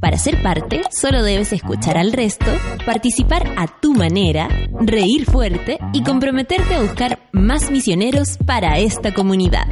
Para 0.00 0.16
ser 0.16 0.42
parte, 0.42 0.82
solo 0.90 1.22
debes 1.22 1.52
escuchar 1.52 1.98
al 1.98 2.12
resto, 2.12 2.46
participar 2.86 3.52
a 3.56 3.66
tu 3.66 3.94
manera, 3.94 4.48
reír 4.80 5.24
fuerte 5.24 5.78
y 5.92 6.02
comprometerte 6.02 6.74
a 6.74 6.82
buscar 6.82 7.18
más 7.32 7.70
misioneros 7.70 8.38
para 8.46 8.78
esta 8.78 9.12
comunidad. 9.12 9.66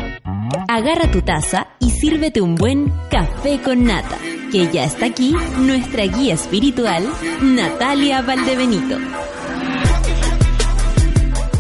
Agarra 0.69 1.11
tu 1.11 1.23
taza 1.23 1.69
y 1.79 1.91
sírvete 1.91 2.41
un 2.41 2.55
buen 2.55 2.93
café 3.11 3.61
con 3.63 3.85
nata, 3.85 4.17
que 4.53 4.71
ya 4.71 4.85
está 4.85 5.07
aquí 5.07 5.35
nuestra 5.59 6.05
guía 6.05 6.35
espiritual, 6.35 7.05
Natalia 7.43 8.23
Valdebenito. 8.23 8.99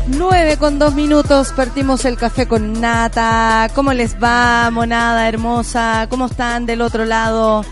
9 0.08 0.56
con 0.58 0.78
dos 0.78 0.94
minutos, 0.94 1.52
partimos 1.52 2.04
el 2.04 2.16
café 2.16 2.46
con 2.46 2.80
nata. 2.80 3.68
¿Cómo 3.74 3.92
les 3.92 4.16
va, 4.22 4.70
monada 4.70 5.28
hermosa? 5.28 6.06
¿Cómo 6.08 6.26
están 6.26 6.64
del 6.64 6.80
otro 6.80 7.04
lado? 7.04 7.64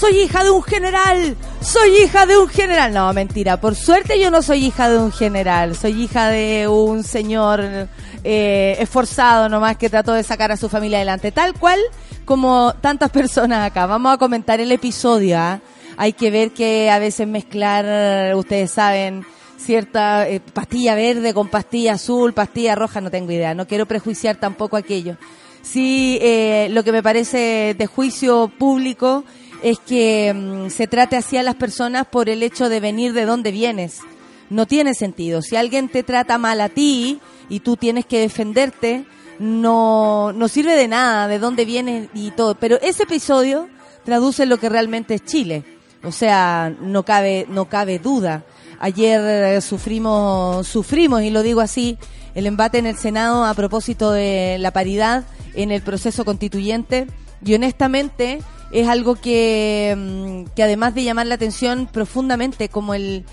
Soy 0.00 0.18
hija 0.18 0.42
de 0.42 0.50
un 0.50 0.62
general, 0.62 1.36
soy 1.60 1.90
hija 1.98 2.24
de 2.24 2.38
un 2.38 2.48
general. 2.48 2.94
No, 2.94 3.12
mentira, 3.12 3.60
por 3.60 3.74
suerte 3.74 4.18
yo 4.18 4.30
no 4.30 4.40
soy 4.40 4.64
hija 4.64 4.88
de 4.88 4.96
un 4.96 5.12
general, 5.12 5.76
soy 5.76 6.04
hija 6.04 6.28
de 6.28 6.66
un 6.68 7.04
señor 7.04 7.86
eh, 8.24 8.76
esforzado 8.78 9.50
nomás 9.50 9.76
que 9.76 9.90
trató 9.90 10.14
de 10.14 10.22
sacar 10.22 10.52
a 10.52 10.56
su 10.56 10.70
familia 10.70 10.96
adelante, 10.96 11.32
tal 11.32 11.52
cual 11.52 11.78
como 12.24 12.72
tantas 12.80 13.10
personas 13.10 13.66
acá. 13.66 13.84
Vamos 13.84 14.14
a 14.14 14.16
comentar 14.16 14.58
el 14.58 14.72
episodio. 14.72 15.36
¿ah? 15.38 15.60
Hay 15.98 16.14
que 16.14 16.30
ver 16.30 16.52
que 16.52 16.90
a 16.90 16.98
veces 16.98 17.28
mezclar, 17.28 18.34
ustedes 18.36 18.70
saben, 18.70 19.26
cierta 19.58 20.26
eh, 20.26 20.40
pastilla 20.40 20.94
verde 20.94 21.34
con 21.34 21.48
pastilla 21.48 21.92
azul, 21.92 22.32
pastilla 22.32 22.74
roja, 22.74 23.02
no 23.02 23.10
tengo 23.10 23.32
idea. 23.32 23.52
No 23.54 23.66
quiero 23.66 23.84
prejuiciar 23.84 24.36
tampoco 24.36 24.78
aquello. 24.78 25.18
Sí, 25.60 26.18
eh, 26.22 26.68
lo 26.70 26.84
que 26.84 26.92
me 26.92 27.02
parece 27.02 27.74
de 27.76 27.86
juicio 27.86 28.50
público 28.58 29.24
es 29.62 29.78
que 29.78 30.32
mm, 30.34 30.70
se 30.70 30.86
trate 30.86 31.16
así 31.16 31.36
a 31.36 31.42
las 31.42 31.54
personas 31.54 32.06
por 32.06 32.28
el 32.28 32.42
hecho 32.42 32.68
de 32.68 32.80
venir 32.80 33.12
de 33.12 33.24
donde 33.24 33.52
vienes. 33.52 34.00
No 34.48 34.66
tiene 34.66 34.94
sentido. 34.94 35.42
Si 35.42 35.56
alguien 35.56 35.88
te 35.88 36.02
trata 36.02 36.38
mal 36.38 36.60
a 36.60 36.68
ti 36.68 37.20
y 37.48 37.60
tú 37.60 37.76
tienes 37.76 38.04
que 38.06 38.20
defenderte, 38.20 39.04
no, 39.38 40.32
no 40.32 40.48
sirve 40.48 40.76
de 40.76 40.88
nada 40.88 41.28
de 41.28 41.38
dónde 41.38 41.64
vienes 41.64 42.08
y 42.14 42.30
todo. 42.32 42.54
Pero 42.56 42.78
ese 42.82 43.04
episodio 43.04 43.68
traduce 44.04 44.46
lo 44.46 44.58
que 44.58 44.68
realmente 44.68 45.14
es 45.14 45.24
Chile. 45.24 45.64
O 46.02 46.12
sea, 46.12 46.74
no 46.80 47.04
cabe, 47.04 47.46
no 47.48 47.66
cabe 47.66 47.98
duda. 47.98 48.44
Ayer 48.78 49.20
eh, 49.20 49.60
sufrimos, 49.60 50.66
sufrimos, 50.66 51.22
y 51.22 51.30
lo 51.30 51.42
digo 51.42 51.60
así, 51.60 51.98
el 52.34 52.46
embate 52.46 52.78
en 52.78 52.86
el 52.86 52.96
Senado 52.96 53.44
a 53.44 53.54
propósito 53.54 54.10
de 54.10 54.56
la 54.58 54.72
paridad 54.72 55.24
en 55.54 55.70
el 55.70 55.82
proceso 55.82 56.24
constituyente. 56.24 57.06
Y 57.44 57.54
honestamente, 57.54 58.40
es 58.72 58.88
algo 58.88 59.14
que, 59.16 59.94
mm, 59.96 60.54
que 60.54 60.62
además 60.62 60.94
de 60.94 61.04
llamar 61.04 61.26
la 61.26 61.34
atención 61.34 61.88
profundamente, 61.90 62.68
como 62.68 62.94
el, 62.94 63.24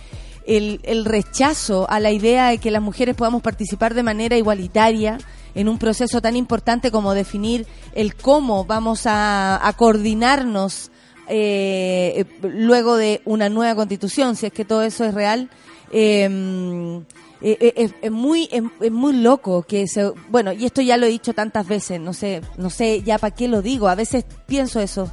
el, 0.45 1.05
rechazo 1.05 1.89
a 1.89 1.99
la 1.99 2.11
idea 2.11 2.49
de 2.49 2.57
que 2.57 2.71
las 2.71 2.81
mujeres 2.81 3.15
podamos 3.15 3.41
participar 3.41 3.93
de 3.93 4.03
manera 4.03 4.37
igualitaria 4.37 5.17
en 5.55 5.67
un 5.67 5.77
proceso 5.77 6.21
tan 6.21 6.35
importante 6.35 6.91
como 6.91 7.13
definir 7.13 7.67
el 7.93 8.15
cómo 8.15 8.65
vamos 8.65 9.05
a, 9.05 9.65
a 9.67 9.73
coordinarnos 9.73 10.91
eh, 11.27 12.25
luego 12.41 12.95
de 12.95 13.21
una 13.25 13.49
nueva 13.49 13.75
constitución, 13.75 14.35
si 14.35 14.45
es 14.45 14.53
que 14.53 14.65
todo 14.65 14.83
eso 14.83 15.03
es 15.03 15.13
real. 15.13 15.49
Eh, 15.91 17.01
es, 17.41 17.93
es, 18.01 18.11
muy 18.11 18.49
es, 18.51 18.63
es, 18.81 18.91
muy 18.91 19.13
loco 19.13 19.61
que 19.63 19.87
se 19.87 20.11
bueno 20.29 20.51
y 20.53 20.65
esto 20.65 20.81
ya 20.81 20.97
lo 20.97 21.05
he 21.05 21.09
dicho 21.09 21.33
tantas 21.33 21.67
veces 21.67 21.99
no 21.99 22.13
sé 22.13 22.41
no 22.57 22.69
sé 22.69 23.03
ya 23.03 23.17
para 23.19 23.35
qué 23.35 23.47
lo 23.47 23.61
digo 23.61 23.87
a 23.87 23.95
veces 23.95 24.25
pienso 24.45 24.79
eso. 24.79 25.11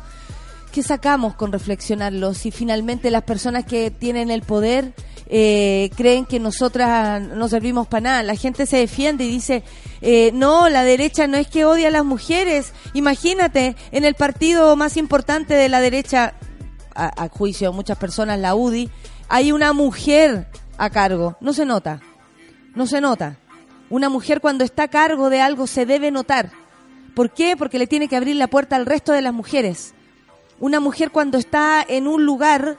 Qué 0.72 0.82
sacamos 0.82 1.36
con 1.36 1.52
reflexionarlo 1.52 2.34
si 2.34 2.50
finalmente 2.50 3.12
las 3.12 3.22
personas 3.22 3.64
que 3.64 3.92
tienen 3.92 4.32
el 4.32 4.42
poder 4.42 4.92
eh, 5.28 5.88
creen 5.96 6.26
que 6.26 6.40
nosotras 6.40 7.22
no 7.22 7.46
servimos 7.48 7.86
para 7.86 8.00
nada 8.00 8.22
la 8.24 8.34
gente 8.34 8.66
se 8.66 8.78
defiende 8.78 9.24
y 9.24 9.30
dice 9.30 9.62
eh, 10.00 10.32
no 10.34 10.68
la 10.68 10.82
derecha 10.82 11.28
no 11.28 11.36
es 11.36 11.46
que 11.46 11.64
odia 11.64 11.88
a 11.88 11.90
las 11.92 12.04
mujeres. 12.04 12.72
Imagínate 12.92 13.76
en 13.92 14.04
el 14.04 14.14
partido 14.14 14.74
más 14.74 14.96
importante 14.96 15.54
de 15.54 15.68
la 15.68 15.80
derecha 15.80 16.34
a, 16.94 17.24
a 17.24 17.28
juicio 17.28 17.70
de 17.70 17.76
muchas 17.76 17.98
personas 17.98 18.40
la 18.40 18.56
UDI 18.56 18.90
hay 19.28 19.52
una 19.52 19.72
mujer 19.72 20.48
a 20.76 20.90
cargo. 20.90 21.36
No 21.40 21.52
se 21.52 21.64
nota 21.64 22.00
no 22.74 22.86
se 22.86 23.00
nota. 23.00 23.36
Una 23.90 24.08
mujer 24.08 24.40
cuando 24.40 24.64
está 24.64 24.84
a 24.84 24.88
cargo 24.88 25.30
de 25.30 25.40
algo 25.40 25.66
se 25.66 25.86
debe 25.86 26.10
notar. 26.10 26.50
¿Por 27.14 27.30
qué? 27.30 27.56
Porque 27.56 27.78
le 27.78 27.86
tiene 27.86 28.08
que 28.08 28.16
abrir 28.16 28.36
la 28.36 28.48
puerta 28.48 28.76
al 28.76 28.86
resto 28.86 29.12
de 29.12 29.22
las 29.22 29.32
mujeres. 29.32 29.94
Una 30.58 30.80
mujer 30.80 31.10
cuando 31.10 31.38
está 31.38 31.84
en 31.86 32.08
un 32.08 32.24
lugar, 32.24 32.76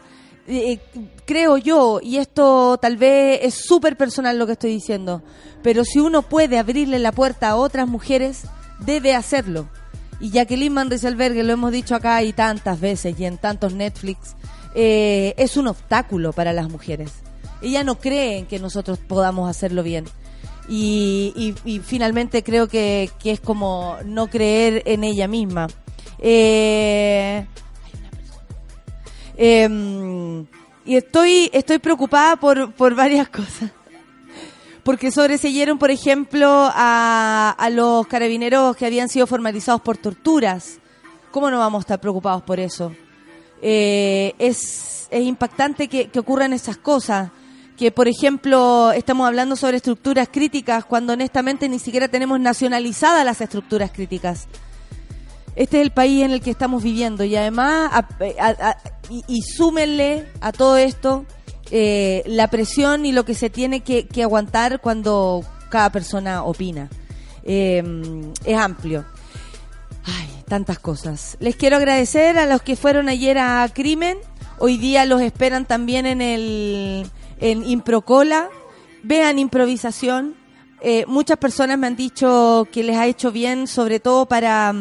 eh, 0.48 0.80
creo 1.26 1.58
yo, 1.58 2.00
y 2.02 2.18
esto 2.18 2.78
tal 2.82 2.98
vez 2.98 3.40
es 3.44 3.66
súper 3.66 3.96
personal 3.96 4.38
lo 4.38 4.46
que 4.46 4.54
estoy 4.54 4.72
diciendo, 4.72 5.22
pero 5.62 5.84
si 5.86 6.00
uno 6.00 6.22
puede 6.22 6.58
abrirle 6.58 7.00
la 7.00 7.12
puerta 7.12 7.50
a 7.50 7.56
otras 7.56 7.88
mujeres, 7.88 8.44
debe 8.80 9.14
hacerlo. 9.14 9.68
Y 10.20 10.32
Jacqueline 10.32 10.74
Van 10.74 10.90
Rieselberg, 10.90 11.36
lo 11.36 11.54
hemos 11.54 11.72
dicho 11.72 11.96
acá 11.96 12.24
y 12.24 12.34
tantas 12.34 12.80
veces 12.80 13.20
y 13.20 13.26
en 13.26 13.38
tantos 13.38 13.74
Netflix, 13.74 14.36
eh, 14.74 15.34
es 15.38 15.58
un 15.58 15.68
obstáculo 15.68 16.34
para 16.34 16.54
las 16.54 16.70
mujeres 16.70 17.25
ella 17.66 17.84
no 17.84 17.96
cree 17.96 18.38
en 18.38 18.46
que 18.46 18.60
nosotros 18.60 19.00
podamos 19.00 19.50
hacerlo 19.50 19.82
bien. 19.82 20.06
Y, 20.68 21.54
finalmente 21.84 22.44
creo 22.44 22.68
que, 22.68 23.10
es 23.24 23.40
como 23.40 23.98
no 24.06 24.28
creer 24.28 24.84
en 24.86 25.04
ella 25.04 25.28
misma. 25.28 25.68
Eh, 26.20 27.46
eh, 29.38 30.46
y 30.86 30.96
estoy, 30.96 31.50
estoy 31.54 31.80
preocupada 31.80 32.36
por, 32.36 32.72
por 32.74 32.94
varias 32.96 33.30
cosas. 33.30 33.72
Porque 34.84 35.10
sobreseyeron, 35.10 35.80
por 35.80 35.90
ejemplo, 35.90 36.70
a, 36.72 37.56
a 37.58 37.70
los 37.72 38.06
carabineros 38.06 38.76
que 38.76 38.86
habían 38.86 39.10
sido 39.10 39.26
formalizados 39.26 39.82
por 39.82 39.98
torturas. 39.98 40.80
¿Cómo 41.32 41.50
no 41.50 41.58
vamos 41.58 41.80
a 41.80 41.82
estar 41.82 42.00
preocupados 42.00 42.44
por 42.44 42.60
eso? 42.60 42.92
Eh, 43.62 44.36
es, 44.38 45.08
es 45.10 45.24
impactante 45.24 45.88
que 45.88 46.20
ocurran 46.20 46.54
esas 46.54 46.78
cosas 46.78 47.32
que, 47.78 47.92
por 47.92 48.08
ejemplo, 48.08 48.92
estamos 48.92 49.28
hablando 49.28 49.56
sobre 49.56 49.78
estructuras 49.78 50.30
críticas 50.32 50.86
cuando 50.86 51.14
honestamente 51.14 51.68
ni 51.70 51.80
siquiera 51.80 52.08
tenemos 52.08 52.40
nacionalizadas 52.40 53.26
las 53.26 53.42
estructuras 53.42 53.92
críticas. 53.92 54.48
Este 55.56 55.78
es 55.78 55.84
el 55.84 55.92
país 55.92 56.24
en 56.24 56.32
el 56.32 56.42
que 56.42 56.52
estamos 56.52 56.84
viviendo 56.84 57.24
y 57.24 57.36
además, 57.36 57.92
y, 59.10 59.42
súmenle 59.42 60.28
a 60.42 60.52
todo 60.52 60.78
esto 60.78 61.26
eh, 61.72 62.24
la 62.26 62.50
presión 62.50 63.06
y 63.06 63.14
lo 63.14 63.24
que 63.24 63.36
se 63.36 63.50
tiene 63.50 63.82
que, 63.82 64.08
aguantar 64.22 64.82
cuando 64.82 65.44
cada 65.70 65.92
persona 65.92 66.44
opina. 66.44 66.90
Eh, 67.44 67.84
es 68.44 68.58
amplio. 68.58 69.06
Ay, 70.06 70.30
tantas 70.48 70.80
cosas. 70.80 71.38
Les 71.40 71.56
quiero 71.56 71.78
agradecer 71.78 72.38
a 72.38 72.46
los 72.46 72.62
que 72.62 72.76
fueron 72.76 73.08
ayer 73.08 73.38
a 73.38 73.68
Crimen. 73.74 74.18
Hoy 74.60 74.78
día 74.78 75.06
los 75.06 75.22
esperan 75.22 75.66
también 75.66 76.06
en 76.06 76.22
el 76.22 77.06
en 77.40 77.68
Improcola, 77.68 78.50
vean 79.04 79.40
improvisación. 79.40 80.36
Eh, 80.82 81.06
muchas 81.08 81.38
personas 81.38 81.78
me 81.78 81.88
han 81.88 81.96
dicho 81.96 82.68
que 82.72 82.84
les 82.84 82.98
ha 82.98 83.08
hecho 83.08 83.32
bien, 83.32 83.68
sobre 83.68 84.00
todo 84.00 84.26
para, 84.26 84.74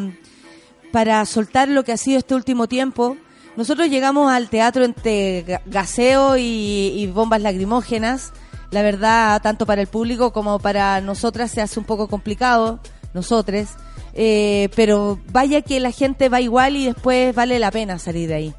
para 0.91 1.25
soltar 1.25 1.69
lo 1.69 1.83
que 1.83 1.91
ha 1.91 1.97
sido 1.97 2.19
este 2.19 2.35
último 2.35 2.67
tiempo. 2.67 3.17
Nosotros 3.55 3.89
llegamos 3.89 4.31
al 4.31 4.49
teatro 4.49 4.83
entre 4.83 5.61
gaseo 5.65 6.35
y, 6.37 7.09
bombas 7.13 7.41
lacrimógenas. 7.41 8.33
La 8.71 8.81
verdad, 8.81 9.41
tanto 9.41 9.65
para 9.65 9.81
el 9.81 9.87
público 9.87 10.33
como 10.33 10.59
para 10.59 10.99
nosotras 10.99 11.51
se 11.51 11.61
hace 11.61 11.79
un 11.79 11.85
poco 11.85 12.07
complicado, 12.07 12.79
nosotros. 13.13 13.69
Eh, 14.13 14.69
pero 14.75 15.19
vaya 15.31 15.61
que 15.61 15.79
la 15.79 15.91
gente 15.91 16.29
va 16.29 16.41
igual 16.41 16.75
y 16.75 16.85
después 16.85 17.33
vale 17.33 17.59
la 17.59 17.71
pena 17.71 17.99
salir 17.99 18.27
de 18.27 18.35
ahí. 18.35 18.53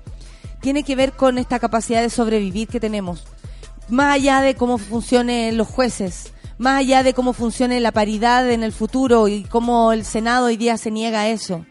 Tiene 0.60 0.82
que 0.82 0.96
ver 0.96 1.12
con 1.12 1.36
esta 1.38 1.58
capacidad 1.58 2.00
de 2.00 2.10
sobrevivir 2.10 2.68
que 2.68 2.80
tenemos 2.80 3.24
más 3.88 4.14
allá 4.14 4.40
de 4.40 4.54
cómo 4.54 4.78
funcionen 4.78 5.56
los 5.56 5.68
jueces, 5.68 6.32
más 6.58 6.80
allá 6.80 7.02
de 7.02 7.14
cómo 7.14 7.32
funcione 7.32 7.80
la 7.80 7.92
paridad 7.92 8.50
en 8.50 8.62
el 8.62 8.72
futuro 8.72 9.28
y 9.28 9.44
cómo 9.44 9.92
el 9.92 10.04
Senado 10.04 10.46
hoy 10.46 10.56
día 10.56 10.76
se 10.76 10.90
niega 10.90 11.20
a 11.20 11.28
eso, 11.28 11.64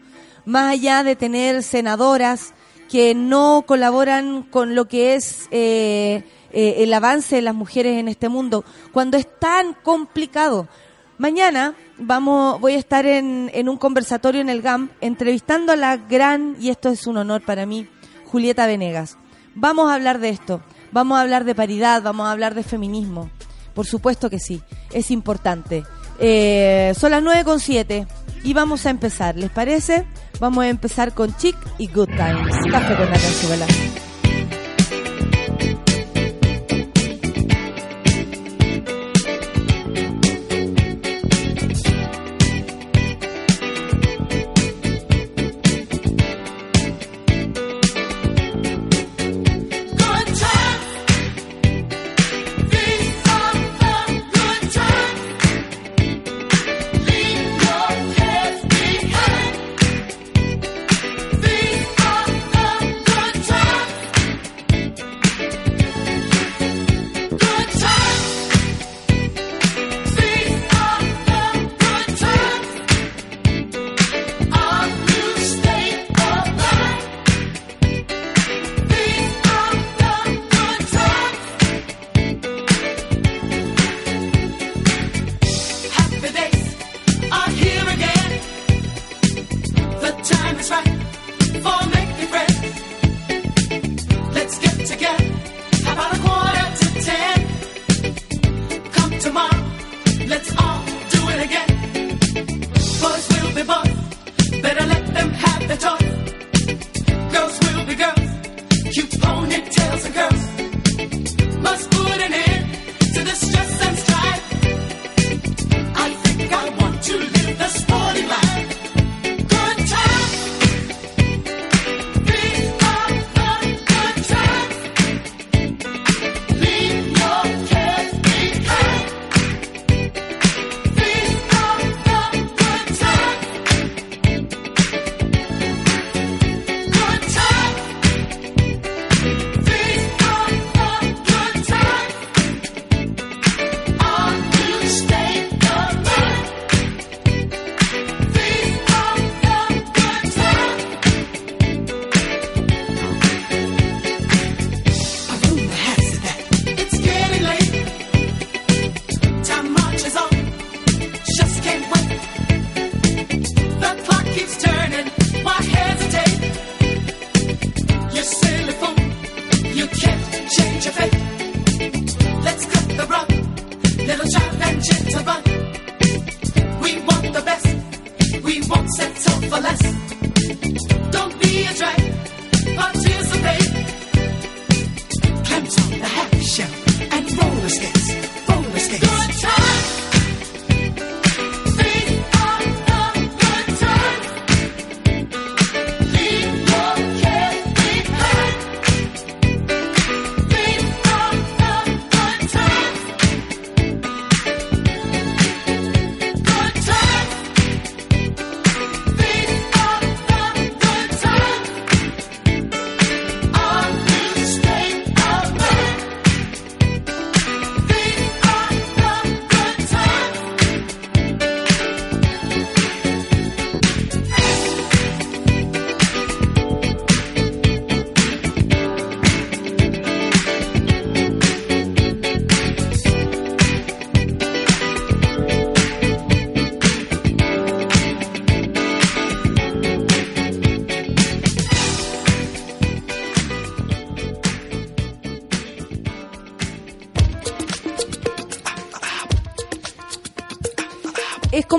más 0.44 0.72
allá 0.72 1.02
de 1.02 1.16
tener 1.16 1.62
senadoras 1.62 2.54
que 2.88 3.14
no 3.14 3.64
colaboran 3.66 4.42
con 4.44 4.74
lo 4.74 4.86
que 4.86 5.14
es 5.14 5.48
eh, 5.50 6.22
eh, 6.52 6.74
el 6.78 6.94
avance 6.94 7.36
de 7.36 7.42
las 7.42 7.54
mujeres 7.54 7.98
en 7.98 8.08
este 8.08 8.28
mundo, 8.28 8.64
cuando 8.92 9.16
es 9.16 9.26
tan 9.38 9.74
complicado. 9.74 10.68
Mañana 11.18 11.74
vamos, 11.98 12.60
voy 12.60 12.74
a 12.74 12.78
estar 12.78 13.06
en, 13.06 13.50
en 13.54 13.68
un 13.68 13.76
conversatorio 13.76 14.40
en 14.40 14.50
el 14.50 14.62
GAM 14.62 14.90
entrevistando 15.00 15.72
a 15.72 15.76
la 15.76 15.96
gran, 15.96 16.56
y 16.60 16.70
esto 16.70 16.90
es 16.90 17.06
un 17.06 17.16
honor 17.16 17.42
para 17.44 17.66
mí, 17.66 17.88
Julieta 18.26 18.66
Venegas. 18.66 19.18
Vamos 19.54 19.90
a 19.90 19.94
hablar 19.94 20.20
de 20.20 20.28
esto, 20.28 20.60
vamos 20.96 21.18
a 21.18 21.20
hablar 21.20 21.44
de 21.44 21.54
paridad, 21.54 22.00
vamos 22.02 22.26
a 22.26 22.32
hablar 22.32 22.54
de 22.54 22.62
feminismo. 22.62 23.28
Por 23.74 23.84
supuesto 23.84 24.30
que 24.30 24.38
sí, 24.38 24.62
es 24.94 25.10
importante. 25.10 25.84
Eh, 26.18 26.94
son 26.98 27.10
las 27.10 27.22
9 27.22 27.44
con 27.44 27.60
7 27.60 28.06
y 28.42 28.54
vamos 28.54 28.86
a 28.86 28.90
empezar, 28.90 29.36
¿les 29.36 29.50
parece? 29.50 30.06
Vamos 30.40 30.64
a 30.64 30.68
empezar 30.68 31.12
con 31.12 31.36
Chic 31.36 31.56
y 31.76 31.88
Good 31.88 32.08
Times. 32.16 32.56
Café 32.72 32.96
con 32.96 33.10
la 33.60 34.05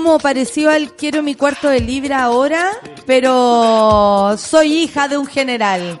como 0.08 0.20
parecido 0.20 0.70
al 0.70 0.92
quiero 0.92 1.22
mi 1.22 1.34
cuarto 1.34 1.68
de 1.68 1.80
libra 1.80 2.22
ahora, 2.22 2.70
pero 3.04 4.34
soy 4.38 4.72
hija 4.84 5.06
de 5.06 5.18
un 5.18 5.26
general. 5.26 6.00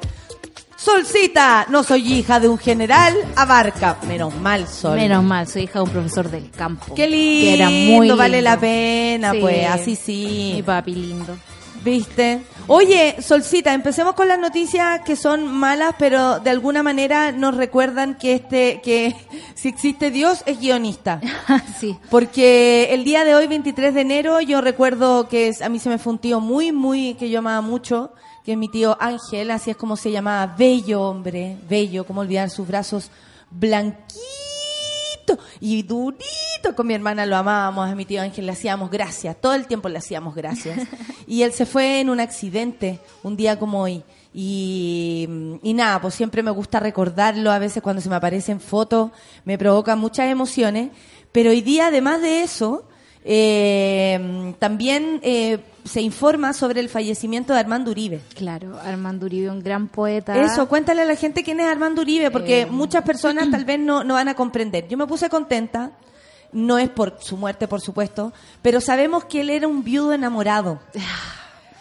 Solcita, 0.76 1.66
no 1.68 1.82
soy 1.84 2.14
hija 2.14 2.40
de 2.40 2.48
un 2.48 2.56
general, 2.56 3.14
abarca. 3.36 3.98
Menos 4.08 4.34
mal, 4.36 4.66
Sol. 4.66 4.96
Menos 4.96 5.22
mal, 5.22 5.46
soy 5.46 5.64
hija 5.64 5.80
de 5.80 5.82
un 5.82 5.90
profesor 5.90 6.30
del 6.30 6.50
campo. 6.50 6.94
Qué 6.94 7.06
lindo, 7.06 7.42
Que 7.44 7.54
era 7.54 7.68
muy 7.68 8.08
vale 8.12 8.36
lindo. 8.38 8.50
la 8.50 8.58
pena, 8.58 9.32
Sí. 9.32 9.38
pues, 9.42 9.66
así 9.66 9.90
Mi 9.90 9.96
sí. 9.96 10.62
papi 10.64 10.94
lindo. 10.94 11.36
¿Viste? 11.84 12.40
Oye, 12.70 13.16
Solcita, 13.22 13.72
empecemos 13.72 14.14
con 14.14 14.28
las 14.28 14.38
noticias 14.38 15.00
que 15.00 15.16
son 15.16 15.46
malas, 15.46 15.94
pero 15.98 16.38
de 16.38 16.50
alguna 16.50 16.82
manera 16.82 17.32
nos 17.32 17.56
recuerdan 17.56 18.14
que 18.16 18.34
este, 18.34 18.80
que 18.82 19.16
si 19.54 19.68
existe 19.68 20.10
Dios 20.10 20.42
es 20.44 20.60
guionista. 20.60 21.20
sí. 21.80 21.96
Porque 22.10 22.88
el 22.92 23.04
día 23.04 23.24
de 23.24 23.34
hoy, 23.34 23.46
23 23.46 23.94
de 23.94 24.00
enero, 24.02 24.40
yo 24.42 24.60
recuerdo 24.60 25.28
que 25.28 25.48
es- 25.48 25.62
a 25.62 25.68
mí 25.70 25.78
se 25.78 25.88
me 25.88 25.96
fue 25.98 26.12
un 26.12 26.18
tío 26.18 26.40
muy, 26.40 26.70
muy, 26.72 27.14
que 27.14 27.30
yo 27.30 27.38
amaba 27.38 27.62
mucho, 27.62 28.12
que 28.44 28.52
es 28.52 28.58
mi 28.58 28.68
tío 28.68 28.96
Ángel, 29.00 29.50
así 29.50 29.70
es 29.70 29.76
como 29.76 29.96
se 29.96 30.10
llamaba, 30.10 30.54
bello 30.56 31.02
hombre, 31.02 31.56
bello, 31.68 32.04
como 32.04 32.20
olvidar 32.20 32.50
sus 32.50 32.68
brazos 32.68 33.10
blanquitos 33.50 34.22
y 35.60 35.82
durito. 35.82 36.74
Con 36.76 36.86
mi 36.86 36.94
hermana 36.94 37.26
lo 37.26 37.36
amábamos, 37.36 37.88
a 37.88 37.94
mi 37.94 38.04
tío 38.04 38.22
Ángel 38.22 38.46
le 38.46 38.52
hacíamos 38.52 38.90
gracias, 38.90 39.36
todo 39.40 39.54
el 39.54 39.66
tiempo 39.66 39.88
le 39.88 39.98
hacíamos 39.98 40.34
gracias. 40.34 40.78
Y 41.26 41.42
él 41.42 41.52
se 41.52 41.66
fue 41.66 42.00
en 42.00 42.08
un 42.08 42.20
accidente, 42.20 43.00
un 43.22 43.36
día 43.36 43.58
como 43.58 43.82
hoy. 43.82 44.02
Y, 44.32 45.28
y 45.62 45.74
nada, 45.74 46.00
pues 46.00 46.14
siempre 46.14 46.42
me 46.42 46.50
gusta 46.50 46.80
recordarlo, 46.80 47.50
a 47.50 47.58
veces 47.58 47.82
cuando 47.82 48.00
se 48.00 48.08
me 48.08 48.16
aparecen 48.16 48.60
fotos 48.60 49.10
me 49.44 49.58
provoca 49.58 49.94
muchas 49.94 50.30
emociones, 50.30 50.90
pero 51.32 51.50
hoy 51.50 51.60
día 51.60 51.88
además 51.88 52.22
de 52.22 52.42
eso, 52.42 52.84
eh, 53.24 54.54
también 54.58 55.20
eh, 55.22 55.58
se 55.88 56.00
informa 56.00 56.52
sobre 56.52 56.80
el 56.80 56.88
fallecimiento 56.88 57.52
de 57.52 57.60
Armando 57.60 57.90
Uribe. 57.90 58.20
Claro, 58.36 58.78
Armando 58.78 59.26
Uribe, 59.26 59.50
un 59.50 59.62
gran 59.62 59.88
poeta. 59.88 60.36
Eso, 60.40 60.68
cuéntale 60.68 61.02
a 61.02 61.04
la 61.04 61.16
gente 61.16 61.42
quién 61.42 61.58
es 61.60 61.66
Armando 61.66 62.02
Uribe, 62.02 62.30
porque 62.30 62.60
Eh. 62.62 62.66
muchas 62.66 63.02
personas 63.02 63.50
tal 63.50 63.64
vez 63.64 63.80
no, 63.80 64.04
no 64.04 64.14
van 64.14 64.28
a 64.28 64.34
comprender. 64.34 64.86
Yo 64.88 64.96
me 64.96 65.06
puse 65.06 65.28
contenta, 65.28 65.92
no 66.52 66.78
es 66.78 66.88
por 66.90 67.16
su 67.20 67.36
muerte, 67.36 67.66
por 67.66 67.80
supuesto, 67.80 68.32
pero 68.62 68.80
sabemos 68.80 69.24
que 69.24 69.40
él 69.40 69.50
era 69.50 69.66
un 69.66 69.82
viudo 69.82 70.12
enamorado. 70.12 70.78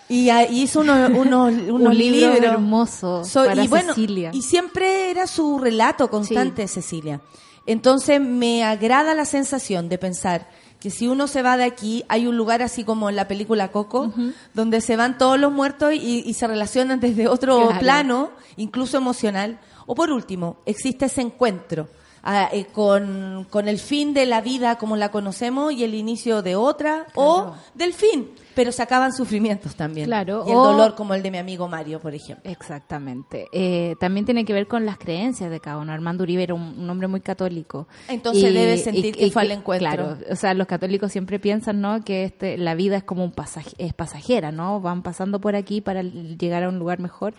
Y, 0.10 0.30
y 0.32 0.62
hizo 0.62 0.80
unos, 0.80 1.10
unos, 1.18 1.52
unos 1.54 1.70
Un 1.92 1.98
libro 1.98 2.32
libros 2.34 2.54
hermoso 2.54 3.26
So- 3.26 3.44
para 3.44 3.62
y 3.62 3.68
bueno, 3.68 3.94
Cecilia. 3.94 4.30
Y 4.34 4.42
siempre 4.42 5.12
era 5.12 5.28
su 5.28 5.60
relato 5.60 6.10
constante, 6.10 6.66
Cecilia. 6.70 7.20
Entonces 7.66 8.22
me 8.22 8.64
agrada 8.64 9.14
la 9.14 9.26
sensación 9.26 9.90
de 9.90 9.98
pensar 9.98 10.48
que 10.80 10.90
si 10.92 11.08
uno 11.08 11.28
se 11.28 11.42
va 11.42 11.58
de 11.58 11.64
aquí, 11.64 12.04
hay 12.08 12.28
un 12.28 12.38
lugar 12.38 12.62
así 12.62 12.84
como 12.84 13.10
en 13.10 13.16
la 13.16 13.28
película 13.28 13.72
Coco, 13.72 14.12
donde 14.54 14.80
se 14.82 14.96
van 14.96 15.18
todos 15.18 15.40
los 15.40 15.52
muertos 15.52 15.94
y, 15.94 16.24
y 16.26 16.34
se 16.36 16.46
relacionan 16.48 17.00
desde 17.00 17.28
otro 17.28 17.58
Claro. 17.68 17.80
plano, 17.80 18.32
incluso 18.58 18.98
emocional. 18.98 19.60
O 19.88 19.96
por 19.96 20.12
último, 20.12 20.58
existe 20.66 21.06
ese 21.06 21.22
encuentro 21.22 21.88
ah, 22.30 22.50
eh, 22.52 22.66
con, 22.66 23.48
con 23.50 23.68
el 23.68 23.80
fin 23.80 24.14
de 24.14 24.26
la 24.26 24.42
vida 24.42 24.78
como 24.78 24.96
la 24.98 25.10
conocemos 25.10 25.72
y 25.74 25.84
el 25.84 25.96
inicio 25.96 26.42
de 26.42 26.56
otra, 26.56 27.08
o 27.16 27.54
del 27.74 27.94
fin, 27.94 28.30
pero 28.54 28.72
se 28.72 28.82
acaban 28.84 29.14
sufrimientos 29.14 29.76
también. 29.76 30.08
Claro, 30.08 30.44
Y 30.46 30.52
el 30.52 30.58
o- 30.58 30.64
dolor 30.66 30.96
como 30.96 31.14
el 31.14 31.24
de 31.24 31.32
mi 31.32 31.38
amigo 31.38 31.68
Mario, 31.68 32.00
por 32.00 32.14
ejemplo. 32.14 32.50
Exactamente. 32.52 33.48
Eh, 33.52 33.96
también 34.00 34.26
tiene 34.26 34.46
que 34.46 34.54
ver 34.54 34.68
con 34.68 34.86
las 34.86 34.98
creencias 34.98 35.50
de 35.50 35.60
cada 35.60 35.78
uno. 35.78 35.92
Armando 35.94 36.24
Uribe 36.24 36.44
era 36.44 36.54
un, 36.54 36.76
un 36.78 36.90
hombre 36.90 37.08
muy 37.08 37.22
católico. 37.22 37.88
Entonces 38.08 38.54
debe 38.54 38.78
sentir 38.78 39.16
que 39.16 39.32
fue 39.32 39.44
al 39.44 39.52
encuentro. 39.52 39.88
Claro, 39.90 40.18
o 40.30 40.36
sea, 40.36 40.54
los 40.54 40.68
católicos 40.68 41.12
siempre 41.12 41.40
piensan, 41.40 41.82
¿no? 41.82 42.04
Que 42.04 42.24
este, 42.26 42.58
la 42.58 42.76
vida 42.76 42.98
es 42.98 43.04
como 43.04 43.24
un 43.24 43.32
pasaje, 43.32 43.72
es 43.78 43.94
pasajera, 43.94 44.52
¿no? 44.52 44.82
Van 44.82 45.02
pasando 45.04 45.40
por 45.40 45.56
aquí 45.56 45.82
para 45.82 46.02
llegar 46.04 46.64
a 46.64 46.70
un 46.70 46.78
lugar 46.80 47.00
mejor. 47.00 47.34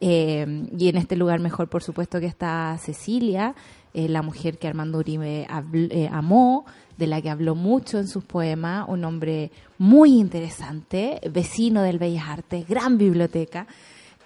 Eh, 0.00 0.66
y 0.76 0.88
en 0.88 0.96
este 0.96 1.14
lugar 1.16 1.38
mejor, 1.40 1.68
por 1.68 1.82
supuesto, 1.82 2.18
que 2.18 2.26
está 2.26 2.76
Cecilia, 2.80 3.54
eh, 3.94 4.08
la 4.08 4.22
mujer 4.22 4.58
que 4.58 4.68
Armando 4.68 4.98
Uribe 4.98 5.46
eh, 5.74 6.08
amó, 6.10 6.64
de 6.96 7.06
la 7.06 7.20
que 7.20 7.30
habló 7.30 7.54
mucho 7.54 7.98
en 7.98 8.08
sus 8.08 8.24
poemas, 8.24 8.86
un 8.88 9.04
hombre 9.04 9.50
muy 9.78 10.18
interesante, 10.18 11.20
vecino 11.30 11.82
del 11.82 11.98
Bellas 11.98 12.28
Artes, 12.28 12.68
gran 12.68 12.98
biblioteca, 12.98 13.66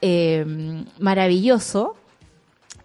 eh, 0.00 0.84
maravilloso. 0.98 1.96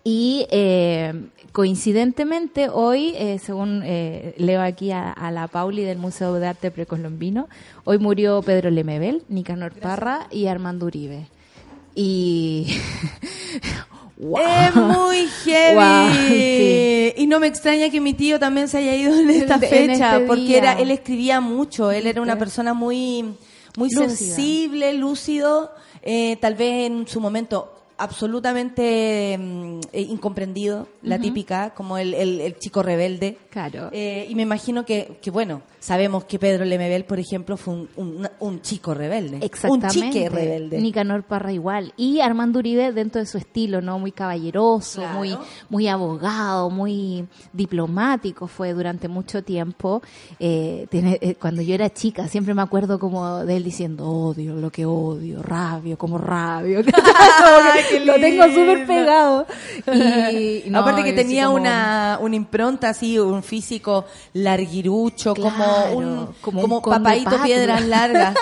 Y 0.04 0.48
eh, 0.50 1.14
coincidentemente 1.52 2.70
hoy, 2.70 3.14
eh, 3.16 3.38
según 3.38 3.82
leo 3.82 4.62
aquí 4.62 4.92
a, 4.92 5.12
a 5.12 5.30
la 5.30 5.48
Pauli 5.48 5.84
del 5.84 6.00
Museo 6.00 6.34
de 6.36 6.48
Arte 6.48 6.72
Precolombino, 6.72 7.48
hoy 7.84 8.00
murió 8.00 8.42
Pedro 8.42 8.72
Lemebel, 8.72 9.24
Nicanor 9.30 9.74
Parra 9.74 10.28
y 10.32 10.48
Armando 10.48 10.86
Uribe. 10.88 11.28
Y... 11.94 12.68
Es 14.22 14.76
muy 14.76 15.28
heavy. 15.46 16.28
Sí. 16.30 17.14
Y 17.24 17.28
no 17.28 17.40
me 17.40 17.48
extraña 17.48 17.90
que 17.90 18.00
mi 18.00 18.14
tío 18.14 18.40
también 18.40 18.68
se 18.68 18.78
haya 18.78 18.96
ido 18.96 19.14
en 19.20 19.30
esta 19.32 19.56
En 19.56 19.62
fecha, 19.62 20.14
este 20.18 20.28
porque 20.28 20.44
día. 20.44 20.58
era, 20.60 20.74
él 20.74 20.92
escribía 20.92 21.42
mucho, 21.42 21.92
él 21.92 22.06
era 22.06 22.22
una 22.22 22.38
persona 22.38 22.74
muy, 22.74 23.24
muy 23.78 23.90
Lúcida. 23.90 24.08
sensible, 24.10 24.94
lúcido, 24.94 25.72
eh, 26.04 26.38
tal 26.40 26.54
vez 26.56 26.86
en 26.92 27.08
su 27.08 27.20
momento 27.20 27.74
absolutamente 28.04 29.38
mm, 29.40 29.80
eh, 29.94 30.02
incomprendido, 30.02 30.88
la 31.04 31.20
típica, 31.20 31.72
como 31.72 31.98
el, 31.98 32.14
el- 32.14 32.42
el 32.42 32.58
chico 32.58 32.82
rebelde. 32.84 33.38
Claro. 33.50 33.90
Eh, 33.92 34.26
y 34.30 34.36
me 34.36 34.44
imagino 34.44 34.86
que, 34.86 35.18
que, 35.22 35.32
bueno, 35.32 35.62
sabemos 35.80 36.24
que 36.26 36.40
Pedro 36.40 36.64
Lemebel, 36.66 37.06
por 37.06 37.20
ejemplo, 37.20 37.58
fue 37.58 37.74
un, 37.74 37.90
un- 37.96 38.30
un 38.40 38.62
chico 38.62 38.94
rebelde. 38.94 39.40
Exactamente. 39.42 39.88
Un 40.00 40.12
chique 40.12 40.30
rebelde. 40.30 40.80
Nicanor 40.82 41.24
Parra 41.24 41.52
igual. 41.52 41.94
Y 41.98 42.20
Armando 42.22 42.60
Uribe 42.60 42.92
dentro 42.92 43.20
de 43.22 43.26
su 43.28 43.38
estilo, 43.38 43.82
¿no? 43.82 44.00
Muy 44.00 44.12
caballeroso, 44.12 45.02
Claro. 45.02 45.18
muy, 45.18 45.38
muy 45.70 45.88
abogado, 45.88 46.70
muy 46.70 47.26
diplomático 47.54 48.48
fue 48.48 48.74
durante 48.74 49.08
mucho 49.08 49.44
tiempo. 49.44 50.02
Eh, 50.40 50.88
tiene- 50.90 51.18
eh, 51.22 51.36
cuando 51.36 51.62
yo 51.62 51.74
era 51.76 51.90
chica, 51.92 52.28
siempre 52.28 52.54
me 52.54 52.62
acuerdo 52.62 53.00
como 53.00 53.46
de 53.46 53.58
él 53.58 53.64
diciendo, 53.64 54.08
odio 54.08 54.56
lo 54.56 54.72
que 54.72 54.86
odio, 54.86 55.42
rabio, 55.42 55.98
como 55.98 56.18
rabio. 56.18 56.80
Ay, 57.74 57.84
qué 57.90 57.91
lo 58.00 58.14
tengo 58.16 58.44
súper 58.46 58.86
pegado. 58.88 59.46
Y, 60.32 60.64
no, 60.70 60.80
Aparte 60.80 61.04
que 61.04 61.14
tenía 61.14 61.46
como- 61.46 61.58
una, 61.58 62.18
una 62.22 62.36
impronta 62.36 62.90
así, 62.90 63.18
un 63.20 63.42
físico 63.44 64.06
larguirucho, 64.34 65.34
Claro, 65.34 65.56
como 65.56 65.98
un 65.98 66.34
como 66.42 66.82
papaito 66.82 67.42
piedras 67.44 67.86
largas. 67.86 68.36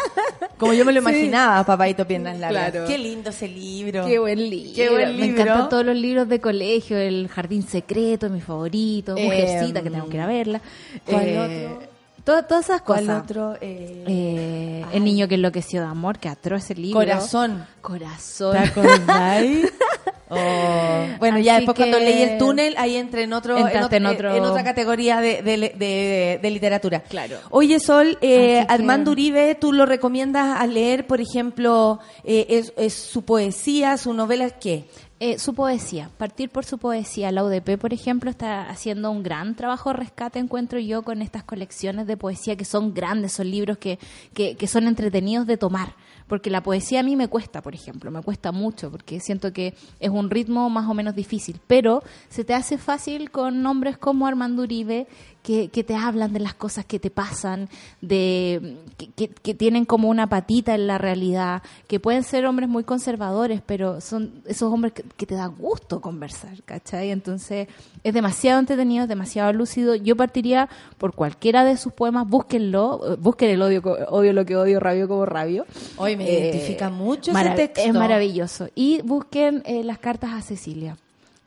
Como 0.57 0.73
yo 0.73 0.83
me 0.85 0.91
lo 0.91 1.01
Sí. 1.01 1.07
imaginaba, 1.07 1.63
papaito 1.63 2.05
piedras 2.05 2.37
largas. 2.39 2.71
Claro. 2.71 2.87
Qué 2.87 2.97
lindo 2.97 3.29
ese 3.29 3.47
libro. 3.47 4.05
Qué 4.05 4.19
buen 4.19 4.49
libro. 4.49 4.71
Qué 4.75 4.89
buen 4.89 5.15
Me 5.17 5.25
libro. 5.27 5.41
encantan 5.43 5.69
todos 5.69 5.85
los 5.85 5.95
libros 5.95 6.27
de 6.27 6.39
colegio, 6.41 6.97
El 6.97 7.27
Jardín 7.29 7.63
Secreto, 7.63 8.29
mi 8.29 8.41
favorito, 8.41 9.15
Eh, 9.17 9.23
Mujercita, 9.25 9.81
que 9.81 9.89
tengo 9.89 10.07
que 10.09 10.17
ir 10.17 10.21
a 10.21 10.27
verla. 10.27 10.61
¿cuál 11.05 11.27
Eh, 11.27 11.67
otro? 11.77 11.88
To- 12.36 12.43
todas 12.45 12.65
esas 12.65 12.81
¿Cuál 12.81 13.00
cosas. 13.07 13.24
otro? 13.24 13.55
Eh, 13.62 14.03
Eh, 14.07 14.86
el 14.93 15.03
niño 15.03 15.27
que 15.27 15.36
enloqueció 15.36 15.81
de 15.81 15.88
amor, 15.88 16.19
que 16.19 16.29
atroz 16.29 16.63
ese 16.63 16.75
libro. 16.75 17.00
Corazón. 17.00 17.65
Corazón. 17.81 18.51
¿Te 18.53 18.59
acordáis? 18.59 19.71
Oh, 20.31 21.05
Bueno, 21.17 21.39
ya 21.39 21.55
después 21.55 21.75
cuando 21.75 21.98
leí 21.98 22.21
el 22.21 22.38
túnel, 22.38 22.75
ahí 22.77 22.98
entré 22.98 23.24
en 23.24 23.33
otro, 23.33 23.57
en, 23.57 23.67
en 23.75 23.83
otro- 24.05 24.36
en 24.36 24.43
otra 24.43 24.63
categoría 24.63 25.21
de, 25.21 25.41
de- 25.41 25.57
de- 25.75 26.39
de 26.39 26.51
literatura. 26.51 27.00
Claro. 27.01 27.38
Oye, 27.50 27.79
Sol, 27.79 28.09
eh, 28.21 28.63
que- 28.63 28.65
Armando 28.69 29.09
Uribe, 29.09 29.55
¿tú 29.55 29.74
lo 29.74 29.88
recomiendas 29.88 30.59
a 30.62 30.67
leer, 30.67 31.07
por 31.07 31.19
ejemplo, 31.19 32.00
eh, 32.24 32.45
es, 32.50 32.74
es 32.77 32.93
su 32.93 33.24
poesía, 33.25 33.98
su 33.98 34.13
novela, 34.13 34.51
qué? 34.51 34.86
Eh, 35.21 35.38
su 35.38 35.53
poesía, 35.53 36.09
partir 36.17 36.49
por 36.49 36.63
su 36.63 36.77
poesía. 36.77 37.29
La 37.33 37.43
UDP, 37.43 37.77
por 37.77 37.91
ejemplo, 37.91 38.29
está 38.29 38.69
haciendo 38.69 39.11
un 39.11 39.21
gran 39.21 39.53
trabajo 39.53 39.89
de 39.89 39.97
rescate, 39.97 40.39
encuentro 40.39 40.79
yo, 40.79 41.01
con 41.01 41.21
estas 41.21 41.43
colecciones 41.43 42.07
de 42.07 42.15
poesía 42.15 42.55
que 42.55 42.63
son 42.63 42.93
grandes, 42.93 43.33
son 43.33 43.51
libros 43.51 43.77
que, 43.77 43.99
que, 44.33 44.55
que 44.55 44.67
son 44.67 44.88
entretenidos 44.88 45.45
de 45.45 45.57
tomar. 45.57 45.93
Porque 46.27 46.49
la 46.49 46.63
poesía 46.63 47.01
a 47.01 47.03
mí 47.03 47.17
me 47.17 47.27
cuesta, 47.27 47.61
por 47.61 47.75
ejemplo, 47.75 48.11
me 48.11 48.21
cuesta 48.21 48.53
mucho, 48.53 48.91
porque 48.91 49.19
siento 49.19 49.51
que 49.51 49.73
es 49.99 50.09
un 50.09 50.29
ritmo 50.29 50.69
más 50.69 50.88
o 50.88 50.93
menos 50.93 51.15
difícil. 51.15 51.59
Pero 51.67 52.01
se 52.29 52.45
te 52.45 52.53
hace 52.53 52.77
fácil 52.77 53.29
con 53.29 53.61
nombres 53.61 53.97
como 53.97 54.25
Armando 54.25 54.63
Uribe, 54.63 55.07
que, 55.49 55.69
que 55.69 55.83
te 55.83 55.95
hablan 55.95 56.31
de 56.31 56.39
las 56.39 56.53
cosas 56.53 56.85
que 56.85 56.99
te 56.99 57.09
pasan, 57.09 57.69
de 58.01 58.77
que, 58.97 59.07
que- 59.07 59.29
que 59.29 59.55
tienen 59.55 59.83
como 59.83 60.07
una 60.07 60.27
patita 60.29 60.75
en 60.75 60.85
la 60.85 60.99
realidad, 60.99 61.63
que 61.87 61.99
pueden 61.99 62.21
ser 62.23 62.45
hombres 62.45 62.69
muy 62.69 62.83
conservadores, 62.83 63.59
pero 63.65 63.99
son 63.99 64.43
esos 64.45 64.71
hombres 64.71 64.93
que, 64.93 65.25
te 65.25 65.33
da 65.33 65.47
gusto 65.47 66.01
conversar, 66.01 66.51
¿cachai? 66.65 67.09
Entonces 67.09 67.67
es 68.03 68.13
demasiado 68.13 68.59
entretenido, 68.59 69.03
es 69.05 69.09
demasiado 69.09 69.51
lúcido. 69.51 69.95
Yo 69.95 70.15
partiría 70.15 70.69
por 70.99 71.15
cualquiera 71.15 71.63
de 71.63 71.77
sus 71.77 71.93
poemas, 71.93 72.27
búsquenlo, 72.29 73.13
eh, 73.13 73.17
busquen 73.19 73.49
el 73.49 73.61
odio, 73.63 73.81
odio 74.09 74.33
lo 74.33 74.45
que 74.45 74.55
odio, 74.55 74.79
rabio 74.79 75.07
como 75.07 75.25
rabio. 75.25 75.65
Hoy 75.97 76.15
me 76.15 76.29
Eh, 76.29 76.39
identifica 76.51 76.91
mucho 76.91 77.31
ese 77.31 77.49
texto. 77.55 77.81
Es 77.81 77.93
maravilloso. 77.95 78.69
Y 78.75 79.01
busquen 79.01 79.63
eh, 79.65 79.83
las 79.83 79.97
cartas 79.97 80.29
a 80.33 80.43
Cecilia. 80.43 80.95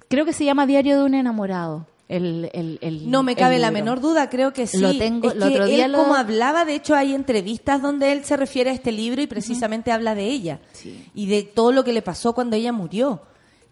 Creo 0.08 0.24
que 0.24 0.32
se 0.32 0.44
llama 0.44 0.66
Diario 0.66 0.98
de 0.98 1.04
un 1.04 1.14
enamorado. 1.14 1.86
El, 2.16 2.50
el- 2.52 2.78
el- 2.82 3.10
No 3.10 3.22
me 3.22 3.34
cabe 3.36 3.58
la 3.58 3.70
menor 3.70 4.00
duda, 4.00 4.28
creo 4.28 4.52
que 4.52 4.66
sí. 4.66 4.78
Lo 4.78 4.96
tengo- 4.96 5.28
es 5.28 5.34
el 5.34 5.40
que 5.40 5.48
otro 5.48 5.66
día 5.66 5.84
él 5.86 5.92
lo- 5.92 5.98
como 5.98 6.14
hablaba, 6.14 6.64
de 6.64 6.74
hecho 6.74 6.94
hay 6.94 7.14
entrevistas 7.14 7.80
donde 7.80 8.12
él 8.12 8.24
se 8.24 8.36
refiere 8.36 8.70
a 8.70 8.72
este 8.74 8.92
libro 8.92 9.22
y 9.22 9.26
precisamente 9.26 9.90
habla 9.92 10.14
de 10.14 10.26
ella 10.26 10.60
Sí. 10.72 11.08
y 11.14 11.26
de 11.26 11.42
todo 11.42 11.72
lo 11.72 11.84
que 11.84 11.92
le 11.92 12.02
pasó 12.02 12.34
cuando 12.34 12.54
ella 12.56 12.72
murió. 12.72 13.22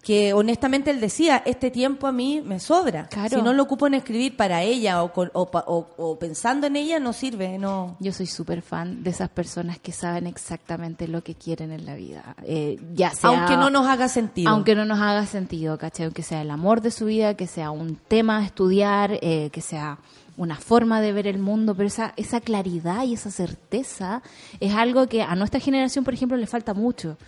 Que 0.03 0.33
honestamente 0.33 0.91
él 0.91 0.99
decía, 0.99 1.43
este 1.45 1.71
tiempo 1.71 2.07
a 2.07 2.13
mí 2.13 2.41
me 2.43 2.59
sobra. 2.59 3.07
Claro. 3.09 3.37
Si 3.37 3.43
no 3.45 3.53
lo 3.53 3.63
ocupo 3.65 3.87
en 3.87 3.93
escribir 3.93 4.35
para 4.35 4.63
ella 4.63 5.03
o, 5.03 5.13
con- 5.13 5.31
o 5.35 5.43
o- 5.53 5.89
o 5.99 6.19
pensando 6.19 6.67
en 6.67 6.77
ella, 6.77 6.99
no 6.99 7.13
sirve, 7.13 7.59
no. 7.59 7.97
Yo 8.01 8.11
soy 8.15 8.25
súper 8.25 8.63
fan 8.63 9.03
de 9.03 9.11
esas 9.11 9.29
personas 9.29 9.79
que 9.79 9.93
saben 9.93 10.27
exactamente 10.27 11.07
lo 11.07 11.23
que 11.23 11.35
quieren 11.35 11.71
en 11.71 11.85
la 11.85 11.97
vida. 11.97 12.35
Eh, 12.45 12.81
ya 12.95 13.11
sea, 13.11 13.29
Aunque 13.29 13.59
no 13.59 13.69
nos 13.69 13.87
haga 13.87 14.09
sentido. 14.09 14.49
Aunque 14.51 14.75
no 14.75 14.87
nos 14.87 15.01
haga 15.01 15.27
sentido, 15.27 15.77
¿cachai? 15.77 16.07
Aunque 16.07 16.23
sea 16.23 16.41
el 16.41 16.51
amor 16.51 16.81
de 16.81 16.93
su 16.93 17.05
vida, 17.05 17.35
que 17.35 17.47
sea 17.47 17.71
un 17.71 17.97
tema 17.97 18.39
a 18.39 18.45
estudiar, 18.47 19.19
eh, 19.21 19.51
que 19.53 19.61
sea 19.61 19.99
una 20.39 20.57
forma 20.57 21.03
de 21.03 21.13
ver 21.13 21.27
el 21.27 21.39
mundo, 21.39 21.75
pero 21.75 21.87
esa, 21.89 22.15
esa 22.17 22.41
claridad 22.41 23.05
y 23.05 23.13
esa 23.13 23.31
certeza 23.31 24.23
es 24.61 24.75
algo 24.75 25.07
que 25.09 25.21
a 25.23 25.35
nuestra 25.35 25.61
generación, 25.61 26.03
por 26.07 26.15
ejemplo, 26.15 26.39
le 26.39 26.47
falta 26.47 26.73
mucho. 26.73 27.19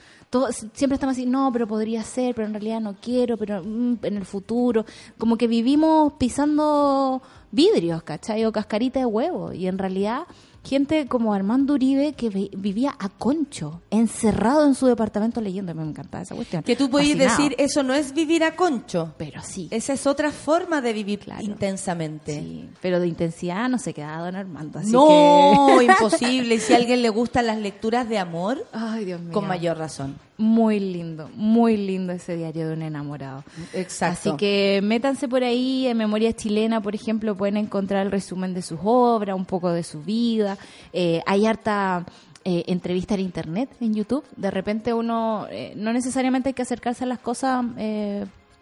Siempre 0.72 0.94
estamos 0.94 1.12
así, 1.12 1.26
no, 1.26 1.50
pero 1.52 1.66
podría 1.66 2.02
ser, 2.02 2.34
pero 2.34 2.46
en 2.46 2.54
realidad 2.54 2.80
no 2.80 2.96
quiero, 3.00 3.36
pero 3.36 3.62
mm, 3.62 3.98
en 4.02 4.16
el 4.16 4.24
futuro. 4.24 4.86
Como 5.18 5.36
que 5.36 5.46
vivimos 5.46 6.14
pisando 6.14 7.20
vidrios, 7.50 8.02
¿cachai? 8.02 8.44
O 8.46 8.52
cascarita 8.52 9.00
de 9.00 9.06
huevo. 9.06 9.52
Y 9.52 9.66
en 9.66 9.78
realidad 9.78 10.22
gente 10.64 11.06
como 11.08 11.34
Armando 11.34 11.74
Uribe 11.74 12.12
que 12.12 12.28
vi- 12.28 12.50
vivía 12.56 12.94
a 12.98 13.08
concho, 13.08 13.82
encerrado 13.90 14.66
en 14.66 14.74
su 14.74 14.86
departamento 14.86 15.40
leyendo. 15.40 15.74
Me 15.74 15.82
encantaba 15.82 16.22
esa 16.22 16.34
cuestión. 16.34 16.62
Que 16.62 16.76
tú 16.76 16.88
podías 16.90 17.18
decir, 17.18 17.54
eso 17.58 17.82
no 17.82 17.94
es 17.94 18.14
vivir 18.14 18.44
a 18.44 18.54
concho. 18.56 19.14
Pero 19.18 19.42
sí. 19.42 19.68
Esa 19.70 19.92
es 19.92 20.06
otra 20.06 20.30
forma 20.30 20.80
de 20.80 20.92
vivir 20.92 21.18
Claro. 21.20 21.42
intensamente. 21.42 22.40
Sí, 22.40 22.68
pero 22.80 23.00
de 23.00 23.08
intensidad 23.08 23.68
no 23.68 23.78
se 23.78 23.92
queda 23.92 24.18
don 24.18 24.36
Armando. 24.36 24.78
Así 24.78 24.92
no, 24.92 25.76
que... 25.78 25.84
imposible. 25.84 26.54
Y 26.54 26.60
si 26.60 26.72
a 26.72 26.76
alguien 26.76 27.02
le 27.02 27.08
gustan 27.08 27.46
las 27.46 27.58
lecturas 27.58 28.08
de 28.08 28.18
amor, 28.18 28.64
Ay, 28.72 29.04
Dios 29.04 29.20
mío. 29.20 29.32
con 29.32 29.46
mayor 29.46 29.76
razón. 29.78 30.16
Muy 30.38 30.80
lindo, 30.80 31.30
muy 31.36 31.76
lindo 31.76 32.12
ese 32.12 32.36
diario 32.36 32.66
de 32.66 32.72
un 32.74 32.82
enamorado. 32.82 33.44
Exacto. 33.74 34.30
Así 34.30 34.36
que 34.38 34.80
métanse 34.82 35.28
por 35.28 35.44
ahí, 35.44 35.86
en 35.86 35.96
Memoria 35.98 36.32
Chilena, 36.32 36.80
por 36.80 36.94
ejemplo, 36.96 37.36
pueden 37.36 37.58
encontrar 37.58 38.04
el 38.06 38.10
resumen 38.10 38.52
de 38.54 38.62
sus 38.62 38.80
obras, 38.82 39.36
un 39.36 39.44
poco 39.44 39.70
de 39.70 39.84
su 39.84 40.02
vida. 40.02 40.51
Eh, 40.92 41.22
hay 41.26 41.46
harta 41.46 42.04
eh, 42.44 42.64
entrevista 42.66 43.14
en 43.14 43.20
internet, 43.20 43.70
en 43.80 43.94
YouTube. 43.94 44.24
De 44.36 44.50
repente 44.50 44.92
uno, 44.92 45.46
eh, 45.50 45.72
no 45.76 45.92
necesariamente 45.92 46.50
hay 46.50 46.54
que 46.54 46.62
acercarse 46.62 47.04
a 47.04 47.06
las 47.06 47.18
cosas 47.18 47.64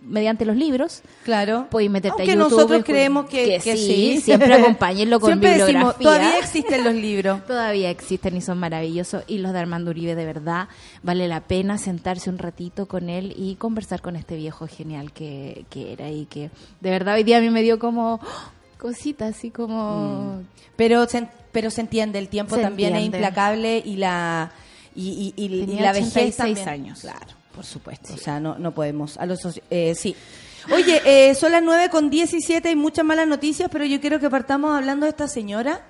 mediante 0.02 0.44
los 0.44 0.56
libros. 0.56 1.02
Claro. 1.24 1.66
Puedes 1.70 1.90
meterte 1.90 2.22
Aunque 2.22 2.32
a 2.32 2.34
YouTube. 2.34 2.50
nosotros 2.50 2.84
creemos 2.84 3.26
que, 3.26 3.44
que 3.44 3.58
que 3.58 3.76
sí, 3.76 4.14
sí. 4.16 4.20
siempre 4.24 4.54
acompáñenlo 4.54 5.20
con 5.20 5.28
Siempre 5.28 5.50
decimos, 5.50 5.96
bibliografía. 5.98 6.04
todavía 6.04 6.38
existen 6.38 6.84
los 6.84 6.94
libros. 6.94 7.46
Todavía 7.46 7.90
existen 7.90 8.36
y 8.36 8.40
son 8.40 8.58
maravillosos. 8.58 9.24
Y 9.26 9.38
los 9.38 9.52
de 9.52 9.58
Armando 9.58 9.90
Uribe, 9.90 10.14
de 10.14 10.24
verdad, 10.24 10.68
vale 11.02 11.28
la 11.28 11.40
pena 11.40 11.78
sentarse 11.78 12.30
un 12.30 12.38
ratito 12.38 12.86
con 12.86 13.08
él 13.10 13.34
y 13.36 13.56
conversar 13.56 14.00
con 14.00 14.16
este 14.16 14.36
viejo 14.36 14.66
genial 14.66 15.12
que, 15.12 15.64
que 15.70 15.92
era 15.92 16.10
y 16.10 16.26
que 16.26 16.50
de 16.80 16.90
verdad 16.90 17.16
hoy 17.16 17.24
día 17.24 17.38
a 17.38 17.40
mí 17.40 17.50
me 17.50 17.62
dio 17.62 17.78
como 17.78 18.14
¡oh! 18.14 18.20
Cositas, 18.80 19.36
así 19.36 19.50
como... 19.50 20.42
Pero 20.76 21.06
se, 21.06 21.28
pero 21.52 21.70
se 21.70 21.82
entiende, 21.82 22.18
el 22.18 22.28
tiempo 22.28 22.56
Se 22.56 22.62
también 22.62 22.94
entiende. 22.94 23.18
es 23.18 23.22
implacable 23.22 23.82
y 23.84 23.96
la 23.96 24.50
y, 24.94 25.32
y- 25.36 25.44
y- 25.44 25.54
y 25.62 25.66
Tenía 25.66 25.82
la 25.82 25.92
vejez 25.92 26.08
86 26.16 26.36
también. 26.36 26.68
años. 26.68 27.00
Claro, 27.00 27.26
por 27.54 27.64
supuesto. 27.64 28.14
O 28.14 28.16
sea, 28.16 28.40
no, 28.40 28.58
no 28.58 28.72
podemos. 28.72 29.16
A 29.18 29.26
los 29.26 29.38
eh, 29.70 29.94
sí. 29.94 30.16
Oye, 30.74 31.00
eh, 31.04 31.34
son 31.34 31.52
las 31.52 31.62
9 31.62 31.88
con 31.90 32.10
17 32.10 32.70
y 32.70 32.76
muchas 32.76 33.04
malas 33.04 33.26
noticias, 33.28 33.68
pero 33.72 33.84
yo 33.84 34.00
quiero 34.00 34.18
que 34.20 34.28
partamos 34.28 34.76
hablando 34.76 35.04
de 35.06 35.10
esta 35.10 35.28
señora. 35.28 35.80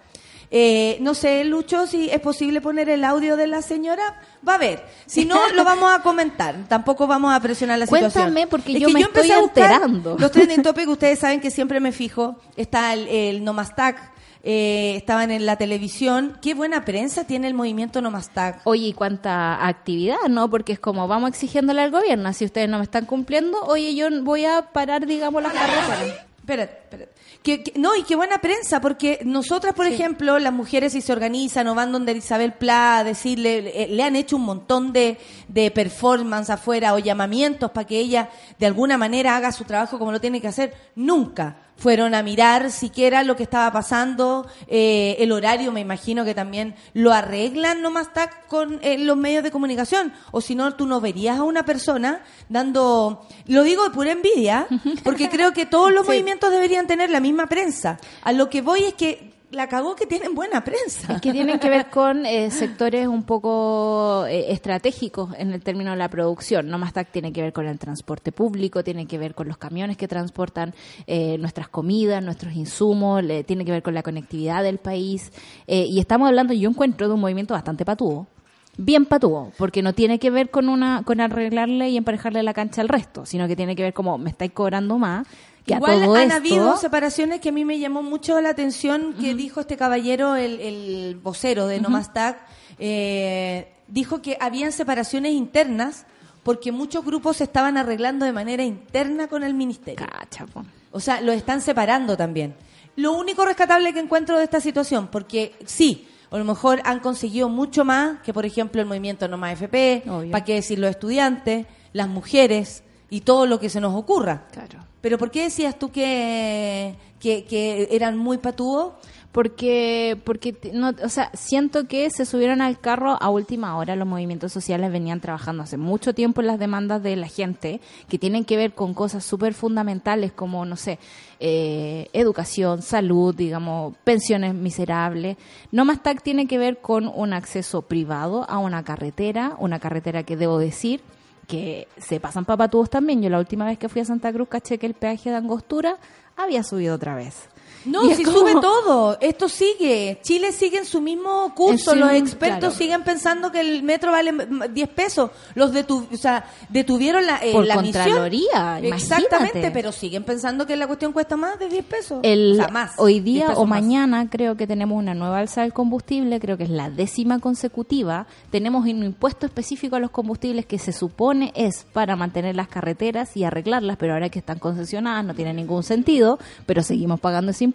Eh, 0.53 0.99
no 1.01 1.15
sé, 1.15 1.45
Lucho, 1.45 1.87
si 1.87 2.11
es 2.11 2.19
posible 2.21 2.61
poner 2.61 2.89
el 2.89 3.05
audio 3.05 3.37
de 3.37 3.47
la 3.47 3.63
señora. 3.63 4.21
Va 4.47 4.55
a 4.55 4.59
ver. 4.59 4.85
Si 5.07 5.25
no, 5.25 5.39
lo 5.53 5.65
vamos 5.65 5.93
a 5.95 6.03
comentar. 6.03 6.57
Tampoco 6.69 7.07
vamos 7.07 7.33
a 7.33 7.41
presionar 7.41 7.79
la 7.79 7.87
situación. 7.87 8.11
Cuéntame, 8.13 8.47
porque 8.49 8.73
Es 8.73 8.81
yo 8.81 8.89
que 8.89 8.95
me 8.95 9.01
empecé 9.03 9.29
estoy 9.29 9.45
enterando. 9.45 10.17
Los 10.19 10.33
trending 10.33 10.63
topics, 10.65 10.89
ustedes 10.89 11.19
saben 11.19 11.41
que 11.41 11.51
siempre 11.51 11.79
me 11.79 11.93
fijo. 11.93 12.37
Está 12.57 12.93
el, 12.95 13.07
el 13.07 13.45
Nomastag, 13.45 14.13
eh, 14.43 14.95
estaban 14.97 15.31
en 15.31 15.47
la 15.47 15.57
televisión. 15.57 16.39
Qué 16.41 16.55
buena 16.55 16.85
prensa 16.85 17.25
tiene 17.25 17.47
el 17.47 17.55
movimiento 17.55 18.01
Nomastag. 18.01 18.61
Oye, 18.65 18.89
y 18.89 18.93
cuánta 18.93 19.67
actividad, 19.67 20.17
¿no? 20.29 20.49
Porque 20.51 20.73
es 20.73 20.81
como 20.81 21.07
vamos 21.07 21.31
exigiéndole 21.31 21.83
al 21.83 21.91
gobierno, 21.91 22.33
si 22.33 22.45
ustedes 22.45 22.69
no 22.69 22.79
me 22.79 22.85
están 22.85 23.07
cumpliendo, 23.07 23.61
oye, 23.63 23.95
yo 23.95 24.09
voy 24.23 24.47
a 24.47 24.63
parar, 24.73 25.07
digamos, 25.07 25.43
las 25.43 25.53
carreteras. 25.53 26.27
Espérate, 26.39 26.79
espérate. 26.83 27.20
Que, 27.43 27.63
que- 27.63 27.73
no, 27.79 27.97
y 27.97 28.03
qué 28.03 28.17
buena 28.17 28.39
prensa, 28.39 28.83
porque 28.83 29.21
nosotras, 29.25 29.73
por 29.75 29.87
ejemplo, 29.87 30.39
las 30.39 30.53
mujeres 30.53 30.93
si 30.93 31.01
se 31.01 31.11
organizan 31.13 31.67
o 31.69 31.75
van 31.75 31.91
donde 31.91 32.13
Isabel 32.13 32.53
Pla 32.53 32.99
a 32.99 33.05
decirle, 33.05 33.83
eh, 33.85 33.89
le 33.89 34.03
han 34.03 34.15
hecho 34.15 34.37
un 34.37 34.43
montón 34.45 34.93
de, 34.93 35.17
de 35.49 35.71
performance 35.71 36.51
afuera 36.51 36.93
o 36.93 36.99
llamamientos 36.99 37.71
para 37.71 37.87
que 37.87 37.99
ella 37.99 38.29
de 38.59 38.67
alguna 38.67 38.99
manera 38.99 39.37
haga 39.37 39.53
su 39.53 39.65
trabajo 39.65 39.99
como 39.99 40.13
lo 40.13 40.21
tiene 40.21 40.41
que 40.43 40.49
hacer. 40.49 40.75
Nunca 40.95 41.57
fueron 41.81 42.15
a 42.15 42.23
mirar 42.23 42.71
siquiera 42.71 43.25
lo 43.25 43.37
que 43.37 43.43
estaba 43.43 43.73
pasando, 43.73 44.47
eh, 44.69 45.17
el 45.19 45.33
horario 45.33 45.73
me 45.73 45.81
imagino 45.81 46.27
que 46.27 46.35
también 46.35 46.75
lo 46.93 47.11
arreglan 47.11 47.81
nomás 47.81 48.09
está 48.09 48.29
con 48.49 48.79
eh, 48.83 48.99
los 48.99 49.17
medios 49.17 49.43
de 49.43 49.51
comunicación, 49.51 50.13
o 50.31 50.43
si 50.43 50.55
no 50.55 50.75
tú 50.75 50.85
no 50.85 51.01
verías 51.01 51.39
a 51.39 51.43
una 51.43 51.65
persona 51.65 52.23
dando, 52.51 53.27
lo 53.47 53.63
digo 53.63 53.85
de 53.85 53.91
pura 53.91 54.13
envidia, 54.13 54.67
porque 55.03 55.31
creo 55.31 55.53
que 55.55 55.65
todos 55.65 55.91
los 55.91 56.07
movimientos 56.09 56.51
deberían 56.51 56.87
tener 56.87 57.09
la 57.09 57.21
misma 57.21 57.47
prensa. 57.47 57.99
A 58.23 58.33
lo 58.33 58.51
que 58.51 58.61
voy 58.61 58.85
es 58.85 58.95
que 58.95 59.30
la 59.51 59.69
cagó 59.69 59.97
que 59.97 60.07
tienen 60.07 60.35
buena 60.35 60.63
prensa. 60.63 61.15
Es 61.15 61.21
que 61.21 61.33
tienen 61.33 61.59
que 61.59 61.69
ver 61.69 61.87
con 61.91 62.25
eh, 62.25 62.51
sectores 62.51 63.09
un 63.09 63.25
poco 63.25 64.25
eh, 64.27 64.53
estratégicos 64.53 65.31
en 65.37 65.53
el 65.53 65.63
término 65.63 65.91
de 65.91 65.97
la 65.97 66.09
producción. 66.09 66.69
No 66.69 66.79
más 66.79 66.93
tiene 67.13 67.33
que 67.33 67.43
ver 67.43 67.53
con 67.53 67.67
el 67.67 67.79
transporte 67.79 68.31
público, 68.33 68.85
tiene 68.85 69.07
que 69.07 69.19
ver 69.19 69.35
con 69.35 69.49
los 69.49 69.57
camiones 69.57 69.97
que 69.97 70.07
transportan 70.07 70.73
eh, 71.07 71.37
nuestras 71.39 71.69
comidas, 71.69 72.23
nuestros 72.23 72.55
insumos, 72.55 73.25
le- 73.25 73.43
tiene 73.45 73.65
que 73.65 73.73
ver 73.73 73.83
con 73.83 73.95
la 73.95 74.03
conectividad 74.03 74.63
del 74.63 74.79
país. 74.79 75.33
Eh, 75.67 75.87
y 75.87 75.99
estamos 75.99 76.29
hablando, 76.29 76.53
yo 76.55 76.69
encuentro, 76.71 77.09
de 77.09 77.15
un 77.15 77.21
movimiento 77.21 77.55
bastante 77.55 77.85
patúo. 77.85 78.29
Bien 78.77 79.05
patúo, 79.05 79.51
porque 79.59 79.83
no 79.83 79.93
tiene 79.95 80.19
que 80.21 80.31
ver 80.31 80.49
con 80.51 80.69
una 80.69 81.03
con 81.05 81.21
arreglarle 81.21 81.91
y 81.91 81.97
emparejarle 81.97 82.43
la 82.45 82.55
cancha 82.55 82.81
al 82.81 82.89
resto, 82.89 83.27
sino 83.27 83.49
que 83.49 83.57
tiene 83.57 83.75
que 83.75 83.83
ver 83.83 83.93
como 83.93 84.17
me 84.17 84.31
estáis 84.31 84.53
cobrando 84.53 84.97
más. 84.97 85.27
Que 85.67 85.75
Igual 85.75 86.17
han 86.17 86.23
esto, 86.23 86.37
habido 86.37 86.77
separaciones 86.77 87.41
que 87.41 87.51
a 87.51 87.53
mí 87.53 87.65
me 87.65 87.79
llamó 87.79 88.03
mucho 88.03 88.41
la 88.41 88.49
atención 88.51 89.15
que 89.21 89.35
dijo 89.35 89.61
este 89.61 89.77
caballero, 89.77 90.35
el, 90.37 90.61
el 90.61 91.21
vocero 91.23 91.67
de 91.67 91.81
Nomastag, 91.81 92.45
eh, 92.79 93.73
dijo 93.87 94.23
que 94.23 94.39
habían 94.41 94.73
separaciones 94.73 95.33
internas 95.33 96.07
porque 96.43 96.73
muchos 96.73 97.05
grupos 97.05 97.37
se 97.37 97.45
estaban 97.45 97.77
arreglando 97.77 98.25
de 98.25 98.33
manera 98.33 98.65
interna 98.65 99.29
con 99.29 99.43
el 99.43 99.55
ministerio. 99.55 100.07
Cacha, 100.07 100.47
po. 100.47 100.65
O 100.93 101.01
sea, 101.01 101.21
lo 101.21 101.33
están 101.33 101.61
separando 101.61 102.17
también. 102.17 102.55
Lo 102.97 103.13
único 103.13 103.45
rescatable 103.45 103.93
que 103.93 104.01
encuentro 104.01 104.39
de 104.39 104.45
esta 104.45 104.61
situación, 104.61 105.09
porque 105.09 105.55
sí, 105.65 106.09
a 106.31 106.39
lo 106.39 106.45
mejor 106.45 106.81
han 106.85 107.01
conseguido 107.01 107.49
mucho 107.49 107.85
más 107.85 108.21
que, 108.23 108.33
por 108.33 108.47
ejemplo, 108.47 108.81
el 108.81 108.87
movimiento 108.87 109.29
No 109.29 109.37
Más 109.37 109.53
FP, 109.53 110.05
para 110.31 110.45
qué 110.45 110.55
decir 110.55 110.79
los 110.79 110.91
estudiantes, 110.91 111.67
las 111.93 112.09
mujeres 112.09 112.83
y 113.11 113.21
todo 113.21 113.47
lo 113.47 113.61
que 113.61 113.69
se 113.69 113.81
nos 113.81 113.95
ocurra. 113.95 114.47
Claro. 114.53 114.90
Pero 115.01 115.19
¿por 115.19 115.31
qué 115.31 115.45
decías 115.45 115.79
tú 115.79 115.91
que, 115.91 116.95
que, 117.21 117.89
eran 117.91 118.17
muy 118.17 118.39
patúos? 118.39 118.93
porque 119.33 120.21
porque 120.25 120.57
no, 120.73 120.93
o 121.05 121.09
sea 121.09 121.31
siento 121.35 121.87
que 121.87 122.11
se 122.11 122.27
subieron 122.27 122.61
al 122.61 122.81
carro 122.81 123.17
a 123.21 123.31
última 123.31 123.77
hora 123.77 123.95
los 123.95 124.09
movimientos 124.09 124.53
sociales 124.53 124.91
venían 124.91 125.21
trabajando 125.21 125.63
hace 125.63 125.77
mucho 125.77 126.15
tiempo 126.15 126.41
en 126.41 126.49
las 126.49 126.59
demandas 126.59 127.01
de 127.03 127.15
la 127.15 127.29
gente 127.29 127.81
que 128.09 128.19
tienen 128.19 128.45
que 128.45 128.57
ver 128.57 128.73
con 128.73 128.93
cosas 128.93 129.25
súper 129.25 129.55
fundamentales 129.55 130.33
como 130.33 130.65
no 130.65 130.75
sé 130.75 130.99
eh, 131.39 132.09
educación 132.13 132.83
salud 132.83 133.33
digamos 133.33 133.95
pensiones 134.03 134.53
miserables 134.53 135.37
no 135.71 135.85
más 135.85 136.03
TAC 136.03 136.23
tiene 136.23 136.49
que 136.49 136.59
ver 136.59 136.81
con 136.81 137.07
un 137.07 137.33
acceso 137.33 137.83
privado 137.83 138.51
a 138.51 138.59
una 138.59 138.83
carretera 138.83 139.55
una 139.61 139.79
carretera 139.79 140.25
que 140.25 140.37
debo 140.37 140.59
decir 140.59 141.03
que 141.51 141.89
se 141.97 142.21
pasan 142.21 142.45
papatúos 142.45 142.89
también. 142.89 143.21
Yo 143.23 143.29
la 143.29 143.41
última 143.41 143.67
vez 143.67 143.77
que 143.77 143.89
fui 143.89 144.01
a 144.01 144.05
Santa 144.05 144.33
Cruz 144.33 144.49
caché 144.49 144.79
que 144.79 144.87
el 144.87 144.95
peaje 144.95 145.31
de 145.31 145.37
Angostura 145.37 145.99
había 146.37 146.63
subido 146.63 146.95
otra 146.95 147.17
vez 147.17 147.49
No, 147.85 148.05
Y 148.11 148.15
si 148.15 148.23
como- 148.23 148.39
sube 148.39 148.53
todo, 148.61 149.17
esto 149.21 149.49
sigue. 149.49 150.19
Chile 150.23 150.53
sigue 150.53 150.79
en 150.79 150.85
su 150.85 151.01
mismo 151.01 151.55
curso, 151.55 151.95
los 151.95 152.13
expertos 152.13 152.59
claro. 152.61 152.75
siguen 152.75 153.03
pensando 153.05 153.51
que 153.51 153.61
el 153.61 153.83
metro 153.83 154.13
vale 154.13 154.33
mm, 154.33 154.73
10 154.73 154.89
pesos. 154.91 155.31
Los 155.55 155.73
detu 155.73 156.07
o 156.13 156.17
sea, 156.17 156.45
detuvieron 156.69 157.27
la, 157.27 157.39
eh, 157.43 157.53
Por 157.53 157.67
la 157.67 157.77
Contraloría, 157.77 158.79
misión. 158.81 158.95
Exactamente, 158.95 159.71
pero 159.71 159.93
siguen 159.93 160.25
pensando 160.25 160.67
que 160.67 160.77
la 160.77 160.87
cuestión 160.87 161.13
cuesta 161.13 161.37
más 161.37 161.59
de 161.59 161.69
10 161.69 161.85
pesos. 161.85 162.21
El, 162.23 162.53
o 162.53 162.55
sea, 162.57 162.69
más. 162.69 162.93
hoy 162.99 163.21
10 163.21 163.25
día 163.25 163.55
o 163.57 163.65
más. 163.67 163.81
mañana 163.81 164.29
creo 164.29 164.57
que 164.57 164.67
tenemos 164.67 164.99
una 164.99 165.15
nueva 165.15 165.39
alza 165.39 165.63
del 165.63 165.73
combustible, 165.73 166.39
creo 166.41 166.57
que 166.57 166.65
es 166.65 166.71
la 166.71 166.91
décima 166.91 167.39
consecutiva. 167.39 168.27
Tenemos 168.51 168.83
un 168.85 169.05
impuesto 169.05 169.47
específico 169.47 169.97
a 169.97 170.01
los 170.01 170.11
combustibles 170.11 170.67
que 170.67 170.79
se 170.79 170.93
supone 170.93 171.53
es 171.55 171.87
para 171.93 172.17
mantener 172.17 172.57
las 172.57 172.69
carreteras 172.69 173.37
y 173.37 173.45
arreglarlas, 173.45 173.97
pero 173.97 174.15
ahora 174.15 174.29
que 174.29 174.39
están 174.39 174.59
concesionadas 174.59 175.25
no 175.25 175.35
tiene 175.35 175.55
ningún 175.55 175.83
sentido, 175.83 176.39
pero 176.67 176.83
seguimos 176.83 177.21
pagando 177.21 177.51
ese 177.53 177.65
impuesto. 177.65 177.70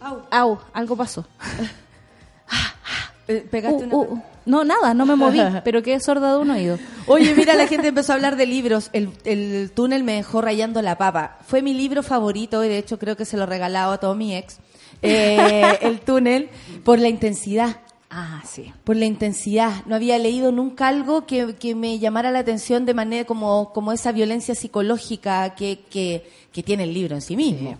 Au, 0.00 0.22
Au, 0.30 0.58
algo 0.72 0.96
pasó. 0.96 1.24
eh, 3.28 3.46
pegaste 3.50 3.84
Uh, 3.84 3.86
una- 3.86 3.96
uh, 3.96 4.12
uh. 4.14 4.22
No, 4.44 4.64
nada, 4.64 4.92
no 4.92 5.06
me 5.06 5.14
moví, 5.14 5.38
pero 5.64 5.82
quedé 5.82 6.00
sorda 6.00 6.32
de 6.34 6.38
un 6.40 6.50
oído. 6.50 6.76
Oye, 7.06 7.32
mira, 7.34 7.54
la 7.54 7.68
gente 7.68 7.88
empezó 7.88 8.12
a 8.12 8.16
hablar 8.16 8.34
de 8.36 8.46
libros. 8.46 8.90
El, 8.92 9.10
el 9.24 9.70
túnel 9.72 10.02
me 10.02 10.14
dejó 10.14 10.40
rayando 10.40 10.82
la 10.82 10.98
papa. 10.98 11.38
Fue 11.46 11.62
mi 11.62 11.74
libro 11.74 12.02
favorito 12.02 12.64
y 12.64 12.68
de 12.68 12.78
hecho 12.78 12.98
creo 12.98 13.16
que 13.16 13.24
se 13.24 13.36
lo 13.36 13.44
he 13.44 13.46
regalado 13.46 13.92
a 13.92 13.98
todo 13.98 14.16
mi 14.16 14.34
ex. 14.34 14.58
Eh, 15.00 15.78
el 15.82 16.00
túnel, 16.00 16.48
por 16.84 16.98
la 16.98 17.08
intensidad. 17.08 17.76
Ah, 18.10 18.42
sí. 18.44 18.72
Por 18.82 18.96
la 18.96 19.04
intensidad. 19.04 19.84
No 19.86 19.94
había 19.94 20.18
leído 20.18 20.50
nunca 20.50 20.88
algo 20.88 21.24
que, 21.24 21.54
que 21.54 21.74
me 21.76 22.00
llamara 22.00 22.32
la 22.32 22.40
atención 22.40 22.84
de 22.84 22.94
manera 22.94 23.24
como, 23.24 23.72
como 23.72 23.92
esa 23.92 24.10
violencia 24.10 24.56
psicológica 24.56 25.54
que, 25.54 25.84
que, 25.88 26.28
que 26.52 26.62
tiene 26.64 26.82
el 26.82 26.92
libro 26.94 27.14
en 27.14 27.22
sí 27.22 27.36
mismo. 27.36 27.78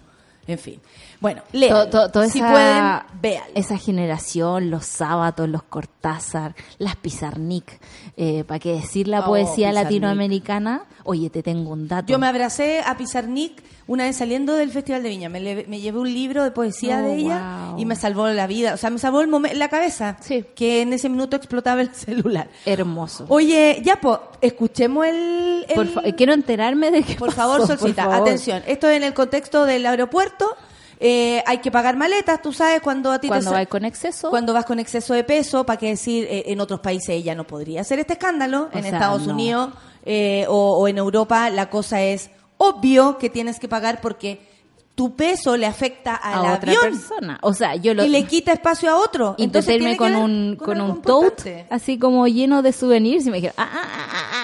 En 0.49 0.59
fin. 0.59 0.81
Bueno, 1.23 1.41
lean. 1.53 1.71
To- 1.73 1.89
to- 1.89 2.11
toda 2.11 2.29
si 2.29 2.41
esa, 2.41 2.51
pueden, 2.51 3.21
vean. 3.23 3.45
esa 3.55 3.79
generación, 3.79 4.71
los 4.71 4.85
sábados, 4.85 5.49
los 5.49 5.63
Cortázar, 5.63 6.55
las 6.79 6.97
Pizarnik, 6.97 7.81
eh, 8.17 8.43
para 8.45 8.59
qué 8.59 8.73
decir 8.73 9.07
la 9.09 9.21
Oh, 9.21 9.27
poesía 9.27 9.69
Pizarnik. 9.71 9.85
latinoamericana. 9.85 10.83
Oye, 11.05 11.31
te 11.31 11.43
tengo 11.43 11.71
un 11.71 11.87
dato. 11.89 12.09
Yo 12.13 12.19
me 12.19 12.27
abracé 12.27 12.81
a 12.85 12.97
Pizarnik 12.97 13.63
una 13.87 14.05
vez 14.05 14.17
saliendo 14.17 14.55
del 14.55 14.71
Festival 14.71 15.03
de 15.05 15.09
Viña. 15.11 15.29
Me, 15.29 15.39
le- 15.41 15.65
me 15.69 15.81
llevé 15.81 15.99
un 16.01 16.13
libro 16.13 16.43
de 16.45 16.51
poesía 16.51 16.99
Oh, 16.99 17.03
de 17.07 17.15
ella 17.17 17.67
wow. 17.71 17.79
y 17.79 17.85
me 17.87 17.95
salvó 17.97 18.27
la 18.29 18.47
vida. 18.49 18.75
O 18.75 18.77
sea, 18.77 18.91
me 18.91 18.99
salvó 18.99 19.21
el 19.21 19.29
momen- 19.29 19.55
la 19.55 19.69
cabeza. 19.69 20.17
Sí. 20.21 20.45
Que 20.57 20.83
en 20.83 20.93
ese 20.93 21.09
minuto 21.09 21.37
explotaba 21.37 21.81
el 21.83 21.95
celular. 21.95 22.49
Hermoso. 22.67 23.27
Oye, 23.29 23.81
ya, 23.85 23.97
pues, 24.01 24.19
escuchemos 24.41 25.07
el... 25.07 25.67
el- 25.69 25.75
Por 25.75 26.05
eh, 26.07 26.15
quiero 26.17 26.33
enterarme 26.33 26.91
de 26.91 27.03
que 27.05 27.15
Por 27.15 27.33
favor, 27.33 27.67
Solcita, 27.67 28.15
atención. 28.15 28.63
Esto 28.67 28.89
es 28.89 28.97
en 28.97 29.05
el 29.05 29.15
contexto 29.15 29.65
del 29.67 29.87
aeropuerto. 29.87 30.57
Eh, 31.05 31.43
hay 31.47 31.59
que 31.59 31.73
pagar 31.73 31.97
maletas, 31.97 32.41
tú 32.41 32.53
sabes, 32.53 32.81
cuando 32.81 33.11
a 33.11 33.19
ti 33.19 33.23
te 33.23 33.29
Cuando 33.29 33.51
sa- 33.51 33.57
vas 33.57 33.67
con 33.67 33.85
exceso. 33.85 34.31
Cuando 34.31 34.55
vas 34.55 34.65
con 34.65 34.79
exceso 34.79 35.15
de 35.15 35.25
peso, 35.25 35.67
para 35.67 35.77
qué 35.77 35.89
decir, 35.89 36.29
eh, 36.31 36.45
en 36.47 36.61
otros 36.61 36.79
países 36.79 37.09
ella 37.11 37.35
no 37.35 37.45
podría 37.45 37.81
hacer 37.81 37.99
este 37.99 38.13
escándalo. 38.13 38.69
O 38.73 38.77
en 38.77 38.85
sea, 38.85 38.93
Estados 38.93 39.27
no. 39.27 39.33
Unidos 39.33 39.71
eh, 40.05 40.47
o, 40.49 40.79
o 40.79 40.87
en 40.87 40.99
Europa 40.99 41.51
la 41.51 41.69
cosa 41.71 42.01
es 42.03 42.31
obvio 42.57 43.19
que 43.19 43.31
tienes 43.31 43.59
que 43.59 43.67
pagar 43.69 44.01
porque 44.01 44.53
tu 44.95 45.17
peso 45.17 45.57
le 45.57 45.67
afecta 45.67 46.15
a 46.15 46.35
al 46.35 46.57
otra 46.57 46.71
avión 46.73 46.83
persona. 46.83 47.39
O 47.43 47.53
sea, 47.55 47.75
yo 47.77 47.95
lo 47.95 48.05
y 48.05 48.09
le 48.09 48.25
quita 48.25 48.53
espacio 48.53 48.91
a 48.91 48.97
otro. 48.99 49.35
Entonces 49.39 49.75
irme 49.77 49.97
con 49.97 50.15
un 50.15 50.57
con 50.57 51.03
tote 51.03 51.67
así 51.71 51.99
como 51.99 52.29
lleno 52.29 52.63
de 52.63 52.73
souvenirs 52.73 53.27
y 53.27 53.31
me 53.31 53.37
dijeron, 53.39 53.55
ah, 53.59 53.69
ah, 53.73 53.83
ah, 53.85 53.89
ah, 53.99 54.07
ah, 54.13 54.29
ah. 54.35 54.42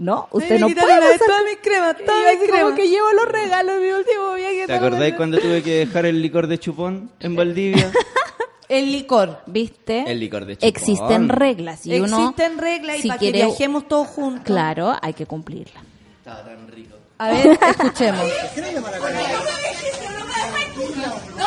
No, 0.00 0.28
usted 0.32 0.54
me 0.54 0.58
no 0.60 0.68
puede 0.70 0.86
la- 1.00 1.00
todas 1.18 1.18
yo 1.18 1.44
mis 1.44 1.56
así 1.56 2.46
cremas. 2.48 2.62
como 2.64 2.74
que 2.76 2.88
llevo 2.88 3.12
los 3.12 3.28
regalos 3.28 3.74
de 3.76 3.80
mi 3.86 3.92
último 3.92 4.34
viaje. 4.34 4.66
¿Te 4.66 4.72
acordáis 4.72 5.14
cuando 5.14 5.38
tuve 5.38 5.62
que 5.62 5.74
dejar 5.86 6.06
el 6.06 6.20
licor 6.20 6.46
de 6.46 6.58
chupón 6.58 7.10
en 7.20 7.36
Valdivia? 7.36 7.90
El 8.68 8.92
licor. 8.92 9.40
¿Viste? 9.46 10.04
El 10.06 10.20
licor 10.20 10.44
de 10.46 10.54
chupón. 10.56 10.68
Existen 10.68 11.28
reglas 11.28 11.84
y 11.86 11.98
uno 11.98 12.18
Existen 12.30 12.56
reglas 12.56 12.98
y 12.98 13.02
si 13.02 13.08
para 13.08 13.18
que 13.18 13.32
quiere- 13.32 13.46
viajemos 13.46 13.88
todos 13.88 14.06
juntos. 14.06 14.44
Claro, 14.44 14.94
hay 15.02 15.12
que 15.12 15.26
cumplirla. 15.26 15.82
A 17.18 17.30
ver, 17.32 17.58
escuchemos. 17.68 18.22
No, 21.36 21.46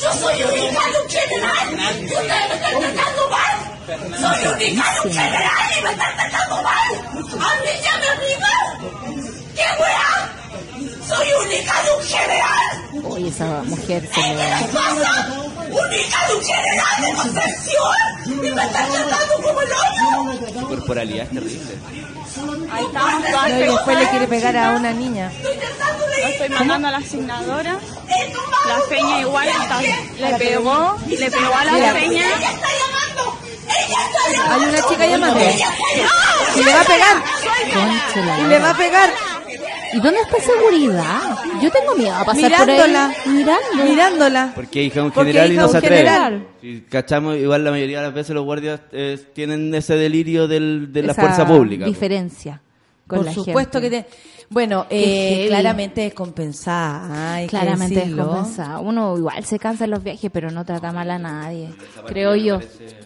Yo 0.00 0.12
soy 0.12 0.42
única 0.42 0.80
de 0.90 1.00
un 1.02 1.08
general 1.10 2.00
y 2.00 2.04
ustedes 2.04 2.48
me 2.48 2.54
están 2.54 2.80
tratando 2.80 3.28
mal. 3.30 3.56
Soy 4.20 4.46
única 4.52 4.92
de 4.92 5.08
un 5.08 5.14
general 5.14 5.70
y 5.78 5.82
me 5.82 5.90
están 5.90 6.16
tratando 6.16 6.62
mal. 6.62 6.88
A 7.40 7.54
mí 7.62 7.70
ya 7.82 7.98
me 7.98 8.08
amiga. 8.08 8.52
¿Qué 9.56 9.66
weá? 9.82 10.08
Soy 11.06 11.28
única 11.44 11.82
de 11.82 11.90
un 11.92 12.04
general. 12.04 13.04
Oye, 13.04 13.28
esa 13.28 13.62
mujer 13.64 14.02
se 14.14 14.20
¿Qué 14.20 14.34
le... 14.34 14.72
pasa? 14.72 15.28
Única 15.70 16.28
de 16.28 16.34
un 16.34 16.44
general 16.44 17.02
de 17.02 17.12
Concepción 17.14 17.94
y 18.26 18.30
me 18.30 18.62
están 18.62 18.90
tratando 18.92 19.34
como 19.42 19.60
el 19.60 19.68
hoyo. 19.72 20.60
Su 20.60 20.68
corporalidad 20.68 21.24
es 21.26 21.30
terrible. 21.32 21.78
Ahí 22.72 22.84
estamos 22.84 23.24
todas 23.30 23.48
No, 23.50 23.58
y 23.58 23.62
después 23.62 23.98
le 23.98 24.08
quiere 24.10 24.26
pegar 24.28 24.56
a 24.56 24.70
una 24.72 24.92
niña. 24.92 25.30
Yo 25.42 26.28
estoy 26.28 26.48
mandando 26.50 26.88
a 26.88 26.90
la 26.92 26.96
asignadora. 26.98 27.78
La 28.66 28.80
feña 28.88 29.20
igual 29.20 29.48
está- 29.48 29.80
le 29.80 30.34
pegó, 30.38 30.96
le 31.06 31.30
pegó 31.30 31.54
a 31.54 31.64
la 31.64 31.72
Mira. 31.72 31.92
feña. 31.94 32.24
Hay 34.50 34.60
una 34.60 34.88
chica 34.88 35.06
llamando. 35.06 35.40
Y 35.40 36.62
le 36.64 36.72
va 36.74 36.80
a 36.80 36.84
pegar. 36.84 37.22
Y 38.38 38.44
le 38.44 38.58
va 38.58 38.70
a 38.70 38.76
pegar. 38.76 39.10
¿Y 39.94 40.00
dónde 40.00 40.20
está 40.20 40.38
seguridad? 40.40 41.38
Yo 41.62 41.70
tengo 41.70 41.94
miedo 41.96 42.14
a 42.14 42.24
pasar 42.24 42.42
Mirándola. 42.50 43.12
por 43.14 43.26
ahí. 43.32 43.36
Mirando. 43.38 43.84
Mirándola. 43.84 44.52
Porque 44.54 44.82
hija 44.84 45.02
un 45.02 45.10
Porque 45.10 45.30
general 45.32 45.52
y 45.52 45.56
no 45.56 45.68
se 45.68 45.78
atreve. 45.78 45.96
general. 45.96 46.46
Si 46.60 46.80
cachamos, 46.82 47.36
igual 47.36 47.64
la 47.64 47.70
mayoría 47.70 47.98
de 47.98 48.04
las 48.06 48.14
veces 48.14 48.34
los 48.34 48.44
guardias 48.44 48.80
eh, 48.92 49.18
tienen 49.34 49.74
ese 49.74 49.96
delirio 49.96 50.46
del, 50.48 50.92
de 50.92 51.02
la 51.02 51.12
Esa 51.12 51.22
fuerza 51.22 51.46
pública. 51.46 51.84
po. 51.84 51.90
diferencia 51.90 52.60
con 53.06 53.18
Por 53.20 53.26
la 53.26 53.32
supuesto 53.32 53.80
gente. 53.80 54.04
que 54.04 54.04
te... 54.04 54.37
Bueno, 54.50 54.86
eh, 54.88 55.44
claramente 55.48 56.06
es 56.06 56.14
compensada. 56.14 57.34
Hay 57.34 57.46
que 57.46 57.50
Claramente 57.50 58.10
compensado. 58.16 58.80
Uno 58.80 59.16
igual 59.18 59.44
se 59.44 59.58
cansa 59.58 59.84
en 59.84 59.90
los 59.90 60.02
viajes, 60.02 60.30
pero 60.32 60.50
no 60.50 60.64
trata 60.64 60.90
mal 60.90 61.10
a 61.10 61.18
nadie. 61.18 61.68
Creo 62.06 62.34
yo. 62.34 62.58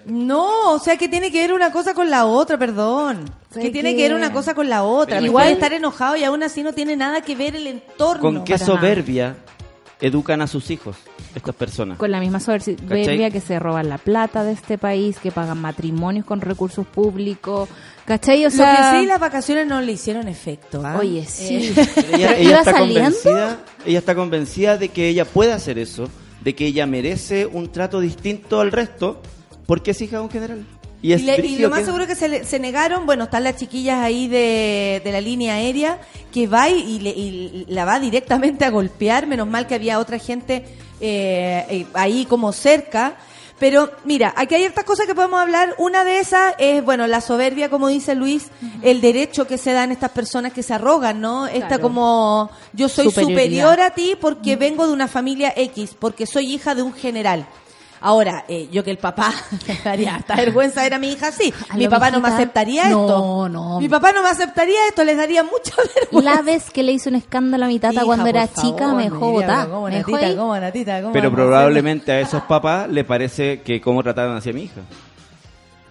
No, 0.07 0.73
o 0.73 0.79
sea 0.79 0.97
que 0.97 1.09
tiene 1.09 1.33
que 1.33 1.41
ver 1.41 1.53
una 1.53 1.73
cosa 1.73 1.95
con 1.95 2.11
la 2.11 2.27
otra, 2.27 2.59
perdón. 2.59 3.25
¿Sabe 3.51 3.67
Que 3.67 3.71
tiene 3.71 3.97
que 3.97 4.03
ver 4.03 4.15
una 4.15 4.33
cosa 4.33 4.55
con 4.55 4.69
la 4.69 4.85
otra. 4.85 5.17
Pero 5.17 5.27
Igual 5.27 5.49
estar 5.49 5.73
enojado 5.73 6.17
y 6.17 6.25
aún 6.25 6.43
así 6.45 6.63
no 6.63 6.73
tiene 6.73 6.97
nada 6.97 7.23
que 7.23 7.35
ver 7.35 7.57
el 7.57 7.67
entorno. 7.67 8.23
¿Con 8.23 8.45
qué 8.45 8.57
soberbia 8.57 9.37
educan 10.01 10.43
a 10.43 10.47
sus 10.47 10.71
hijos 10.71 10.97
estas 11.35 11.55
personas? 11.57 11.99
Con 11.99 12.13
la 12.13 12.21
misma 12.21 12.39
soberbia 12.39 13.31
que 13.31 13.41
se 13.41 13.59
roban 13.59 13.89
la 13.89 13.99
plata 13.99 14.45
de 14.45 14.53
este 14.53 14.79
país, 14.79 15.19
que 15.19 15.33
pagan 15.33 15.61
matrimonios 15.61 16.25
con 16.25 16.41
recursos 16.41 16.87
públicos. 16.87 17.69
¿Cachai? 18.05 18.41
O 18.45 18.49
Lo 18.49 18.51
sea, 18.51 18.91
que 18.95 19.01
sí, 19.01 19.07
las 19.07 19.21
vacaciones 19.21 19.67
no 19.67 19.81
le 19.81 19.93
hicieron 19.93 20.27
efecto. 20.29 20.83
¿ah? 20.85 20.97
Oye, 20.99 21.25
sí. 21.25 21.73
Eh, 21.77 21.87
Pero 21.95 22.17
ella, 22.17 22.29
Pero 22.29 22.41
ella 22.41 22.41
iba 22.51 22.59
está 22.59 22.73
saliendo. 22.73 22.95
convencida, 23.11 23.59
ella 23.87 23.99
está 23.99 24.15
convencida 24.15 24.77
de 24.79 24.89
que 24.89 25.09
ella 25.09 25.25
puede 25.25 25.53
hacer 25.53 25.79
eso, 25.79 26.09
de 26.41 26.55
que 26.55 26.67
ella 26.67 26.87
merece 26.87 27.47
un 27.47 27.71
trato 27.71 28.01
distinto 28.01 28.61
al 28.61 28.73
resto, 28.73 29.23
porque 29.67 29.93
es 29.93 30.01
hija 30.03 30.17
de 30.17 30.23
un 30.25 30.31
general. 30.31 30.65
Y, 31.01 31.15
Y, 31.15 31.19
le- 31.19 31.47
y 31.47 31.59
lo 31.59 31.69
más 31.71 31.81
que- 31.81 31.85
seguro 31.87 32.07
que 32.07 32.15
se, 32.15 32.29
le- 32.29 32.45
se 32.45 32.59
negaron, 32.61 33.07
bueno, 33.07 33.25
están 33.25 33.43
las 33.45 33.57
chiquillas 33.57 33.99
ahí 33.99 34.29
de, 34.29 35.01
de 35.05 35.13
la 35.13 35.21
línea 35.21 35.55
aérea 35.55 36.01
que 36.33 36.47
va 36.47 36.69
y, 36.69 36.81
y 36.81 36.99
le- 37.01 37.11
y 37.11 37.65
la 37.69 37.85
va 37.85 37.99
directamente 37.99 38.65
a 38.65 38.71
golpear, 38.71 39.27
menos 39.27 39.49
mal 39.49 39.67
que 39.67 39.75
había 39.75 39.99
otra 39.99 40.19
gente 40.19 40.65
eh, 41.01 41.67
eh, 41.69 41.87
ahí 41.95 42.25
como 42.27 42.53
cerca. 42.53 43.17
Pero 43.63 43.93
mira, 44.05 44.35
aquí 44.37 44.57
hay 44.57 44.63
ciertas 44.63 44.83
cosas 44.83 45.07
que 45.07 45.15
podemos 45.15 45.41
hablar. 45.41 45.77
Una 45.79 46.03
de 46.03 46.19
esas 46.19 46.53
es, 46.59 46.85
bueno, 46.85 47.07
la 47.07 47.21
soberbia, 47.21 47.71
como 47.71 47.87
dice 47.87 48.17
Luis, 48.17 48.49
el 48.83 49.01
derecho 49.01 49.47
que 49.47 49.57
se 49.57 49.73
dan 49.73 49.93
estas 49.93 50.11
personas 50.11 50.53
que 50.53 50.65
se 50.65 50.75
arrogan, 50.75 51.21
¿no? 51.21 51.47
Esta 51.47 51.69
Claro. 51.69 51.83
como, 51.83 52.51
yo 52.73 52.89
soy 52.89 53.13
superior 53.13 53.81
a 53.81 53.91
ti 53.91 54.17
porque 54.21 54.57
vengo 54.57 54.89
de 54.89 54.93
una 54.93 55.07
familia 55.07 55.53
X, 55.55 55.95
porque 55.97 56.27
soy 56.27 56.53
hija 56.53 56.75
de 56.75 56.83
un 56.83 56.93
general. 56.93 57.47
Ahora, 58.03 58.45
eh, 58.49 58.69
yo 58.73 58.83
que 58.83 58.91
el 58.91 58.99
papá 58.99 59.33
daría 59.85 60.17
hasta 60.17 60.35
vergüenza 60.37 60.83
ver 60.83 60.95
a 60.95 60.99
mi 60.99 61.13
hija 61.13 61.29
así. 61.29 61.55
A 61.69 61.77
Mi 61.77 61.87
papá 61.89 62.11
no 62.11 62.21
me 62.21 62.29
aceptaría 62.29 62.89
no, 62.89 63.01
esto. 63.03 63.49
no. 63.49 63.81
Mi 63.81 63.89
papá 63.89 64.13
no 64.13 64.23
me 64.23 64.29
aceptaría 64.29 64.89
esto, 64.89 65.05
les 65.05 65.17
daría 65.17 65.43
mucha 65.45 65.75
vergüenza. 65.95 66.35
La 66.37 66.43
vez 66.43 66.71
que 66.71 66.83
le 66.83 66.93
hizo 66.93 67.09
un 67.11 67.17
escándalo 67.17 67.65
a 67.65 67.69
mi 67.69 67.79
tata 67.79 67.95
Hija, 67.95 68.05
cuando 68.05 68.27
era 68.27 68.47
por 68.49 68.63
chica 68.63 68.93
me 68.93 69.05
dejó 69.05 69.31
botar. 69.31 69.67
pero 69.67 69.71
¿cómo, 69.75 69.89
Natita, 69.89 70.37
cómo, 70.37 70.59
Natita, 70.59 71.01
cómo 71.01 71.13
Pero 71.13 71.31
probablemente 71.33 72.13
a 72.13 72.21
esos 72.21 72.43
papás 72.43 72.89
le 72.89 73.05
parece 73.05 73.63
que 73.63 73.81
cómo 73.81 74.03
trataron 74.03 74.37
hacia 74.37 74.53
mi 74.53 74.63
hija. 74.65 74.81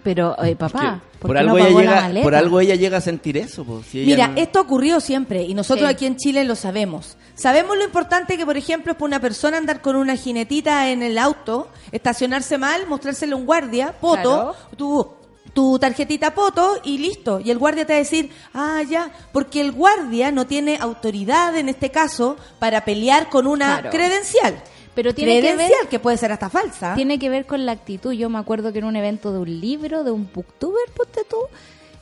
Pero, 0.04 0.36
eh, 0.44 0.56
papá, 0.56 1.00
¿por, 1.20 1.28
por 1.28 1.38
algo 1.38 1.56
no 1.58 1.64
ella 1.64 2.08
llega, 2.10 2.22
por 2.24 2.34
algo 2.34 2.60
ella 2.60 2.74
llega 2.74 2.98
a 2.98 3.00
sentir 3.00 3.36
eso. 3.36 3.64
po, 3.64 3.82
si 3.88 4.00
ella 4.00 4.06
Mira, 4.16 4.28
no- 4.28 4.34
esto 4.36 4.58
ha 4.58 4.62
ocurrido 4.62 4.98
siempre 4.98 5.44
y 5.44 5.54
nosotros 5.54 5.88
Sí. 5.88 5.94
aquí 5.94 6.06
en 6.06 6.16
Chile 6.16 6.44
lo 6.44 6.56
sabemos. 6.56 7.16
Sabemos 7.34 7.76
lo 7.76 7.84
importante 7.84 8.36
que, 8.36 8.44
por 8.44 8.56
ejemplo, 8.56 8.92
es 8.92 8.96
para 8.98 9.06
una 9.06 9.20
persona 9.20 9.56
andar 9.56 9.80
con 9.80 9.96
una 9.96 10.16
jinetita 10.16 10.90
en 10.90 11.02
el 11.02 11.16
auto, 11.18 11.68
estacionarse 11.90 12.58
mal, 12.58 12.86
mostrársele 12.86 13.32
a 13.32 13.36
un 13.36 13.46
guardia, 13.46 13.92
poto, 14.00 14.22
Claro. 14.22 14.56
tu, 14.76 15.08
tu 15.54 15.78
tarjetita 15.78 16.34
poto 16.34 16.80
y 16.84 16.98
listo. 16.98 17.40
Y 17.40 17.50
el 17.50 17.58
guardia 17.58 17.86
te 17.86 17.92
va 17.94 17.96
a 17.96 17.98
decir, 18.00 18.30
ah, 18.54 18.82
ya, 18.88 19.10
porque 19.32 19.60
el 19.60 19.72
guardia 19.72 20.30
no 20.30 20.46
tiene 20.46 20.76
autoridad 20.80 21.56
en 21.56 21.68
este 21.68 21.90
caso 21.90 22.36
para 22.58 22.84
pelear 22.84 23.28
con 23.28 23.46
una 23.46 23.80
Claro. 23.80 23.90
credencial. 23.90 24.62
Pero 24.94 25.14
tiene 25.14 25.36
que 25.36 25.40
credencial 25.40 25.80
ver- 25.80 25.88
que 25.88 25.98
puede 25.98 26.18
ser 26.18 26.32
hasta 26.32 26.50
falsa. 26.50 26.94
Tiene 26.94 27.18
que 27.18 27.30
ver 27.30 27.46
con 27.46 27.64
la 27.64 27.72
actitud. 27.72 28.12
Yo 28.12 28.28
me 28.28 28.38
acuerdo 28.38 28.74
que 28.74 28.80
en 28.80 28.84
un 28.84 28.94
evento 28.96 29.32
de 29.32 29.38
un 29.38 29.60
libro, 29.60 30.04
de 30.04 30.10
un 30.10 30.28
booktuber, 30.32 30.84
ponte 30.94 31.22
tú, 31.24 31.38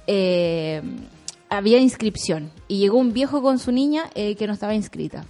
eh, 0.08 0.82
había 1.50 1.78
inscripción. 1.78 2.50
Y 2.68 2.78
llegó 2.78 2.96
un 2.98 3.12
viejo 3.12 3.42
con 3.42 3.58
su 3.58 3.72
niña 3.72 4.04
eh, 4.14 4.36
que 4.36 4.46
no 4.46 4.52
estaba 4.54 4.74
inscrita. 4.74 5.24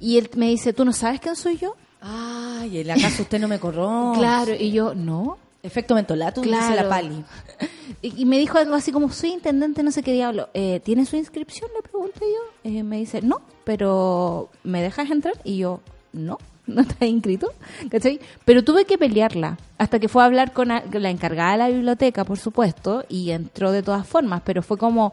Y 0.00 0.18
él 0.18 0.30
me 0.36 0.48
dice, 0.48 0.72
¿tú 0.72 0.84
no 0.84 0.92
sabes 0.92 1.20
quién 1.20 1.36
soy 1.36 1.56
yo? 1.58 1.76
Ay, 2.00 2.78
¿el 2.78 2.90
acaso 2.90 3.22
usted 3.22 3.38
no 3.40 3.48
me 3.48 3.58
conoce? 3.58 4.18
Claro, 4.18 4.54
y 4.58 4.70
yo, 4.72 4.94
no. 4.94 5.38
Efecto 5.62 5.94
mentolato, 5.94 6.40
dice 6.40 6.56
Claro. 6.56 6.74
la 6.76 6.88
pali. 6.88 7.24
Y, 8.02 8.22
y 8.22 8.24
me 8.26 8.38
dijo 8.38 8.58
algo 8.58 8.74
así 8.74 8.92
como, 8.92 9.10
soy 9.10 9.30
intendente, 9.32 9.82
no 9.82 9.90
sé 9.90 10.02
qué 10.04 10.12
diablo. 10.12 10.50
Eh, 10.54 10.80
¿Tiene 10.84 11.04
su 11.04 11.16
inscripción? 11.16 11.68
Le 11.74 11.82
pregunté 11.82 12.20
yo. 12.20 12.70
Eh, 12.70 12.82
me 12.84 12.98
dice, 12.98 13.22
no, 13.22 13.40
pero 13.64 14.50
¿me 14.62 14.82
dejas 14.82 15.10
entrar? 15.10 15.34
Y 15.42 15.56
yo, 15.56 15.80
no, 16.12 16.38
no 16.68 16.82
está 16.82 17.06
inscrito. 17.06 17.52
¿Cachai? 17.90 18.20
Pero 18.44 18.62
tuve 18.62 18.84
que 18.84 18.98
pelearla. 18.98 19.58
Hasta 19.78 19.98
que 19.98 20.06
fue 20.06 20.22
a 20.22 20.26
hablar 20.26 20.52
con 20.52 20.68
la 20.68 21.10
encargada 21.10 21.52
de 21.52 21.58
la 21.58 21.68
biblioteca, 21.70 22.24
por 22.24 22.38
supuesto, 22.38 23.04
y 23.08 23.30
entró 23.30 23.72
de 23.72 23.82
todas 23.82 24.06
formas. 24.06 24.42
Pero 24.44 24.62
fue 24.62 24.76
como, 24.78 25.12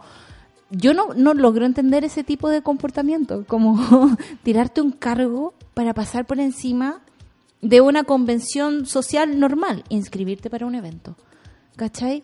yo 0.71 0.93
no, 0.93 1.13
no 1.15 1.34
logro 1.34 1.65
entender 1.65 2.04
ese 2.04 2.23
tipo 2.23 2.49
de 2.49 2.62
comportamiento. 2.62 3.45
Como 3.47 3.78
tirarte 4.43 4.82
un 4.82 4.91
cargo 4.91 5.54
para 5.73 5.93
pasar 5.93 6.25
por 6.25 6.39
encima 6.39 7.01
de 7.62 7.82
una 7.82 8.04
convención 8.04 8.86
social 8.86 9.39
normal, 9.39 9.84
inscribirte 9.89 10.49
para 10.49 10.65
un 10.65 10.75
evento. 10.75 11.15
¿Cachai? 11.75 12.23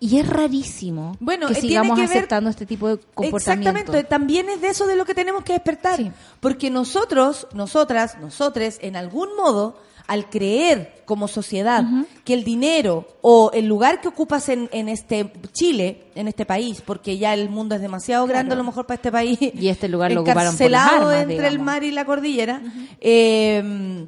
Y 0.00 0.18
es 0.18 0.28
rarísimo 0.28 1.16
Bueno, 1.18 1.48
que 1.48 1.54
eh, 1.54 1.56
tiene 1.56 1.68
sigamos 1.70 1.98
ver- 1.98 2.08
aceptando 2.08 2.50
este 2.50 2.66
tipo 2.66 2.86
de 2.88 2.98
comportamiento. 2.98 3.70
Exactamente, 3.70 4.08
también 4.08 4.48
es 4.48 4.60
de 4.60 4.68
eso 4.68 4.86
de 4.86 4.94
lo 4.94 5.04
que 5.04 5.14
tenemos 5.14 5.42
que 5.42 5.54
despertar. 5.54 5.96
Sí. 5.96 6.12
Porque 6.38 6.70
nosotros, 6.70 7.48
nosotras, 7.52 8.16
nosotres, 8.20 8.78
en 8.80 8.94
algún 8.94 9.28
modo, 9.36 9.76
al 10.08 10.28
creer 10.28 11.02
como 11.04 11.28
sociedad 11.28 11.84
que 12.24 12.34
el 12.34 12.42
dinero 12.42 13.06
o 13.20 13.50
el 13.54 13.66
lugar 13.66 14.00
que 14.00 14.08
ocupas 14.08 14.48
en, 14.48 14.68
en 14.72 14.88
este 14.88 15.32
Chile, 15.52 16.06
en 16.14 16.26
este 16.28 16.44
país, 16.44 16.82
porque 16.84 17.18
ya 17.18 17.34
el 17.34 17.48
mundo 17.50 17.74
es 17.74 17.80
demasiado 17.80 18.26
grande 18.26 18.54
a 18.54 18.56
lo 18.56 18.64
mejor 18.64 18.86
para 18.86 18.96
este 18.96 19.12
país. 19.12 19.38
Y 19.40 19.68
este 19.68 19.88
lugar 19.88 20.10
lo 20.12 20.22
ocuparon 20.22 20.56
por 20.56 20.70
las 20.70 20.92
armas, 20.92 21.22
entre 21.22 21.46
el 21.46 21.60
mar 21.60 21.84
y 21.84 21.92
la 21.92 22.04
cordillera. 22.04 22.60
eh, 23.00 24.06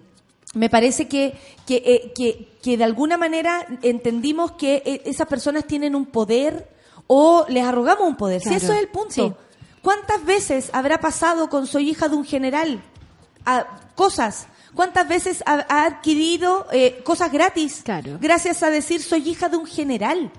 me 0.53 0.69
parece 0.69 1.07
que, 1.07 1.35
que, 1.65 1.77
eh, 1.77 2.13
que, 2.13 2.49
que 2.61 2.77
de 2.77 2.83
alguna 2.83 3.17
manera 3.17 3.65
entendimos 3.83 4.53
que 4.53 4.83
eh, 4.85 5.03
esas 5.05 5.29
personas 5.29 5.65
tienen 5.65 5.95
un 5.95 6.07
poder 6.07 6.69
o 7.07 7.47
les 7.49 7.65
arrogamos 7.65 8.09
un 8.09 8.17
poder. 8.17 8.41
Claro. 8.43 8.59
Si 8.59 8.65
eso 8.65 8.75
es 8.75 8.81
el 8.81 8.89
punto. 8.89 9.13
Sí. 9.15 9.33
¿Cuántas 9.81 10.25
veces 10.25 10.71
habrá 10.73 10.99
pasado 10.99 11.49
con 11.49 11.67
soy 11.69 11.91
hija 11.91 12.09
de 12.09 12.17
un 12.17 12.25
general? 12.25 12.83
a 13.45 13.67
cosas. 13.95 14.47
¿Cuántas 14.75 15.09
veces 15.09 15.43
ha, 15.47 15.67
ha 15.69 15.87
adquirido 15.87 16.67
eh, 16.73 17.01
cosas 17.05 17.33
gratis? 17.33 17.83
Claro. 17.85 18.19
Gracias 18.21 18.63
a 18.63 18.71
decir 18.71 19.03
soy 19.03 19.29
hija 19.29 19.49
de 19.49 19.57
un 19.57 19.67
general. 19.67 20.31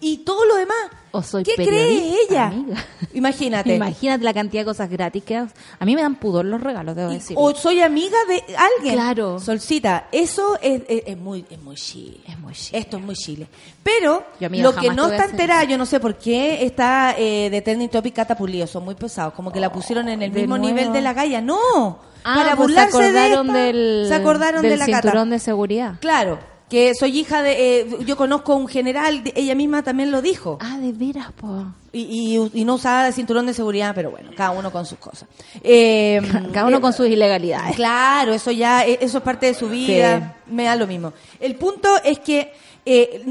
Y 0.00 0.18
todo 0.18 0.44
lo 0.44 0.56
demás. 0.56 0.76
O 1.10 1.22
soy 1.22 1.42
¿Qué 1.42 1.54
cree 1.56 2.14
ella? 2.28 2.46
amiga. 2.48 2.76
Imagínate. 3.14 3.74
Imagínate 3.74 4.22
la 4.24 4.34
cantidad 4.34 4.60
de 4.60 4.66
cosas 4.66 4.88
gratis 4.90 5.24
que 5.24 5.36
A 5.36 5.48
mí 5.84 5.96
me 5.96 6.02
dan 6.02 6.16
pudor 6.16 6.44
los 6.44 6.60
regalos, 6.60 6.94
debo 6.94 7.10
decir. 7.10 7.36
o 7.40 7.54
soy 7.54 7.80
amiga 7.80 8.16
de 8.28 8.42
alguien. 8.56 8.94
Claro. 8.94 9.40
Solcita, 9.40 10.06
eso 10.12 10.58
es, 10.60 10.82
es- 10.88 11.02
es 11.06 11.16
muy 11.18 11.44
es 11.50 11.60
muy 11.60 11.74
Chile. 11.76 12.20
Es 12.28 12.38
muy 12.38 12.52
Chile. 12.52 12.78
Esto 12.78 12.96
es 12.98 13.02
muy 13.02 13.16
Chile. 13.16 13.48
Pero 13.82 14.24
Yo, 14.38 14.46
amiga, 14.46 14.64
lo 14.64 14.74
que 14.76 14.90
no 14.90 15.06
está 15.08 15.24
enterada, 15.24 15.64
yo 15.64 15.78
no 15.78 15.86
sé 15.86 15.98
por 15.98 16.16
qué 16.16 16.64
está 16.64 17.14
eh, 17.18 17.48
de 17.50 17.62
Trending 17.62 17.88
Topic 17.88 18.14
Cata 18.14 18.36
Pulido, 18.36 18.66
son 18.66 18.84
muy 18.84 18.94
pesados, 18.94 19.32
como 19.34 19.50
que 19.50 19.60
la 19.60 19.72
pusieron 19.72 20.08
en 20.08 20.22
el 20.22 20.30
mismo 20.30 20.58
nuevo. 20.58 20.74
nivel 20.76 20.92
de 20.92 21.00
la 21.00 21.12
galla. 21.14 21.40
No, 21.40 21.98
Ah, 22.24 22.34
para 22.34 22.56
pues 22.56 22.68
burlarse 22.68 22.92
se 22.92 22.98
acordaron 23.06 23.46
de 23.46 23.52
esta, 23.52 23.62
del, 23.78 24.04
se 24.08 24.14
acordaron 24.14 24.62
del 24.62 24.70
de 24.72 24.76
la 24.76 24.86
Cata. 24.86 25.00
cinturón 25.02 25.30
de 25.30 25.38
seguridad. 25.38 25.94
Claro, 26.00 26.38
que 26.68 26.94
soy 26.94 27.18
hija 27.18 27.42
de, 27.42 27.80
eh, 27.80 27.86
yo 28.04 28.16
conozco 28.16 28.54
un 28.54 28.68
general, 28.68 29.24
de- 29.24 29.32
ella 29.36 29.54
misma 29.54 29.82
también 29.82 30.10
lo 30.10 30.20
dijo. 30.22 30.58
Ah, 30.60 30.78
de 30.78 30.92
veras, 30.92 31.32
po. 31.32 31.64
Y, 31.92 32.36
y- 32.36 32.60
y 32.60 32.64
no 32.64 32.74
usaba 32.74 33.10
cinturón 33.12 33.46
de 33.46 33.54
seguridad, 33.54 33.92
pero 33.94 34.10
bueno, 34.10 34.30
cada 34.36 34.50
uno 34.50 34.70
con 34.70 34.84
sus 34.84 34.98
cosas. 34.98 35.28
Eh, 35.62 36.20
Cada 36.52 36.66
uno 36.66 36.76
eh, 36.78 36.80
con 36.80 36.92
sus 36.92 37.06
ilegalidades. 37.08 37.74
Claro, 37.76 38.32
eso 38.34 38.50
ya, 38.50 38.86
eh, 38.86 38.98
eso 39.00 39.18
es 39.18 39.24
parte 39.24 39.46
de 39.46 39.54
su 39.54 39.68
vida, 39.68 40.36
me 40.46 40.64
da 40.64 40.76
lo 40.76 40.86
mismo. 40.86 41.12
El 41.40 41.54
punto 41.56 41.88
es 42.04 42.18
que 42.18 42.52
eh, 42.84 43.24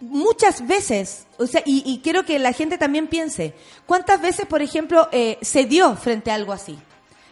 muchas 0.00 0.66
veces, 0.66 1.26
o 1.38 1.46
sea, 1.46 1.62
y, 1.64 1.82
y 1.86 1.98
quiero 2.00 2.24
que 2.24 2.38
la 2.38 2.52
gente 2.52 2.78
también 2.78 3.06
piense, 3.06 3.54
¿cuántas 3.86 4.20
veces, 4.20 4.46
por 4.46 4.60
ejemplo, 4.62 5.08
eh, 5.12 5.38
se 5.40 5.64
dio 5.64 5.94
frente 5.96 6.30
a 6.30 6.34
algo 6.34 6.52
así? 6.52 6.76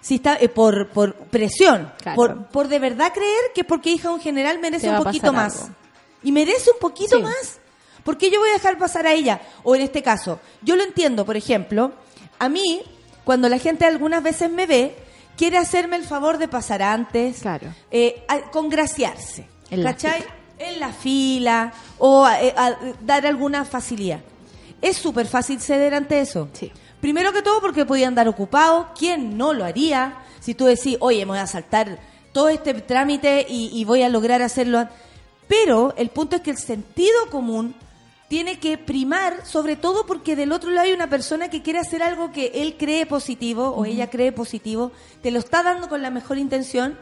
Si 0.02 0.16
está 0.16 0.36
eh, 0.38 0.48
por, 0.50 0.88
por 0.90 1.14
presión, 1.14 1.90
Claro. 2.02 2.16
por, 2.16 2.46
por 2.48 2.68
de 2.68 2.78
verdad 2.78 3.10
creer 3.14 3.40
que 3.54 3.64
porque 3.64 3.90
hija 3.92 4.08
de 4.08 4.14
un 4.14 4.20
general 4.20 4.58
merece 4.58 4.90
un 4.90 5.02
poquito 5.02 5.32
más. 5.32 5.62
algo. 5.62 5.74
Y 6.22 6.32
merece 6.32 6.70
un 6.72 6.78
poquito 6.80 7.16
Sí. 7.16 7.22
más. 7.22 7.58
¿Por 8.04 8.18
qué 8.18 8.30
yo 8.30 8.40
voy 8.40 8.50
a 8.50 8.54
dejar 8.54 8.76
pasar 8.78 9.06
a 9.06 9.12
ella? 9.12 9.40
O 9.62 9.74
en 9.76 9.80
este 9.82 10.02
caso, 10.02 10.40
yo 10.60 10.76
lo 10.76 10.82
entiendo, 10.82 11.24
por 11.24 11.36
ejemplo, 11.36 11.92
a 12.40 12.48
mí, 12.48 12.82
cuando 13.24 13.48
la 13.48 13.58
gente 13.58 13.86
algunas 13.86 14.22
veces 14.24 14.50
me 14.50 14.66
ve, 14.66 14.96
quiere 15.36 15.56
hacerme 15.56 15.96
el 15.96 16.04
favor 16.04 16.36
de 16.38 16.48
pasar 16.48 16.82
antes, 16.82 17.38
Claro. 17.40 17.72
eh, 17.92 18.24
a- 18.28 18.50
congraciarse, 18.50 19.46
En 19.70 19.84
la 19.84 19.92
¿cachai? 19.92 20.20
fila. 20.22 20.34
En 20.58 20.80
la 20.80 20.92
fila, 20.92 21.72
o 21.98 22.24
a- 22.24 22.40
eh, 22.42 22.52
a 22.56 22.76
dar 23.00 23.24
alguna 23.26 23.64
facilidad. 23.64 24.20
Es 24.80 24.96
súper 24.96 25.26
fácil 25.26 25.60
ceder 25.60 25.94
ante 25.94 26.20
eso. 26.20 26.48
Sí. 26.52 26.72
Primero 27.02 27.32
que 27.32 27.42
todo 27.42 27.60
porque 27.60 27.84
podía 27.84 28.06
andar 28.06 28.28
ocupado, 28.28 28.90
¿quién 28.96 29.36
no 29.36 29.52
lo 29.52 29.64
haría? 29.64 30.18
Si 30.38 30.54
tú 30.54 30.66
decís, 30.66 30.96
oye, 31.00 31.26
me 31.26 31.32
voy 31.32 31.40
a 31.40 31.46
saltar 31.48 31.98
todo 32.32 32.48
este 32.48 32.72
trámite 32.74 33.44
y, 33.48 33.70
y 33.78 33.84
voy 33.84 34.02
a 34.04 34.08
lograr 34.08 34.40
hacerlo. 34.40 34.78
an-". 34.78 34.88
Pero 35.48 35.94
el 35.96 36.10
punto 36.10 36.36
es 36.36 36.42
que 36.42 36.52
el 36.52 36.58
sentido 36.58 37.26
común 37.28 37.74
tiene 38.28 38.60
que 38.60 38.78
primar, 38.78 39.44
sobre 39.44 39.74
todo 39.74 40.06
porque 40.06 40.36
del 40.36 40.52
otro 40.52 40.70
lado 40.70 40.86
hay 40.86 40.94
una 40.94 41.10
persona 41.10 41.50
que 41.50 41.60
quiere 41.60 41.80
hacer 41.80 42.04
algo 42.04 42.30
que 42.30 42.52
él 42.54 42.76
cree 42.78 43.04
positivo 43.04 43.70
o 43.70 43.84
ella 43.84 44.08
cree 44.08 44.30
positivo, 44.30 44.92
te 45.22 45.32
lo 45.32 45.40
está 45.40 45.64
dando 45.64 45.88
con 45.88 46.02
la 46.02 46.10
mejor 46.10 46.38
intención, 46.38 46.96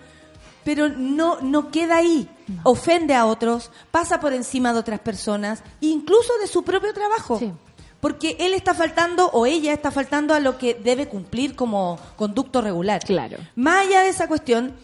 pero 0.65 0.89
no, 0.89 1.41
no 1.43 1.71
queda 1.71 1.99
ahí. 1.99 2.27
Ofende 2.65 3.15
a 3.15 3.27
otros, 3.27 3.71
pasa 3.91 4.19
por 4.19 4.33
encima 4.33 4.73
de 4.73 4.81
otras 4.81 5.01
personas, 5.01 5.63
incluso 5.81 6.33
de 6.41 6.49
su 6.49 6.65
propio 6.65 6.93
trabajo. 6.93 7.39
Sí. 7.39 7.53
Porque 8.01 8.37
él 8.41 8.55
está 8.55 8.73
faltando 8.75 9.29
o 9.33 9.45
ella 9.47 9.73
está 9.73 9.91
faltando 9.91 10.33
a 10.35 10.41
lo 10.41 10.57
que 10.59 10.75
debe 10.75 11.07
cumplir 11.09 11.55
como 11.55 11.99
conducto 12.17 12.61
regular. 12.63 13.03
Claro. 13.05 13.37
Más 13.57 13.87
allá 13.87 14.01
de 14.03 14.09
esa 14.09 14.27
cuestión, 14.27 14.75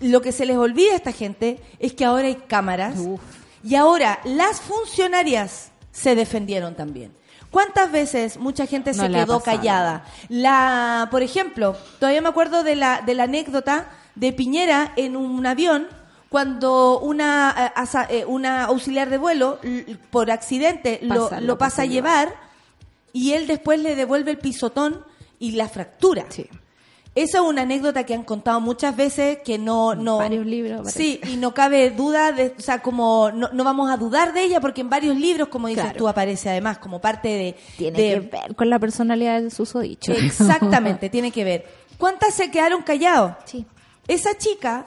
lo 0.00 0.20
que 0.20 0.32
se 0.32 0.44
les 0.46 0.56
olvida 0.56 0.92
a 0.92 0.96
esta 0.96 1.12
gente 1.12 1.60
es 1.78 1.94
que 1.94 2.04
ahora 2.04 2.26
hay 2.28 2.34
cámaras 2.34 2.98
Uf. 2.98 3.20
y 3.64 3.76
ahora 3.76 4.18
las 4.24 4.60
funcionarias 4.60 5.70
se 5.92 6.14
defendieron 6.14 6.74
también. 6.74 7.12
¿Cuántas 7.50 7.90
veces 7.90 8.36
mucha 8.38 8.66
gente 8.66 8.92
No 8.92 9.04
se 9.04 9.10
quedó 9.10 9.40
callada? 9.40 10.04
La, 10.28 11.08
por 11.10 11.22
ejemplo, 11.22 11.76
todavía 11.98 12.20
me 12.20 12.28
acuerdo 12.28 12.62
de 12.62 12.76
la, 12.76 13.00
de 13.00 13.14
la 13.14 13.22
anécdota 13.24 13.88
de 14.14 14.32
Piñera 14.32 14.92
en 14.96 15.16
un 15.16 15.46
avión 15.46 15.86
cuando 16.28 16.98
una, 17.00 17.72
eh, 18.10 18.16
eh, 18.20 18.24
una 18.26 18.64
auxiliar 18.64 19.08
de 19.08 19.16
vuelo 19.16 19.58
por 20.10 20.30
accidente 20.30 20.98
lo, 21.02 21.24
Pasa- 21.28 21.40
lo 21.40 21.46
lo 21.46 21.58
pasa 21.58 21.82
a 21.82 21.86
llevar 21.86 22.34
y 23.16 23.32
él 23.32 23.46
después 23.46 23.80
le 23.80 23.94
devuelve 23.96 24.30
el 24.32 24.38
pisotón 24.38 25.04
y 25.38 25.52
la 25.52 25.68
fractura. 25.68 26.26
Sí. 26.28 26.46
Esa 27.14 27.38
es 27.38 27.44
una 27.44 27.62
anécdota 27.62 28.04
que 28.04 28.12
han 28.12 28.24
contado 28.24 28.60
muchas 28.60 28.94
veces 28.94 29.38
que 29.42 29.56
no... 29.56 29.94
no 29.94 30.18
varios 30.18 30.44
libros, 30.44 30.80
parece. 30.82 30.98
Sí, 30.98 31.20
y 31.32 31.36
no 31.38 31.54
cabe 31.54 31.90
duda, 31.90 32.30
de, 32.32 32.54
o 32.58 32.60
sea, 32.60 32.82
como 32.82 33.30
no, 33.32 33.48
no 33.54 33.64
vamos 33.64 33.90
a 33.90 33.96
dudar 33.96 34.34
de 34.34 34.42
ella 34.42 34.60
porque 34.60 34.82
en 34.82 34.90
varios 34.90 35.16
libros, 35.16 35.48
como 35.48 35.68
dices 35.68 35.82
Claro. 35.84 35.98
tú, 35.98 36.08
aparece 36.08 36.50
además 36.50 36.76
como 36.76 37.00
parte 37.00 37.28
de... 37.28 37.56
Tiene 37.78 37.98
de- 37.98 38.08
que 38.10 38.20
ver 38.20 38.54
con 38.54 38.68
la 38.68 38.78
personalidad 38.78 39.40
del 39.40 39.50
susodicho. 39.50 40.12
Exactamente, 40.12 41.08
tiene 41.16 41.30
que 41.30 41.42
ver. 41.44 41.66
¿Cuántas 41.96 42.34
se 42.34 42.50
quedaron 42.50 42.82
callados? 42.82 43.32
Sí. 43.46 43.64
Esa 44.06 44.36
chica, 44.36 44.84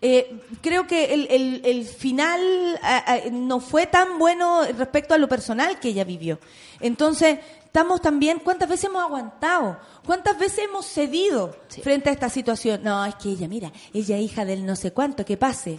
eh, 0.00 0.40
creo 0.62 0.86
que 0.86 1.12
el, 1.12 1.26
el- 1.30 1.60
el 1.66 1.84
final 1.84 2.40
ah, 2.82 3.04
ah, 3.06 3.18
no 3.30 3.60
fue 3.60 3.86
tan 3.86 4.18
bueno 4.18 4.62
respecto 4.76 5.12
a 5.12 5.18
lo 5.18 5.28
personal 5.28 5.78
que 5.80 5.88
ella 5.90 6.04
vivió. 6.04 6.38
Entonces, 6.80 7.40
estamos 7.68 8.00
también, 8.00 8.40
¿cuántas 8.40 8.68
veces 8.68 8.86
hemos 8.86 9.02
aguantado? 9.02 9.78
¿Cuántas 10.04 10.38
veces 10.38 10.64
hemos 10.64 10.84
cedido 10.86 11.54
Sí. 11.68 11.80
frente 11.82 12.08
a 12.10 12.12
esta 12.12 12.28
situación? 12.28 12.80
No, 12.82 13.04
es 13.04 13.14
que 13.16 13.28
ella, 13.28 13.46
mira, 13.46 13.70
ella 13.94 14.16
es 14.16 14.22
hija 14.22 14.44
del 14.44 14.66
no 14.66 14.74
sé 14.74 14.92
cuánto, 14.92 15.24
que 15.24 15.36
pase. 15.36 15.78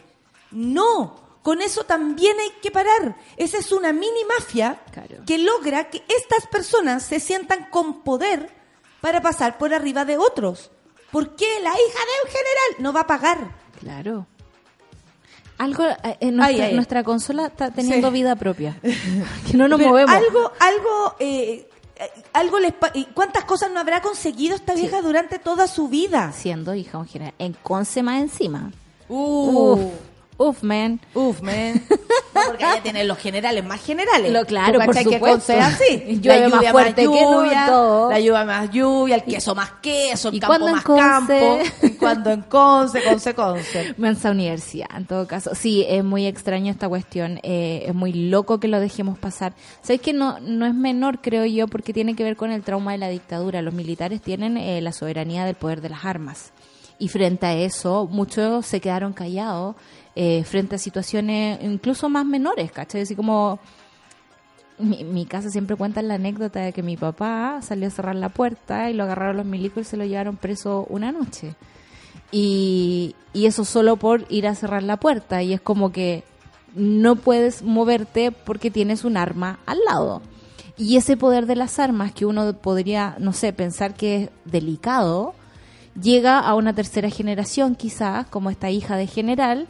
No, 0.51 1.19
con 1.41 1.61
eso 1.61 1.83
también 1.83 2.37
hay 2.39 2.51
que 2.61 2.71
parar. 2.71 3.15
Esa 3.37 3.57
es 3.57 3.71
una 3.71 3.91
mini 3.91 4.23
mafia 4.37 4.79
Claro. 4.91 5.23
que 5.25 5.37
logra 5.39 5.89
que 5.89 6.03
estas 6.07 6.47
personas 6.47 7.03
se 7.03 7.19
sientan 7.19 7.69
con 7.69 8.01
poder 8.03 8.49
para 9.01 9.21
pasar 9.21 9.57
por 9.57 9.73
arriba 9.73 10.05
de 10.05 10.17
otros. 10.17 10.71
¿Por 11.11 11.35
qué 11.35 11.47
la 11.61 11.69
hija 11.71 11.99
de 11.99 12.25
un 12.25 12.27
general 12.29 12.75
no 12.79 12.93
va 12.93 13.01
a 13.01 13.07
pagar? 13.07 13.39
Claro. 13.79 14.27
Algo, 15.57 15.83
eh, 15.83 16.31
nuestra, 16.31 16.45
Ay, 16.45 16.61
ay. 16.61 16.75
nuestra 16.75 17.03
consola 17.03 17.47
está 17.47 17.69
teniendo 17.71 18.07
Sí. 18.09 18.13
vida 18.13 18.35
propia. 18.35 18.79
que 19.51 19.57
no 19.57 19.67
nos 19.67 19.77
Pero 19.77 19.89
movemos. 19.89 20.15
Algo, 20.15 20.51
algo, 20.59 21.15
eh, 21.19 21.68
algo 22.33 22.59
les 22.59 22.73
pa- 22.73 22.91
¿y 22.93 23.05
¿Cuántas 23.05 23.43
cosas 23.45 23.71
no 23.71 23.79
habrá 23.79 24.01
conseguido 24.01 24.55
esta 24.55 24.73
Sí. 24.75 24.81
vieja 24.81 25.01
durante 25.01 25.39
toda 25.39 25.67
su 25.67 25.87
vida? 25.89 26.31
Siendo 26.31 26.73
hija 26.75 26.97
un 26.97 27.07
general. 27.07 27.33
En 27.39 27.53
Conce 27.53 28.03
más 28.03 28.21
encima. 28.21 28.71
Uh, 29.07 29.71
Uf. 29.73 29.79
Uf, 30.39 30.63
man. 30.63 31.01
uf, 31.13 31.41
man. 31.41 31.81
No, 32.31 32.41
porque 32.45 32.63
allá 32.63 32.81
tienen 32.81 33.07
los 33.07 33.17
generales 33.17 33.65
más 33.65 33.83
generales. 33.83 34.31
Lo 34.31 34.45
claro, 34.45 34.79
por 34.79 34.95
que 34.95 35.03
supuesto. 35.03 35.27
Conce 35.27 35.57
es 35.57 35.65
así. 35.65 36.21
La 36.23 36.47
más 36.47 36.51
lluvia 36.53 36.71
fuerte 36.71 37.01
que 37.01 37.03
lluvia. 37.03 37.67
La 37.67 38.19
lluvia 38.19 38.45
más 38.45 38.69
lluvia, 38.71 39.15
el 39.15 39.23
queso 39.23 39.55
más 39.55 39.71
queso, 39.81 40.29
el 40.29 40.35
¿Y 40.35 40.39
campo 40.39 40.67
más 40.69 40.83
campo. 40.85 41.59
Y 41.81 41.89
cuando 41.95 42.31
en 42.31 42.43
Conce, 42.43 43.03
Conce, 43.03 43.33
Conce. 43.33 43.93
Mensa 43.97 44.31
universidad, 44.31 44.87
en 44.95 45.05
todo 45.05 45.27
caso. 45.27 45.53
Sí, 45.53 45.85
es 45.89 46.01
muy 46.03 46.27
extraño 46.27 46.71
esta 46.71 46.87
cuestión. 46.87 47.39
eh, 47.43 47.83
es 47.87 47.95
muy 47.95 48.13
loco 48.13 48.61
que 48.61 48.69
lo 48.69 48.79
dejemos 48.79 49.17
pasar. 49.17 49.53
Sabes 49.81 49.99
que 49.99 50.13
no, 50.13 50.39
no 50.39 50.65
es 50.65 50.75
menor, 50.75 51.19
creo 51.19 51.43
yo, 51.45 51.67
porque 51.67 51.91
tiene 51.91 52.15
que 52.15 52.23
ver 52.23 52.37
con 52.37 52.51
el 52.51 52.61
trauma 52.61 52.93
de 52.93 52.99
la 52.99 53.09
dictadura. 53.09 53.61
Los 53.61 53.73
militares 53.73 54.21
tienen 54.21 54.55
eh, 54.55 54.79
la 54.81 54.93
soberanía 54.93 55.43
del 55.43 55.55
poder 55.55 55.81
de 55.81 55.89
las 55.89 56.05
armas. 56.05 56.53
Y 56.99 57.07
frente 57.07 57.45
a 57.45 57.53
eso, 57.53 58.07
muchos 58.09 58.65
se 58.65 58.79
quedaron 58.81 59.13
callados 59.13 59.75
eh, 60.21 60.43
frente 60.43 60.75
a 60.75 60.77
situaciones 60.77 61.59
incluso 61.63 62.09
más 62.09 62.25
menores, 62.25 62.73
¿cachai? 62.73 63.03
Así 63.03 63.15
como 63.15 63.57
mi, 64.77 65.05
mi 65.05 65.25
casa 65.25 65.49
siempre 65.49 65.77
cuenta 65.77 66.01
la 66.01 66.15
anécdota 66.15 66.59
de 66.59 66.73
que 66.73 66.83
mi 66.83 66.97
papá 66.97 67.61
salió 67.61 67.87
a 67.87 67.89
cerrar 67.89 68.17
la 68.17 68.27
puerta 68.27 68.89
y 68.89 68.93
lo 68.93 69.03
agarraron 69.03 69.37
los 69.37 69.45
milicos 69.45 69.87
y 69.87 69.89
se 69.89 69.95
lo 69.95 70.03
llevaron 70.03 70.35
preso 70.35 70.85
una 70.89 71.13
noche. 71.13 71.55
y, 72.33 73.15
y 73.31 73.45
eso 73.45 73.63
solo 73.63 73.95
por 73.95 74.25
ir 74.27 74.45
a 74.45 74.55
cerrar 74.55 74.83
la 74.83 74.97
puerta 74.97 75.41
y 75.41 75.53
es 75.53 75.61
como 75.61 75.93
que 75.93 76.25
no 76.75 77.15
puedes 77.15 77.63
moverte 77.63 78.33
porque 78.33 78.69
tienes 78.71 79.05
un 79.05 79.15
arma 79.15 79.59
al 79.65 79.79
lado. 79.87 80.21
Y 80.75 80.97
ese 80.97 81.15
poder 81.15 81.45
de 81.45 81.55
las 81.55 81.79
armas 81.79 82.11
que 82.11 82.25
uno 82.25 82.51
podría, 82.57 83.15
no 83.19 83.31
sé, 83.31 83.53
pensar 83.53 83.93
que 83.93 84.23
es 84.23 84.29
delicado, 84.43 85.33
llega 86.01 86.39
a 86.39 86.55
una 86.55 86.73
tercera 86.73 87.09
generación 87.09 87.75
quizás, 87.75 88.27
como 88.27 88.49
esta 88.49 88.69
hija 88.69 88.97
de 88.97 89.07
general, 89.07 89.67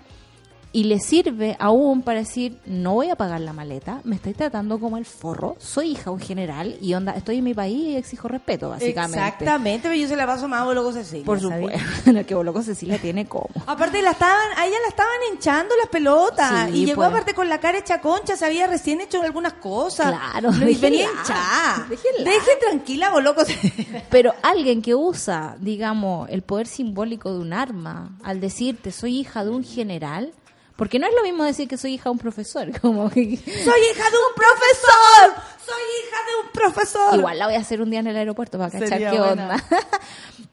y 0.71 0.83
le 0.83 0.99
sirve 0.99 1.55
aún 1.59 2.03
para 2.03 2.19
decir, 2.19 2.59
no 2.65 2.93
voy 2.93 3.09
a 3.09 3.15
pagar 3.15 3.41
la 3.41 3.53
maleta, 3.53 4.01
me 4.03 4.15
estáis 4.15 4.35
tratando 4.35 4.79
como 4.79 4.97
el 4.97 5.05
forro, 5.05 5.55
soy 5.59 5.91
hija 5.91 6.05
de 6.05 6.09
un 6.11 6.19
general 6.19 6.77
y 6.79 6.93
onda, 6.93 7.13
estoy 7.13 7.37
en 7.37 7.43
mi 7.43 7.53
país 7.53 7.75
y 7.75 7.95
exijo 7.95 8.27
respeto, 8.27 8.69
básicamente. 8.69 9.17
Exactamente, 9.17 9.89
pero 9.89 9.99
yo 9.99 10.07
se 10.07 10.15
la 10.15 10.27
paso 10.27 10.47
más 10.47 10.61
a 10.61 10.65
Boloco 10.65 10.91
Cecilia. 10.91 11.25
Por 11.25 11.39
supuesto, 11.39 11.79
no, 12.11 12.25
que 12.25 12.35
Boloco 12.35 12.61
Cecilia 12.61 12.99
tiene 12.99 13.25
como. 13.25 13.49
Aparte 13.65 14.01
la 14.01 14.11
estaban, 14.11 14.47
a 14.57 14.67
ella 14.67 14.77
la 14.83 14.89
estaban 14.89 15.15
hinchando 15.33 15.75
las 15.75 15.89
pelotas 15.89 16.69
Sí, 16.71 16.81
y 16.81 16.85
llegó 16.85 16.97
pues. 16.97 17.09
aparte 17.09 17.33
con 17.33 17.49
la 17.49 17.59
cara 17.59 17.79
hecha 17.79 17.99
concha, 17.99 18.35
se 18.35 18.45
había 18.45 18.67
recién 18.67 19.01
hecho 19.01 19.21
algunas 19.23 19.53
cosas. 19.53 20.07
Claro, 20.09 20.51
y 20.69 20.75
venía 20.75 21.07
hinchada. 21.09 21.87
Deje 21.89 22.49
tranquila 22.67 23.09
Boloco 23.09 23.43
Cecilia. 23.43 24.05
Pero 24.09 24.33
alguien 24.43 24.81
que 24.81 24.93
usa, 24.93 25.55
digamos, 25.59 26.29
el 26.29 26.43
poder 26.43 26.67
simbólico 26.67 27.33
de 27.33 27.39
un 27.39 27.53
arma 27.53 28.17
al 28.23 28.39
decirte 28.39 28.91
soy 28.91 29.19
hija 29.19 29.43
de 29.43 29.49
un 29.51 29.63
general, 29.63 30.31
porque 30.79 30.97
no 30.97 31.07
es 31.07 31.13
lo 31.13 31.23
mismo 31.23 31.43
decir 31.43 31.67
que 31.67 31.75
soy 31.77 31.95
hija 31.95 32.05
de 32.05 32.11
un 32.11 32.19
profesor, 32.19 32.71
como 32.81 33.09
que 33.09 33.21
Soy 33.21 33.25
hija 33.27 33.35
de 33.35 34.17
un 34.17 34.33
profesor. 34.33 35.43
Soy 35.65 35.83
hija 35.99 36.17
de 36.25 36.45
un 36.45 36.51
profesor. 36.53 37.19
igual 37.19 37.37
la 37.37 37.47
voy 37.47 37.55
a 37.55 37.59
hacer 37.59 37.81
un 37.81 37.89
día 37.89 37.99
en 37.99 38.07
el 38.07 38.15
aeropuerto 38.15 38.57
para 38.57 38.71
cachar 38.71 38.87
Sería 38.87 39.11
qué 39.11 39.19
buena. 39.19 39.43
onda. 39.43 39.63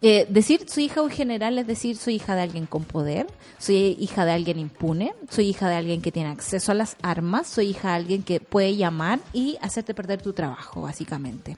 Eh, 0.02 0.26
decir 0.28 0.66
soy 0.68 0.84
hija 0.84 0.96
de 0.96 1.06
un 1.06 1.10
general 1.10 1.58
es 1.58 1.66
decir 1.66 1.96
soy 1.96 2.16
hija 2.16 2.34
de 2.34 2.42
alguien 2.42 2.66
con 2.66 2.84
poder, 2.84 3.26
soy 3.58 3.96
hija 3.98 4.26
de 4.26 4.32
alguien 4.32 4.58
impune, 4.58 5.14
soy 5.30 5.48
hija 5.48 5.70
de 5.70 5.76
alguien 5.76 6.02
que 6.02 6.12
tiene 6.12 6.28
acceso 6.28 6.70
a 6.70 6.74
las 6.74 6.96
armas, 7.00 7.46
soy 7.46 7.68
hija 7.68 7.88
de 7.88 7.94
alguien 7.94 8.22
que 8.22 8.38
puede 8.38 8.76
llamar 8.76 9.20
y 9.32 9.56
hacerte 9.62 9.94
perder 9.94 10.20
tu 10.20 10.34
trabajo, 10.34 10.82
básicamente. 10.82 11.56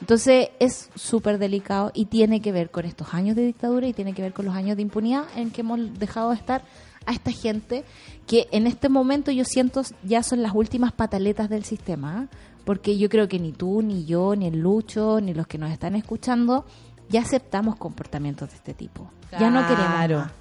Entonces 0.00 0.48
es 0.58 0.88
súper 0.94 1.36
delicado 1.38 1.90
y 1.92 2.06
tiene 2.06 2.40
que 2.40 2.50
ver 2.50 2.70
con 2.70 2.86
estos 2.86 3.12
años 3.12 3.36
de 3.36 3.42
dictadura 3.42 3.86
y 3.86 3.92
tiene 3.92 4.14
que 4.14 4.22
ver 4.22 4.32
con 4.32 4.46
los 4.46 4.54
años 4.54 4.76
de 4.76 4.82
impunidad 4.82 5.24
en 5.36 5.50
que 5.50 5.60
hemos 5.60 5.98
dejado 5.98 6.30
de 6.30 6.36
estar 6.36 6.62
a 7.06 7.12
esta 7.12 7.30
gente 7.30 7.84
que 8.26 8.48
en 8.50 8.66
este 8.66 8.88
momento 8.88 9.30
yo 9.30 9.44
siento 9.44 9.82
ya 10.02 10.22
son 10.22 10.42
las 10.42 10.52
últimas 10.54 10.92
pataletas 10.92 11.48
del 11.48 11.64
sistema, 11.64 12.28
¿ah? 12.30 12.36
porque 12.64 12.98
yo 12.98 13.08
creo 13.08 13.28
que 13.28 13.38
ni 13.38 13.52
tú, 13.52 13.82
ni 13.82 14.04
yo, 14.04 14.34
ni 14.36 14.46
el 14.46 14.58
Lucho, 14.58 15.20
ni 15.20 15.32
los 15.32 15.46
que 15.46 15.58
nos 15.58 15.70
están 15.70 15.94
escuchando 15.94 16.64
ya 17.08 17.20
aceptamos 17.22 17.76
comportamientos 17.76 18.50
de 18.50 18.56
este 18.56 18.74
tipo. 18.74 19.10
Ya 19.38 19.50
no 19.50 19.66
queremos 19.66 19.88
más. 19.88 20.32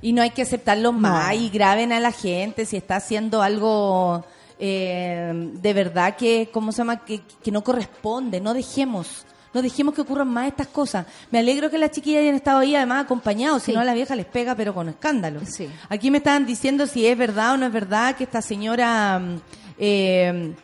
Y 0.00 0.12
no 0.12 0.22
hay 0.22 0.30
que 0.30 0.42
aceptarlos 0.42 0.94
más 0.94 1.34
y 1.34 1.48
graben 1.48 1.92
a 1.92 2.00
la 2.00 2.10
gente 2.10 2.66
si 2.66 2.76
está 2.76 2.96
haciendo 2.96 3.42
algo 3.42 4.24
eh, 4.58 5.50
de 5.54 5.72
verdad 5.72 6.16
que, 6.16 6.48
¿cómo 6.52 6.72
se 6.72 6.78
llama? 6.78 7.04
Que, 7.04 7.22
que 7.42 7.50
no 7.50 7.62
corresponde. 7.62 8.40
No 8.40 8.54
dejemos. 8.54 9.26
No 9.54 9.60
dejemos 9.62 9.94
que 9.94 10.00
ocurran 10.00 10.28
más 10.28 10.48
estas 10.48 10.66
cosas. 10.68 11.06
Me 11.30 11.38
alegro 11.40 11.68
que 11.70 11.78
las 11.78 11.90
chiquillas 11.90 12.22
hayan 12.22 12.34
estado 12.34 12.58
ahí 12.60 12.74
además 12.74 13.04
acompañados, 13.04 13.62
si 13.62 13.72
Sí. 13.72 13.76
no 13.76 13.84
la 13.84 13.92
vieja 13.94 14.16
les 14.16 14.26
pega 14.26 14.54
pero 14.54 14.72
con 14.74 14.88
escándalo. 14.88 15.40
Sí. 15.44 15.68
Aquí 15.88 16.10
me 16.10 16.18
estaban 16.18 16.46
diciendo 16.46 16.86
si 16.86 17.06
es 17.06 17.16
verdad 17.18 17.52
o 17.52 17.56
no 17.58 17.66
es 17.66 17.72
verdad 17.72 18.16
que 18.16 18.24
esta 18.24 18.40
señora 18.42 19.18
mm, 19.18 19.36
eh, 19.78 20.54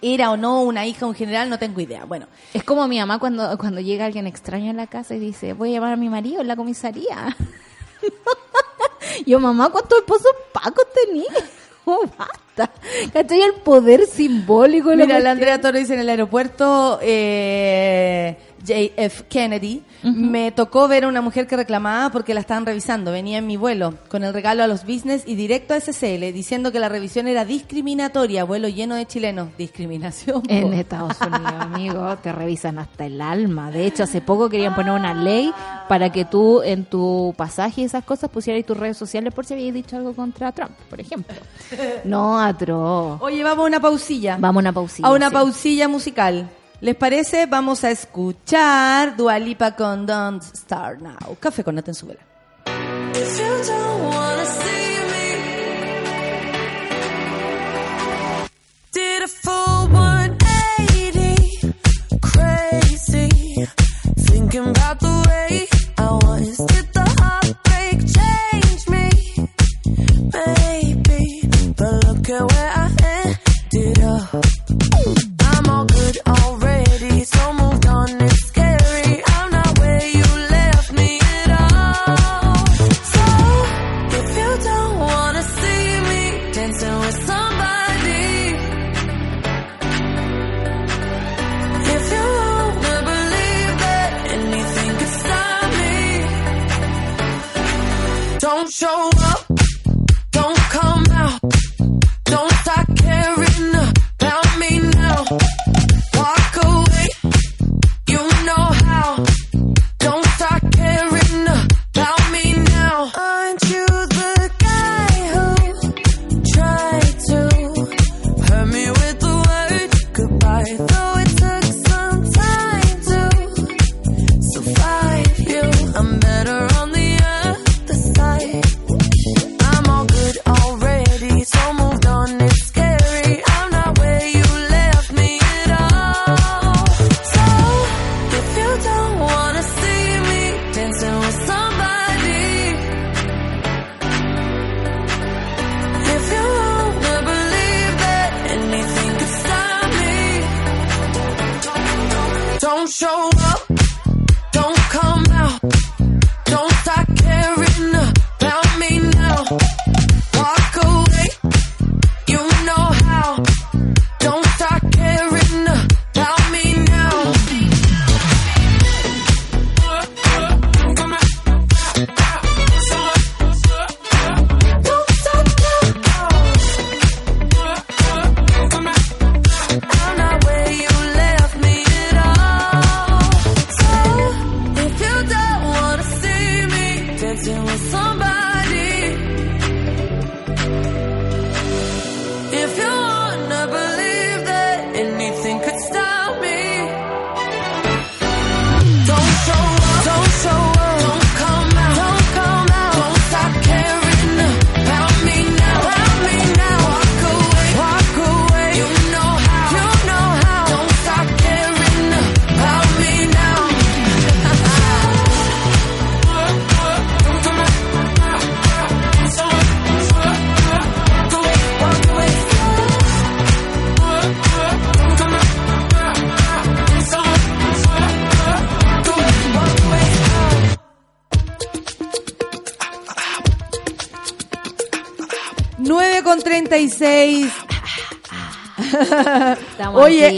era 0.00 0.30
o 0.32 0.36
no 0.36 0.62
una 0.62 0.84
hija 0.86 1.06
en 1.06 1.14
general, 1.14 1.48
no 1.50 1.58
tengo 1.58 1.80
idea. 1.80 2.04
Bueno, 2.06 2.26
Es 2.54 2.64
como 2.64 2.88
mi 2.88 2.98
mamá 2.98 3.18
cuando, 3.18 3.56
cuando 3.58 3.80
llega 3.80 4.04
alguien 4.06 4.26
extraño 4.26 4.70
a 4.70 4.74
la 4.74 4.86
casa 4.86 5.14
y 5.14 5.18
dice, 5.20 5.52
voy 5.52 5.70
a 5.70 5.74
llamar 5.74 5.92
a 5.92 5.96
mi 5.96 6.08
marido 6.08 6.40
en 6.40 6.48
la 6.48 6.56
comisaría. 6.56 7.36
Yo, 9.26 9.38
mamá, 9.38 9.70
¿cuántos 9.70 9.98
esposos 9.98 10.32
pacos 10.52 10.86
tenía? 11.06 11.24
Oh, 11.84 12.04
basta. 12.18 12.70
¿Cachai? 13.12 13.40
El 13.42 13.54
poder 13.54 14.06
simbólico. 14.06 14.90
Mira, 14.94 15.18
la. 15.20 15.32
Andrea 15.32 15.60
Toro 15.60 15.78
dice 15.78 15.94
en 15.94 16.00
el 16.00 16.08
aeropuerto 16.08 16.98
eh, 17.02 18.36
JF 18.64 19.22
Kennedy, 19.28 19.82
me 20.02 20.52
tocó 20.52 20.88
ver 20.88 21.04
a 21.04 21.08
una 21.08 21.20
mujer 21.20 21.46
que 21.46 21.56
reclamaba 21.56 22.10
porque 22.10 22.34
la 22.34 22.40
estaban 22.40 22.66
revisando. 22.66 23.12
Venía 23.12 23.38
en 23.38 23.46
mi 23.46 23.56
vuelo 23.56 23.94
con 24.08 24.24
el 24.24 24.32
regalo 24.32 24.62
a 24.62 24.66
los 24.66 24.84
business 24.84 25.24
y 25.26 25.34
directo 25.34 25.74
a 25.74 25.80
SCL 25.80 26.32
diciendo 26.32 26.72
que 26.72 26.78
la 26.78 26.88
revisión 26.88 27.26
era 27.26 27.44
discriminatoria. 27.44 28.44
Vuelo 28.44 28.68
lleno 28.68 28.94
de 28.94 29.06
chilenos. 29.06 29.48
Discriminación. 29.58 30.42
En 30.48 30.72
Estados 30.72 31.20
Unidos, 31.20 31.52
amigo, 31.58 32.16
te 32.18 32.32
revisan 32.32 32.78
hasta 32.78 33.06
el 33.06 33.20
alma. 33.20 33.70
De 33.70 33.86
hecho, 33.86 34.04
hace 34.04 34.20
poco 34.20 34.48
querían 34.48 34.74
poner 34.74 34.92
una 34.92 35.14
ley 35.14 35.52
para 35.88 36.10
que 36.10 36.24
tú 36.24 36.62
en 36.62 36.84
tu 36.84 37.34
pasaje 37.36 37.82
y 37.82 37.84
esas 37.84 38.04
cosas 38.04 38.30
pusieras 38.30 38.64
tus 38.64 38.76
redes 38.76 38.96
sociales 38.96 39.32
por 39.34 39.44
si 39.44 39.54
habías 39.54 39.74
dicho 39.74 39.96
algo 39.96 40.14
contra 40.14 40.52
Trump, 40.52 40.72
por 40.88 41.00
ejemplo. 41.00 41.36
No, 42.04 42.38
atro. 42.38 43.18
Oye, 43.20 43.42
vamos 43.42 43.64
a 43.64 43.66
una 43.68 43.80
pausilla. 43.80 44.36
Vamos 44.38 44.60
a 44.60 44.62
una 44.62 44.72
pausilla. 44.72 45.08
a 45.08 45.12
una 45.12 45.28
sí. 45.28 45.34
pausilla 45.34 45.88
musical. 45.88 46.50
¿Les 46.82 46.96
parece? 46.96 47.46
Vamos 47.46 47.84
a 47.84 47.92
escuchar 47.92 49.16
Dualipa 49.16 49.76
con 49.76 50.04
Don't 50.04 50.42
Start 50.42 51.00
Now. 51.00 51.36
Café 51.38 51.62
con 51.62 51.76
Nata 51.76 51.92
en 51.92 51.94
su 51.94 52.08
vela. 52.08 52.18
If 53.14 53.38
you 53.38 53.46
don't 53.68 54.02
wanna 54.12 54.44
see 54.44 54.98
me, 55.12 55.36
did 58.92 59.22
a 59.22 59.28
full 59.28 59.86
180, 59.92 61.72
crazy, 62.20 63.28
thinking 64.16 64.66
about 64.66 64.98
the 64.98 65.21
show 98.72 99.11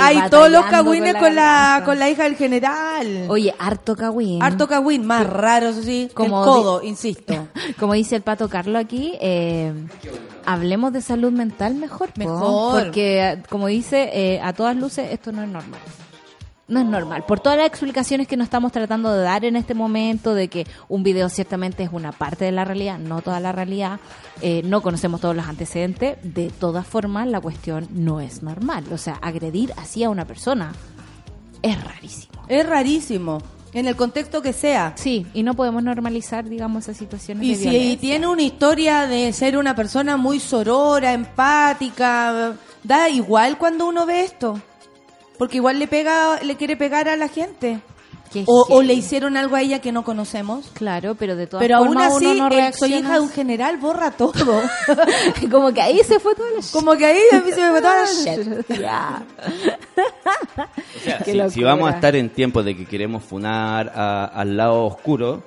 Hay 0.01 0.28
todos 0.30 0.51
los 0.51 0.64
cagüines 0.66 1.14
con 1.16 1.34
la, 1.34 1.82
con 1.84 1.99
la 1.99 2.09
hija 2.11 2.24
del 2.24 2.36
general. 2.36 3.26
Oye, 3.28 3.55
harto 3.59 3.97
cagüín. 3.97 4.42
Harto 4.42 4.66
cagüín, 4.68 5.07
más 5.07 5.26
raro, 5.26 5.68
eso 5.68 5.82
sí. 5.82 6.11
Como 6.14 6.40
el 6.40 6.45
codo, 6.45 6.82
insisto. 6.82 7.49
Como 7.78 7.95
dice 7.95 8.16
el 8.16 8.22
pato 8.22 8.49
Carlos 8.49 8.80
aquí, 8.82 9.14
eh, 9.20 9.72
hablemos 10.45 10.92
de 10.92 11.01
salud 11.01 11.32
mental 11.32 11.74
mejor. 11.74 12.09
po, 12.12 12.18
Mejor. 12.18 12.84
Porque, 12.84 13.22
eh, 13.22 13.42
como 13.49 13.66
dice, 13.68 14.11
eh, 14.12 14.40
a 14.42 14.53
todas 14.53 14.76
luces 14.76 15.11
esto 15.12 15.32
no 15.32 15.42
es 15.42 15.49
normal. 15.49 15.80
No 16.66 16.80
es 16.80 16.86
normal. 16.86 17.24
Por 17.26 17.40
todas 17.40 17.58
las 17.58 17.66
explicaciones 17.66 18.26
que 18.26 18.38
nos 18.38 18.46
estamos 18.46 18.72
tratando 18.72 19.12
de 19.12 19.22
dar 19.22 19.44
en 19.44 19.54
este 19.56 19.74
momento, 19.74 20.34
de 20.34 20.48
que 20.48 20.66
un 20.88 21.02
video 21.02 21.28
ciertamente 21.28 21.82
es 21.82 21.90
una 21.92 22.10
parte 22.12 22.46
de 22.46 22.52
la 22.52 22.64
realidad, 22.64 22.98
no 22.98 23.20
toda 23.20 23.38
la 23.38 23.52
realidad, 23.52 24.00
eh, 24.40 24.62
no 24.64 24.80
conocemos 24.80 25.20
todos 25.20 25.36
los 25.36 25.46
antecedentes, 25.46 26.16
de 26.22 26.50
todas 26.50 26.86
formas 26.86 27.28
la 27.28 27.40
cuestión 27.40 27.86
no 27.90 28.20
es 28.20 28.42
normal. 28.42 28.84
O 28.92 28.98
sea, 28.98 29.14
agredir 29.20 29.74
así 29.76 30.04
a 30.04 30.10
una 30.10 30.24
persona 30.24 30.72
es 31.60 31.82
rarísimo. 31.84 32.42
Es 32.48 32.66
rarísimo. 32.66 33.38
En 33.74 33.86
el 33.88 33.96
contexto 33.96 34.40
que 34.40 34.52
sea. 34.52 34.92
Sí, 34.96 35.26
y 35.34 35.42
no 35.42 35.54
podemos 35.54 35.82
normalizar, 35.82 36.48
digamos, 36.48 36.84
esas 36.84 36.96
situaciones 36.96 37.44
Y 37.44 37.50
de 37.50 37.56
si 37.56 37.68
violencia. 37.68 37.98
tiene 38.00 38.26
una 38.28 38.42
historia 38.42 39.06
de 39.06 39.32
ser 39.32 39.58
una 39.58 39.74
persona 39.74 40.16
muy 40.16 40.38
sorora, 40.40 41.12
empática, 41.12 42.52
da 42.84 43.08
igual 43.08 43.58
cuando 43.58 43.86
uno 43.86 44.06
ve 44.06 44.22
esto. 44.22 44.60
Porque 45.39 45.57
igual 45.57 45.78
le 45.78 45.89
pega, 45.89 46.41
le 46.43 46.57
quiere 46.57 46.76
pegar 46.76 47.09
a 47.09 47.16
la 47.16 47.28
gente. 47.28 47.80
O, 48.47 48.82
le 48.82 48.95
hicieron 48.95 49.37
algo 49.37 49.55
a 49.55 49.61
ella 49.62 49.80
que 49.80 49.93
no 49.93 50.03
conocemos. 50.03 50.66
Claro, 50.74 51.14
pero 51.14 51.37
de 51.37 51.47
todas 51.47 51.62
Pero 51.64 51.76
aún 51.76 51.97
así, 51.99 52.26
uno 52.26 52.49
no 52.49 52.57
el 52.59 52.74
soy 52.74 52.91
reacciona 52.91 52.97
hija 52.99 53.14
de 53.14 53.20
un 53.20 53.28
general 53.28 53.76
borra 53.76 54.11
todo. 54.11 54.61
Como 55.51 55.72
que 55.72 55.80
ahí 55.80 56.01
se 56.03 56.18
fue 56.18 56.35
toda 56.35 56.51
la 56.51 56.61
Como 56.72 56.97
que 56.97 57.07
ahí 57.07 57.18
a 57.32 57.41
mí 57.41 57.53
se 57.53 57.61
me 57.61 57.70
fue 57.70 57.80
toda 57.80 58.03
la 58.03 58.07
shit. 58.11 58.70
O 60.97 61.01
sea, 61.05 61.51
si, 61.51 61.62
vamos 61.62 61.91
a 61.91 61.95
estar 61.95 62.16
en 62.16 62.30
tiempos 62.30 62.64
de 62.64 62.76
que 62.76 62.87
queremos 62.87 63.22
funar 63.22 63.93
a- 63.95 64.24
al 64.26 64.57
lado 64.57 64.85
oscuro, 64.85 65.43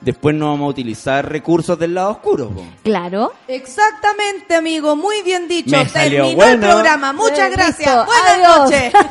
después 0.00 0.34
no 0.34 0.46
vamos 0.48 0.66
a 0.66 0.70
utilizar 0.70 1.28
recursos 1.30 1.78
del 1.78 1.94
lado 1.94 2.10
oscuro. 2.12 2.48
po. 2.50 2.62
Claro. 2.82 3.32
Exactamente, 3.48 4.54
amigo, 4.54 4.96
muy 4.96 5.22
bien 5.22 5.46
dicho. 5.48 5.76
Me 5.76 5.88
salió 5.88 6.24
Terminó 6.24 6.28
el 6.30 6.36
bueno. 6.58 6.68
programa. 6.74 7.12
Muchas 7.12 7.38
Eh, 7.48 7.50
gracias. 7.50 7.78
listo. 7.96 8.06
Buenas 8.06 8.58
noches. 8.58 8.92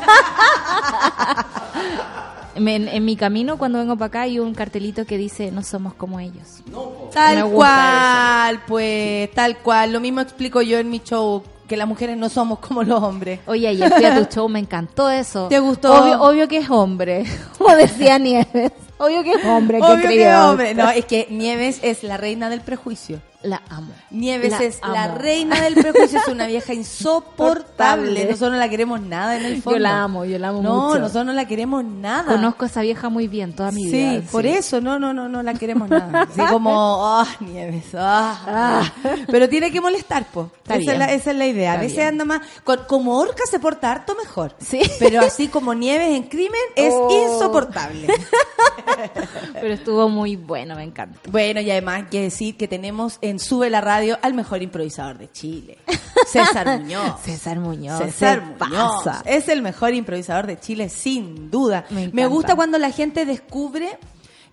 En, 2.55 2.67
en 2.89 3.05
mi 3.05 3.15
camino, 3.15 3.57
cuando 3.57 3.77
vengo 3.79 3.95
para 3.95 4.07
acá, 4.07 4.21
hay 4.23 4.37
un 4.39 4.53
cartelito 4.53 5.05
que 5.05 5.17
dice, 5.17 5.49
no 5.49 5.63
somos 5.63 5.93
como 5.93 6.19
ellos. 6.19 6.61
Me 6.65 6.73
Tal 7.13 7.45
cual, 7.49 8.61
pues, 8.67 9.31
tal 9.31 9.57
cual. 9.59 9.93
Lo 9.93 10.01
mismo 10.01 10.19
explico 10.19 10.61
yo 10.61 10.77
en 10.77 10.89
mi 10.89 10.99
show, 10.99 11.41
que 11.69 11.77
las 11.77 11.87
mujeres 11.87 12.17
no 12.17 12.27
somos 12.27 12.59
como 12.59 12.83
los 12.83 13.01
hombres. 13.01 13.39
Oye, 13.45 13.65
ayer 13.69 13.89
fui 13.93 14.03
a 14.03 14.13
tu 14.17 14.25
show, 14.33 14.49
me 14.49 14.59
encantó 14.59 15.09
eso. 15.09 15.47
¿Te 15.47 15.59
gustó? 15.59 15.93
Obvio, 16.03 16.21
obvio 16.21 16.47
que 16.49 16.57
es 16.57 16.69
hombre, 16.69 17.23
como 17.57 17.73
decía 17.75 18.17
Nieves. 18.17 18.71
Obvio 18.99 19.23
que 19.23 19.31
hombre, 19.47 19.79
Obvio 19.81 20.09
que 20.09 20.33
hombre. 20.35 20.73
No, 20.75 20.89
es 20.91 21.05
que 21.05 21.27
Nieves 21.31 21.79
es 21.81 22.03
la 22.03 22.17
reina 22.17 22.49
del 22.49 22.61
prejuicio. 22.61 23.21
La 23.41 23.61
amo. 23.69 23.93
Nieves 24.11 24.51
La 24.51 24.57
es 24.63 24.81
la 24.81 25.15
reina 25.15 25.61
del 25.61 25.73
prejuicio, 25.75 26.19
es 26.19 26.27
una 26.27 26.45
vieja 26.45 26.73
insoportable. 26.73 27.63
Portable. 27.63 28.25
Nosotros 28.25 28.51
no 28.51 28.57
la 28.57 28.67
queremos 28.67 28.99
nada 28.99 29.37
en 29.37 29.45
el 29.45 29.55
Yo 29.55 29.61
fondo. 29.61 29.79
la 29.79 30.03
amo, 30.03 30.25
yo 30.25 30.37
la 30.37 30.49
amo 30.49 30.61
No, 30.61 30.87
mucho. 30.87 30.99
nosotros 30.99 31.25
no 31.27 31.31
la 31.31 31.47
queremos 31.47 31.85
nada. 31.85 32.25
Conozco 32.33 32.65
a 32.65 32.67
esa 32.67 32.81
vieja 32.81 33.07
muy 33.07 33.29
bien, 33.29 33.55
toda 33.55 33.71
mi 33.71 33.83
Sí, 33.85 33.91
vida. 33.91 34.21
por 34.29 34.45
eso, 34.45 34.81
no, 34.81 34.99
no, 34.99 35.13
no, 35.13 35.29
no 35.29 35.41
la 35.41 35.53
queremos 35.53 35.89
nada. 35.89 36.23
Así 36.23 36.41
como, 36.51 36.99
ah, 37.21 37.25
Nieves, 37.39 37.85
ah, 37.95 38.41
ah. 38.45 38.93
Pero 39.27 39.47
tiene 39.47 39.71
que 39.71 39.79
molestar, 39.79 40.25
po. 40.25 40.51
Esa, 40.65 40.91
es 40.91 40.97
la, 40.99 41.05
esa 41.13 41.31
es 41.31 41.37
la 41.37 41.47
idea. 41.47 41.71
A 41.71 41.73
Está 41.75 41.81
veces 41.83 41.95
bien. 41.97 42.07
anda 42.09 42.25
más, 42.25 42.41
con- 42.65 42.81
como 42.89 43.17
Orca 43.17 43.43
se 43.49 43.57
porta 43.59 43.89
harto 43.89 44.15
mejor. 44.15 44.53
Sí. 44.59 44.81
Pero 44.99 45.21
así 45.21 45.47
como 45.47 45.73
Nieves 45.73 46.09
en 46.13 46.23
crimen 46.23 46.59
es 46.75 46.93
Oh. 46.93 47.09
insoportable. 47.33 48.07
Pero 49.53 49.73
estuvo 49.73 50.09
muy 50.09 50.35
bueno, 50.35 50.75
me 50.75 50.83
encanta. 50.83 51.19
Bueno, 51.29 51.61
y 51.61 51.71
además 51.71 51.95
hay 51.95 52.03
que 52.03 52.21
decir 52.21 52.57
que 52.57 52.67
tenemos 52.67 53.17
en 53.21 53.39
Sube 53.39 53.69
la 53.69 53.81
Radio 53.81 54.17
al 54.21 54.33
mejor 54.33 54.61
improvisador 54.61 55.17
de 55.17 55.31
Chile, 55.31 55.77
César 56.27 56.65
Muñoz. 56.79 57.21
César 57.21 57.59
Muñoz. 57.59 57.99
César 57.99 58.41
Muñoz 58.41 59.03
pasa. 59.03 59.23
es 59.25 59.47
el 59.47 59.61
mejor 59.61 59.93
improvisador 59.93 60.47
de 60.47 60.59
Chile, 60.59 60.89
sin 60.89 61.49
duda. 61.49 61.85
Me 61.89 62.09
Me, 62.09 62.27
gusta 62.27 62.55
cuando 62.55 62.77
la 62.77 62.91
gente 62.91 63.25
descubre 63.25 63.97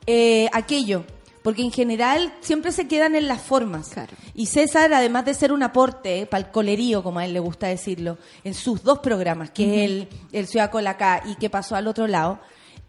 eh, 0.06 0.48
aquello, 0.52 1.04
porque 1.42 1.62
en 1.62 1.70
general 1.70 2.32
siempre 2.40 2.72
se 2.72 2.88
quedan 2.88 3.14
en 3.14 3.28
las 3.28 3.40
formas. 3.40 3.90
Claro. 3.90 4.12
Y 4.34 4.46
César, 4.46 4.92
además 4.92 5.24
de 5.24 5.34
ser 5.34 5.52
un 5.52 5.62
aporte 5.62 6.26
para 6.26 6.44
el 6.44 6.50
colerío, 6.50 7.02
como 7.02 7.20
a 7.20 7.24
él 7.24 7.32
le 7.32 7.40
gusta 7.40 7.68
decirlo, 7.68 8.18
en 8.44 8.54
sus 8.54 8.82
dos 8.82 8.98
programas, 8.98 9.50
que 9.50 9.84
es 9.84 9.90
el, 9.90 10.08
el 10.32 10.46
Ciudad 10.46 10.70
Colacá 10.70 11.22
y 11.24 11.36
que 11.36 11.48
pasó 11.50 11.76
al 11.76 11.86
otro 11.86 12.06
lado, 12.06 12.40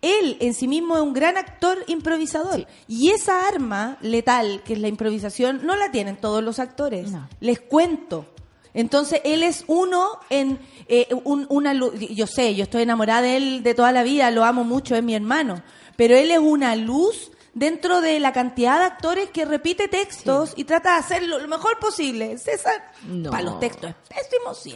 él 0.02 0.38
en 0.39 0.54
sí 0.54 0.68
mismo 0.68 0.95
es 0.95 1.02
un 1.02 1.14
gran 1.14 1.38
actor 1.38 1.84
improvisador. 1.88 2.68
Y 2.88 3.12
esa 3.12 3.48
arma 3.48 3.98
letal, 4.02 4.62
que 4.64 4.74
es 4.74 4.80
la 4.80 4.88
improvisación, 4.88 5.66
no 5.66 5.76
la 5.76 5.91
tienen 5.91 6.18
todos 6.18 6.43
los 6.43 6.60
actores. 6.60 7.12
No. 7.12 7.28
Les 7.39 7.60
cuento. 7.60 8.26
Entonces, 8.74 9.22
él 9.24 9.41
es 9.43 9.64
uno 9.68 10.08
en 10.30 10.60
eh, 10.88 11.08
un- 11.24 11.48
una 11.50 11.74
luz. 11.74 11.93
Yo 12.12 12.28
sé, 12.28 12.54
yo 12.56 12.64
estoy 12.64 12.84
enamorada 12.84 13.24
de 13.24 13.38
él 13.38 13.64
de 13.64 13.74
toda 13.74 13.91
la 13.91 14.04
vida, 14.04 14.30
lo 14.32 14.43
amo 14.45 14.64
mucho, 14.64 14.95
es 14.95 15.04
mi 15.04 15.16
hermano. 15.16 15.64
Pero 15.95 16.16
él 16.16 16.30
es 16.30 16.38
una 16.39 16.76
luz 16.76 17.32
dentro 17.56 18.02
de 18.02 18.20
la 18.20 18.34
cantidad 18.34 18.78
de 18.78 18.86
actores 18.86 19.32
que 19.32 19.43
repite 19.45 19.88
textos 19.88 20.54
y 20.56 20.66
trata 20.66 20.91
de 20.91 20.98
hacerlo 21.00 21.39
lo 21.39 21.48
mejor 21.48 21.80
posible. 21.80 22.38
César, 22.38 22.91
No. 23.08 23.32
para 23.32 23.41
los 23.41 23.60
textos 23.60 23.89
es 23.89 23.95
pésimo, 24.28 24.54
sí. 24.54 24.74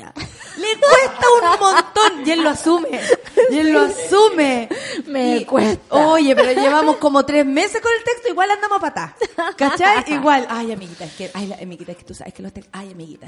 Le 0.57 0.79
cuesta 0.79 1.25
un 1.43 1.59
montón 1.59 2.27
y 2.27 2.31
él 2.31 2.41
lo 2.41 2.49
asume. 2.49 2.99
Y 3.49 3.57
él 3.59 3.71
lo 3.73 3.81
asume. 3.81 4.69
Me 5.07 5.37
Y- 5.37 5.45
cuesta. 5.45 5.81
Oye, 5.95 6.35
pero 6.35 6.59
llevamos 6.61 6.97
como 6.97 7.25
tres 7.25 7.45
meses 7.45 7.81
con 7.81 7.91
el 7.97 8.03
texto, 8.03 8.29
igual 8.29 8.49
andamos 8.51 8.77
a 8.77 8.81
patá. 8.81 9.15
¿Cachai? 9.57 10.03
Igual. 10.13 10.45
Ay, 10.49 10.71
amiguita, 10.71 11.05
es 11.05 11.13
que, 11.13 11.31
ay, 11.33 11.53
amiguita, 11.61 11.91
es 11.93 11.97
que 11.97 12.03
tú 12.03 12.13
sabes 12.13 12.33
que 12.33 12.43
los 12.43 12.53
textos. 12.53 12.71
Ay, 12.73 12.91
amiguita. 12.91 13.27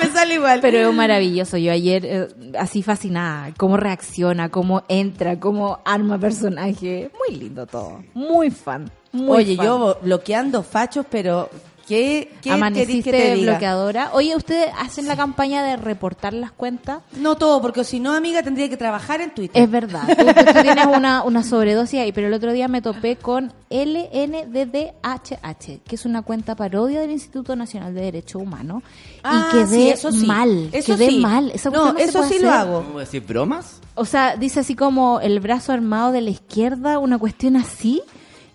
Me 0.00 0.08
sale 0.10 0.34
igual. 0.34 0.60
Pero 0.60 0.88
es 0.88 0.94
maravilloso. 0.94 1.56
Yo 1.56 1.72
ayer, 1.72 2.04
eh, 2.04 2.28
así 2.58 2.82
fascinada, 2.82 3.52
cómo 3.56 3.76
reacciona, 3.76 4.48
cómo 4.50 4.82
entra, 4.88 5.38
cómo 5.40 5.80
arma 5.84 6.18
personaje. 6.18 7.10
Muy 7.28 7.36
lindo 7.36 7.66
todo. 7.66 8.02
Muy 8.14 8.50
fan. 8.50 8.90
Muy 9.12 9.36
Oye, 9.38 9.56
fan. 9.56 9.66
yo 9.66 9.98
bloqueando 10.02 10.62
fachos, 10.62 11.06
pero 11.10 11.48
¿qué, 11.86 12.32
qué 12.42 12.50
Amaneciste 12.50 13.10
que 13.10 13.16
te 13.16 13.34
diga? 13.34 13.52
bloqueadora. 13.52 14.10
Oye, 14.12 14.36
¿ustedes 14.36 14.68
hacen 14.78 15.06
la 15.08 15.16
campaña 15.16 15.62
de 15.62 15.76
reportar 15.76 16.32
las 16.32 16.52
cuentas? 16.52 17.02
No 17.16 17.36
todo, 17.36 17.60
porque 17.62 17.84
si 17.84 18.00
no, 18.00 18.12
amiga, 18.12 18.42
tendría 18.42 18.68
que 18.68 18.76
trabajar 18.76 19.20
en 19.20 19.34
Twitter. 19.34 19.62
Es 19.62 19.70
verdad. 19.70 20.02
Tú, 20.16 20.62
tienes 20.62 20.86
una, 20.86 21.22
una 21.22 21.42
sobredosis 21.42 22.00
ahí, 22.00 22.12
pero 22.12 22.26
el 22.26 22.34
otro 22.34 22.52
día 22.52 22.68
me 22.68 22.82
topé 22.82 23.16
con 23.16 23.52
LNDDHH, 23.70 25.82
que 25.86 25.94
es 25.94 26.04
una 26.04 26.22
cuenta 26.22 26.54
parodia 26.54 27.00
del 27.00 27.12
Instituto 27.12 27.56
Nacional 27.56 27.94
de 27.94 28.02
Derechos 28.02 28.42
Humanos. 28.42 28.82
Ah, 29.22 29.48
y 29.48 29.52
quedé 29.56 29.66
sí, 29.66 29.88
eso 29.90 30.12
sí. 30.12 30.26
mal. 30.26 30.68
Eso 30.72 30.96
quedé 30.96 31.08
sí. 31.08 31.18
mal. 31.20 31.50
Esa 31.54 31.70
No, 31.70 31.96
eso 31.96 32.22
sí 32.24 32.38
lo 32.38 32.50
hago. 32.50 32.84
¿Cómo 32.84 32.98
decir 32.98 33.22
bromas? 33.22 33.80
O 33.94 34.04
sea, 34.04 34.36
dice 34.36 34.60
así 34.60 34.74
como 34.74 35.20
el 35.20 35.40
brazo 35.40 35.72
armado 35.72 36.12
de 36.12 36.20
la 36.20 36.30
izquierda, 36.30 36.98
una 36.98 37.18
cuestión 37.18 37.56
así, 37.56 38.02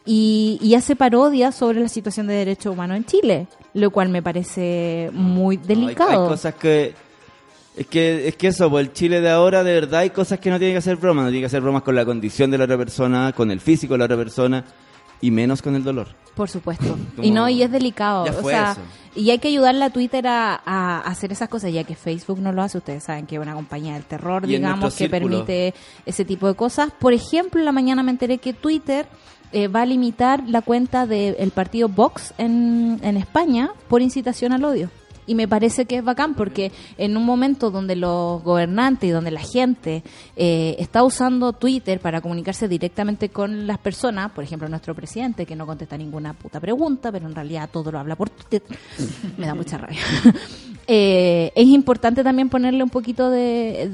y, 0.06 0.58
y 0.62 0.76
hace 0.76 0.96
parodia 0.96 1.52
sobre 1.52 1.80
la 1.80 1.88
situación 1.90 2.28
de 2.28 2.34
derechos 2.34 2.74
humanos 2.74 2.98
en 2.98 3.06
Chile, 3.06 3.48
lo 3.74 3.92
cual 3.92 4.10
me 4.10 4.22
parece 4.24 5.10
muy 5.14 5.58
No, 5.58 5.62
hay- 5.64 5.68
delicado. 5.68 6.24
hay, 6.24 6.30
cosas 6.30 6.56
que. 6.56 6.94
Es 7.78 7.88
que, 7.88 8.28
es 8.28 8.36
que 8.36 8.48
eso, 8.48 8.70
pues 8.70 8.86
el 8.88 8.94
Chile 8.94 9.22
de 9.22 9.30
ahora, 9.30 9.64
de 9.64 9.74
verdad, 9.74 10.02
hay 10.02 10.10
cosas 10.10 10.40
que 10.40 10.50
no 10.50 10.58
tienen 10.58 10.74
que 10.74 10.80
hacer 10.80 10.98
bromas. 10.98 11.24
No 11.24 11.30
tiene 11.30 11.42
que 11.42 11.46
hacer 11.46 11.62
bromas 11.62 11.84
con 11.84 11.96
la 11.96 12.04
condición 12.04 12.52
de 12.52 12.58
la 12.58 12.66
otra 12.66 12.78
persona, 12.78 13.32
con 13.32 13.50
el 13.50 13.62
físico 13.62 13.94
de 13.94 14.00
la 14.00 14.06
otra 14.06 14.18
persona. 14.18 14.66
Y 15.24 15.30
menos 15.30 15.62
con 15.62 15.76
el 15.76 15.84
dolor. 15.84 16.08
Por 16.36 16.50
supuesto. 16.50 16.84
Como- 16.86 17.00
Y 17.26 17.30
no, 17.32 17.48
y 17.48 17.62
es 17.62 17.72
delicado. 17.72 18.26
Ya 18.26 18.32
o 18.32 18.42
fue 18.42 18.52
sea, 18.54 18.72
eso. 18.72 18.82
y 19.16 19.30
hay 19.30 19.38
que 19.38 19.50
ayudarle 19.50 19.86
a 19.86 19.90
Twitter 19.92 20.26
a, 20.28 20.60
a 20.66 21.00
hacer 21.02 21.32
esas 21.32 21.48
cosas, 21.48 21.72
ya 21.72 21.84
que 21.84 21.96
Facebook 21.96 22.40
no 22.40 22.52
lo 22.52 22.62
hace. 22.64 22.80
Ustedes 22.80 23.04
saben 23.04 23.26
que 23.28 23.36
es 23.36 23.42
una 23.42 23.54
compañía 23.54 23.94
del 23.94 24.04
terror, 24.04 24.46
digamos, 24.48 24.94
que 24.96 25.08
círculo. 25.08 25.30
permite 25.46 25.74
ese 26.08 26.26
tipo 26.26 26.48
de 26.48 26.56
cosas. 26.56 26.92
Por 27.00 27.14
ejemplo, 27.14 27.60
en 27.62 27.66
la 27.66 27.72
mañana 27.72 28.02
me 28.04 28.10
enteré 28.12 28.40
que 28.40 28.52
Twitter 28.54 29.06
eh, 29.52 29.68
va 29.68 29.82
a 29.82 29.86
limitar 29.86 30.44
la 30.48 30.62
cuenta 30.62 31.06
del 31.06 31.52
partido 31.52 31.90
Vox 31.90 32.34
en, 32.38 33.00
en 33.04 33.18
España 33.18 33.72
por 33.88 34.02
incitación 34.02 34.54
al 34.54 34.64
odio. 34.64 34.90
Y 35.28 35.36
me 35.36 35.48
parece 35.48 35.86
que 35.86 35.98
es 35.98 36.04
bacán 36.04 36.34
porque 36.34 36.72
en 36.98 37.16
un 37.18 37.26
momento 37.26 37.72
donde 37.72 37.96
los 37.96 38.44
gobernantes 38.44 39.10
y 39.10 39.12
donde 39.12 39.32
la 39.32 39.42
gente 39.42 40.04
eh, 40.36 40.76
está 40.80 41.04
usando 41.04 41.54
Twitter 41.54 42.00
para 42.00 42.22
comunicarse 42.22 42.68
directamente 42.68 43.30
con 43.30 43.68
las 43.68 43.78
personas, 43.78 44.32
por 44.32 44.44
ejemplo 44.44 44.68
nuestro 44.68 44.96
presidente 44.96 45.46
que 45.46 45.56
no 45.56 45.66
contesta 45.66 45.98
ninguna 45.98 46.34
puta 46.34 46.60
pregunta, 46.60 47.12
pero 47.12 47.28
en 47.28 47.36
realidad 47.36 47.70
todo 47.72 47.92
lo 47.92 48.00
habla 48.00 48.16
por 48.16 48.30
Twitter, 48.30 48.78
me 49.38 49.46
da 49.46 49.56
mucha 49.56 49.78
rabia. 49.78 50.02
Eh, 50.88 51.54
es 51.56 51.68
importante 51.68 52.24
también 52.24 52.50
ponerle 52.50 52.84
un 52.84 52.90
poquito 52.90 53.30
de, 53.30 53.88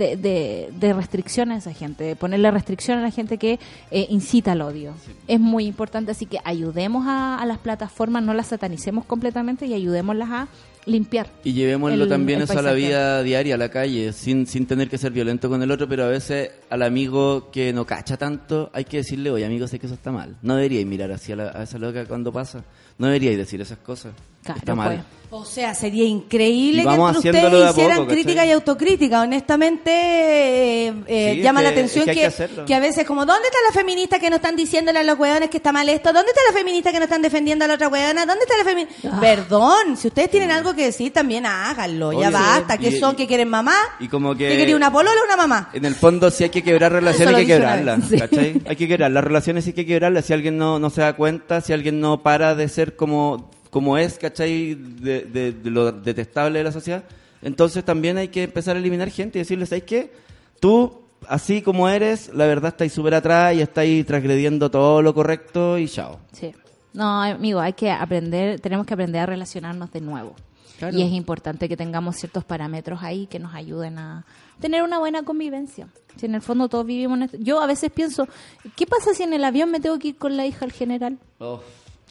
de, 0.73 0.93
restricción 0.93 1.51
a 1.51 1.57
esa 1.57 1.73
gente, 1.73 2.15
ponerle 2.15 2.49
restricción 2.49 2.97
a 2.97 3.01
la 3.01 3.11
gente 3.11 3.37
que 3.37 3.59
eh, 3.91 4.07
incita 4.09 4.53
al 4.53 4.61
odio. 4.61 4.93
Es 5.27 5.39
muy 5.39 5.65
importante, 5.65 6.11
así 6.11 6.25
que 6.25 6.39
ayudemos 6.43 7.05
a, 7.05 7.37
a 7.37 7.45
las 7.45 7.59
plataformas, 7.59 8.23
no 8.23 8.33
las 8.33 8.47
satanicemos 8.47 9.05
completamente 9.05 9.67
y 9.67 9.73
ayudémoslas 9.73 10.29
a 10.31 10.47
limpiar. 10.87 11.27
Y 11.43 11.53
llevémoslo 11.53 12.03
el- 12.03 12.09
también 12.09 12.39
el 12.39 12.43
eso 12.45 12.57
a 12.57 12.61
la 12.61 12.71
vida 12.73 13.21
diaria, 13.23 13.55
a 13.55 13.57
la 13.57 13.69
calle, 13.69 14.13
sin, 14.13 14.47
sin 14.47 14.65
tener 14.65 14.89
que 14.89 14.97
ser 14.97 15.11
violento 15.11 15.49
con 15.49 15.61
el 15.61 15.69
otro, 15.69 15.87
pero 15.87 16.05
a 16.05 16.07
veces 16.07 16.49
al 16.69 16.81
amigo 16.81 17.51
que 17.51 17.71
no 17.73 17.85
cacha 17.85 18.17
tanto, 18.17 18.71
hay 18.73 18.85
que 18.85 18.97
decirle, 18.97 19.29
oye 19.29 19.45
amigo, 19.45 19.67
sé 19.67 19.77
que 19.79 19.85
eso 19.85 19.95
está 19.95 20.11
mal. 20.11 20.37
No 20.41 20.55
deberíais 20.55 20.85
mirar 20.87 21.11
hacia 21.11 21.35
la- 21.35 21.51
a 21.51 21.63
esa 21.63 21.77
loca 21.77 22.05
cuando 22.05 22.31
pasa. 22.31 22.63
No 22.97 23.07
deberíais 23.07 23.37
decir 23.37 23.61
esas 23.61 23.77
cosas. 23.79 24.13
Claro, 24.43 24.59
está 24.59 24.75
mal. 24.75 25.05
O 25.29 25.43
sea, 25.43 25.73
sería 25.75 26.05
increíble 26.05 26.83
que 26.83 26.89
entre 26.89 27.17
ustedes 27.19 27.43
poco, 27.43 27.69
hicieran 27.71 27.97
¿cachai? 28.05 28.07
crítica 28.15 28.45
y 28.45 28.51
autocrítica. 28.51 29.21
Honestamente, 29.21 29.91
eh, 29.91 30.93
eh, 31.05 31.31
Sí, 31.35 31.41
llama 31.41 31.61
la 31.61 31.69
atención 31.69 32.03
es 32.03 32.05
que 32.07 32.13
que, 32.13 32.19
que 32.21 32.25
hacerlo. 32.27 32.65
que 32.65 32.73
a 32.73 32.79
veces 32.79 33.05
como, 33.05 33.25
¿dónde 33.25 33.45
están 33.47 33.61
las 33.67 33.73
feministas 33.75 34.19
que 34.21 34.29
no 34.29 34.37
están 34.37 34.55
diciéndole 34.55 34.99
a 34.99 35.03
los 35.03 35.19
hueones 35.19 35.49
que 35.49 35.57
está 35.57 35.73
mal 35.73 35.89
esto? 35.89 36.13
¿Dónde 36.13 36.29
están 36.29 36.45
las 36.47 36.55
feministas 36.57 36.93
que 36.93 36.99
no 36.99 37.03
están 37.03 37.21
defendiendo 37.21 37.65
a 37.65 37.67
la 37.67 37.73
otra 37.73 37.89
hueona? 37.89 38.25
¿Dónde 38.25 38.43
está 38.45 38.57
la 38.57 38.63
feminista? 38.63 39.19
Perdón, 39.19 39.97
si 39.97 40.07
ustedes 40.07 40.31
tienen 40.31 40.51
algo 40.51 40.73
que 40.73 40.85
decir, 40.85 41.11
también 41.11 41.45
háganlo. 41.45 42.13
ya 42.19 42.29
basta. 42.29 42.77
¿Qué 42.77 42.87
Y- 42.89 42.99
son? 42.99 43.15
¿Que 43.17 43.27
quieren 43.27 43.49
mamá? 43.49 43.75
Y 43.99 44.07
como 44.07 44.33
que... 44.33 44.47
¿Que 44.47 44.55
quería 44.55 44.77
una 44.77 44.93
polola 44.93 45.19
o 45.21 45.25
una 45.25 45.35
mamá? 45.35 45.69
En 45.73 45.83
el 45.83 45.95
fondo, 45.95 46.31
si 46.31 46.45
hay 46.45 46.49
que 46.51 46.63
quebrar 46.63 46.93
relaciones, 46.93 47.35
hay 47.35 47.45
que 47.45 47.53
quebrarlas. 47.53 47.99
¿cachai? 48.17 48.61
Hay 48.65 48.75
que 48.77 48.87
quebrar 48.87 49.11
las 49.11 49.23
relaciones, 49.25 49.65
sí 49.65 49.71
hay 49.71 49.75
que 49.75 49.85
quebrarlas. 49.85 50.23
Si 50.25 50.31
alguien 50.31 50.57
no, 50.57 50.79
no 50.79 50.89
se 50.89 51.01
da 51.01 51.11
cuenta, 51.17 51.59
si 51.59 51.73
alguien 51.73 51.99
no 51.99 52.23
para 52.23 52.55
de 52.55 52.69
ser 52.69 52.86
como, 52.95 53.49
como 53.69 53.97
es, 53.97 54.17
¿cachai? 54.17 54.75
De, 54.75 55.21
de- 55.21 55.51
de 55.51 55.69
lo 55.71 55.91
detestable 55.91 56.59
de 56.59 56.63
la 56.63 56.71
sociedad, 56.71 57.03
entonces 57.41 57.83
también 57.83 58.17
hay 58.17 58.29
que 58.29 58.43
empezar 58.43 58.75
a 58.75 58.79
eliminar 58.79 59.09
gente 59.09 59.37
y 59.39 59.41
decirles, 59.41 59.69
¿sabes 59.69 59.83
qué? 59.83 60.11
Tú, 60.59 61.01
así 61.27 61.61
como 61.61 61.87
eres, 61.89 62.31
la 62.33 62.45
verdad 62.47 62.69
estáis 62.69 62.93
súper 62.93 63.13
atrás 63.13 63.53
y 63.55 63.61
estáis 63.61 64.05
transgrediendo 64.05 64.71
todo 64.71 65.01
lo 65.01 65.13
correcto 65.13 65.77
y 65.77 65.87
chao. 65.87 66.19
Sí. 66.31 66.53
No, 66.93 67.21
amigo, 67.21 67.59
hay 67.59 67.73
que 67.73 67.91
aprender, 67.91 68.59
tenemos 68.59 68.85
que 68.87 68.93
aprender 68.95 69.21
a 69.21 69.25
relacionarnos 69.27 69.91
de 69.91 70.01
nuevo. 70.01 70.35
Claro. 70.79 70.95
Y 70.97 71.01
es 71.03 71.11
importante 71.11 71.67
que 71.67 71.75
tengamos 71.77 72.15
ciertos 72.17 72.43
parámetros 72.43 73.01
ahí 73.01 73.25
que 73.27 73.39
nos 73.39 73.53
ayuden 73.55 73.97
a 73.97 74.25
tener 74.59 74.83
una 74.83 74.99
buena 74.99 75.23
convivencia. 75.23 75.87
Si 76.17 76.27
en 76.27 76.35
el 76.35 76.41
fondo 76.41 76.69
todos 76.69 76.85
vivimos 76.85 77.17
en 77.17 77.23
esto. 77.23 77.37
Yo 77.39 77.61
a 77.61 77.65
veces 77.67 77.91
pienso, 77.91 78.27
¿qué 78.75 78.85
pasa 78.87 79.13
si 79.15 79.23
en 79.23 79.33
el 79.33 79.43
avión 79.43 79.69
me 79.71 79.79
tengo 79.79 79.97
que 79.99 80.09
ir 80.09 80.17
con 80.17 80.37
la 80.37 80.45
hija 80.45 80.65
al 80.65 80.71
general? 80.71 81.17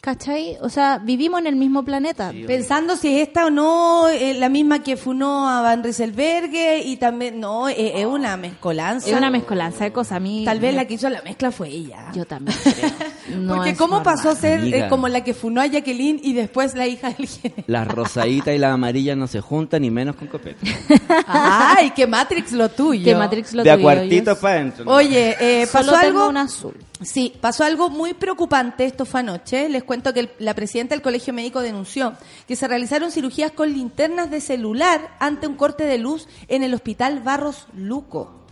¿Cachai? 0.01 0.57
O 0.61 0.69
sea, 0.69 0.99
vivimos 0.99 1.41
en 1.41 1.49
el 1.49 1.57
mismo 1.57 1.83
planeta. 1.85 2.33
Pensando 2.47 2.95
si 2.95 3.17
es 3.19 3.27
esta 3.27 3.47
o 3.47 3.51
no 3.51 4.09
eh, 4.09 4.35
la 4.35 4.49
misma 4.49 4.81
que 4.81 4.97
funó 4.97 5.49
a 5.49 5.63
Van 5.63 5.83
Rieselberghe 5.83 6.79
y 6.85 6.97
también, 6.97 7.41
no, 7.41 7.69
eh, 7.69 7.93
es 8.01 8.07
una 8.07 8.37
mezcolanza. 8.37 9.09
es 9.11 9.17
una 9.17 9.31
mezcolanza 9.31 9.83
de 9.83 9.93
cosas. 9.93 10.13
A 10.19 10.21
mí, 10.21 10.45
Tal 10.45 10.61
vez 10.61 10.73
me- 10.73 10.77
la 10.77 10.85
que 10.85 10.95
hizo 10.95 11.11
la 11.11 11.23
mezcla 11.23 11.51
fue 11.51 11.69
ella. 11.71 12.13
Yo 12.15 12.25
también 12.25 12.57
creo. 12.63 12.91
No 13.37 13.57
Porque 13.57 13.75
cómo 13.75 13.97
normal. 13.97 14.15
pasó 14.15 14.31
a 14.31 14.37
ser 14.37 14.73
eh, 14.73 14.87
como 14.89 15.09
la 15.09 15.25
que 15.25 15.35
funó 15.35 15.61
a 15.61 15.67
Jacqueline 15.67 16.21
y 16.23 16.33
después 16.33 16.77
la 16.77 16.87
hija 16.87 17.11
del 17.11 17.27
general. 17.27 17.65
Las 17.67 17.89
rosaditas 17.89 18.55
y 18.55 18.59
las 18.59 18.73
amarillas 18.73 19.17
no 19.17 19.27
se 19.27 19.41
juntan, 19.41 19.83
ni 19.83 19.91
menos 19.91 20.15
con 20.15 20.29
copete. 20.29 20.65
Ay, 21.27 21.91
que 21.91 22.07
Matrix 22.07 22.53
lo 22.53 22.69
tuyo. 22.69 23.05
Que 23.05 23.17
Matrix 23.17 23.53
lo 23.53 23.65
de 23.65 23.71
a 23.73 23.75
tuyo, 23.75 23.83
cuartito 23.83 24.35
yo- 24.35 24.41
para 24.41 24.55
adentro. 24.61 24.85
¿no? 24.85 24.93
Oye, 24.93 25.37
eh, 25.41 25.67
Solo 25.67 25.87
pasó 25.91 26.01
tengo 26.01 26.19
algo. 26.21 26.29
un 26.31 26.37
azul. 26.37 26.75
Sí, 27.03 27.35
pasó 27.41 27.65
algo 27.65 27.91
muy 27.91 28.15
preocupante. 28.15 28.85
Esto 28.87 29.05
fue 29.05 29.21
anoche. 29.21 29.69
Les 29.69 29.83
cuento 29.87 30.13
que 30.13 30.21
el- 30.21 30.31
la 30.39 30.55
presidenta 30.55 30.95
del 30.95 31.03
Colegio 31.03 31.33
Médico 31.33 31.61
denunció 31.63 32.15
que 32.47 32.57
se 32.57 32.69
realizaron 32.69 33.11
cirugías 33.11 33.53
con 33.53 33.73
linternas 33.73 34.31
de 34.31 34.41
celular 34.41 35.17
ante 35.21 35.47
un 35.47 35.55
corte 35.57 35.85
de 35.85 35.99
luz 35.99 36.29
en 36.49 36.63
el 36.63 36.75
Hospital 36.75 37.21
Barros 37.21 37.67
Luco. 37.75 38.43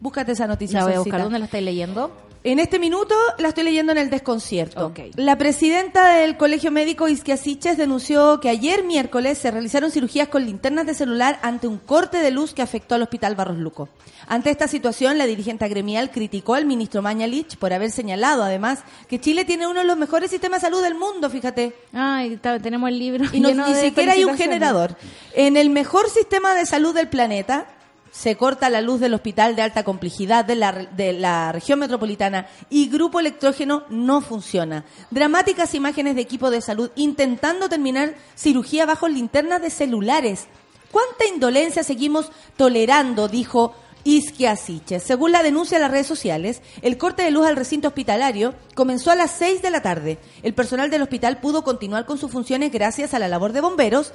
Búscate 0.00 0.32
esa 0.32 0.46
noticia. 0.46 0.78
La 0.80 0.84
voy 0.84 0.92
a 0.92 0.96
Solcita. 0.96 1.16
buscar. 1.16 1.24
¿Dónde 1.24 1.38
la 1.38 1.44
estáis 1.46 1.64
leyendo? 1.64 2.10
En 2.42 2.58
este 2.58 2.78
minuto 2.78 3.14
la 3.36 3.48
estoy 3.48 3.64
leyendo 3.64 3.92
en 3.92 3.98
el 3.98 4.08
desconcierto. 4.08 4.86
La 5.16 5.36
presidenta 5.36 6.14
del 6.14 6.38
Colegio 6.38 6.70
Médico 6.70 7.06
Isquiasiches 7.06 7.76
denunció 7.76 8.40
que 8.40 8.48
ayer 8.48 8.82
miércoles 8.82 9.36
se 9.36 9.50
realizaron 9.50 9.90
cirugías 9.90 10.28
con 10.28 10.46
linternas 10.46 10.86
de 10.86 10.94
celular 10.94 11.38
ante 11.42 11.66
un 11.66 11.76
corte 11.76 12.16
de 12.16 12.30
luz 12.30 12.54
que 12.54 12.62
afectó 12.62 12.94
al 12.94 13.02
Hospital 13.02 13.34
Barros 13.34 13.58
Luco. 13.58 13.90
Ante 14.26 14.48
esta 14.48 14.68
situación, 14.68 15.18
la 15.18 15.26
dirigente 15.26 15.68
gremial 15.68 16.10
criticó 16.10 16.54
al 16.54 16.64
ministro 16.64 17.02
Mañalich 17.02 17.58
por 17.58 17.74
haber 17.74 17.90
señalado, 17.90 18.42
además, 18.42 18.84
que 19.06 19.20
Chile 19.20 19.44
tiene 19.44 19.66
uno 19.66 19.80
de 19.80 19.86
los 19.86 19.98
mejores 19.98 20.30
sistemas 20.30 20.62
de 20.62 20.68
salud 20.68 20.82
del 20.82 20.94
mundo, 20.94 21.28
fíjate. 21.28 21.74
Ay, 21.92 22.38
tenemos 22.62 22.88
el 22.88 22.98
libro. 22.98 23.26
Y 23.34 23.40
no- 23.40 23.50
ni 23.50 23.74
siquiera 23.74 24.12
hay 24.12 24.24
un 24.24 24.38
generador. 24.38 24.96
En 25.34 25.58
el 25.58 25.68
mejor 25.68 26.08
sistema 26.08 26.54
de 26.54 26.64
salud 26.64 26.94
del 26.94 27.08
planeta, 27.08 27.66
se 28.10 28.36
corta 28.36 28.70
la 28.70 28.80
luz 28.80 29.00
del 29.00 29.14
hospital 29.14 29.56
de 29.56 29.62
alta 29.62 29.84
complejidad 29.84 30.44
de 30.44 30.56
la, 30.56 30.72
de 30.72 31.12
la 31.12 31.52
región 31.52 31.78
metropolitana 31.78 32.48
y 32.68 32.88
grupo 32.88 33.20
electrógeno 33.20 33.84
no 33.88 34.20
funciona. 34.20 34.84
Dramáticas 35.10 35.74
imágenes 35.74 36.14
de 36.16 36.22
equipo 36.22 36.50
de 36.50 36.60
salud 36.60 36.90
intentando 36.96 37.68
terminar 37.68 38.14
cirugía 38.34 38.86
bajo 38.86 39.08
linternas 39.08 39.62
de 39.62 39.70
celulares. 39.70 40.46
¿Cuánta 40.90 41.26
indolencia 41.26 41.84
seguimos 41.84 42.30
tolerando? 42.56 43.28
Dijo 43.28 43.74
Isquiasiche. 44.04 44.98
Según 44.98 45.32
la 45.32 45.42
denuncia 45.42 45.78
de 45.78 45.82
las 45.82 45.90
redes 45.90 46.06
sociales, 46.06 46.62
el 46.82 46.98
corte 46.98 47.22
de 47.22 47.30
luz 47.30 47.46
al 47.46 47.56
recinto 47.56 47.88
hospitalario 47.88 48.54
comenzó 48.74 49.10
a 49.10 49.16
las 49.16 49.30
6 49.32 49.62
de 49.62 49.70
la 49.70 49.82
tarde. 49.82 50.18
El 50.42 50.54
personal 50.54 50.90
del 50.90 51.02
hospital 51.02 51.38
pudo 51.40 51.62
continuar 51.62 52.06
con 52.06 52.18
sus 52.18 52.30
funciones 52.30 52.72
gracias 52.72 53.14
a 53.14 53.18
la 53.18 53.28
labor 53.28 53.52
de 53.52 53.60
bomberos, 53.60 54.12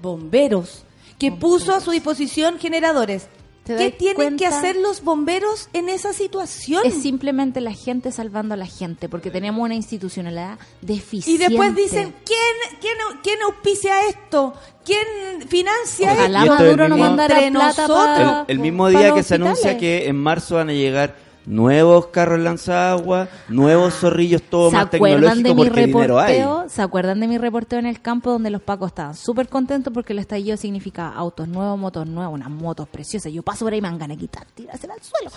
bomberos, 0.00 0.84
que 1.18 1.32
puso 1.32 1.74
a 1.74 1.80
su 1.80 1.90
disposición 1.90 2.58
generadores. 2.58 3.28
¿Te 3.64 3.76
¿Qué 3.76 3.90
tienen 3.92 4.36
que 4.36 4.44
cuenta? 4.44 4.58
hacer 4.58 4.74
los 4.74 5.04
bomberos 5.04 5.68
en 5.72 5.88
esa 5.88 6.12
situación? 6.12 6.82
Es 6.84 7.00
simplemente 7.00 7.60
la 7.60 7.72
gente 7.72 8.10
salvando 8.10 8.54
a 8.54 8.56
la 8.56 8.66
gente, 8.66 9.08
porque 9.08 9.30
tenemos 9.30 9.62
una 9.62 9.76
institucionalidad 9.76 10.58
deficiente. 10.80 11.44
Y 11.44 11.48
después 11.48 11.72
dicen, 11.76 12.12
¿quién, 12.24 12.80
quién, 12.80 12.94
quién 13.22 13.40
auspicia 13.42 14.08
esto? 14.08 14.54
¿Quién 14.84 15.46
financia 15.46 16.12
Ojalá 16.12 16.42
esto? 16.42 16.54
Maduro 16.56 16.88
no 16.88 16.96
mandara 16.96 17.38
plata 17.38 17.50
nosotros. 17.50 17.98
para 18.04 18.40
El, 18.40 18.44
el 18.48 18.58
mismo 18.58 18.88
día 18.88 19.14
que 19.14 19.22
se 19.22 19.36
anuncia 19.36 19.78
que 19.78 20.08
en 20.08 20.16
marzo 20.16 20.56
van 20.56 20.70
a 20.70 20.72
llegar 20.72 21.14
nuevos 21.46 22.06
carros 22.06 22.40
lanzagua, 22.40 23.28
nuevos 23.48 23.94
zorrillos, 23.94 24.42
todo 24.42 24.70
¿Se 24.70 24.76
más 24.76 24.86
acuerdan 24.86 25.42
tecnológico 25.42 25.48
de 25.48 25.54
mi 25.54 25.64
porque 25.64 25.86
dinero 25.86 26.18
hay. 26.18 26.38
reporteo? 26.38 26.68
¿Se 26.68 26.82
acuerdan 26.82 27.20
de 27.20 27.28
mi 27.28 27.38
reporteo 27.38 27.78
en 27.78 27.86
el 27.86 28.00
campo 28.00 28.30
donde 28.30 28.50
los 28.50 28.62
pacos 28.62 28.88
estaban 28.88 29.14
súper 29.14 29.48
contentos 29.48 29.92
porque 29.92 30.12
el 30.12 30.18
estallido 30.18 30.56
significa 30.56 31.08
autos 31.08 31.48
nuevos, 31.48 31.78
motos 31.78 32.06
nuevas, 32.06 32.32
unas 32.32 32.50
motos 32.50 32.88
preciosas? 32.88 33.32
Yo 33.32 33.42
paso 33.42 33.64
por 33.64 33.72
ahí 33.72 33.78
y 33.78 33.82
me 33.82 33.88
van 33.88 33.98
ganas 33.98 34.16
de 34.16 34.20
quitar, 34.20 34.46
tirársela 34.54 34.94
al 34.94 35.02
suelo. 35.02 35.30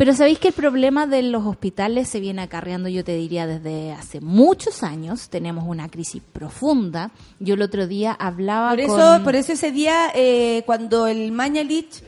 Pero 0.00 0.14
sabéis 0.14 0.38
que 0.38 0.48
el 0.48 0.54
problema 0.54 1.06
de 1.06 1.22
los 1.22 1.44
hospitales 1.44 2.08
se 2.08 2.20
viene 2.20 2.40
acarreando, 2.40 2.88
yo 2.88 3.04
te 3.04 3.14
diría, 3.14 3.46
desde 3.46 3.92
hace 3.92 4.22
muchos 4.22 4.82
años. 4.82 5.28
Tenemos 5.28 5.64
una 5.68 5.90
crisis 5.90 6.22
profunda. 6.32 7.10
Yo 7.38 7.52
el 7.52 7.60
otro 7.60 7.86
día 7.86 8.12
hablaba 8.12 8.70
Por 8.70 8.80
eso, 8.80 8.96
con... 8.96 9.24
por 9.24 9.36
eso 9.36 9.52
ese 9.52 9.72
día, 9.72 10.10
eh, 10.14 10.62
cuando 10.64 11.06
el 11.06 11.32
Mañalich 11.32 12.02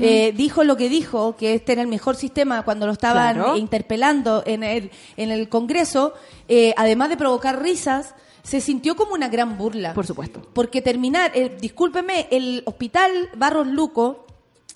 eh, 0.00 0.32
dijo 0.36 0.64
lo 0.64 0.76
que 0.76 0.88
dijo, 0.88 1.36
que 1.36 1.54
este 1.54 1.72
era 1.72 1.82
el 1.82 1.88
mejor 1.88 2.16
sistema, 2.16 2.62
cuando 2.64 2.86
lo 2.86 2.92
estaban 2.92 3.34
Claro. 3.36 3.56
interpelando 3.56 4.42
en 4.46 4.62
el, 4.62 4.90
en 5.16 5.30
el 5.30 5.48
Congreso, 5.48 6.14
eh, 6.48 6.72
además 6.76 7.10
de 7.10 7.16
provocar 7.16 7.62
risas, 7.62 8.14
se 8.42 8.60
sintió 8.60 8.94
como 8.96 9.14
una 9.14 9.28
gran 9.28 9.56
burla. 9.56 9.94
Por 9.94 10.06
supuesto. 10.06 10.42
Porque 10.52 10.82
terminar, 10.82 11.32
eh, 11.34 11.56
discúlpeme, 11.60 12.28
el 12.30 12.62
hospital 12.66 13.10
Barros 13.36 13.66
Luco 13.66 14.26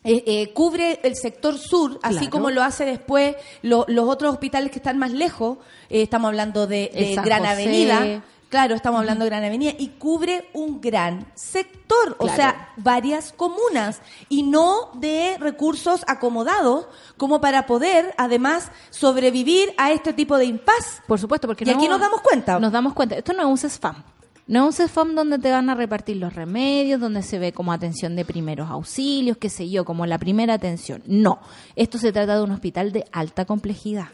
eh, 0.05 0.23
eh, 0.27 0.53
cubre 0.55 1.01
el 1.03 1.17
sector 1.17 1.59
sur, 1.59 1.99
así 2.03 2.19
Claro. 2.19 2.31
como 2.31 2.51
lo 2.51 2.63
hace 2.63 2.85
después 2.85 3.35
lo- 3.63 3.85
los 3.89 4.09
otros 4.09 4.33
hospitales 4.33 4.71
que 4.71 4.79
están 4.79 4.97
más 4.97 5.11
lejos. 5.13 5.59
Eh, 5.91 6.03
estamos 6.03 6.29
hablando 6.29 6.67
de, 6.67 6.91
Gran 7.25 7.41
José. 7.41 7.51
Avenida, 7.53 8.23
Claro, 8.49 8.75
estamos 8.75 9.01
hablando 9.01 9.25
de 9.25 9.31
Gran 9.31 9.45
Avenida 9.45 9.73
y 9.79 9.89
cubre 9.89 10.49
un 10.55 10.81
gran 10.81 11.27
sector, 11.35 12.17
o 12.19 12.29
sea, 12.29 12.73
varias 12.79 13.33
comunas 13.33 14.01
y 14.31 14.43
no 14.43 14.91
de 14.95 15.37
recursos 15.39 16.03
acomodados 16.07 16.87
como 17.19 17.43
para 17.43 17.67
poder 17.67 18.15
además 18.17 18.71
sobrevivir 18.89 19.75
a 19.77 19.93
este 19.93 20.15
tipo 20.15 20.39
de 20.39 20.47
impas. 20.47 21.03
Por 21.07 21.19
supuesto, 21.19 21.47
porque 21.47 21.65
Y 21.67 21.71
aquí 21.71 21.89
nos 21.89 22.01
damos 22.01 22.23
cuenta. 22.23 22.59
Nos 22.59 22.73
damos 22.73 22.95
cuenta. 22.95 23.17
Esto 23.17 23.35
no 23.35 23.43
es 23.43 23.49
un 23.49 23.59
CESFAM. 23.59 24.03
No 24.47 24.61
es 24.61 24.67
un 24.67 24.73
CESFAM 24.73 25.15
donde 25.15 25.39
te 25.39 25.51
van 25.51 25.69
a 25.69 25.75
repartir 25.75 26.17
los 26.17 26.35
remedios, 26.35 27.03
donde 27.03 27.23
se 27.23 27.39
ve 27.39 27.53
como 27.53 27.71
atención 27.71 28.17
de 28.17 28.25
primeros 28.25 28.71
auxilios, 28.71 29.37
qué 29.37 29.51
sé 29.51 29.69
yo, 29.69 29.85
como 29.85 30.07
la 30.07 30.17
primera 30.17 30.55
atención. 30.55 31.03
No. 31.07 31.39
Esto 31.77 31.99
se 31.99 32.13
trata 32.13 32.37
de 32.37 32.45
un 32.45 32.53
hospital 32.53 32.93
de 32.93 33.05
alta 33.13 33.45
complejidad. 33.45 34.09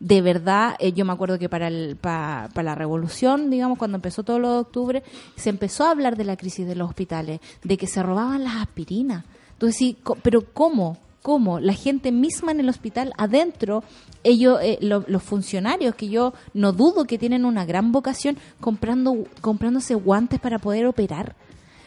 De 0.00 0.22
verdad, 0.22 0.76
eh, 0.78 0.92
yo 0.92 1.04
me 1.04 1.12
acuerdo 1.12 1.38
que 1.38 1.48
para, 1.50 1.68
el, 1.68 1.96
pa- 1.96 2.48
para 2.54 2.70
la 2.70 2.74
revolución, 2.74 3.50
digamos, 3.50 3.76
cuando 3.78 3.96
empezó 3.96 4.22
todo 4.22 4.38
lo 4.38 4.52
de 4.54 4.58
octubre, 4.60 5.02
se 5.36 5.50
empezó 5.50 5.84
a 5.84 5.90
hablar 5.90 6.16
de 6.16 6.24
la 6.24 6.36
crisis 6.38 6.66
de 6.66 6.74
los 6.74 6.88
hospitales, 6.88 7.40
de 7.62 7.76
que 7.76 7.86
se 7.86 8.02
robaban 8.02 8.42
las 8.42 8.56
aspirinas. 8.56 9.24
Entonces, 9.52 9.76
sí, 9.76 9.98
pero 10.22 10.40
¿cómo? 10.54 10.96
¿Cómo? 11.20 11.60
La 11.60 11.74
gente 11.74 12.12
misma 12.12 12.50
en 12.52 12.60
el 12.60 12.70
hospital, 12.70 13.12
adentro, 13.18 13.84
ellos, 14.24 14.58
eh, 14.62 14.78
lo- 14.80 15.04
los 15.06 15.22
funcionarios, 15.22 15.94
que 15.94 16.08
yo 16.08 16.32
no 16.54 16.72
dudo 16.72 17.04
que 17.04 17.18
tienen 17.18 17.44
una 17.44 17.66
gran 17.66 17.92
vocación, 17.92 18.38
comprando, 18.58 19.24
comprándose 19.42 19.94
guantes 19.96 20.40
para 20.40 20.58
poder 20.58 20.86
operar. 20.86 21.36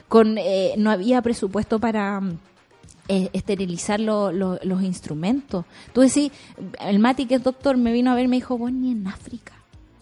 Con, 0.08 0.38
eh, 0.38 0.76
no 0.78 0.92
había 0.92 1.20
presupuesto 1.24 1.80
para 1.80 2.20
mm, 2.22 2.38
eh, 3.08 3.30
esterilizar 3.34 4.00
lo- 4.00 4.32
lo- 4.32 4.60
los 4.64 4.82
instrumentos. 4.84 5.66
Tú 5.94 6.02
decís, 6.02 6.32
el 6.80 7.00
Mati, 7.00 7.26
que 7.26 7.36
es 7.36 7.44
doctor, 7.44 7.78
me 7.78 7.92
vino 7.92 8.12
a 8.12 8.16
ver 8.16 8.26
y 8.26 8.28
me 8.30 8.38
dijo, 8.38 8.58
bueno, 8.58 8.80
ni 8.80 8.92
en 8.92 9.08
África. 9.08 9.54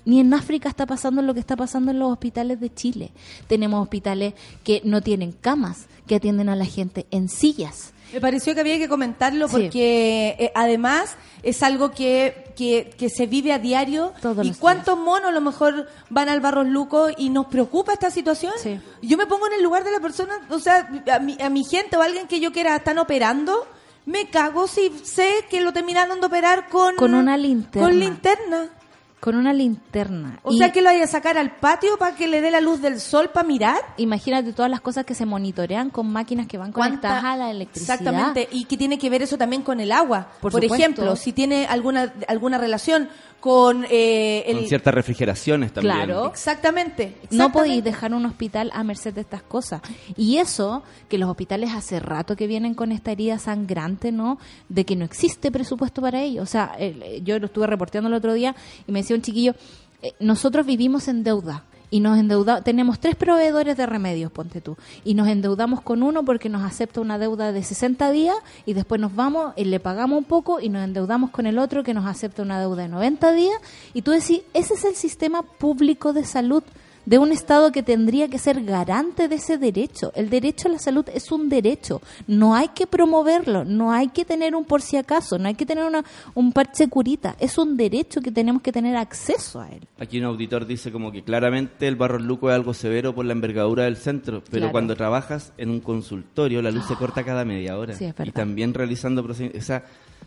Ni 0.03 0.19
en 0.19 0.33
África 0.33 0.67
está 0.67 0.85
pasando 0.87 1.21
lo 1.21 1.33
que 1.33 1.39
está 1.39 1.55
pasando 1.55 1.91
en 1.91 1.99
los 1.99 2.11
hospitales 2.11 2.59
de 2.59 2.73
Chile. 2.73 3.11
Tenemos 3.47 3.81
hospitales 3.81 4.33
que 4.63 4.81
no 4.83 5.01
tienen 5.01 5.31
camas, 5.31 5.85
que 6.07 6.15
atienden 6.15 6.49
a 6.49 6.55
la 6.55 6.65
gente 6.65 7.05
en 7.11 7.29
sillas. 7.29 7.93
Me 8.11 8.19
pareció 8.19 8.53
que 8.55 8.59
había 8.61 8.77
que 8.77 8.89
comentarlo 8.89 9.47
Sí. 9.47 9.53
porque 9.53 10.35
eh, 10.39 10.51
además 10.55 11.15
es 11.43 11.61
algo 11.63 11.91
que, 11.91 12.50
que, 12.61 12.91
que 12.95 13.09
se 13.09 13.25
vive 13.25 13.53
a 13.53 13.57
diario. 13.57 14.13
Todos 14.21 14.45
¿Y 14.45 14.53
cuántos 14.53 14.95
monos 14.95 15.29
a 15.29 15.31
lo 15.31 15.41
mejor 15.41 15.87
van 16.09 16.29
al 16.29 16.41
Barros 16.41 16.67
Luco 16.67 17.07
y 17.17 17.29
nos 17.29 17.47
preocupa 17.47 17.93
esta 17.93 18.11
situación? 18.11 18.53
Sí. 18.61 18.79
Yo 19.01 19.17
me 19.17 19.25
pongo 19.25 19.47
en 19.47 19.53
el 19.53 19.63
lugar 19.63 19.83
de 19.83 19.91
la 19.91 19.99
persona, 19.99 20.39
o 20.49 20.59
sea, 20.59 20.87
a 21.11 21.19
mi, 21.19 21.37
a 21.41 21.49
mi 21.49 21.63
gente 21.63 21.97
o 21.97 22.01
a 22.01 22.05
alguien 22.05 22.27
que 22.27 22.39
yo 22.39 22.51
quiera 22.51 22.75
están 22.75 22.99
operando, 22.99 23.65
me 24.05 24.29
cago 24.29 24.67
si 24.67 24.91
sé 25.03 25.45
que 25.49 25.61
lo 25.61 25.73
terminaron 25.73 26.19
de 26.19 26.27
operar 26.27 26.69
con... 26.69 26.95
Con 26.97 27.15
una 27.15 27.35
linterna. 27.35 27.87
Con 27.87 27.99
linterna. 27.99 28.69
Con 29.21 29.35
una 29.35 29.53
linterna. 29.53 30.39
O 30.43 30.51
Y 30.51 30.57
sea, 30.57 30.71
que 30.73 30.81
lo 30.81 30.87
vaya 30.89 31.03
a 31.05 31.07
sacar 31.07 31.37
al 31.37 31.55
patio 31.55 31.97
para 31.97 32.15
que 32.15 32.27
le 32.27 32.41
dé 32.41 32.51
la 32.51 32.59
luz 32.59 32.81
del 32.81 32.99
sol 32.99 33.29
para 33.33 33.47
mirar. 33.47 33.77
Imagínate 33.97 34.51
todas 34.51 34.69
las 34.69 34.81
cosas 34.81 35.05
que 35.05 35.13
se 35.13 35.25
monitorean 35.25 35.89
con 35.91 36.11
máquinas 36.11 36.47
que 36.47 36.57
van 36.57 36.71
¿Cuánta- 36.71 37.07
conectadas 37.07 37.23
a 37.23 37.37
la 37.37 37.51
electricidad. 37.51 37.99
Exactamente, 38.01 38.49
y 38.51 38.65
que 38.65 38.75
tiene 38.77 38.97
que 38.97 39.09
ver 39.09 39.21
eso 39.21 39.37
también 39.37 39.61
con 39.61 39.79
el 39.79 39.91
agua. 39.93 40.27
Por 40.41 40.65
ejemplo, 40.65 41.15
si 41.15 41.31
tiene 41.33 41.65
alguna 41.67 42.11
alguna 42.27 42.57
relación 42.57 43.09
con 43.39 43.85
eh, 43.89 44.43
el 44.45 44.57
Con 44.57 44.67
ciertas 44.67 44.93
refrigeraciones 44.93 45.73
también. 45.73 45.95
Claro. 45.95 46.27
exactamente, 46.27 47.17
No 47.31 47.51
podéis 47.51 47.83
dejar 47.83 48.13
un 48.13 48.25
hospital 48.27 48.69
a 48.73 48.83
merced 48.83 49.13
de 49.15 49.21
estas 49.21 49.41
cosas. 49.41 49.81
Y 50.15 50.37
eso, 50.37 50.83
que 51.09 51.17
los 51.17 51.27
hospitales 51.27 51.71
hace 51.73 51.99
rato 51.99 52.35
que 52.35 52.45
vienen 52.45 52.75
con 52.75 52.91
esta 52.91 53.11
herida 53.11 53.39
sangrante, 53.39 54.11
¿no? 54.11 54.37
De 54.69 54.85
que 54.85 54.95
no 54.95 55.05
existe 55.05 55.51
presupuesto 55.51 56.01
para 56.01 56.21
ello. 56.21 56.43
O 56.43 56.45
sea, 56.45 56.73
el- 56.77 57.23
yo 57.23 57.39
lo 57.39 57.47
estuve 57.47 57.65
reporteando 57.65 58.07
el 58.09 58.13
otro 58.13 58.33
día 58.33 58.55
y 58.87 58.91
me 58.91 58.99
decía 58.99 59.10
chiquillo, 59.19 59.55
eh, 60.01 60.13
nosotros 60.19 60.65
vivimos 60.65 61.07
en 61.07 61.23
deuda. 61.23 61.65
Y 61.93 61.99
nos 61.99 62.17
endeudamos, 62.17 62.63
tenemos 62.63 62.99
tres 63.01 63.17
proveedores 63.17 63.75
de 63.75 63.85
remedios, 63.85 64.31
ponte 64.31 64.61
tú. 64.61 64.77
Y 65.03 65.13
nos 65.13 65.27
endeudamos 65.27 65.81
con 65.81 66.03
uno 66.03 66.23
porque 66.23 66.47
nos 66.47 66.63
acepta 66.63 67.01
una 67.01 67.17
deuda 67.17 67.51
de 67.51 67.61
60 67.61 68.11
días 68.11 68.37
y 68.65 68.73
después 68.73 69.01
nos 69.01 69.13
vamos 69.13 69.51
y 69.57 69.65
le 69.65 69.81
pagamos 69.81 70.17
un 70.17 70.23
poco 70.23 70.61
y 70.61 70.69
nos 70.69 70.85
endeudamos 70.85 71.31
con 71.31 71.47
el 71.47 71.59
otro 71.59 71.83
que 71.83 71.93
nos 71.93 72.05
acepta 72.05 72.43
una 72.43 72.61
deuda 72.61 72.83
de 72.83 72.87
90 72.87 73.33
días. 73.33 73.57
Y 73.93 74.03
tú 74.03 74.11
decís, 74.11 74.41
ese 74.53 74.75
es 74.75 74.85
el 74.85 74.95
sistema 74.95 75.41
público 75.41 76.13
de 76.13 76.23
salud 76.23 76.63
de 77.05 77.17
un 77.17 77.31
Estado 77.31 77.71
que 77.71 77.83
tendría 77.83 78.27
que 78.29 78.37
ser 78.39 78.63
garante 78.63 79.27
de 79.27 79.35
ese 79.35 79.57
derecho. 79.57 80.11
El 80.15 80.29
derecho 80.29 80.67
a 80.67 80.71
la 80.71 80.79
salud 80.79 81.05
es 81.13 81.31
un 81.31 81.49
derecho. 81.49 82.01
No 82.27 82.55
hay 82.55 82.69
que 82.69 82.87
promoverlo, 82.87 83.65
no 83.65 83.91
hay 83.91 84.09
que 84.09 84.25
tener 84.25 84.55
un 84.55 84.65
por 84.65 84.81
si 84.81 84.97
acaso, 84.97 85.37
no 85.37 85.47
hay 85.47 85.55
que 85.55 85.65
tener 85.65 85.83
una, 85.85 86.03
un 86.35 86.51
parche 86.53 86.87
curita. 86.87 87.35
Es 87.39 87.57
un 87.57 87.75
derecho 87.77 88.21
que 88.21 88.31
tenemos 88.31 88.61
que 88.61 88.71
tener 88.71 88.95
acceso 88.95 89.59
a 89.61 89.69
él. 89.69 89.87
Aquí 89.99 90.19
un 90.19 90.25
auditor 90.25 90.65
dice 90.65 90.91
como 90.91 91.11
que 91.11 91.23
claramente 91.23 91.87
el 91.87 91.95
Barros 91.95 92.21
Luco 92.21 92.49
es 92.49 92.55
algo 92.55 92.73
severo 92.73 93.13
por 93.15 93.25
la 93.25 93.33
envergadura 93.33 93.85
del 93.85 93.97
centro, 93.97 94.43
pero 94.49 94.61
Claro. 94.61 94.71
cuando 94.71 94.95
trabajas 94.95 95.53
en 95.57 95.69
un 95.69 95.79
consultorio 95.79 96.61
la 96.61 96.71
luz 96.71 96.85
se 96.87 96.95
corta 96.95 97.23
cada 97.23 97.45
media 97.45 97.77
hora. 97.77 97.93
Sí, 97.95 98.05
es 98.05 98.15
verdad. 98.15 98.31
y 98.31 98.31
también 98.31 98.73
realizando 98.73 99.23
procedimientos... 99.23 99.63
O 99.63 99.65
sea, 99.65 99.83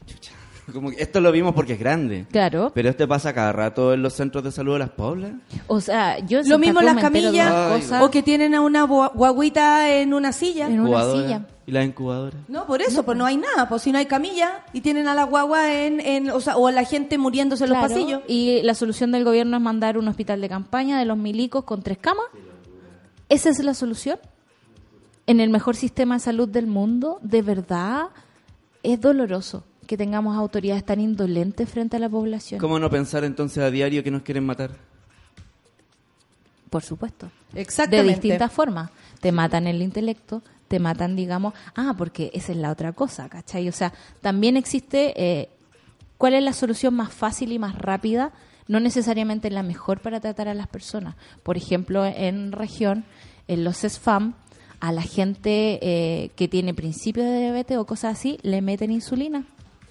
chucha, 0.06 0.32
como 0.72 0.90
que 0.90 1.02
esto 1.02 1.20
lo 1.20 1.30
vimos 1.32 1.54
porque 1.54 1.74
es 1.74 1.78
grande. 1.78 2.26
Claro. 2.30 2.72
Pero 2.74 2.88
este 2.88 3.06
pasa 3.06 3.32
cada 3.32 3.52
rato 3.52 3.92
en 3.92 4.02
los 4.02 4.14
centros 4.14 4.42
de 4.44 4.50
salud 4.52 4.72
de 4.74 4.78
las 4.80 4.90
poblas. 4.90 5.32
O 5.66 5.80
sea, 5.80 6.18
yo 6.20 6.40
Lo 6.44 6.58
mismo 6.58 6.80
las 6.80 6.96
camillas 6.96 7.52
cosas 7.72 8.02
o 8.02 8.10
que 8.10 8.22
tienen 8.22 8.54
a 8.54 8.60
una 8.60 8.84
gua- 8.86 9.12
guaguita 9.14 9.94
en 9.96 10.14
una 10.14 10.32
silla. 10.32 10.66
en 10.68 10.80
una 10.80 11.04
silla. 11.12 11.46
Y 11.66 11.72
las 11.72 11.86
incubadoras. 11.86 12.38
No, 12.48 12.66
por 12.66 12.82
eso, 12.82 13.04
pues 13.04 13.16
no 13.16 13.24
hay 13.24 13.38
nada, 13.38 13.68
pues 13.70 13.80
si 13.82 13.90
no 13.92 13.96
hay 13.98 14.04
camilla 14.04 14.64
y 14.74 14.82
tienen 14.82 15.08
a 15.08 15.14
la 15.14 15.24
guagua 15.24 15.72
en, 15.72 15.98
en 16.00 16.30
o, 16.30 16.38
sea, 16.40 16.56
o 16.58 16.66
a 16.68 16.72
la 16.72 16.84
gente 16.84 17.16
muriéndose 17.16 17.64
en 17.64 17.70
los 17.70 17.78
pasillos. 17.78 18.20
Y 18.28 18.60
la 18.62 18.74
solución 18.74 19.12
del 19.12 19.24
gobierno 19.24 19.56
es 19.56 19.62
mandar 19.62 19.96
un 19.96 20.06
hospital 20.08 20.40
de 20.42 20.48
campaña 20.50 20.98
de 20.98 21.06
los 21.06 21.16
milicos 21.16 21.64
con 21.64 21.82
tres 21.82 21.96
camas. 21.98 22.26
¿Esa 23.30 23.48
es 23.48 23.58
la 23.64 23.72
solución? 23.72 24.18
En 25.26 25.40
el 25.40 25.48
mejor 25.48 25.74
sistema 25.74 26.16
de 26.16 26.20
salud 26.20 26.48
del 26.48 26.66
mundo, 26.66 27.18
de 27.22 27.40
verdad, 27.40 28.08
es 28.82 29.00
doloroso 29.00 29.64
que 29.84 29.96
tengamos 29.96 30.36
autoridades 30.36 30.84
tan 30.84 31.00
indolentes 31.00 31.68
frente 31.68 31.96
a 31.96 32.00
la 32.00 32.08
población. 32.08 32.60
¿Cómo 32.60 32.78
no 32.78 32.90
pensar 32.90 33.24
entonces 33.24 33.62
a 33.62 33.70
diario 33.70 34.02
que 34.02 34.10
nos 34.10 34.22
quieren 34.22 34.44
matar? 34.44 34.70
Por 36.70 36.82
supuesto. 36.82 37.30
Exactamente. 37.54 38.06
De 38.06 38.12
distintas 38.14 38.52
formas. 38.52 38.90
Te 39.20 39.32
matan 39.32 39.66
el 39.66 39.80
intelecto, 39.80 40.42
te 40.68 40.78
matan, 40.78 41.16
digamos, 41.16 41.54
ah, 41.76 41.94
porque 41.96 42.30
esa 42.34 42.52
es 42.52 42.58
la 42.58 42.70
otra 42.70 42.92
cosa, 42.92 43.28
¿cachai? 43.28 43.68
O 43.68 43.72
sea, 43.72 43.92
también 44.20 44.56
existe, 44.56 45.12
eh, 45.16 45.48
¿cuál 46.18 46.34
es 46.34 46.42
la 46.42 46.52
solución 46.52 46.94
más 46.94 47.12
fácil 47.12 47.52
y 47.52 47.58
más 47.58 47.78
rápida? 47.78 48.32
No 48.66 48.80
necesariamente 48.80 49.50
la 49.50 49.62
mejor 49.62 50.00
para 50.00 50.20
tratar 50.20 50.48
a 50.48 50.54
las 50.54 50.66
personas. 50.66 51.16
Por 51.42 51.56
ejemplo, 51.56 52.04
en 52.04 52.50
región, 52.50 53.04
en 53.46 53.62
los 53.62 53.76
SESFAM, 53.78 54.34
a 54.80 54.92
la 54.92 55.02
gente 55.02 55.78
eh, 55.80 56.30
que 56.36 56.48
tiene 56.48 56.74
principio 56.74 57.24
de 57.24 57.38
diabetes 57.40 57.78
o 57.78 57.86
cosas 57.86 58.18
así, 58.18 58.38
le 58.42 58.60
meten 58.60 58.90
insulina. 58.90 59.46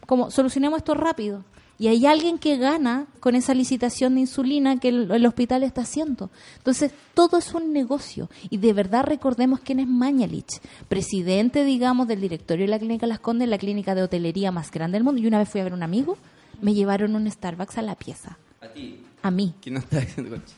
Como, 0.05 0.31
solucionemos 0.31 0.77
esto 0.77 0.93
rápido. 0.93 1.43
Y 1.79 1.87
hay 1.87 2.05
alguien 2.05 2.37
que 2.37 2.57
gana 2.57 3.07
con 3.19 3.35
esa 3.35 3.53
licitación 3.53 4.15
de 4.15 4.21
insulina 4.21 4.79
que 4.79 4.89
el, 4.89 5.11
el 5.11 5.25
hospital 5.25 5.63
está 5.63 5.81
haciendo. 5.81 6.29
Entonces, 6.57 6.91
todo 7.13 7.37
es 7.37 7.53
un 7.53 7.73
negocio. 7.73 8.29
Y 8.49 8.57
de 8.57 8.73
verdad 8.73 9.03
recordemos 9.05 9.59
quién 9.59 9.79
es 9.79 9.87
Mañalich, 9.87 10.61
presidente, 10.87 11.65
digamos, 11.65 12.07
del 12.07 12.21
directorio 12.21 12.65
de 12.65 12.71
la 12.71 12.79
Clínica 12.79 13.07
Las 13.07 13.19
Condes, 13.19 13.49
la 13.49 13.57
clínica 13.57 13.95
de 13.95 14.03
hotelería 14.03 14.51
más 14.51 14.71
grande 14.71 14.97
del 14.97 15.03
mundo. 15.03 15.19
Y 15.19 15.27
una 15.27 15.39
vez 15.39 15.49
fui 15.49 15.61
a 15.61 15.63
ver 15.63 15.73
a 15.73 15.75
un 15.75 15.83
amigo, 15.83 16.17
me 16.61 16.73
llevaron 16.73 17.15
un 17.15 17.29
Starbucks 17.29 17.79
a 17.79 17.81
la 17.81 17.95
pieza. 17.95 18.37
A 18.61 18.67
ti. 18.67 18.99
A 19.23 19.31
mí. 19.31 19.53
¿Quién 19.61 19.73
no 19.73 19.79
está 19.79 19.99
diciendo 19.99 20.31
concha? 20.31 20.53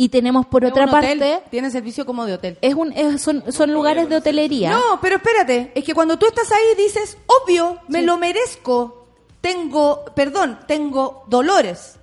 Y 0.00 0.10
tenemos 0.10 0.46
por 0.46 0.64
otra 0.64 0.84
un 0.84 0.94
hotel, 0.94 1.18
parte... 1.18 1.42
tiene 1.50 1.72
servicio 1.72 2.06
como 2.06 2.24
de 2.24 2.34
hotel. 2.34 2.56
Es 2.62 2.72
un, 2.74 2.92
es- 2.92 3.20
son, 3.20 3.42
son 3.52 3.72
lugares 3.72 4.08
de 4.08 4.14
hotelería. 4.16 4.70
No, 4.70 5.00
pero 5.02 5.16
espérate, 5.16 5.72
es 5.74 5.82
que 5.84 5.92
cuando 5.92 6.16
tú 6.20 6.26
estás 6.26 6.52
ahí 6.52 6.62
dices, 6.84 7.18
obvio, 7.26 7.78
me 7.88 8.02
lo 8.02 8.16
merezco. 8.16 9.08
Tengo, 9.40 10.04
perdón, 10.14 10.60
tengo 10.68 11.24
dolores. 11.26 11.96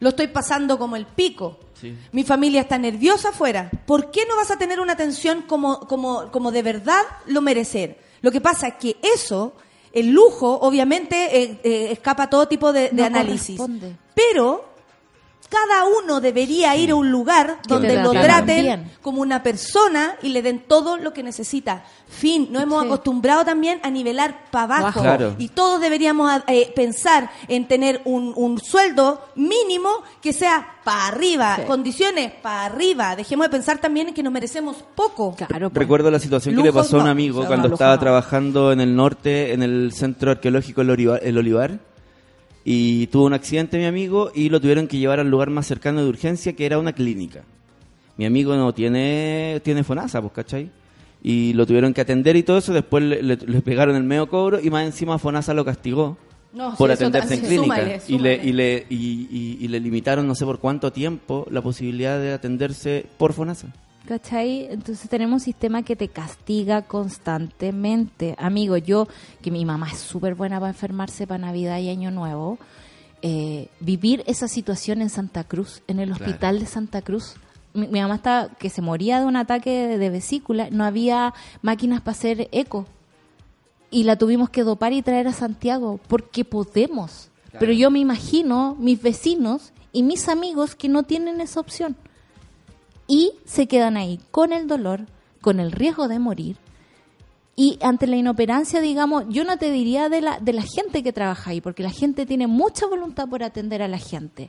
Lo 0.00 0.08
estoy 0.08 0.28
pasando 0.28 0.78
como 0.78 0.96
el 0.96 1.04
pico. 1.04 1.58
Sí. 1.78 1.94
Mi 2.12 2.24
familia 2.24 2.62
está 2.62 2.78
nerviosa 2.78 3.28
afuera. 3.28 3.70
¿Por 3.86 4.10
qué 4.10 4.24
no 4.26 4.34
vas 4.36 4.50
a 4.50 4.56
tener 4.56 4.80
una 4.80 4.94
atención 4.94 5.42
como, 5.42 5.80
como, 5.80 6.30
como 6.30 6.52
de 6.52 6.62
verdad 6.62 7.02
lo 7.26 7.42
merecer? 7.42 7.98
Lo 8.22 8.30
que 8.32 8.40
pasa 8.40 8.68
es 8.68 8.74
que 8.76 8.96
eso, 9.02 9.52
el 9.92 10.08
lujo, 10.10 10.58
obviamente, 10.62 11.42
eh, 11.42 11.60
eh, 11.64 11.88
escapa 11.92 12.22
a 12.24 12.30
todo 12.30 12.48
tipo 12.48 12.72
de, 12.72 12.88
de 12.88 12.92
No 12.92 13.04
análisis. 13.04 13.60
Pero 14.14 14.71
cada 15.52 15.84
uno 15.84 16.20
debería 16.22 16.74
ir 16.76 16.92
a 16.92 16.94
un 16.94 17.10
lugar 17.10 17.58
donde 17.68 18.02
lo 18.02 18.12
traten 18.12 18.62
bien. 18.64 18.90
como 19.02 19.20
una 19.20 19.42
persona 19.42 20.14
y 20.22 20.30
le 20.30 20.40
den 20.40 20.60
todo 20.66 20.96
lo 20.96 21.12
que 21.12 21.22
necesita. 21.22 21.84
Fin, 22.08 22.48
nos 22.50 22.62
hemos 22.62 22.80
Sí. 22.82 22.86
acostumbrado 22.86 23.44
también 23.44 23.78
a 23.82 23.90
nivelar 23.90 24.44
para 24.50 24.78
abajo. 24.78 25.00
Claro. 25.02 25.34
Y 25.38 25.48
todos 25.48 25.80
deberíamos 25.80 26.30
eh, 26.46 26.72
pensar 26.74 27.30
en 27.48 27.68
tener 27.68 28.00
un, 28.06 28.32
un 28.34 28.58
sueldo 28.60 29.20
mínimo 29.34 29.90
que 30.22 30.32
sea 30.32 30.76
para 30.84 31.08
arriba, 31.08 31.56
Sí. 31.56 31.62
condiciones 31.66 32.32
para 32.32 32.64
arriba. 32.66 33.14
Dejemos 33.14 33.46
de 33.46 33.50
pensar 33.50 33.78
también 33.78 34.08
en 34.08 34.14
que 34.14 34.22
nos 34.22 34.32
merecemos 34.32 34.76
poco. 34.94 35.34
Claro, 35.36 35.68
pues. 35.70 35.78
Recuerdo 35.82 36.10
la 36.10 36.18
situación 36.18 36.56
que 36.56 36.62
le 36.62 36.72
pasó 36.72 36.98
a 36.98 37.02
un 37.02 37.08
amigo 37.08 37.40
o 37.40 37.42
sea, 37.42 37.48
cuando 37.48 37.68
lujos 37.68 37.76
estaba 37.76 37.94
no. 37.96 38.00
trabajando 38.00 38.72
en 38.72 38.80
el 38.80 38.96
norte, 38.96 39.52
en 39.52 39.62
el 39.62 39.92
centro 39.92 40.30
arqueológico 40.30 40.80
El 40.80 40.90
Olivar, 40.90 41.20
El 41.22 41.36
Olivar, 41.38 41.78
y 42.64 43.06
tuvo 43.08 43.24
un 43.26 43.32
accidente 43.34 43.78
mi 43.78 43.84
amigo 43.86 44.30
y 44.34 44.48
lo 44.48 44.60
tuvieron 44.60 44.86
que 44.88 44.98
llevar 44.98 45.20
al 45.20 45.28
lugar 45.30 45.50
más 45.50 45.66
cercano 45.66 46.02
de 46.02 46.08
urgencia 46.08 46.54
que 46.54 46.66
era 46.66 46.78
una 46.78 46.92
clínica. 46.92 47.42
Mi 48.16 48.24
amigo 48.26 48.54
no 48.56 48.72
tiene, 48.74 49.60
tiene 49.64 49.82
FONASA, 49.84 50.20
pues, 50.20 50.32
¿cachai? 50.32 50.70
Y 51.22 51.52
lo 51.54 51.66
tuvieron 51.66 51.94
que 51.94 52.00
atender 52.00 52.36
y 52.36 52.42
todo 52.42 52.58
eso, 52.58 52.72
después 52.72 53.02
le, 53.04 53.22
le- 53.22 53.36
le 53.36 53.60
pegaron 53.62 53.96
el 53.96 54.02
medio 54.04 54.28
cobro 54.28 54.60
y 54.60 54.70
más 54.70 54.84
encima 54.84 55.18
FONASA 55.18 55.54
lo 55.54 55.64
castigó 55.64 56.18
No, 56.52 56.74
por 56.76 56.90
sí, 56.90 56.94
eso 56.94 57.06
atenderse 57.06 57.34
en 57.34 57.40
clínica. 57.40 57.74
súmale, 57.76 58.00
Y, 58.08 58.18
le, 58.18 58.34
y, 58.44 58.52
le, 58.52 58.86
y, 58.90 58.96
y- 59.30 59.58
y 59.60 59.68
le 59.68 59.80
limitaron 59.80 60.26
no 60.26 60.34
sé 60.34 60.44
por 60.44 60.58
cuánto 60.58 60.92
tiempo 60.92 61.46
la 61.50 61.62
posibilidad 61.62 62.18
de 62.20 62.32
atenderse 62.32 63.06
por 63.18 63.32
FONASA. 63.32 63.68
¿Cachai? 64.06 64.66
Entonces 64.70 65.08
tenemos 65.08 65.34
un 65.34 65.40
sistema 65.40 65.82
que 65.82 65.94
te 65.94 66.08
castiga 66.08 66.82
constantemente. 66.82 68.34
Amigo, 68.38 68.76
yo, 68.76 69.06
que 69.40 69.50
mi 69.50 69.64
mamá 69.64 69.88
es 69.92 69.98
súper 69.98 70.34
buena 70.34 70.58
para 70.58 70.70
enfermarse 70.70 71.26
para 71.26 71.38
Navidad 71.46 71.78
y 71.78 71.88
Año 71.88 72.10
Nuevo, 72.10 72.58
eh, 73.22 73.68
vivir 73.78 74.24
esa 74.26 74.48
situación 74.48 75.02
en 75.02 75.08
Santa 75.10 75.44
Cruz, 75.44 75.82
en 75.86 76.00
el 76.00 76.08
Claro. 76.10 76.24
hospital 76.24 76.58
de 76.58 76.66
Santa 76.66 77.02
Cruz. 77.02 77.34
Mi, 77.74 77.86
mi 77.86 78.00
mamá 78.00 78.16
estaba, 78.16 78.48
que 78.48 78.70
se 78.70 78.82
moría 78.82 79.20
de 79.20 79.26
un 79.26 79.36
ataque 79.36 79.70
de, 79.86 79.98
de 79.98 80.10
vesícula, 80.10 80.68
no 80.70 80.84
había 80.84 81.32
máquinas 81.62 82.00
para 82.00 82.12
hacer 82.16 82.48
eco. 82.50 82.86
Y 83.90 84.02
la 84.04 84.16
tuvimos 84.16 84.50
que 84.50 84.64
dopar 84.64 84.92
y 84.92 85.02
traer 85.02 85.28
a 85.28 85.32
Santiago, 85.32 86.00
porque 86.08 86.44
podemos. 86.44 87.28
Pero 87.60 87.72
yo 87.72 87.90
me 87.90 87.98
imagino 87.98 88.74
mis 88.80 89.00
vecinos 89.02 89.72
y 89.92 90.02
mis 90.02 90.28
amigos 90.30 90.74
que 90.74 90.88
no 90.88 91.02
tienen 91.02 91.40
esa 91.42 91.60
opción 91.60 91.94
y 93.12 93.34
se 93.44 93.66
quedan 93.66 93.98
ahí 93.98 94.18
con 94.30 94.54
el 94.54 94.66
dolor, 94.66 95.02
con 95.42 95.60
el 95.60 95.70
riesgo 95.70 96.08
de 96.08 96.18
morir. 96.18 96.56
Y 97.54 97.78
ante 97.82 98.06
la 98.06 98.16
inoperancia, 98.16 98.80
digamos, 98.80 99.24
yo 99.28 99.44
no 99.44 99.58
te 99.58 99.70
diría 99.70 100.08
de 100.08 100.22
la, 100.22 100.40
de 100.40 100.54
la 100.54 100.62
gente 100.62 101.02
que 101.02 101.12
trabaja 101.12 101.50
ahí, 101.50 101.60
porque 101.60 101.82
la 101.82 101.90
gente 101.90 102.24
tiene 102.24 102.46
mucha 102.46 102.86
voluntad 102.86 103.28
por 103.28 103.42
atender 103.42 103.82
a 103.82 103.88
la 103.88 103.98
gente, 103.98 104.48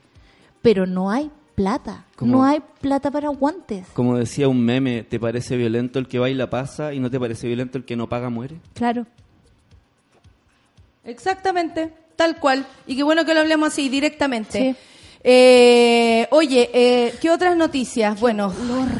pero 0.62 0.86
no 0.86 1.10
hay 1.10 1.30
plata, 1.54 2.06
no 2.22 2.42
hay 2.42 2.62
plata 2.80 3.10
para 3.10 3.28
guantes. 3.28 3.86
Como 3.92 4.16
decía 4.16 4.48
un 4.48 4.64
meme, 4.64 5.02
¿te 5.02 5.20
parece 5.20 5.58
violento 5.58 5.98
el 5.98 6.08
que 6.08 6.18
baila 6.18 6.48
pasa 6.48 6.94
y 6.94 7.00
no 7.00 7.10
te 7.10 7.20
parece 7.20 7.46
violento 7.46 7.76
el 7.76 7.84
que 7.84 7.96
no 7.96 8.08
paga 8.08 8.30
muere? 8.30 8.56
Claro. 8.72 9.06
Exactamente, 11.04 11.92
tal 12.16 12.40
cual. 12.40 12.64
Y 12.86 12.96
qué 12.96 13.02
bueno 13.02 13.26
que 13.26 13.34
lo 13.34 13.40
hablemos 13.40 13.68
así, 13.68 13.90
directamente. 13.90 14.58
Sí. 14.58 14.93
Eh, 15.26 16.28
oye, 16.32 16.70
eh, 16.74 17.14
¿qué 17.18 17.30
otras 17.30 17.56
noticias? 17.56 18.20
bueno, 18.20 18.52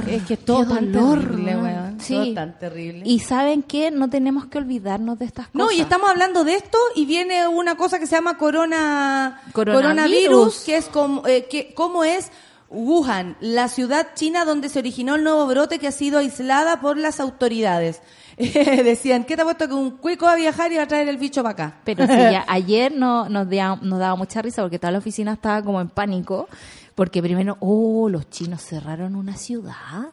es 0.08 0.22
que 0.22 0.38
todo 0.38 0.66
tan 0.66 0.90
dolor, 0.90 1.20
terrible, 1.20 1.56
weón. 1.56 1.64
weón. 1.64 2.00
Sí. 2.00 2.14
Todo 2.14 2.34
tan 2.34 2.58
terrible. 2.58 3.02
Y 3.04 3.18
saben 3.18 3.62
que 3.62 3.90
no 3.90 4.08
tenemos 4.08 4.46
que 4.46 4.56
olvidarnos 4.56 5.18
de 5.18 5.26
estas 5.26 5.48
cosas. 5.48 5.54
No, 5.54 5.70
y 5.70 5.80
estamos 5.80 6.08
hablando 6.08 6.42
de 6.44 6.54
esto 6.54 6.78
y 6.94 7.04
viene 7.04 7.46
una 7.46 7.76
cosa 7.76 7.98
que 7.98 8.06
se 8.06 8.16
llama 8.16 8.38
corona, 8.38 9.42
Coronavirus. 9.52 10.60
que 10.64 10.78
es 10.78 10.86
como, 10.86 11.26
eh, 11.26 11.46
que, 11.50 11.74
cómo 11.74 12.04
es 12.04 12.30
Wuhan, 12.74 13.36
la 13.40 13.68
ciudad 13.68 14.08
china 14.14 14.44
donde 14.44 14.68
se 14.68 14.78
originó 14.80 15.14
el 15.14 15.24
nuevo 15.24 15.46
brote 15.46 15.78
que 15.78 15.86
ha 15.88 15.92
sido 15.92 16.18
aislada 16.18 16.80
por 16.80 16.96
las 16.98 17.20
autoridades. 17.20 18.02
decían, 18.36 19.24
¿qué 19.24 19.36
te 19.36 19.42
ha 19.42 19.44
puesto 19.44 19.68
que 19.68 19.74
un 19.74 19.92
cuico 19.92 20.26
va 20.26 20.32
a 20.32 20.36
viajar 20.36 20.72
y 20.72 20.76
va 20.76 20.82
a 20.82 20.88
traer 20.88 21.08
el 21.08 21.16
bicho 21.18 21.42
para 21.42 21.52
acá? 21.52 21.76
Pero 21.84 22.06
sí, 22.08 22.12
ya 22.12 22.44
ayer 22.48 22.92
no, 22.92 23.28
nos, 23.28 23.48
dea- 23.48 23.78
nos 23.80 23.98
daba 23.98 24.16
mucha 24.16 24.42
risa 24.42 24.62
porque 24.62 24.78
toda 24.78 24.90
la 24.90 24.98
oficina 24.98 25.32
estaba 25.34 25.62
como 25.62 25.80
en 25.80 25.88
pánico. 25.88 26.48
Porque 26.94 27.20
primero, 27.22 27.56
oh, 27.60 28.08
los 28.08 28.30
chinos 28.30 28.62
cerraron 28.62 29.16
una 29.16 29.36
ciudad. 29.36 30.12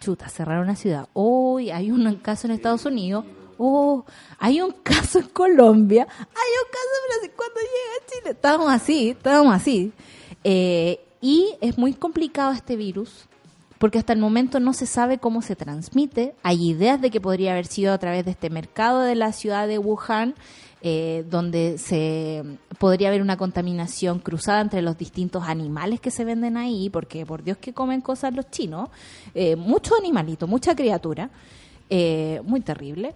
Chuta, 0.00 0.28
cerraron 0.28 0.64
una 0.64 0.76
ciudad. 0.76 1.08
Oh, 1.12 1.58
y 1.58 1.70
hay 1.70 1.90
un 1.90 2.14
caso 2.16 2.46
en 2.46 2.52
Estados 2.52 2.84
Unidos. 2.86 3.24
Oh, 3.58 4.04
hay 4.38 4.60
un 4.62 4.70
caso 4.82 5.18
en 5.18 5.28
Colombia. 5.28 6.06
Hay 6.18 6.24
un 6.26 6.70
caso 6.72 6.88
en 6.96 7.08
Brasil. 7.08 7.32
Cuando 7.36 7.54
llega 7.60 7.94
a 7.94 8.10
Chile. 8.10 8.30
Estábamos 8.30 8.70
así, 8.72 9.10
estábamos 9.10 9.54
así. 9.54 9.92
Eh, 10.44 11.00
y 11.20 11.54
es 11.60 11.78
muy 11.78 11.94
complicado 11.94 12.52
este 12.52 12.76
virus 12.76 13.26
porque 13.80 13.98
hasta 13.98 14.12
el 14.12 14.18
momento 14.18 14.60
no 14.60 14.74
se 14.74 14.84
sabe 14.84 15.16
cómo 15.16 15.40
se 15.40 15.56
transmite. 15.56 16.34
Hay 16.42 16.68
ideas 16.68 17.00
de 17.00 17.10
que 17.10 17.18
podría 17.18 17.52
haber 17.52 17.64
sido 17.64 17.94
a 17.94 17.98
través 17.98 18.26
de 18.26 18.32
este 18.32 18.50
mercado 18.50 19.00
de 19.00 19.14
la 19.14 19.32
ciudad 19.32 19.66
de 19.66 19.78
Wuhan, 19.78 20.34
eh, 20.82 21.24
donde 21.30 21.78
se 21.78 22.44
podría 22.78 23.08
haber 23.08 23.22
una 23.22 23.38
contaminación 23.38 24.18
cruzada 24.18 24.60
entre 24.60 24.82
los 24.82 24.98
distintos 24.98 25.44
animales 25.44 25.98
que 25.98 26.10
se 26.10 26.26
venden 26.26 26.58
ahí, 26.58 26.90
porque 26.90 27.24
por 27.24 27.42
Dios 27.42 27.56
que 27.56 27.72
comen 27.72 28.02
cosas 28.02 28.34
los 28.34 28.50
chinos, 28.50 28.90
eh, 29.34 29.56
mucho 29.56 29.94
animalito, 29.96 30.46
mucha 30.46 30.76
criatura, 30.76 31.30
eh, 31.88 32.42
muy 32.44 32.60
terrible. 32.60 33.14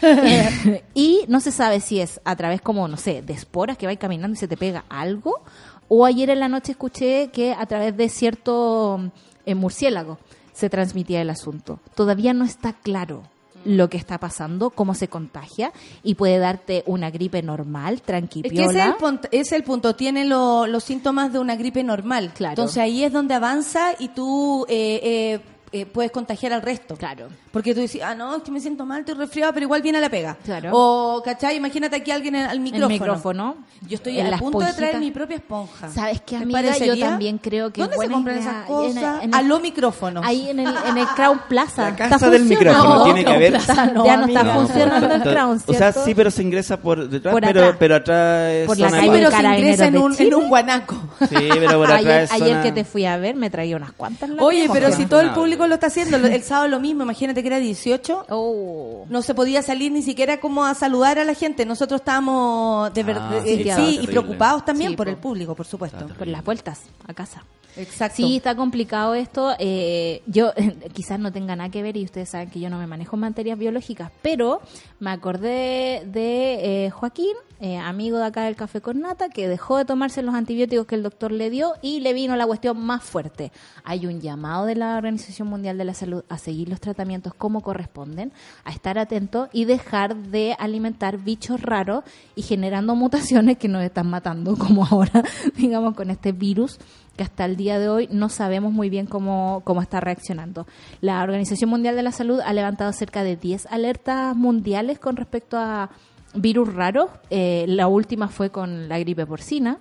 y 0.94 1.24
no 1.26 1.40
se 1.40 1.50
sabe 1.50 1.80
si 1.80 1.98
es 1.98 2.20
a 2.24 2.36
través 2.36 2.60
como, 2.60 2.86
no 2.86 2.96
sé, 2.96 3.22
de 3.22 3.32
esporas 3.32 3.76
que 3.76 3.86
vais 3.86 3.98
caminando 3.98 4.34
y 4.34 4.38
se 4.38 4.46
te 4.46 4.56
pega 4.56 4.84
algo, 4.88 5.42
o 5.88 6.04
ayer 6.04 6.30
en 6.30 6.40
la 6.40 6.48
noche 6.48 6.72
escuché 6.72 7.30
que 7.32 7.52
a 7.52 7.66
través 7.66 7.96
de 7.96 8.08
cierto 8.08 9.00
eh, 9.46 9.54
murciélago 9.54 10.18
se 10.52 10.70
transmitía 10.70 11.20
el 11.20 11.30
asunto. 11.30 11.80
Todavía 11.94 12.32
no 12.32 12.44
está 12.44 12.72
claro 12.72 13.22
lo 13.64 13.88
que 13.88 13.96
está 13.96 14.18
pasando, 14.18 14.68
cómo 14.68 14.92
se 14.94 15.08
contagia, 15.08 15.72
y 16.02 16.16
puede 16.16 16.36
darte 16.38 16.82
una 16.86 17.10
gripe 17.10 17.42
normal, 17.42 17.94
Es 17.94 18.52
que 18.52 18.64
ese 18.66 18.78
es 18.78 18.86
el, 18.86 18.94
punto, 18.96 19.28
es 19.32 19.52
el 19.52 19.62
punto, 19.64 19.96
tiene 19.96 20.26
lo- 20.26 20.66
los 20.66 20.84
síntomas 20.84 21.32
de 21.32 21.38
una 21.38 21.56
gripe 21.56 21.82
normal. 21.82 22.32
Claro. 22.34 22.52
Entonces 22.52 22.76
ahí 22.78 23.04
es 23.04 23.12
donde 23.12 23.32
avanza 23.32 23.92
y 23.98 24.08
tú 24.08 24.66
eh, 24.68 25.00
eh, 25.02 25.40
eh, 25.74 25.86
puedes 25.86 26.12
contagiar 26.12 26.52
al 26.52 26.62
resto. 26.62 26.96
Claro. 26.96 27.26
Porque 27.50 27.74
tú 27.74 27.80
dices, 27.80 28.00
ah, 28.02 28.14
no, 28.14 28.36
es 28.36 28.42
que 28.44 28.50
me 28.50 28.60
siento 28.60 28.86
mal, 28.86 29.00
estoy 29.00 29.14
resfriado, 29.16 29.52
pero 29.52 29.64
igual 29.64 29.82
viene 29.82 29.98
a 29.98 30.00
la 30.00 30.08
pega. 30.08 30.36
Claro. 30.44 30.70
O, 30.72 31.22
¿cachai? 31.24 31.56
Imagínate 31.56 31.96
aquí 31.96 32.10
alguien 32.10 32.34
en- 32.36 32.46
al 32.46 32.60
micrófono. 32.60 32.86
El 32.94 33.00
micrófono. 33.00 33.56
Yo 33.88 33.96
estoy 33.96 34.18
En 34.20 34.32
a 34.32 34.38
punto 34.38 34.60
de 34.60 34.72
traer 34.72 34.98
mi 34.98 35.10
propia 35.10 35.36
esponja. 35.36 35.90
¿Sabes 35.90 36.20
qué, 36.20 36.36
¿Te 36.36 36.42
amiga? 36.44 36.60
Yo 36.62 36.68
parecería? 36.68 37.06
también 37.10 37.38
creo 37.38 37.72
que 37.72 37.80
¿Dónde 37.82 37.96
se 37.98 38.08
compran 38.08 38.36
idea. 38.38 38.50
esas 38.50 38.64
cosas? 38.66 39.22
en 39.22 39.28
el- 39.30 39.34
a 39.34 39.42
los 39.42 39.60
micrófonos. 39.60 40.24
Ahí 40.24 40.48
en 40.48 40.60
el, 40.60 40.74
en 40.86 40.98
el 40.98 41.06
Crown 41.08 41.40
Plaza. 41.48 41.90
La 41.90 41.96
casa 41.96 42.14
¿Está 42.16 42.30
del 42.30 42.42
funcionando? 42.46 42.78
micrófono, 42.82 43.04
tiene 43.04 43.24
que 43.24 43.32
haber- 43.32 43.50
Plaza, 43.52 43.86
No, 43.86 44.04
ya 44.06 44.16
no 44.16 44.26
está 44.26 44.44
funcionando 44.54 45.14
el 45.14 45.22
Crown, 45.22 45.62
O 45.66 45.72
sea, 45.74 45.92
sí, 45.92 46.14
pero 46.14 46.30
se 46.30 46.42
ingresa 46.42 46.76
por 46.80 47.08
detrás, 47.08 47.32
Por 47.32 47.42
pero, 47.42 47.60
atrás. 47.60 47.76
pero 47.78 47.94
atrás 47.96 48.66
Por 48.66 48.78
la 48.78 48.90
calle 48.90 49.10
pero 49.10 49.30
se 49.30 49.36
ingresa 49.42 49.86
en 49.86 49.98
un, 49.98 50.14
en 50.18 50.34
un 50.34 50.48
guanaco. 50.48 50.96
Sí, 51.28 51.34
pero 51.50 51.78
por 51.78 51.90
atrás 51.92 52.30
Ayer, 52.32 52.62
que 52.62 52.72
te 52.72 52.84
fui 52.84 53.04
a 53.06 53.16
ver 53.16 53.34
me 53.34 53.50
traía 53.50 53.76
unas 53.76 53.92
cuantas. 53.92 54.30
Oye, 54.38 54.68
pero 54.72 54.92
si 54.92 55.06
todo 55.06 55.20
el 55.20 55.28
No. 55.28 55.34
Lo 55.66 55.74
está 55.74 55.86
haciendo, 55.88 56.16
el 56.16 56.42
sábado 56.42 56.68
lo 56.68 56.80
mismo, 56.80 57.02
imagínate 57.02 57.42
que 57.42 57.48
era 57.48 57.58
18, 57.58 58.26
Oh. 58.30 59.04
no 59.08 59.22
se 59.22 59.34
podía 59.34 59.62
salir 59.62 59.92
ni 59.92 60.02
siquiera 60.02 60.40
como 60.40 60.64
a 60.64 60.74
saludar 60.74 61.18
a 61.18 61.24
la 61.24 61.34
gente. 61.34 61.64
Nosotros 61.66 62.00
estábamos 62.00 62.92
de 62.94 63.00
Ah, 63.00 63.04
verdad, 63.04 63.42
sí, 63.44 63.50
eh, 63.68 63.72
sí, 63.76 63.98
y 64.02 64.06
preocupados 64.06 64.64
también 64.64 64.90
Sí, 64.92 64.96
por 64.96 65.06
po. 65.06 65.10
el 65.10 65.16
público, 65.16 65.54
por 65.54 65.66
supuesto. 65.66 66.06
Por 66.18 66.26
las 66.26 66.44
vueltas 66.44 66.80
a 67.06 67.14
casa. 67.14 67.44
Exacto. 67.76 68.16
Sí, 68.16 68.36
está 68.36 68.54
complicado 68.54 69.14
esto. 69.14 69.54
Eh, 69.58 70.22
yo 70.26 70.52
quizás 70.92 71.18
no 71.18 71.32
tenga 71.32 71.56
nada 71.56 71.70
que 71.70 71.82
ver 71.82 71.96
y 71.96 72.04
ustedes 72.04 72.28
saben 72.28 72.50
que 72.50 72.60
yo 72.60 72.70
no 72.70 72.78
me 72.78 72.86
manejo 72.86 73.16
en 73.16 73.20
materias 73.20 73.58
biológicas, 73.58 74.10
pero 74.22 74.60
me 75.00 75.10
acordé 75.10 76.02
de 76.06 76.86
eh, 76.86 76.90
Joaquín, 76.90 77.34
eh, 77.60 77.78
amigo 77.78 78.18
de 78.18 78.26
acá 78.26 78.44
del 78.44 78.56
Café 78.56 78.80
con 78.80 79.00
Nata, 79.00 79.28
que 79.28 79.48
dejó 79.48 79.78
de 79.78 79.84
tomarse 79.84 80.22
los 80.22 80.34
antibióticos 80.34 80.86
que 80.86 80.94
el 80.94 81.02
doctor 81.02 81.32
le 81.32 81.50
dio 81.50 81.74
y 81.82 82.00
le 82.00 82.12
vino 82.12 82.36
la 82.36 82.46
cuestión 82.46 82.80
más 82.80 83.02
fuerte. 83.02 83.52
Hay 83.84 84.06
un 84.06 84.20
llamado 84.20 84.66
de 84.66 84.74
la 84.74 84.96
Organización 84.96 85.48
Mundial 85.48 85.78
de 85.78 85.84
la 85.84 85.94
Salud 85.94 86.24
a 86.28 86.38
seguir 86.38 86.68
los 86.68 86.80
tratamientos 86.80 87.34
como 87.34 87.62
corresponden, 87.62 88.32
a 88.64 88.70
estar 88.70 88.98
atento 88.98 89.48
y 89.52 89.64
dejar 89.64 90.16
de 90.16 90.56
alimentar 90.58 91.18
bichos 91.18 91.60
raros 91.60 92.04
y 92.34 92.42
generando 92.42 92.94
mutaciones 92.96 93.58
que 93.58 93.68
nos 93.68 93.82
están 93.82 94.08
matando, 94.08 94.56
como 94.56 94.84
ahora, 94.84 95.22
digamos, 95.56 95.94
con 95.94 96.10
este 96.10 96.32
virus 96.32 96.78
que 97.16 97.22
hasta 97.22 97.44
el 97.44 97.56
día 97.56 97.78
de 97.78 97.88
hoy 97.88 98.08
no 98.10 98.28
sabemos 98.28 98.72
muy 98.72 98.90
bien 98.90 99.06
cómo, 99.06 99.62
cómo 99.64 99.82
está 99.82 100.00
reaccionando. 100.00 100.66
La 101.00 101.22
Organización 101.22 101.70
Mundial 101.70 101.96
de 101.96 102.02
la 102.02 102.12
Salud 102.12 102.40
ha 102.44 102.52
levantado 102.52 102.92
cerca 102.92 103.22
de 103.22 103.36
10 103.36 103.66
alertas 103.66 104.36
mundiales 104.36 104.98
con 104.98 105.16
respecto 105.16 105.56
a 105.56 105.90
virus 106.34 106.74
raros. 106.74 107.10
Eh, 107.30 107.64
la 107.68 107.86
última 107.86 108.28
fue 108.28 108.50
con 108.50 108.88
la 108.88 108.98
gripe 108.98 109.26
porcina, 109.26 109.78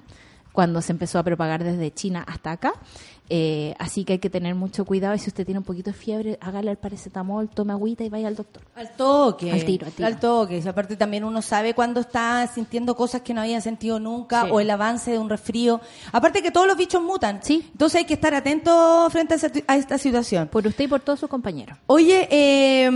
cuando 0.52 0.82
se 0.82 0.92
empezó 0.92 1.20
a 1.20 1.24
propagar 1.24 1.64
desde 1.64 1.92
China 1.92 2.24
hasta 2.28 2.52
acá. 2.52 2.74
Eh, 3.30 3.74
así 3.80 4.04
que 4.04 4.14
hay 4.14 4.20
que 4.20 4.30
tener 4.30 4.54
mucho 4.54 4.84
cuidado 4.86 5.16
y 5.16 5.20
si 5.20 5.30
usted 5.30 5.46
tiene 5.46 5.58
un 5.60 5.64
poquito 5.64 5.90
de 5.92 5.98
fiebre, 5.98 6.38
hágale 6.42 6.70
el 6.72 6.78
paracetamol, 6.78 7.48
tome 7.50 7.72
agüita 7.72 8.04
y 8.04 8.10
vaya 8.10 8.28
al 8.28 8.36
doctor. 8.36 8.62
Al 8.76 8.90
toque. 8.92 9.50
Al 9.52 9.64
tiro, 9.64 9.88
al 9.88 9.94
tiro. 9.94 10.16
toque. 10.20 10.62
Y 10.64 10.68
aparte 10.68 10.96
también 10.98 11.24
uno 11.24 11.42
sabe 11.42 11.74
cuando 11.74 12.02
está 12.02 12.46
sintiendo 12.54 12.96
cosas 12.96 13.22
que 13.22 13.34
no 13.34 13.42
había 13.42 13.62
sentido 13.62 14.00
nunca 14.00 14.44
Sí. 14.44 14.50
o 14.52 14.60
el 14.60 14.70
avance 14.70 15.12
de 15.12 15.20
un 15.20 15.30
resfrío. 15.30 15.80
Aparte 16.12 16.44
que 16.44 16.52
todos 16.52 16.68
los 16.68 16.76
bichos 16.78 17.02
mutan. 17.02 17.40
Sí. 17.44 17.68
Entonces 17.72 18.00
hay 18.00 18.06
que 18.06 18.14
estar 18.16 18.34
atento 18.36 19.08
frente 19.10 19.34
a, 19.36 19.38
esa- 19.38 19.52
a 19.68 19.78
esta 19.78 19.98
situación. 19.98 20.50
Por 20.50 20.68
usted 20.68 20.84
y 20.84 20.88
por 20.88 21.00
todos 21.00 21.20
sus 21.22 21.30
compañeros. 21.30 21.78
Oye, 21.88 22.28
eh, 22.30 22.88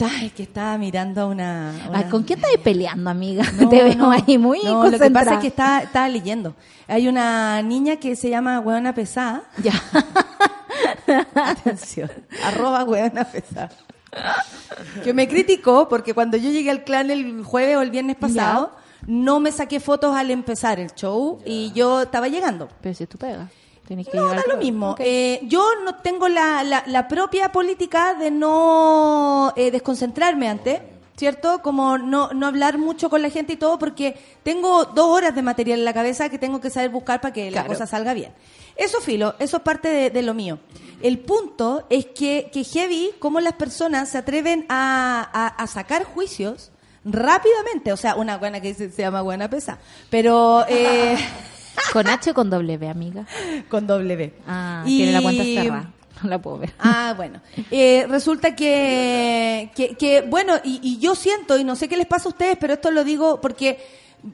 ay, 0.00 0.30
que 0.36 0.42
estaba 0.42 0.76
mirando 0.78 1.22
a 1.22 1.26
una... 1.26 1.74
una- 1.88 1.98
Ay, 1.98 2.04
¿Con 2.10 2.24
qué 2.24 2.34
estáis 2.34 2.58
peleando, 2.58 3.08
amiga? 3.10 3.44
No, 3.58 3.68
Te 3.70 3.82
veo 3.82 3.94
no. 3.96 4.10
ahí 4.10 4.36
muy 4.38 4.60
No, 4.62 4.88
lo 4.88 4.98
que 4.98 5.10
pasa 5.10 5.34
es 5.34 5.40
que 5.40 5.46
estaba, 5.48 5.80
estaba 5.80 6.08
leyendo. 6.08 6.54
Hay 6.88 7.08
una 7.08 7.62
niña 7.62 7.96
que 7.96 8.14
se 8.16 8.28
llama 8.28 8.60
Hueona 8.60 8.92
Pesada. 8.94 9.21
Ya. 9.62 9.72
Atención. 11.34 12.10
Arroba 12.44 12.84
Hueona 12.84 13.24
Pesada. 13.24 13.70
Que 15.02 15.14
me 15.14 15.26
criticó 15.28 15.88
porque 15.88 16.14
cuando 16.14 16.36
yo 16.36 16.50
llegué 16.50 16.70
al 16.70 16.84
clan 16.84 17.10
el 17.10 17.42
jueves 17.44 17.76
o 17.76 17.82
el 17.82 17.90
viernes 17.90 18.16
pasado, 18.16 18.72
no 19.06 19.40
me 19.40 19.52
saqué 19.52 19.80
fotos 19.80 20.14
al 20.14 20.30
empezar 20.30 20.78
el 20.78 20.90
show 20.94 21.40
y 21.44 21.72
yo 21.72 22.02
estaba 22.02 22.28
llegando. 22.28 22.68
Pero 22.80 22.94
si 22.94 23.04
es 23.04 23.08
tu 23.08 23.18
pega. 23.18 23.48
Tienes 23.86 24.06
que 24.08 24.16
No, 24.16 24.28
da 24.28 24.42
lo 24.48 24.58
mismo. 24.58 24.90
Ok. 24.92 25.00
Eh, 25.02 25.40
yo 25.44 25.64
no 25.84 25.96
tengo 25.96 26.28
la, 26.28 26.62
la- 26.62 26.84
la 26.86 27.08
propia 27.08 27.50
política 27.50 28.14
de 28.14 28.30
no 28.30 29.52
eh, 29.56 29.70
desconcentrarme 29.72 30.48
antes, 30.48 30.80
¿cierto? 31.22 31.62
Como 31.62 31.98
no, 31.98 32.30
no 32.32 32.48
hablar 32.48 32.78
mucho 32.78 33.08
con 33.08 33.22
la 33.22 33.30
gente 33.30 33.52
y 33.52 33.56
todo, 33.56 33.78
porque 33.78 34.16
tengo 34.42 34.86
dos 34.86 35.06
horas 35.06 35.32
de 35.36 35.40
material 35.42 35.78
en 35.78 35.84
la 35.84 35.94
cabeza 35.94 36.28
que 36.28 36.36
tengo 36.36 36.60
que 36.60 36.68
saber 36.68 36.90
buscar 36.90 37.20
para 37.20 37.32
que 37.32 37.48
la 37.52 37.64
cosa 37.64 37.86
salga 37.86 38.12
bien. 38.12 38.32
Eso, 38.74 39.00
filo, 39.00 39.36
eso 39.38 39.58
es 39.58 39.62
parte 39.62 39.86
de, 39.86 40.10
de 40.10 40.22
lo 40.22 40.34
mío. 40.34 40.58
El 41.00 41.20
punto 41.20 41.86
es 41.90 42.06
que, 42.06 42.50
que 42.52 42.64
heavy, 42.64 43.10
cómo 43.20 43.38
las 43.38 43.52
personas 43.52 44.08
se 44.08 44.18
atreven 44.18 44.66
a, 44.68 45.30
a- 45.32 45.62
a 45.62 45.66
sacar 45.68 46.02
juicios 46.02 46.72
rápidamente. 47.04 47.92
O 47.92 47.96
sea, 47.96 48.16
una 48.16 48.36
buena 48.38 48.60
que 48.60 48.74
se, 48.74 48.90
se 48.90 49.02
llama 49.02 49.22
buena 49.22 49.48
pesa. 49.48 49.78
Pero... 50.10 50.64
eh, 50.68 51.16
¿Con 51.92 52.08
H 52.08 52.30
o 52.32 52.34
con 52.34 52.50
W, 52.50 52.88
amiga? 52.88 53.26
con 53.68 53.86
doble 53.86 54.16
B. 54.16 54.34
Ah, 54.48 54.82
Y- 54.86 54.96
tiene 54.96 55.12
la 55.12 55.22
cuenta 55.22 55.44
cerrada. 55.44 55.92
La. 56.24 56.72
Ah, 56.78 57.14
bueno. 57.16 57.40
Eh, 57.70 58.06
resulta 58.08 58.54
que, 58.56 59.70
que, 59.74 59.94
que, 59.96 60.20
bueno, 60.22 60.54
y, 60.64 60.80
y 60.82 60.98
yo 60.98 61.14
siento, 61.14 61.58
y 61.58 61.64
no 61.64 61.76
sé 61.76 61.88
qué 61.88 61.96
les 61.96 62.06
pasa 62.06 62.28
a 62.28 62.32
ustedes, 62.32 62.56
pero 62.60 62.74
esto 62.74 62.90
lo 62.90 63.04
digo 63.04 63.40
porque, 63.40 63.78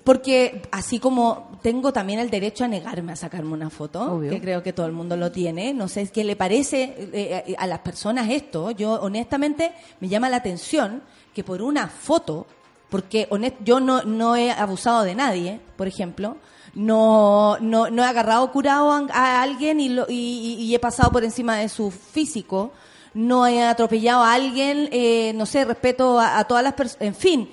porque 0.05 0.63
así 0.71 0.99
como 0.99 1.59
tengo 1.63 1.93
también 1.93 2.19
el 2.21 2.31
derecho 2.31 2.65
a 2.65 2.69
negarme 2.69 3.13
a 3.13 3.17
sacarme 3.17 3.53
una 3.53 3.71
foto, 3.71 4.15
Obvio. 4.15 4.31
que 4.31 4.41
creo 4.41 4.63
que 4.63 4.73
todo 4.73 4.87
el 4.87 4.93
mundo 4.93 5.17
lo 5.17 5.33
tiene, 5.33 5.73
no 5.75 5.89
sé 5.89 6.07
qué 6.09 6.25
le 6.25 6.37
parece 6.37 6.95
eh, 7.13 7.55
a 7.59 7.67
las 7.67 7.81
personas 7.81 8.29
esto, 8.31 8.71
yo 8.71 8.93
honestamente 9.01 9.73
me 10.01 10.09
llama 10.09 10.29
la 10.29 10.37
atención 10.37 11.03
que 11.35 11.43
por 11.45 11.63
una 11.63 11.89
foto, 11.89 12.47
porque 12.91 13.29
honest- 13.31 13.57
yo 13.65 13.81
no, 13.81 14.03
no 14.03 14.37
he 14.37 14.51
abusado 14.51 15.03
de 15.05 15.15
nadie, 15.15 15.61
por 15.77 15.87
ejemplo, 15.89 16.37
no, 16.75 17.59
no, 17.61 17.91
no 17.91 18.03
he 18.03 18.07
agarrado 18.07 18.51
curado 18.53 18.91
a, 18.93 19.07
a 19.13 19.43
alguien 19.43 19.81
y, 19.81 19.89
lo- 19.89 20.07
y, 20.09 20.75
he 20.75 20.79
pasado 20.79 21.11
por 21.11 21.25
encima 21.25 21.57
de 21.57 21.69
su 21.69 21.91
físico, 21.91 22.73
no 23.15 23.47
he 23.47 23.63
atropellado 23.63 24.23
a 24.23 24.35
alguien, 24.35 24.89
eh, 24.93 25.33
no 25.35 25.47
sé, 25.47 25.65
respeto 25.65 26.19
a, 26.21 26.39
a 26.39 26.45
todas 26.45 26.63
las 26.63 26.75
personas, 26.75 27.03
en 27.07 27.15
fin, 27.15 27.51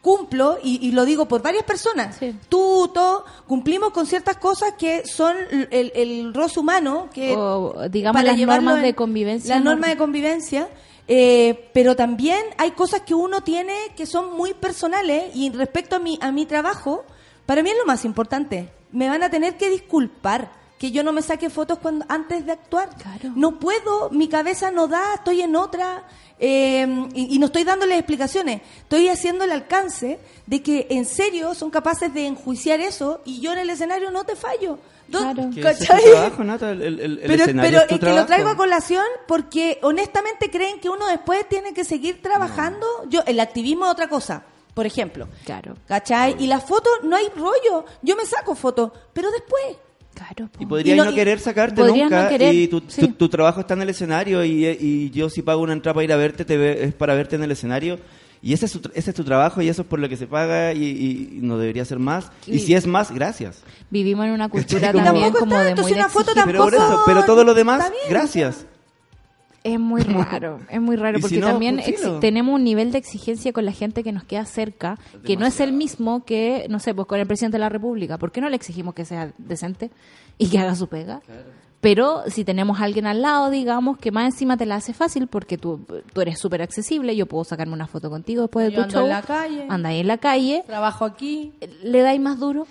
cumplo, 0.00 0.58
y, 0.62 0.86
y 0.86 0.92
lo 0.92 1.04
digo 1.04 1.26
por 1.26 1.42
varias 1.42 1.64
personas, 1.64 2.16
Sí. 2.16 2.36
tú, 2.48 2.88
todo, 2.94 3.24
cumplimos 3.48 3.90
con 3.90 4.06
ciertas 4.06 4.36
cosas 4.36 4.74
que 4.78 5.04
son 5.04 5.34
el, 5.70 5.90
el, 5.96 6.32
roce 6.32 6.60
humano, 6.60 7.08
que 7.12 7.34
O, 7.36 7.88
digamos, 7.90 8.20
para 8.22 8.32
las 8.36 8.40
normas 8.46 8.76
en- 8.76 8.82
de 8.82 8.94
convivencia. 8.94 9.54
Las 9.56 9.64
no- 9.64 9.70
normas 9.72 9.90
de 9.90 9.96
convivencia, 9.96 10.68
eh, 11.08 11.70
pero 11.72 11.96
también 11.96 12.40
hay 12.58 12.70
cosas 12.72 13.00
que 13.00 13.14
uno 13.14 13.40
tiene 13.42 13.74
que 13.96 14.06
son 14.06 14.36
muy 14.36 14.54
personales 14.54 15.34
y 15.34 15.50
respecto 15.50 15.96
a 15.96 15.98
mi, 15.98 16.18
a 16.22 16.30
mi 16.30 16.46
trabajo, 16.46 17.04
para 17.46 17.62
mí 17.62 17.70
es 17.70 17.76
lo 17.78 17.86
más 17.86 18.04
importante. 18.04 18.68
Me 18.92 19.08
van 19.08 19.22
a 19.22 19.30
tener 19.30 19.56
que 19.56 19.70
disculpar 19.70 20.50
que 20.78 20.90
yo 20.90 21.02
no 21.02 21.12
me 21.12 21.22
saque 21.22 21.48
fotos 21.48 21.78
cuando 21.78 22.04
antes 22.08 22.44
de 22.44 22.52
actuar. 22.52 22.90
Claro. 22.96 23.32
No 23.34 23.58
puedo, 23.58 24.10
mi 24.10 24.28
cabeza 24.28 24.70
no 24.70 24.88
da, 24.88 25.14
estoy 25.14 25.40
en 25.40 25.56
otra 25.56 26.04
eh, 26.38 26.86
y, 27.14 27.34
y 27.34 27.38
no 27.38 27.46
estoy 27.46 27.64
dándoles 27.64 27.98
explicaciones. 27.98 28.60
Estoy 28.80 29.08
haciendo 29.08 29.44
el 29.44 29.52
alcance 29.52 30.18
de 30.46 30.62
que 30.62 30.86
en 30.90 31.06
serio 31.06 31.54
son 31.54 31.70
capaces 31.70 32.12
de 32.12 32.26
enjuiciar 32.26 32.80
eso 32.80 33.22
y 33.24 33.40
yo 33.40 33.52
en 33.54 33.58
el 33.60 33.70
escenario 33.70 34.10
no 34.10 34.24
te 34.24 34.36
fallo. 34.36 34.78
Claro. 35.10 35.48
Que 35.54 35.60
ese 35.60 35.70
es 35.70 35.78
tu 35.78 35.86
¿cachai? 35.86 36.10
trabajo, 36.10 36.44
Nata, 36.44 36.70
el, 36.72 36.82
el- 36.82 37.00
el 37.00 37.20
pero 37.22 37.42
escenario 37.44 37.70
pero 37.70 37.80
es 37.82 37.88
tu 37.88 37.94
es 37.94 38.00
que 38.00 38.12
lo 38.20 38.26
traigo 38.26 38.48
a 38.50 38.56
colación 38.56 39.04
porque 39.28 39.78
honestamente 39.82 40.50
creen 40.50 40.80
que 40.80 40.90
uno 40.90 41.06
después 41.06 41.48
tiene 41.48 41.72
que 41.72 41.84
seguir 41.84 42.20
trabajando. 42.20 42.86
Yo 43.08 43.22
El 43.26 43.38
activismo 43.40 43.86
es 43.86 43.92
otra 43.92 44.08
cosa, 44.08 44.42
por 44.76 44.84
ejemplo. 44.84 45.26
Claro. 45.46 45.74
¿Cachai? 45.88 46.36
Y 46.38 46.46
las 46.48 46.62
fotos, 46.62 46.92
no 47.02 47.16
hay 47.16 47.24
rollo. 47.34 47.86
Yo 48.02 48.14
me 48.14 48.26
saco 48.26 48.54
fotos, 48.54 48.92
pero 49.14 49.30
después. 49.30 49.78
Claro. 50.14 50.50
po. 50.52 50.62
Y 50.62 50.66
podrías 50.66 50.96
Y 50.98 51.00
no, 51.08 51.14
querer 51.14 51.40
sacarte 51.40 51.82
nunca 51.82 52.24
no 52.24 52.28
querer, 52.28 52.54
y 52.54 52.68
tu, 52.68 52.82
sí. 52.86 53.00
tu, 53.08 53.12
tu 53.14 53.28
trabajo 53.30 53.60
está 53.60 53.72
en 53.74 53.82
el 53.82 53.88
escenario 53.88 54.44
y, 54.44 54.66
y 54.66 55.10
yo 55.10 55.30
si 55.30 55.40
pago 55.40 55.62
una 55.62 55.72
entrada 55.72 55.94
para 55.94 56.04
ir 56.04 56.12
a 56.12 56.16
verte 56.16 56.44
te 56.44 56.56
ve- 56.58 56.84
es 56.84 56.94
para 56.94 57.14
verte 57.14 57.36
en 57.36 57.42
el 57.42 57.50
escenario 57.52 57.98
y 58.42 58.52
ese 58.54 58.64
es, 58.66 58.72
su- 58.72 58.90
ese 58.94 59.10
es 59.10 59.16
tu 59.16 59.24
trabajo 59.24 59.60
y 59.62 59.68
eso 59.68 59.82
es 59.82 59.88
por 59.88 59.98
lo 59.98 60.08
que 60.08 60.16
se 60.16 60.26
paga 60.26 60.72
y, 60.72 60.84
y- 60.84 61.38
no 61.42 61.58
debería 61.58 61.84
ser 61.84 61.98
más 61.98 62.30
y, 62.46 62.56
Y- 62.56 62.58
si 62.60 62.74
es 62.74 62.86
más, 62.86 63.10
gracias. 63.12 63.62
Vivimos 63.90 64.24
en 64.26 64.32
una 64.32 64.48
cultura 64.50 64.90
también 64.92 65.32
tampoco 65.32 65.38
como 65.40 65.56
está, 65.56 65.74
de 65.74 65.82
muy 65.82 65.92
una 65.92 66.08
foto. 66.08 66.32
Pero 66.46 66.64
por 66.64 66.74
eso, 66.74 67.02
pero 67.06 67.24
todo 67.24 67.44
lo 67.44 67.52
demás, 67.54 67.80
bien. 67.90 68.02
gracias. 68.08 68.64
Es 69.72 69.80
muy 69.80 70.00
raro, 70.02 70.60
es 70.70 70.80
muy 70.80 70.96
raro, 70.96 71.18
porque 71.20 71.36
si 71.36 71.40
no, 71.40 71.48
también 71.48 71.80
pues, 71.84 72.20
tenemos 72.20 72.54
un 72.54 72.64
nivel 72.64 72.92
de 72.92 72.98
exigencia 72.98 73.52
con 73.52 73.64
la 73.64 73.72
gente 73.72 74.02
que 74.04 74.12
nos 74.12 74.24
queda 74.24 74.44
cerca, 74.44 74.98
que 75.24 75.36
no 75.36 75.44
es 75.46 75.58
el 75.60 75.72
mismo 75.72 76.24
que, 76.24 76.66
no 76.70 76.78
sé, 76.78 76.94
pues 76.94 77.08
con 77.08 77.18
el 77.18 77.26
presidente 77.26 77.56
de 77.56 77.60
la 77.60 77.68
República. 77.68 78.16
¿Por 78.18 78.30
qué 78.32 78.40
no 78.40 78.48
le 78.48 78.56
exigimos 78.56 78.94
que 78.94 79.04
sea 79.04 79.32
decente 79.38 79.90
y 80.38 80.48
que 80.48 80.58
haga 80.58 80.74
su 80.76 80.86
pega? 80.88 81.20
Pero 81.80 82.22
si 82.28 82.44
tenemos 82.44 82.80
a 82.80 82.84
alguien 82.84 83.06
al 83.06 83.22
lado, 83.22 83.50
digamos, 83.50 83.98
que 83.98 84.10
más 84.10 84.24
encima 84.32 84.56
te 84.56 84.66
la 84.66 84.76
hace 84.76 84.92
fácil 84.94 85.26
porque 85.26 85.58
tú, 85.58 85.84
tú 86.12 86.20
eres 86.20 86.38
súper 86.38 86.62
accesible, 86.62 87.14
yo 87.14 87.26
puedo 87.26 87.44
sacarme 87.44 87.74
una 87.74 87.86
foto 87.86 88.08
contigo 88.10 88.42
después 88.42 88.66
de 88.66 88.72
Yo 88.72 88.76
tu 88.78 88.82
ando 88.84 88.94
show. 88.94 89.04
en 89.04 89.10
la 89.10 89.22
calle. 89.22 89.66
Anda 89.68 89.88
ahí 89.90 90.00
en 90.00 90.06
la 90.06 90.18
calle, 90.18 90.64
Trabajo 90.66 91.04
aquí. 91.04 91.52
le 91.84 92.00
dais 92.00 92.20
más 92.20 92.40
duro. 92.40 92.66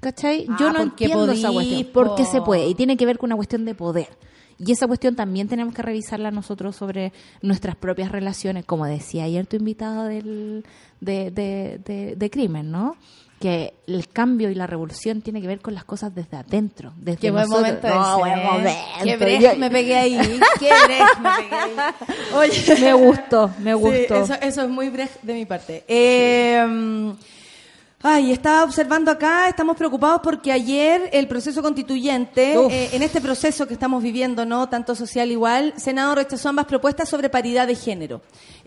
¿Cachai? 0.00 0.46
Ah, 0.48 0.56
Yo 0.60 0.66
no 0.72 0.78
porque 0.80 1.04
entiendo 1.04 1.32
esa 1.32 1.48
podís, 1.52 1.68
cuestión. 1.68 1.92
Porque 1.92 2.22
po. 2.24 2.30
se 2.30 2.40
puede. 2.42 2.68
Y 2.68 2.74
tiene 2.74 2.96
que 2.96 3.06
ver 3.06 3.18
con 3.18 3.28
una 3.28 3.36
cuestión 3.36 3.64
de 3.64 3.74
poder. 3.74 4.08
Y 4.60 4.72
esa 4.72 4.86
cuestión 4.88 5.14
también 5.14 5.46
tenemos 5.48 5.72
que 5.74 5.82
revisarla 5.82 6.30
nosotros 6.32 6.74
sobre 6.74 7.12
nuestras 7.42 7.76
propias 7.76 8.10
relaciones, 8.10 8.64
como 8.64 8.86
decía 8.86 9.24
ayer 9.24 9.46
tu 9.46 9.54
invitado 9.56 10.04
del, 10.04 10.64
de, 11.00 11.30
de, 11.30 11.80
de- 11.84 12.14
de 12.16 12.30
crimen, 12.30 12.72
¿no? 12.72 12.96
Que 13.38 13.74
el 13.86 14.08
cambio 14.08 14.50
y 14.50 14.56
la 14.56 14.66
revolución 14.66 15.22
tiene 15.22 15.40
que 15.40 15.46
ver 15.46 15.60
con 15.60 15.72
las 15.74 15.84
cosas 15.84 16.12
desde 16.12 16.38
adentro. 16.38 16.92
Desde 16.96 17.20
Qué 17.20 17.30
buen 17.30 17.48
momento 17.48 17.88
No, 17.88 18.18
buen 18.18 18.32
¿eh? 18.36 18.44
momento. 18.44 18.70
Qué 19.04 19.16
break 19.16 19.58
me 19.58 19.70
pegué 19.70 19.94
ahí. 19.96 20.18
Qué 20.58 20.70
break 20.86 21.20
me 21.20 21.30
pegué 21.44 21.54
ahí. 21.56 21.94
Oye. 22.34 22.74
Me 22.80 22.92
gustó, 22.94 23.50
me 23.60 23.74
Sí, 23.74 23.78
gustó. 23.78 24.24
eso, 24.24 24.34
eso 24.42 24.62
es 24.62 24.68
muy 24.68 24.88
break 24.88 25.22
de 25.22 25.34
mi 25.34 25.46
parte. 25.46 25.84
Eh, 25.86 27.14
ay, 28.02 28.32
estaba 28.32 28.64
observando 28.64 29.10
acá, 29.10 29.48
estamos 29.48 29.76
preocupados 29.76 30.20
porque 30.22 30.52
ayer 30.52 31.10
el 31.12 31.26
proceso 31.26 31.62
constituyente, 31.62 32.54
eh, 32.54 32.90
en 32.92 33.02
este 33.02 33.20
proceso 33.20 33.66
que 33.66 33.74
estamos 33.74 34.02
viviendo, 34.02 34.46
no 34.46 34.68
tanto 34.68 34.94
social 34.94 35.30
igual, 35.30 35.74
Senado 35.76 36.14
rechazó 36.14 36.48
ambas 36.48 36.66
propuestas 36.66 37.08
sobre 37.08 37.28
paridad 37.28 37.66
de 37.66 37.74
género. 37.74 38.20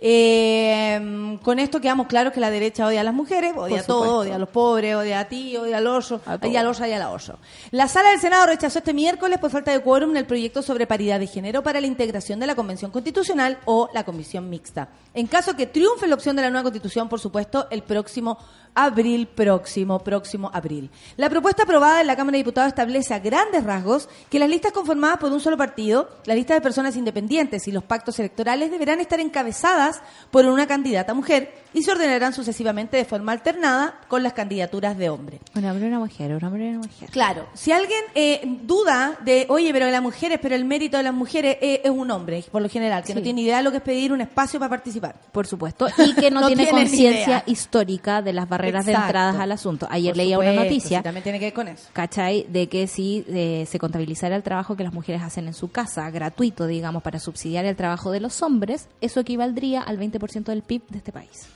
Eh, 0.03 1.37
con 1.43 1.59
esto 1.59 1.79
quedamos 1.79 2.07
claros 2.07 2.33
que 2.33 2.39
la 2.39 2.49
derecha 2.49 2.87
odia 2.87 3.01
a 3.01 3.03
las 3.03 3.13
mujeres, 3.13 3.53
odia 3.55 3.81
a 3.81 3.83
todo, 3.83 4.17
odia 4.17 4.35
a 4.35 4.39
los 4.39 4.49
pobres, 4.49 4.95
odia 4.95 5.19
a 5.19 5.25
ti, 5.25 5.55
odia 5.55 5.77
al 5.77 5.85
oso, 5.85 6.19
A 6.25 6.35
odia 6.35 6.61
al 6.61 6.67
oso 6.67 6.87
y 6.87 6.91
al 6.91 7.03
oso. 7.03 7.37
La 7.69 7.87
sala 7.87 8.09
del 8.09 8.19
Senado 8.19 8.47
rechazó 8.47 8.79
este 8.79 8.95
miércoles 8.95 9.37
por 9.37 9.51
falta 9.51 9.71
de 9.71 9.79
quórum 9.79 10.17
el 10.17 10.25
proyecto 10.25 10.63
sobre 10.63 10.87
paridad 10.87 11.19
de 11.19 11.27
género 11.27 11.61
para 11.61 11.79
la 11.79 11.85
integración 11.85 12.39
de 12.39 12.47
la 12.47 12.55
Convención 12.55 12.89
Constitucional 12.89 13.59
o 13.65 13.89
la 13.93 14.03
Comisión 14.03 14.49
Mixta. 14.49 14.89
En 15.13 15.27
caso 15.27 15.55
que 15.55 15.67
triunfe 15.67 16.07
la 16.07 16.15
opción 16.15 16.35
de 16.35 16.41
la 16.41 16.49
nueva 16.49 16.63
Constitución, 16.63 17.07
por 17.07 17.19
supuesto, 17.19 17.67
el 17.69 17.83
próximo 17.83 18.39
abril, 18.73 19.27
próximo, 19.27 19.99
próximo 19.99 20.49
abril. 20.53 20.89
La 21.17 21.29
propuesta 21.29 21.63
aprobada 21.63 22.01
en 22.01 22.07
la 22.07 22.15
Cámara 22.15 22.33
de 22.33 22.39
Diputados 22.39 22.69
establece 22.69 23.13
a 23.13 23.19
grandes 23.19 23.63
rasgos 23.63 24.07
que 24.29 24.39
las 24.39 24.49
listas 24.49 24.71
conformadas 24.71 25.17
por 25.17 25.31
un 25.31 25.41
solo 25.41 25.57
partido, 25.57 26.09
la 26.25 26.35
lista 26.35 26.53
de 26.53 26.61
personas 26.61 26.95
independientes 26.95 27.67
y 27.67 27.71
los 27.71 27.83
pactos 27.83 28.17
electorales 28.19 28.71
deberán 28.71 28.99
estar 28.99 29.19
encabezadas 29.19 29.90
por 30.29 30.45
una 30.45 30.67
candidata 30.67 31.13
mujer 31.13 31.61
y 31.73 31.83
se 31.83 31.91
ordenarán 31.91 32.33
sucesivamente 32.33 32.97
de 32.97 33.05
forma 33.05 33.31
alternada 33.31 33.95
con 34.07 34.23
las 34.23 34.33
candidaturas 34.33 34.97
de 34.97 35.09
hombre. 35.09 35.39
Un 35.55 35.65
hombre 35.65 35.85
y 35.85 35.87
una 35.87 35.99
mujer, 35.99 36.33
un 36.33 36.43
hombre 36.43 36.65
y 36.65 36.69
una 36.69 36.79
mujer. 36.79 37.09
Claro, 37.09 37.47
si 37.53 37.71
alguien 37.71 38.01
eh, 38.13 38.41
duda 38.63 39.17
de, 39.23 39.45
oye, 39.49 39.71
pero 39.71 39.89
las 39.89 40.01
mujeres, 40.01 40.39
pero 40.41 40.55
el 40.55 40.65
mérito 40.65 40.97
de 40.97 41.03
las 41.03 41.13
mujeres 41.13 41.57
eh, 41.61 41.81
es 41.83 41.91
un 41.91 42.11
hombre, 42.11 42.43
por 42.51 42.61
lo 42.61 42.69
general, 42.69 43.03
que 43.03 43.15
no 43.15 43.21
tiene 43.21 43.41
idea 43.41 43.57
de 43.57 43.63
lo 43.63 43.71
que 43.71 43.77
es 43.77 43.83
pedir 43.83 44.11
un 44.11 44.21
espacio 44.21 44.59
para 44.59 44.69
participar. 44.69 45.15
Por 45.31 45.47
supuesto, 45.47 45.87
y 45.97 46.13
que 46.13 46.29
no, 46.29 46.41
No 46.41 46.47
tiene 46.47 46.69
conciencia 46.69 47.43
histórica 47.45 48.21
de 48.21 48.33
las 48.33 48.49
barreras 48.49 48.85
de 48.85 48.93
entradas 48.93 49.35
al 49.37 49.51
asunto. 49.51 49.87
Ayer 49.89 50.11
Por 50.11 50.17
leía 50.17 50.39
una 50.39 50.53
noticia, 50.53 50.97
sí, 50.99 51.03
también 51.03 51.23
tiene 51.23 51.39
que 51.39 51.45
ver 51.45 51.53
con 51.53 51.67
eso. 51.67 51.87
¿cachai? 51.93 52.45
De 52.49 52.67
que 52.67 52.87
si 52.87 53.23
eh, 53.27 53.65
se 53.69 53.79
contabilizara 53.79 54.35
el 54.35 54.43
trabajo 54.43 54.75
que 54.75 54.83
las 54.83 54.93
mujeres 54.93 55.21
hacen 55.21 55.47
en 55.47 55.53
su 55.53 55.71
casa, 55.71 56.09
gratuito, 56.09 56.67
digamos, 56.67 57.03
para 57.03 57.19
subsidiar 57.19 57.65
el 57.65 57.75
trabajo 57.75 58.11
de 58.11 58.19
los 58.19 58.41
hombres, 58.41 58.87
eso 59.01 59.19
equivaldría 59.19 59.80
al 59.81 59.99
20% 59.99 60.43
del 60.45 60.61
PIB 60.63 60.87
de 60.89 60.97
este 60.97 61.11
país. 61.11 61.47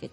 Que. 0.00 0.10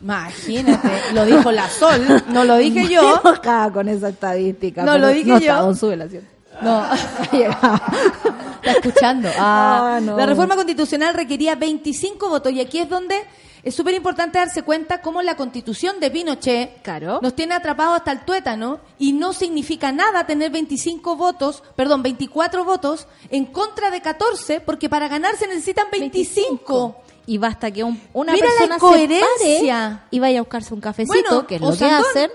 Imagínate, 0.00 0.88
lo 1.14 1.24
dijo 1.24 1.50
la 1.50 1.68
Sol, 1.70 2.22
no 2.28 2.44
lo 2.44 2.56
dije 2.58 2.86
yo. 2.88 3.16
Estoy 3.34 3.72
con 3.72 3.88
esa 3.88 4.10
estadística. 4.10 4.84
No, 4.84 4.98
lo 4.98 5.08
dije 5.08 5.30
no 5.30 5.38
yo. 5.38 5.74
sube 5.74 5.96
la 5.96 6.08
siento. 6.08 6.28
No, 6.62 6.84
está 7.32 8.72
escuchando. 8.72 9.28
Ah, 9.38 9.96
Ah, 9.96 10.00
no. 10.00 10.16
La 10.16 10.26
reforma 10.26 10.54
constitucional 10.54 11.14
requería 11.14 11.54
25 11.54 12.28
votos 12.28 12.52
y 12.52 12.60
aquí 12.60 12.78
es 12.78 12.88
donde 12.88 13.22
es 13.66 13.74
súper 13.74 13.94
importante 13.94 14.38
darse 14.38 14.62
cuenta 14.62 15.00
cómo 15.02 15.22
la 15.22 15.36
constitución 15.36 15.98
de 16.00 16.10
Pinochet 16.10 16.82
Claro. 16.82 17.18
nos 17.20 17.34
tiene 17.34 17.54
atrapados 17.54 17.96
hasta 17.96 18.12
el 18.12 18.20
tuétano 18.24 18.80
y 18.98 19.12
no 19.12 19.32
significa 19.32 19.90
nada 19.92 20.24
tener 20.26 20.50
25 20.52 21.16
votos, 21.16 21.62
perdón, 21.74 22.02
24 22.02 22.64
votos 22.64 23.08
en 23.28 23.44
contra 23.46 23.90
de 23.90 24.00
14, 24.00 24.60
porque 24.60 24.88
para 24.88 25.08
ganar 25.08 25.36
se 25.36 25.46
necesitan 25.48 25.86
25. 25.90 26.96
Y 27.26 27.38
basta 27.38 27.70
que 27.72 27.82
un- 27.82 28.00
una 28.12 28.32
Mira 28.34 28.46
la 28.46 28.50
persona 28.52 28.74
se 28.78 29.20
pare 29.58 30.02
y 30.12 30.18
vaya 30.20 30.38
a 30.38 30.42
buscarse 30.42 30.72
un 30.72 30.80
cafecito, 30.80 31.46
que 31.46 31.56
es 31.56 31.60
lo 31.60 31.76
que 31.76 31.84
hacen. 31.84 32.30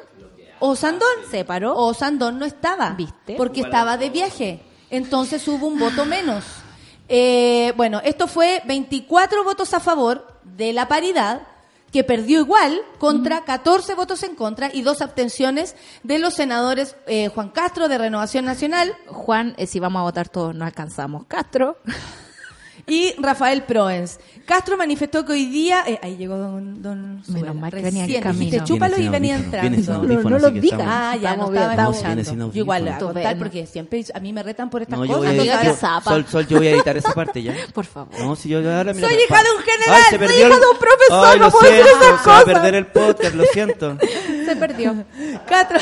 Osandón 0.59 1.07
Se 1.31 1.43
paró. 1.45 1.75
Osandón 1.77 2.37
no 2.39 2.45
estaba. 2.45 2.89
¿Viste? 2.91 3.35
Porque 3.35 3.61
estaba 3.61 3.97
de 3.97 4.09
viaje. 4.09 4.61
Entonces 4.89 5.47
hubo 5.47 5.65
un 5.65 5.79
voto 5.79 6.05
menos. 6.05 6.43
Eh, 7.07 7.73
bueno, 7.77 7.99
esto 8.03 8.27
fue 8.27 8.61
24 8.65 9.43
votos 9.43 9.73
a 9.73 9.79
favor 9.79 10.27
de 10.43 10.73
la 10.73 10.87
paridad, 10.87 11.41
que 11.91 12.03
perdió 12.03 12.39
igual 12.39 12.79
contra 12.99 13.43
14 13.43 13.95
votos 13.95 14.23
en 14.23 14.35
contra 14.35 14.73
y 14.73 14.81
dos 14.81 15.01
abstenciones 15.01 15.75
de 16.03 16.19
los 16.19 16.33
senadores 16.33 16.95
eh, 17.05 17.27
Juan 17.27 17.49
Castro 17.49 17.89
de 17.89 17.97
Renovación 17.97 18.45
Nacional 18.45 18.95
Juan, 19.07 19.55
eh, 19.57 19.67
si 19.67 19.79
vamos 19.79 19.99
a 19.99 20.03
votar 20.03 20.29
todos, 20.29 20.55
no 20.55 20.65
alcanzamos. 20.65 21.25
Castro. 21.25 21.77
Y 22.87 23.13
Rafael 23.19 23.63
Proens. 23.63 24.19
Castro 24.45 24.75
manifestó 24.77 25.25
que 25.25 25.33
hoy 25.33 25.45
día... 25.45 25.83
eh, 25.87 25.99
ahí 26.01 26.17
llegó 26.17 26.37
don... 26.37 26.81
don 26.81 27.21
Menos 27.27 27.55
mal 27.55 27.69
que 27.71 27.81
Recién. 27.81 28.03
venía 28.05 28.17
en 28.17 28.23
camino. 28.23 28.63
Chúpalo 28.65 28.97
y 28.97 29.07
venía 29.07 29.35
entrando. 29.35 30.03
No, 30.05 30.21
no 30.29 30.39
lo 30.39 30.49
digas. 30.51 30.81
Ah, 30.83 31.15
ya, 31.21 31.35
no 31.37 31.53
estaba 31.53 31.91
Yo 31.91 32.49
igual 32.53 32.87
Estupendo. 32.87 33.37
porque 33.37 33.65
siempre 33.65 34.03
a 34.13 34.19
mí 34.19 34.33
me 34.33 34.43
retan 34.43 34.69
por 34.69 34.81
estas 34.81 34.99
No, 34.99 35.07
cosas. 35.07 35.33
editar. 35.33 36.01
Sol, 36.03 36.25
Sol, 36.27 36.47
yo 36.47 36.57
voy 36.57 36.67
a 36.67 36.71
editar 36.71 36.97
esa 36.97 37.13
parte 37.13 37.41
ya. 37.43 37.55
Por 37.73 37.85
favor. 37.85 38.19
No, 38.19 38.35
si 38.35 38.49
yo 38.49 38.57
ahora 38.59 38.93
mira, 38.93 39.07
Soy 39.07 39.17
hija 39.17 39.43
de 39.43 39.49
un 39.51 39.61
general, 39.63 39.95
Ay, 39.95 40.03
se 40.09 40.17
soy 40.17 40.35
hija 40.37 40.45
el- 40.55 40.59
de 40.61 40.67
un 40.67 40.77
profesor, 40.77 41.27
Ay, 41.27 41.39
no 41.39 41.51
puedo 41.51 41.63
decir 41.71 41.85
esas 41.85 41.99
se 41.99 42.05
va 42.05 42.15
a 42.15 42.23
cosas. 42.23 42.43
perder 42.45 42.75
el 42.75 42.85
podcast, 42.87 43.35
lo 43.35 43.43
siento. 43.45 43.97
Se 44.45 44.55
perdió. 44.55 45.05
Castro. 45.47 45.79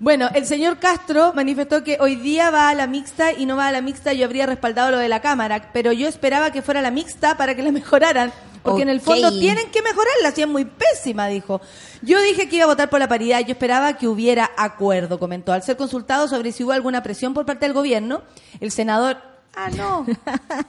Bueno, 0.00 0.28
el 0.34 0.46
señor 0.46 0.78
Castro 0.78 1.32
manifestó 1.34 1.82
que 1.82 1.98
hoy 2.00 2.16
día 2.16 2.50
va 2.50 2.68
a 2.68 2.74
la 2.74 2.86
mixta 2.86 3.32
y 3.32 3.46
no 3.46 3.56
va 3.56 3.68
a 3.68 3.72
la 3.72 3.80
mixta. 3.80 4.12
Yo 4.12 4.26
habría 4.26 4.46
respaldado 4.46 4.90
lo 4.90 4.98
de 4.98 5.08
la 5.08 5.20
Cámara, 5.20 5.70
pero 5.72 5.92
yo 5.92 6.08
esperaba 6.08 6.50
que 6.50 6.62
fuera 6.62 6.82
la 6.82 6.90
mixta 6.90 7.36
para 7.36 7.54
que 7.54 7.62
la 7.62 7.72
mejoraran. 7.72 8.32
Porque 8.62 8.82
en 8.82 8.88
el 8.88 9.00
fondo 9.00 9.30
tienen 9.38 9.70
que 9.70 9.80
mejorarla, 9.80 10.32
si 10.32 10.42
es 10.42 10.48
muy 10.48 10.64
pésima, 10.64 11.28
dijo. 11.28 11.60
Yo 12.02 12.20
dije 12.20 12.48
que 12.48 12.56
iba 12.56 12.64
a 12.64 12.68
votar 12.68 12.90
por 12.90 12.98
la 12.98 13.06
paridad, 13.06 13.38
yo 13.40 13.52
esperaba 13.52 13.96
que 13.96 14.08
hubiera 14.08 14.50
acuerdo, 14.56 15.20
comentó. 15.20 15.52
Al 15.52 15.62
ser 15.62 15.76
consultado 15.76 16.26
sobre 16.26 16.50
si 16.50 16.64
hubo 16.64 16.72
alguna 16.72 17.00
presión 17.02 17.32
por 17.32 17.46
parte 17.46 17.64
del 17.66 17.74
gobierno, 17.74 18.22
el 18.60 18.72
senador... 18.72 19.18
Ah, 19.54 19.70
no. 19.70 20.04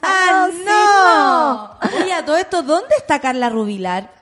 Ah, 0.03 0.47
no. 1.91 1.99
Oye, 2.03 2.13
a 2.13 2.23
todo 2.23 2.37
esto, 2.37 2.61
¿dónde 2.61 2.95
está 2.97 3.19
Carla 3.19 3.49
Rubilar? 3.49 4.16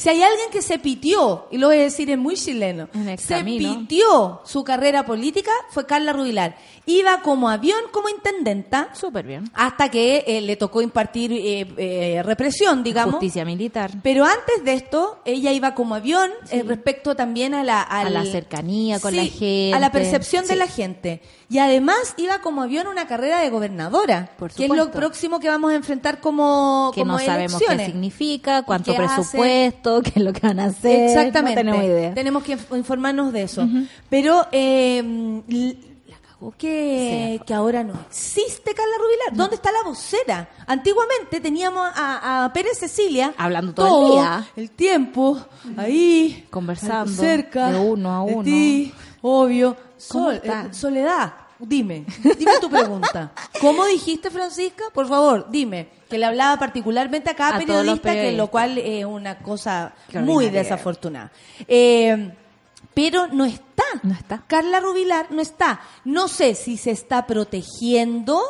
Si 0.00 0.08
hay 0.08 0.22
alguien 0.22 0.48
que 0.50 0.62
se 0.62 0.78
pitió, 0.78 1.46
y 1.50 1.58
lo 1.58 1.66
voy 1.66 1.76
a 1.76 1.82
decir 1.82 2.08
en 2.10 2.20
muy 2.20 2.34
chileno, 2.34 2.88
se 3.18 3.34
camino. 3.34 3.80
pitió 3.80 4.40
su 4.46 4.64
carrera 4.64 5.04
política, 5.04 5.50
fue 5.68 5.84
Carla 5.84 6.14
Rubilar. 6.14 6.56
Iba 6.86 7.20
como 7.20 7.50
avión, 7.50 7.78
como 7.92 8.08
intendenta, 8.08 8.88
Súper 8.94 9.26
bien. 9.26 9.44
hasta 9.52 9.90
que 9.90 10.24
eh, 10.26 10.40
le 10.40 10.56
tocó 10.56 10.80
impartir 10.80 11.32
eh, 11.34 11.66
eh, 11.76 12.22
represión, 12.22 12.82
digamos. 12.82 13.16
Justicia 13.16 13.44
militar. 13.44 13.90
Pero 14.02 14.24
antes 14.24 14.64
de 14.64 14.72
esto, 14.72 15.18
ella 15.26 15.52
iba 15.52 15.74
como 15.74 15.94
avión 15.94 16.30
eh, 16.50 16.62
respecto 16.62 17.14
también 17.14 17.52
a 17.52 17.62
la, 17.62 17.82
al- 17.82 18.06
A 18.06 18.10
la 18.10 18.24
cercanía 18.24 19.00
con 19.00 19.10
Sí, 19.10 19.16
la 19.18 19.24
gente. 19.24 19.74
A 19.74 19.80
la 19.80 19.92
percepción 19.92 20.46
de 20.46 20.56
la 20.56 20.66
gente. 20.66 21.20
Y 21.50 21.58
además 21.58 22.14
iba 22.16 22.38
como 22.40 22.62
avión 22.62 22.86
una 22.86 23.08
carrera 23.08 23.40
de 23.40 23.50
gobernadora, 23.50 24.30
Por 24.38 24.52
que 24.52 24.66
es 24.66 24.70
lo 24.70 24.90
próximo 24.92 25.40
que 25.40 25.48
vamos 25.48 25.72
a 25.72 25.74
enfrentar 25.74 26.20
como, 26.20 26.92
Que 26.94 27.00
como 27.00 27.14
no 27.14 27.18
sabemos 27.18 27.60
qué 27.60 27.84
significa, 27.86 28.62
cuánto 28.62 28.92
qué 28.94 28.98
hace. 29.02 29.14
presupuesto, 29.16 30.00
qué 30.00 30.12
es 30.14 30.22
lo 30.22 30.32
que 30.32 30.46
van 30.46 30.60
a 30.60 30.66
hacer. 30.66 31.08
Exactamente. 31.10 31.64
No 31.64 31.72
tenemos 31.72 31.84
idea. 31.90 32.14
Tenemos 32.14 32.44
que 32.44 32.56
inf- 32.56 32.76
informarnos 32.78 33.32
de 33.32 33.42
eso. 33.42 33.68
Pero 34.08 34.46
eh, 34.52 34.98
l- 35.00 35.76
la 36.08 36.16
cagó 36.20 36.54
que, 36.56 37.38
Sí. 37.40 37.44
que 37.44 37.52
ahora 37.54 37.82
no 37.82 37.94
existe 38.08 38.72
Carla 38.72 38.94
Rubilar. 38.98 39.36
¿Dónde 39.36 39.56
está 39.56 39.72
la 39.72 39.82
vocera? 39.82 40.48
Antiguamente 40.68 41.40
teníamos 41.40 41.84
a, 41.96 42.44
a 42.44 42.52
Pérez 42.52 42.78
Cecilia 42.78 43.34
Hablando 43.36 43.74
todo 43.74 44.06
el 44.06 44.12
día. 44.12 44.46
el 44.54 44.70
tiempo 44.70 45.36
ahí 45.76 46.46
Conversando, 46.48 47.10
cerca 47.10 47.72
de 47.72 47.78
uno 47.80 48.22
a 48.22 48.24
de 48.24 48.34
uno. 48.34 48.44
ti, 48.44 48.94
obvio. 49.22 49.76
Eh, 50.68 50.74
Soledad, 50.74 51.32
dime, 51.58 52.04
dime 52.38 52.52
tu 52.60 52.68
pregunta. 52.70 53.32
¿Cómo 53.60 53.84
dijiste, 53.86 54.30
Francisca? 54.30 54.84
Por 54.92 55.06
favor, 55.08 55.46
dime. 55.50 55.88
Que 56.08 56.18
le 56.18 56.26
hablaba 56.26 56.56
particularmente 56.58 57.30
a 57.30 57.34
cada 57.36 57.56
A 57.56 57.58
periodista, 57.58 58.12
que 58.12 58.32
lo 58.32 58.48
cual 58.48 58.78
es 58.78 59.04
una 59.04 59.38
cosa 59.38 59.92
muy 60.22 60.50
desafortunada. 60.50 61.30
Eh, 61.68 62.34
pero 62.94 63.28
no 63.28 63.44
está. 63.44 63.84
No 64.02 64.14
está. 64.14 64.42
Carla 64.46 64.80
Rubilar 64.80 65.26
no 65.30 65.40
está. 65.40 65.80
No 66.04 66.26
sé 66.28 66.54
si 66.54 66.76
se 66.76 66.90
está 66.90 67.26
protegiendo. 67.26 68.40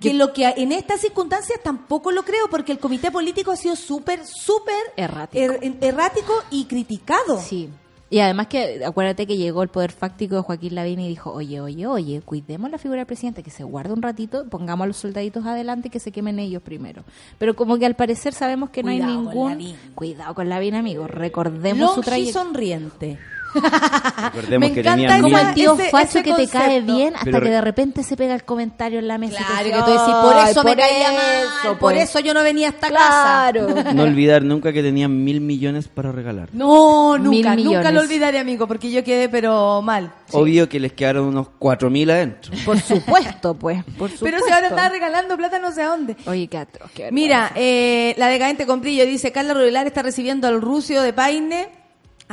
Que 0.00 0.14
lo 0.14 0.32
que 0.32 0.44
en 0.56 0.72
estas 0.72 1.00
circunstancias 1.00 1.60
tampoco 1.62 2.10
lo 2.10 2.24
creo, 2.24 2.50
porque 2.50 2.72
el 2.72 2.80
comité 2.80 3.12
político 3.12 3.52
ha 3.52 3.56
sido 3.56 3.76
súper, 3.76 4.26
súper 4.26 4.74
Errático. 4.96 5.52
er- 5.54 5.76
errático 5.80 6.32
y 6.50 6.64
criticado. 6.64 7.40
Sí. 7.40 7.70
Y 8.12 8.20
además 8.20 8.48
que, 8.48 8.84
acuérdate 8.84 9.26
que 9.26 9.38
llegó 9.38 9.62
el 9.62 9.70
poder 9.70 9.90
fáctico 9.90 10.34
de 10.34 10.42
Joaquín 10.42 10.74
Lavín 10.74 11.00
y 11.00 11.08
dijo, 11.08 11.32
oye, 11.32 11.62
oye, 11.62 11.86
oye, 11.86 12.20
cuidemos 12.20 12.70
la 12.70 12.76
figura 12.76 12.98
del 12.98 13.06
presidente, 13.06 13.42
que 13.42 13.50
se 13.50 13.64
guarde 13.64 13.94
un 13.94 14.02
ratito, 14.02 14.44
pongamos 14.50 14.84
a 14.84 14.88
los 14.88 14.98
soldaditos 14.98 15.46
adelante 15.46 15.88
y 15.88 15.90
que 15.90 15.98
se 15.98 16.12
quemen 16.12 16.38
ellos 16.38 16.60
primero. 16.60 17.04
Pero 17.38 17.56
como 17.56 17.78
que 17.78 17.86
al 17.86 17.96
parecer 17.96 18.34
sabemos 18.34 18.68
que 18.68 18.82
no 18.82 18.90
hay 18.90 19.00
con 19.00 19.08
ningún... 19.08 19.50
Lavín. 19.52 19.76
Cuidado 19.94 20.34
con 20.34 20.50
Lavín, 20.50 20.74
amigo. 20.74 21.06
Recordemos 21.06 21.94
su 21.94 22.02
trayectoria. 22.02 22.42
sonriente. 22.42 23.18
Recordemos 24.24 24.68
Me 24.68 24.72
que 24.74 24.80
encanta 24.80 25.14
tenía 25.14 25.20
Como 25.22 25.38
el 25.38 25.54
tío 25.54 25.74
ese- 25.74 25.90
facho 25.90 26.18
ese 26.18 26.22
que 26.22 26.32
te 26.34 26.48
cae 26.48 26.80
bien 26.80 27.14
hasta 27.14 27.24
Pero 27.24 27.40
que 27.40 27.50
de 27.50 27.60
repente 27.60 28.02
se 28.02 28.16
pega 28.16 28.34
el 28.34 28.44
comentario 28.44 28.98
en 28.98 29.08
la 29.08 29.18
mesa. 29.18 29.40
y 29.40 29.44
Claro, 29.44 29.62
te 29.64 29.70
que 29.70 29.78
tú 29.82 29.90
decís, 29.90 30.14
por 30.22 30.34
"Ay, 30.34 30.50
eso 30.50 30.64
me 30.64 30.70
por 30.70 30.78
caía 30.80 31.12
mal, 31.12 31.18
eso, 31.42 31.68
por 31.70 31.78
pues". 31.78 32.02
eso 32.10 32.20
yo 32.20 32.34
no 32.34 32.42
venía 32.42 32.68
a 32.68 32.70
esta 32.70 32.88
Claro. 32.88 33.66
casa. 33.74 33.92
No 33.94 34.02
olvidar 34.04 34.42
nunca 34.42 34.72
que 34.72 34.82
tenían 34.82 35.22
mil 35.24 35.40
millones 35.40 35.88
para 35.88 36.12
regalar. 36.12 36.48
No, 36.52 37.16
Mil 37.18 37.42
nunca, 37.42 37.56
nunca 37.56 37.90
lo 37.92 38.00
olvidaré, 38.00 38.38
amigo, 38.38 38.66
porque 38.66 38.90
yo 38.90 39.02
quedé 39.04 39.28
pero 39.28 39.82
mal. 39.82 40.12
Obvio 40.32 40.68
que 40.68 40.80
les 40.80 40.92
quedaron 40.92 41.26
unos 41.26 41.48
cuatro 41.58 41.90
mil 41.90 42.10
adentro. 42.10 42.52
Por 42.64 42.80
supuesto, 42.80 43.54
pues. 43.54 43.82
Por 43.84 44.10
supuesto. 44.10 44.24
Pero 44.24 44.38
si 44.44 44.50
ahora 44.52 44.68
está 44.68 44.88
regalando 44.88 45.36
plata 45.36 45.58
no 45.58 45.72
sé 45.72 45.82
a 45.82 45.88
dónde. 45.88 46.16
Oye, 46.26 46.46
qué 46.48 46.58
atroz, 46.58 46.90
qué 46.94 47.10
Mira, 47.12 47.52
eh, 47.54 48.14
la 48.16 48.28
decadente 48.28 48.66
con 48.66 48.80
brillo 48.80 49.04
dice, 49.04 49.32
Carla 49.32 49.54
Rubilar 49.54 49.86
está 49.86 50.02
recibiendo 50.02 50.48
al 50.48 50.60
rucio 50.60 51.02
de 51.02 51.12
Paine. 51.12 51.68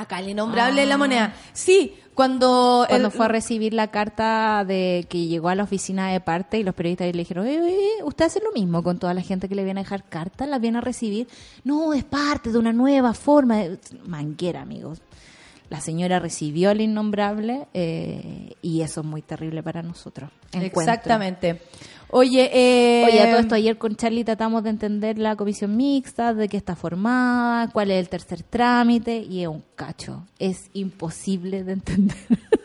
Acá 0.01 0.19
el 0.19 0.29
innombrable 0.29 0.81
de 0.81 0.87
la 0.87 0.97
moneda. 0.97 1.33
Sí, 1.53 1.93
cuando... 2.13 2.85
Cuando 2.89 3.07
el- 3.07 3.13
fue 3.13 3.25
a 3.25 3.29
recibir 3.29 3.73
la 3.73 3.87
carta 3.87 4.63
de 4.65 5.05
que 5.09 5.25
llegó 5.27 5.49
a 5.49 5.55
la 5.55 5.63
oficina 5.63 6.09
de 6.09 6.19
parte 6.19 6.59
y 6.59 6.63
los 6.63 6.75
periodistas 6.75 7.07
le 7.07 7.19
dijeron, 7.19 7.45
"Oye, 7.45 7.61
oye, 7.61 7.89
usted 8.03 8.25
hace 8.25 8.41
lo 8.41 8.51
mismo 8.51 8.83
con 8.83 8.99
toda 8.99 9.13
la 9.13 9.21
gente 9.21 9.47
que 9.47 9.55
le 9.55 9.63
viene 9.63 9.79
a 9.79 9.83
dejar 9.83 10.03
cartas, 10.03 10.47
las 10.49 10.59
viene 10.59 10.79
a 10.79 10.81
recibir. 10.81 11.27
No, 11.63 11.93
es 11.93 12.03
parte 12.03 12.51
de 12.51 12.57
una 12.57 12.73
nueva 12.73 13.13
forma. 13.13 13.57
de-". 13.57 13.79
Manguera, 14.05 14.61
amigos. 14.61 15.01
La 15.69 15.81
señora 15.81 16.19
recibió 16.19 16.71
al 16.71 16.81
innombrable 16.81 17.67
eh, 17.73 18.53
y 18.61 18.81
eso 18.81 19.01
es 19.01 19.05
muy 19.05 19.21
terrible 19.21 19.61
para 19.61 19.83
nosotros. 19.83 20.31
Encuentro. 20.51 20.81
Exactamente. 20.81 21.61
Oye, 22.11 22.49
eh, 22.51 23.05
Oye, 23.05 23.21
a 23.21 23.29
todo 23.29 23.39
esto 23.39 23.55
ayer 23.55 23.77
con 23.77 23.95
Charlie 23.95 24.23
tratamos 24.23 24.63
de 24.63 24.71
entender 24.71 25.19
la 25.19 25.35
comisión 25.35 25.77
mixta, 25.77 26.33
de 26.33 26.49
qué 26.49 26.57
está 26.57 26.75
formada, 26.75 27.69
cuál 27.71 27.91
es 27.91 27.99
el 27.99 28.09
tercer 28.09 28.41
trámite, 28.41 29.17
y 29.17 29.43
es 29.43 29.47
un 29.47 29.63
cacho. 29.75 30.25
Es 30.39 30.71
imposible 30.73 31.63
de 31.63 31.73
entender. 31.73 32.17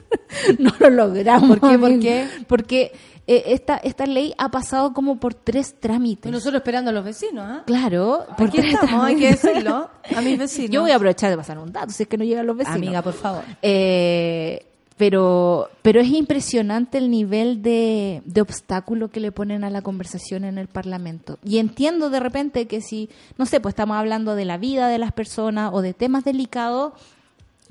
no 0.58 0.72
lo 0.78 0.88
logramos. 0.88 1.58
¿Por 1.58 1.70
qué? 1.70 1.78
¿Por 1.78 2.00
qué? 2.00 2.26
Porque 2.46 2.92
eh, 3.26 3.44
esta, 3.46 3.76
esta 3.78 4.06
ley 4.06 4.34
ha 4.36 4.50
pasado 4.50 4.92
como 4.92 5.16
por 5.16 5.34
tres 5.34 5.74
trámites. 5.80 6.28
Y 6.28 6.32
nosotros 6.32 6.60
esperando 6.60 6.90
a 6.90 6.92
los 6.92 7.04
vecinos, 7.04 7.44
¿ah? 7.46 7.62
Claro, 7.66 8.26
por 8.36 8.48
Aquí 8.48 8.58
tres 8.58 8.74
estamos, 8.74 9.04
hay 9.04 9.16
que 9.16 9.28
decirlo. 9.28 9.90
A 10.14 10.20
mis 10.20 10.38
vecinos. 10.38 10.70
Yo 10.70 10.82
voy 10.82 10.90
a 10.90 10.96
aprovechar 10.96 11.30
de 11.30 11.36
pasar 11.36 11.58
un 11.58 11.72
dato, 11.72 11.90
si 11.90 12.02
es 12.02 12.08
que 12.08 12.18
no 12.18 12.24
llegan 12.24 12.46
los 12.46 12.56
vecinos. 12.56 12.76
Amiga, 12.76 13.02
por 13.02 13.14
favor. 13.14 13.44
Eh, 13.62 14.66
pero, 14.96 15.70
pero 15.82 16.00
es 16.00 16.08
impresionante 16.08 16.98
el 16.98 17.10
nivel 17.10 17.62
de, 17.62 18.22
de 18.26 18.40
obstáculo 18.40 19.08
que 19.08 19.20
le 19.20 19.32
ponen 19.32 19.64
a 19.64 19.70
la 19.70 19.82
conversación 19.82 20.44
en 20.44 20.58
el 20.58 20.68
Parlamento. 20.68 21.38
Y 21.42 21.58
entiendo 21.58 22.10
de 22.10 22.20
repente 22.20 22.66
que 22.66 22.80
si, 22.80 23.08
no 23.36 23.46
sé, 23.46 23.58
pues 23.58 23.72
estamos 23.72 23.96
hablando 23.96 24.36
de 24.36 24.44
la 24.44 24.56
vida 24.56 24.88
de 24.88 24.98
las 24.98 25.12
personas 25.12 25.70
o 25.72 25.82
de 25.82 25.94
temas 25.94 26.24
delicados, 26.24 26.92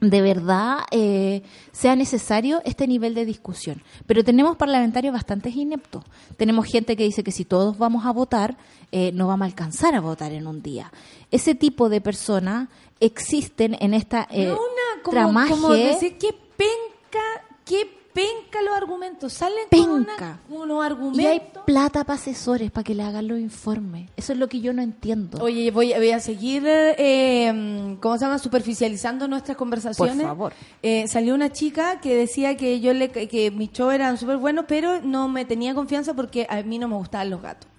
de 0.10 0.22
verdad 0.22 0.80
eh, 0.92 1.44
sea 1.72 1.96
necesario 1.96 2.62
este 2.66 2.88
nivel 2.88 3.14
de 3.14 3.26
discusión. 3.26 3.82
Pero 4.06 4.24
tenemos 4.24 4.58
parlamentarios 4.58 5.14
bastante 5.14 5.50
ineptos. 5.50 6.04
Tenemos 6.38 6.66
gente 6.66 6.96
que 6.96 7.04
dice 7.04 7.24
que 7.24 7.32
si 7.32 7.46
todos 7.46 7.78
vamos 7.78 8.06
a 8.06 8.12
votar, 8.12 8.58
eh, 8.92 9.12
no 9.14 9.28
vamos 9.28 9.44
a 9.44 9.48
alcanzar 9.48 9.96
a 9.96 10.02
votar 10.02 10.32
en 10.32 10.48
un 10.48 10.62
día. 10.62 10.92
Ese 11.32 11.56
tipo 11.56 11.90
de 11.90 12.02
personas 12.02 12.70
existen 13.00 13.76
en 13.80 13.94
esta 13.94 14.28
eh, 14.32 14.46
No, 14.48 14.54
una 14.54 15.04
como, 15.04 15.12
tramaje. 15.14 15.50
como 15.52 15.70
decir 15.70 16.18
qué 16.18 16.34
penca, 16.58 17.20
qué 17.66 18.03
penca 18.14 18.62
los 18.62 18.76
argumentos 18.76 18.94
argumentos, 18.94 19.34
salen 19.34 19.66
con 19.72 19.90
una- 19.92 20.40
unos 20.50 20.78
Y 20.78 20.82
hay 21.26 21.38
argumentos. 21.38 21.64
plata 21.66 22.04
para 22.04 22.20
asesores 22.20 22.70
para 22.70 22.84
que 22.84 22.94
le 22.94 23.02
hagan 23.04 23.28
los 23.28 23.40
informes. 23.40 24.10
Eso 24.16 24.34
es 24.34 24.40
lo 24.40 24.48
que 24.48 24.60
yo 24.62 24.72
no 24.74 24.82
entiendo. 24.82 25.40
Oye, 25.42 25.72
voy, 25.72 25.94
voy 25.94 26.12
a 26.12 26.20
seguir, 26.20 26.64
eh, 26.66 27.98
¿cómo 28.02 28.18
se 28.18 28.26
llama? 28.26 28.40
Superficializando 28.40 29.28
nuestras 29.28 29.58
conversaciones. 29.58 30.18
Por 30.18 30.26
favor. 30.26 30.54
Eh, 30.82 31.08
salió 31.08 31.34
una 31.34 31.52
chica 31.52 32.00
que 32.02 32.16
decía 32.16 32.56
que 32.58 32.80
yo 32.82 32.94
le, 32.94 33.10
que 33.10 33.52
mis 33.52 33.72
shows 33.72 33.94
eran 33.94 34.18
súper 34.18 34.38
buenos, 34.38 34.66
pero 34.68 35.02
no 35.02 35.28
me 35.28 35.46
tenía 35.46 35.74
confianza 35.74 36.14
porque 36.14 36.46
a 36.50 36.62
mí 36.64 36.78
no 36.80 36.88
me 36.88 36.96
gustaban 36.96 37.30
los 37.30 37.42
gatos. 37.42 37.70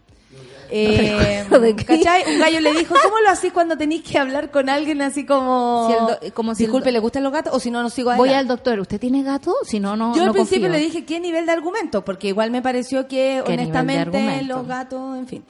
Eh. 0.76 1.44
¿Cachai? 1.86 2.24
Un 2.34 2.40
gallo 2.40 2.60
le 2.60 2.72
dijo, 2.72 2.94
¿cómo 3.02 3.20
lo 3.20 3.30
hacís 3.30 3.52
cuando 3.52 3.76
tenéis 3.78 4.02
que 4.02 4.18
hablar 4.18 4.50
con 4.50 4.68
alguien 4.68 5.02
así 5.02 5.24
como... 5.24 5.86
Si 5.88 5.92
el 5.94 6.06
do- 6.30 6.34
como 6.34 6.54
si 6.54 6.64
Disculpe, 6.64 6.90
¿le 6.90 6.98
gustan 6.98 7.22
los 7.22 7.32
gatos? 7.32 7.54
O 7.54 7.60
si 7.60 7.70
no, 7.70 7.82
no 7.82 7.90
sigo 7.90 8.10
Voy 8.16 8.28
adelante. 8.30 8.38
al 8.38 8.48
doctor, 8.48 8.80
¿usted 8.80 8.98
tiene 8.98 9.22
gato? 9.22 9.54
Si 9.64 9.78
no, 9.78 9.96
no 9.96 10.14
Yo 10.14 10.22
al 10.22 10.26
no 10.28 10.32
principio 10.32 10.62
confío. 10.68 10.78
le 10.80 10.84
dije 10.84 11.04
qué 11.04 11.20
nivel 11.20 11.46
de 11.46 11.52
argumento, 11.52 12.04
porque 12.04 12.28
igual 12.28 12.50
me 12.50 12.60
pareció 12.60 13.06
que 13.06 13.42
¿Qué 13.46 13.52
nivel 13.56 13.72
de 13.72 13.78
honestamente 13.78 14.42
los 14.42 14.66
gatos, 14.66 15.16
en 15.18 15.26
fin. 15.28 15.44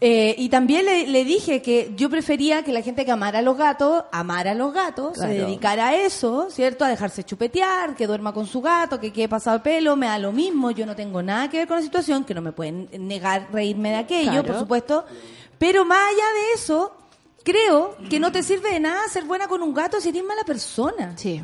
Eh, 0.00 0.34
y 0.36 0.48
también 0.50 0.84
le, 0.84 1.06
le 1.06 1.24
dije 1.24 1.62
que 1.62 1.92
yo 1.96 2.10
prefería 2.10 2.62
que 2.62 2.72
la 2.72 2.82
gente 2.82 3.04
que 3.06 3.10
amara 3.12 3.38
a 3.38 3.42
los 3.42 3.56
gatos, 3.56 4.04
amara 4.12 4.50
a 4.50 4.54
los 4.54 4.72
gatos, 4.74 5.16
se 5.16 5.26
dedicara 5.28 5.88
a 5.88 5.94
eso, 5.94 6.48
¿cierto? 6.50 6.84
A 6.84 6.88
dejarse 6.88 7.24
chupetear, 7.24 7.94
que 7.94 8.06
duerma 8.06 8.34
con 8.34 8.46
su 8.46 8.60
gato, 8.60 9.00
que 9.00 9.12
quede 9.12 9.28
pasado 9.28 9.56
el 9.56 9.62
pelo, 9.62 9.96
me 9.96 10.06
da 10.06 10.18
lo 10.18 10.32
mismo, 10.32 10.70
yo 10.72 10.84
no 10.84 10.94
tengo 10.94 11.22
nada 11.22 11.48
que 11.48 11.58
ver 11.58 11.68
con 11.68 11.76
la 11.78 11.82
situación, 11.82 12.24
que 12.24 12.34
no 12.34 12.42
me 12.42 12.52
pueden 12.52 12.88
negar 12.98 13.48
reírme 13.52 13.90
de 13.90 13.96
aquello, 13.96 14.30
Claro. 14.32 14.46
por 14.48 14.58
supuesto. 14.58 15.04
Pero 15.58 15.84
más 15.86 15.98
allá 16.08 16.24
de 16.34 16.52
eso, 16.54 16.92
creo 17.42 17.96
que 18.10 18.18
no 18.20 18.30
te 18.32 18.42
sirve 18.42 18.72
de 18.72 18.80
nada 18.80 19.00
ser 19.08 19.24
buena 19.24 19.46
con 19.48 19.62
un 19.62 19.72
gato 19.72 20.00
si 20.00 20.08
eres 20.10 20.24
mala 20.24 20.42
persona. 20.44 21.14
Sí. 21.16 21.40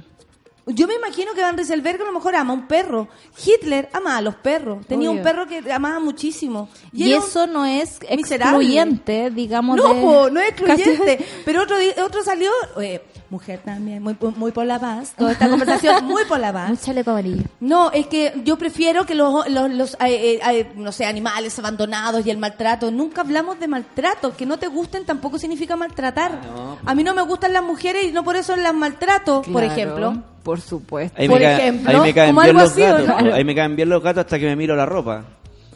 Yo 0.75 0.87
me 0.87 0.95
imagino 0.95 1.33
que 1.35 1.41
Van 1.43 1.57
Rieselberg 1.57 2.01
a 2.03 2.05
lo 2.05 2.13
mejor 2.13 2.35
ama 2.37 2.53
a 2.53 2.57
un 2.57 2.67
perro. 2.69 3.09
Hitler 3.45 3.89
ama 3.93 4.17
a 4.17 4.21
los 4.21 4.35
perros. 4.37 4.87
Tenía 4.87 5.11
Obvio. 5.11 5.21
un 5.21 5.25
perro 5.25 5.47
que 5.47 5.73
amaba 5.73 6.01
muchísimo. 6.01 6.69
Y, 6.93 7.13
eso 7.13 7.47
no 7.47 7.65
es 7.67 7.99
miserable. 8.17 8.59
excluyente, 8.59 9.31
digamos. 9.31 9.77
No, 9.77 9.95
de- 9.95 10.01
po, 10.01 10.31
no 10.31 10.41
es 10.41 10.49
excluyente. 10.53 11.25
Pero 11.45 11.63
otro, 11.63 11.77
otro 12.05 12.23
salió, 12.23 12.51
eh, 12.81 13.03
mujer 13.31 13.61
también, 13.65 14.03
muy, 14.03 14.17
muy 14.37 14.53
por 14.53 14.67
la 14.67 14.79
paz. 14.79 15.15
Toda 15.17 15.33
esta 15.33 15.49
conversación, 15.49 16.05
muy 16.07 16.25
por 16.25 16.39
la 16.41 16.53
paz. 16.53 16.71
Un 16.71 16.79
chaleco 16.79 17.11
amarillo. 17.13 17.45
No, 17.61 17.91
es 17.93 18.07
que 18.09 18.35
yo 18.45 18.59
prefiero 18.59 19.07
que 19.07 19.15
los, 19.15 19.49
los, 19.49 19.71
los, 19.71 19.97
eh, 20.05 20.71
no 20.77 20.93
sé, 20.93 21.07
animales 21.07 21.59
abandonados 21.59 22.27
y 22.27 22.31
el 22.31 22.39
maltrato. 22.39 22.91
Nunca 22.91 23.23
hablamos 23.23 23.59
de 23.61 23.69
maltrato. 23.69 24.37
Que 24.37 24.47
no 24.47 24.59
te 24.59 24.67
gusten 24.67 25.05
tampoco 25.05 25.39
significa 25.39 25.77
maltratar. 25.77 26.41
A 26.85 26.95
mí 26.95 27.05
no 27.05 27.15
me 27.15 27.23
gustan 27.23 27.53
las 27.53 27.63
mujeres 27.63 28.05
y 28.05 28.13
no 28.13 28.25
por 28.25 28.37
eso 28.37 28.57
las 28.57 28.75
maltrato, 28.75 29.43
por 29.43 29.63
ejemplo. 29.65 30.15
Por 30.43 30.61
supuesto. 30.61 31.21
Ahí 31.21 31.29
Por 31.29 31.39
me 31.39 31.53
ejemplo, 31.53 31.91
ahí 31.91 32.01
me 32.01 32.15
caen 32.15 32.31
como 32.31 32.41
bien 32.41 32.57
algo 32.57 32.63
los 32.63 32.73
así, 32.73 32.83
¿o 32.83 33.07
gatos. 33.07 33.25
no? 33.25 33.35
Ahí 33.35 33.45
me 33.45 33.55
caen 33.55 33.77
bien 33.77 33.91
los 33.91 34.03
gatos 34.03 34.25
hasta 34.25 34.39
que 34.39 34.47
me 34.47 34.57
miro 34.57 34.75
la 34.75 34.87
ropa. 34.87 35.23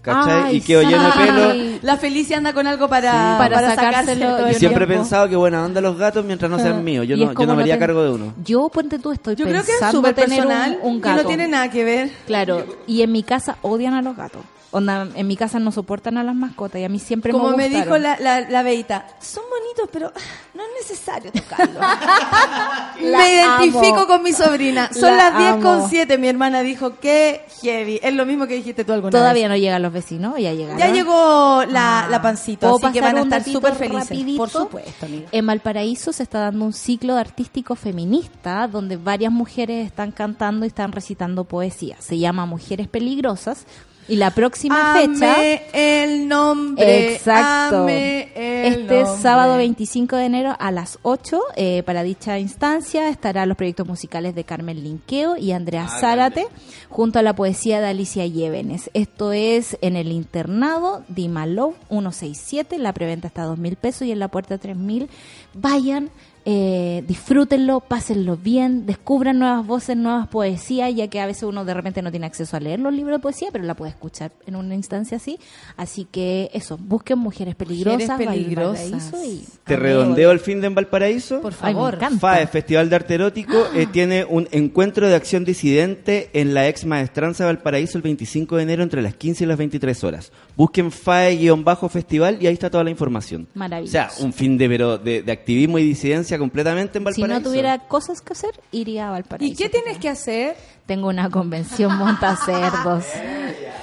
¿Cachai? 0.05 0.43
Ay, 0.45 0.57
y 0.57 0.61
quedo 0.61 0.83
lleno 0.83 1.03
de 1.05 1.13
sí. 1.13 1.19
pelo. 1.19 1.79
La 1.83 1.97
Felicia 1.97 2.37
anda 2.37 2.53
con 2.53 2.67
algo 2.67 2.89
para, 2.89 3.11
Sí. 3.11 3.39
para, 3.39 3.55
Para 3.57 3.75
sacárselo. 3.75 4.51
y 4.51 4.55
siempre 4.55 4.85
he 4.85 4.87
pensado 4.87 5.29
que 5.31 5.35
buena 5.37 5.65
onda 5.65 5.81
los 5.81 5.97
gatos 5.97 6.25
mientras 6.27 6.51
no 6.51 6.59
sean 6.59 6.85
míos. 6.85 7.07
Yo 7.09 7.17
no, 7.17 7.33
yo 7.33 7.47
no 7.47 7.57
me 7.57 7.63
haría 7.63 7.75
ten- 7.75 7.81
cargo 7.81 8.05
de 8.05 8.11
uno. 8.11 8.35
Yo, 8.45 8.69
ponte 8.69 8.99
tú, 8.99 9.13
estoy 9.13 9.35
Yo 9.35 9.47
creo 9.47 9.63
que 9.65 9.71
es 9.73 9.79
pensando 9.79 9.99
súper 9.99 10.15
tener 10.15 10.41
un- 10.43 10.47
personal 10.47 10.79
un, 10.83 10.97
y 10.97 11.01
gato. 11.01 11.23
no 11.23 11.29
tiene 11.29 11.49
nada 11.49 11.71
que 11.71 11.85
ver. 11.85 12.11
Claro, 12.27 12.67
y 12.87 13.01
en 13.01 13.13
mi 13.13 13.23
casa 13.23 13.57
odian 13.63 13.95
a 13.95 14.03
los 14.03 14.15
gatos. 14.15 14.43
Onda, 14.77 15.07
en 15.15 15.27
mi 15.29 15.37
casa 15.37 15.61
no 15.61 15.71
soportan 15.71 16.19
a 16.19 16.25
las 16.25 16.35
mascotas 16.35 16.81
y 16.81 16.85
a 16.85 16.89
mí 16.89 16.99
siempre 16.99 17.31
Como 17.31 17.51
me 17.51 17.57
me 17.57 17.65
gustaron. 17.69 17.85
dijo 17.85 17.99
la, 17.99 18.19
la, 18.19 18.41
la 18.51 18.63
Beita, 18.65 19.07
son 19.21 19.45
bonitos, 19.49 19.89
pero 19.93 20.13
ah, 20.15 20.21
no 20.53 20.63
es 20.65 20.89
necesario 20.91 21.31
tocarlos. 21.31 21.81
Me 23.01 23.35
identifico 23.35 23.99
amo. 24.01 24.07
con 24.07 24.23
mi 24.23 24.33
sobrina. 24.33 24.91
Son 24.93 25.17
La 25.17 25.31
las 25.31 25.39
10 25.39 25.53
con 25.65 25.79
amo. 25.79 25.87
7. 25.89 26.19
Mi 26.19 26.29
hermana 26.29 26.63
dijo, 26.63 26.99
qué 27.01 27.45
heavy. 27.63 28.01
Es 28.03 28.15
lo 28.15 28.25
mismo 28.27 28.47
que 28.47 28.55
dijiste 28.55 28.85
tú 28.85 28.93
alguna 28.93 29.11
Todavía 29.11 29.45
vez. 29.45 29.51
no 29.51 29.57
llegan 29.57 29.83
los 29.83 29.93
vecinos, 29.93 30.35
ya 30.39 30.53
llegaron. 30.53 30.79
Ya 30.79 30.89
llegó 30.93 31.65
la, 31.69 32.05
Ah. 32.05 32.09
la 32.09 32.21
pancito, 32.23 32.71
¿Puedo 32.71 32.87
así 32.87 32.95
que 32.95 33.01
van 33.01 33.17
a 33.19 33.21
estar 33.23 33.45
súper 33.45 33.75
felices. 33.75 34.09
rapidito? 34.09 34.39
Por 34.39 34.51
supuesto, 34.51 35.07
amiga. 35.07 35.29
En 35.33 35.47
Valparaíso 35.47 36.13
se 36.13 36.23
está 36.25 36.41
dando 36.41 36.65
un 36.65 36.73
ciclo 36.73 37.17
artístico 37.17 37.75
feminista 37.77 38.67
donde 38.69 38.97
varias 38.97 39.33
mujeres 39.33 39.87
están 39.87 40.11
cantando 40.13 40.65
y 40.65 40.69
están 40.69 40.93
recitando 40.93 41.45
poesía. 41.45 41.97
Se 42.01 42.19
llama 42.19 42.47
Mujeres 42.47 42.89
Peligrosas 42.89 43.67
y 44.09 44.17
la 44.17 44.31
próxima 44.31 44.95
fecha... 44.95 45.37
El 45.73 46.29
nombre. 46.29 47.15
Exacto. 47.15 47.83
ame 47.85 48.29
el 48.35 48.83
Este 48.83 49.03
nombre. 49.03 49.23
sábado 49.23 49.57
25 49.57 50.17
de 50.17 50.25
enero 50.27 50.57
a 50.59 50.71
las 50.71 50.99
8, 51.03 51.41
eh, 51.57 51.83
para 51.85 52.03
dicha 52.03 52.39
instancia, 52.39 53.09
estarán 53.09 53.49
los 53.49 53.57
proyectos 53.57 53.87
musicales 53.87 54.35
de 54.35 54.45
Carmen 54.45 54.83
Linqueo 54.83 55.37
y 55.37 55.53
Andrea 55.53 55.89
Zárate, 55.89 56.47
junto 56.89 57.19
a 57.19 57.23
la 57.23 57.35
poesía 57.35 57.81
de 57.81 57.89
Alicia 57.89 58.27
Llévenes. 58.27 58.91
Esto 58.95 59.33
es 59.33 59.77
en 59.81 59.97
el 59.97 60.13
internado 60.13 61.03
Dimalov 61.09 61.75
167, 61.89 62.79
la 62.79 62.93
preventa 62.93 63.29
está 63.29 63.43
a 63.43 63.47
2 63.47 63.59
mil 63.59 63.77
pesos 63.77 64.03
y 64.07 64.13
en 64.13 64.19
la 64.19 64.29
puerta 64.29 64.59
3 64.59 64.77
mil. 64.77 65.09
Vayan. 65.55 66.11
Eh, 66.47 67.03
disfrútenlo, 67.09 67.81
pásenlo 67.81 68.37
bien, 68.37 68.85
descubran 68.87 69.39
nuevas 69.39 69.67
voces, 69.67 69.97
nuevas 69.97 70.29
poesías, 70.29 70.95
ya 70.95 71.09
que 71.09 71.21
a 71.21 71.27
veces 71.27 71.45
uno 71.45 71.65
de 71.65 71.73
repente 71.73 72.03
no 72.03 72.11
tiene 72.11 72.27
acceso 72.27 72.57
a 72.57 72.61
leer 72.61 72.81
los 72.81 72.93
libros 72.93 73.19
de 73.19 73.23
poesía, 73.23 73.49
pero 73.51 73.65
la 73.65 73.75
puede 73.75 73.91
escuchar 73.93 74.33
en 74.47 74.57
una 74.57 74.75
instancia 74.75 75.17
así. 75.17 75.39
Así 75.77 76.07
que 76.11 76.51
eso, 76.53 76.77
busquen 76.79 77.19
Mujeres 77.19 77.55
Peligrosas, 77.55 78.09
Mujeres 78.11 78.35
Peligrosas. 78.35 78.91
Valparaíso 78.91 79.25
y- 79.25 79.45
Te 79.65 79.77
redondeo 79.77 80.31
el 80.31 80.41
fin 80.41 80.61
de 80.61 80.67
en 80.67 80.75
Valparaíso. 80.75 81.41
Por 81.41 81.55
Ay, 81.63 81.73
me 81.75 81.81
favor. 81.81 81.95
encanta. 81.95 82.19
FAE, 82.19 82.47
Festival 82.47 82.91
de 82.91 82.97
Arte 82.97 83.15
Erótico, 83.15 83.57
eh, 83.75 83.87
tiene 83.91 84.25
un 84.25 84.47
encuentro 84.51 85.09
de 85.09 85.15
acción 85.15 85.45
disidente 85.45 86.29
en 86.35 86.53
la 86.55 86.69
ex 86.69 86.85
maestranza 86.85 87.45
de 87.45 87.55
Valparaíso 87.55 87.97
el 87.99 88.03
25 88.03 88.57
de 88.57 88.63
enero 88.65 88.83
entre 88.83 89.01
las 89.03 89.15
15 89.15 89.45
y 89.45 89.47
las 89.47 89.57
23 89.57 90.05
horas. 90.05 90.33
Busquen 90.57 90.91
FAE-festival 90.93 92.39
y 92.41 92.47
ahí 92.47 92.55
está 92.55 92.71
toda 92.71 92.85
la 92.85 92.91
información. 92.91 93.49
Maravilloso. 93.55 93.91
O 93.99 94.11
sea, 94.11 94.25
un 94.25 94.33
fin 94.33 94.57
de, 94.57 94.69
pero 94.69 94.99
de, 94.99 95.23
de 95.23 95.33
activismo 95.33 95.79
y 95.79 95.83
disidencia 95.85 96.39
completamente 96.39 96.99
en 96.99 97.03
Si 97.03 97.21
Valparaíso. 97.21 97.41
no 97.41 97.49
tuviera 97.49 97.79
cosas 97.89 98.21
que 98.21 98.33
hacer, 98.33 98.51
iría 98.73 99.09
a 99.09 99.11
Valparaíso. 99.13 99.53
¿Y 99.53 99.57
qué 99.57 99.69
tienes 99.69 99.99
que 99.99 100.09
hacer? 100.09 100.57
Tengo 100.87 101.09
una 101.09 101.31
convención 101.31 101.97
montacerdos. 101.97 103.05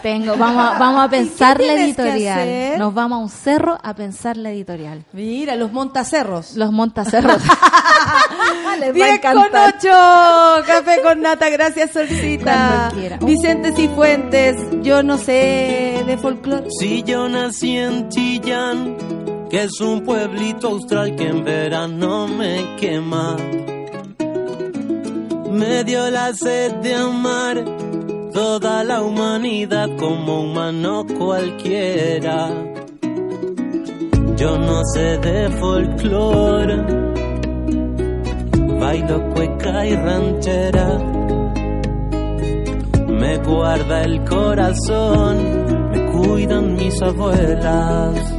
Tengo, 0.04 0.36
vamos, 0.36 0.66
a- 0.66 0.80
vamos 0.80 1.06
a 1.06 1.10
pensar 1.10 1.60
la 1.60 1.74
editorial. 1.74 2.80
Nos 2.80 2.92
vamos 2.94 3.18
a 3.20 3.22
un 3.22 3.30
cerro 3.30 3.78
a 3.84 3.94
pensar 3.94 4.36
la 4.36 4.50
editorial. 4.50 5.04
Mira, 5.14 5.56
los 5.56 5.72
montacerros. 5.72 6.56
Los 6.58 6.72
montacerros. 6.72 7.38
Les 8.80 8.90
va 8.90 9.06
a 9.06 9.10
10 9.10 9.20
con 9.22 9.32
encantar. 9.38 9.76
8, 9.78 10.64
café 10.66 11.02
con 11.04 11.22
nata, 11.22 11.50
gracias 11.50 11.92
Solcita. 11.92 12.92
Vicente 13.22 13.74
Cifuentes, 13.74 14.56
yo 14.82 15.04
no 15.04 15.18
sé 15.20 16.04
de 16.08 16.18
folclore. 16.20 16.68
Si 16.80 17.04
yo 17.04 17.30
nací 17.30 17.78
en 17.78 18.10
Chillán, 18.10 18.98
que 19.52 19.64
es 19.64 19.80
un 19.82 20.04
pueblito 20.04 20.70
austral 20.70 21.16
que 21.16 21.28
en 21.28 21.44
verano 21.44 22.28
me 22.28 22.76
quema. 22.78 23.36
Me 25.52 25.84
dio 25.84 26.10
la 26.10 26.34
sed 26.34 26.76
de 26.82 26.96
amar 26.96 27.66
toda 28.34 28.84
la 28.86 29.02
humanidad 29.02 29.90
como 29.98 30.44
humano 30.44 31.06
cualquiera. 31.06 32.50
Yo 34.38 34.58
no 34.58 34.82
sé 34.94 35.18
de 35.18 35.50
folclore, 35.60 36.78
bailo 38.80 39.30
cueca 39.34 39.86
y 39.86 39.96
ranchera. 39.96 40.88
Me 43.10 43.38
guarda 43.40 44.04
el 44.04 44.24
corazón, 44.24 45.92
me 45.92 46.12
cuidan 46.12 46.76
mis 46.76 47.02
abuelas. 47.02 48.36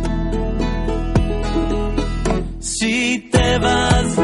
Si 2.59 3.29
te 3.31 3.59
vas, 3.59 4.17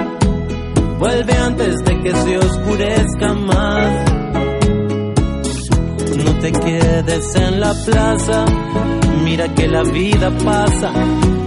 vuelve 0.98 1.32
antes 1.34 1.76
de 1.84 1.87
que 2.02 2.14
se 2.14 2.38
oscurezca 2.38 3.34
más. 3.34 4.04
No 6.24 6.34
te 6.40 6.52
quedes 6.52 7.34
en 7.36 7.60
la 7.60 7.74
plaza, 7.74 8.44
mira 9.24 9.52
que 9.54 9.68
la 9.68 9.82
vida 9.82 10.30
pasa 10.44 10.92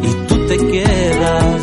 y 0.01 0.27
tú 0.27 0.35
te 0.47 0.57
quedas. 0.57 1.61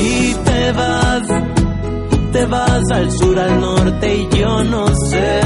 Y 0.00 0.34
te 0.44 0.72
vas, 0.72 1.22
te 2.32 2.46
vas 2.46 2.90
al 2.90 3.10
sur, 3.10 3.38
al 3.38 3.60
norte 3.60 4.16
y 4.16 4.28
yo 4.36 4.64
no 4.64 4.86
sé. 5.10 5.40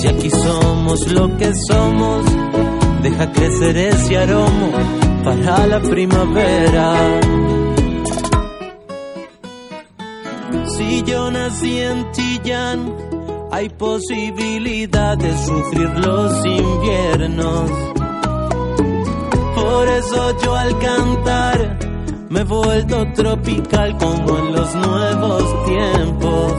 Si 0.00 0.08
aquí 0.08 0.30
somos 0.30 1.12
lo 1.12 1.36
que 1.36 1.52
somos, 1.68 2.24
deja 3.02 3.32
crecer 3.32 3.76
ese 3.76 4.18
aroma 4.18 4.96
para 5.24 5.66
la 5.66 5.80
primavera. 5.80 7.35
Si 10.76 11.02
yo 11.04 11.30
nací 11.30 11.78
en 11.78 12.12
Chillán, 12.12 12.94
hay 13.50 13.70
posibilidad 13.70 15.16
de 15.16 15.32
sufrir 15.38 15.88
los 16.04 16.44
inviernos. 16.44 17.70
Por 19.54 19.88
eso 19.88 20.38
yo 20.42 20.54
al 20.54 20.78
cantar 20.78 21.78
me 22.28 22.40
he 22.40 22.44
vuelto 22.44 23.06
tropical 23.14 23.96
como 23.96 24.38
en 24.38 24.52
los 24.52 24.74
nuevos 24.74 25.64
tiempos. 25.64 26.52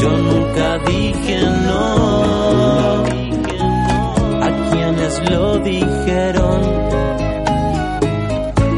Yo 0.00 0.10
nunca 0.10 0.78
dije 0.86 1.40
no 1.66 3.04
a 4.42 4.70
quienes 4.70 5.30
lo 5.30 5.58
dijeron 5.58 6.60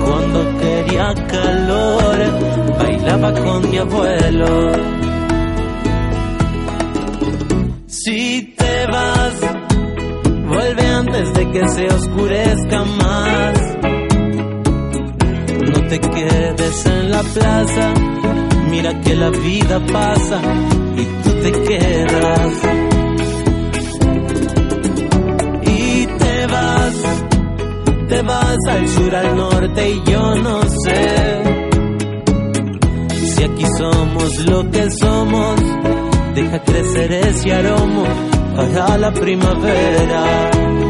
cuando 0.03 0.59
quería 0.61 1.15
calor 1.29 2.50
con 3.19 3.71
mi 3.71 3.77
abuelo. 3.77 4.73
Si 7.87 8.55
te 8.57 8.87
vas, 8.87 9.35
vuelve 10.47 10.87
antes 10.87 11.35
de 11.35 11.51
que 11.51 11.69
se 11.69 11.87
oscurezca 11.87 12.85
más. 12.85 13.77
No 15.73 15.89
te 15.89 15.99
quedes 15.99 16.87
en 16.87 17.11
la 17.11 17.23
plaza, 17.23 17.95
mira 18.71 19.01
que 19.01 19.15
la 19.17 19.31
vida 19.31 19.81
pasa 19.93 20.41
y 20.97 21.05
tú 21.25 21.31
te 21.43 21.53
quedas. 21.63 22.53
Y 25.67 26.07
te 26.07 26.47
vas, 26.47 26.95
te 28.09 28.23
vas 28.23 28.59
al 28.69 28.89
sur, 28.89 29.15
al 29.17 29.37
norte 29.37 29.91
y 29.91 30.03
yo 30.11 30.35
no 30.37 30.63
sé 30.63 31.40
si 33.41 33.47
aquí 33.47 33.65
somos 33.79 34.39
lo 34.51 34.71
que 34.71 34.91
somos, 34.91 35.61
deja 36.35 36.63
crecer 36.63 37.11
ese 37.11 37.51
aroma 37.51 38.05
para 38.55 38.99
la 38.99 39.11
primavera. 39.15 40.90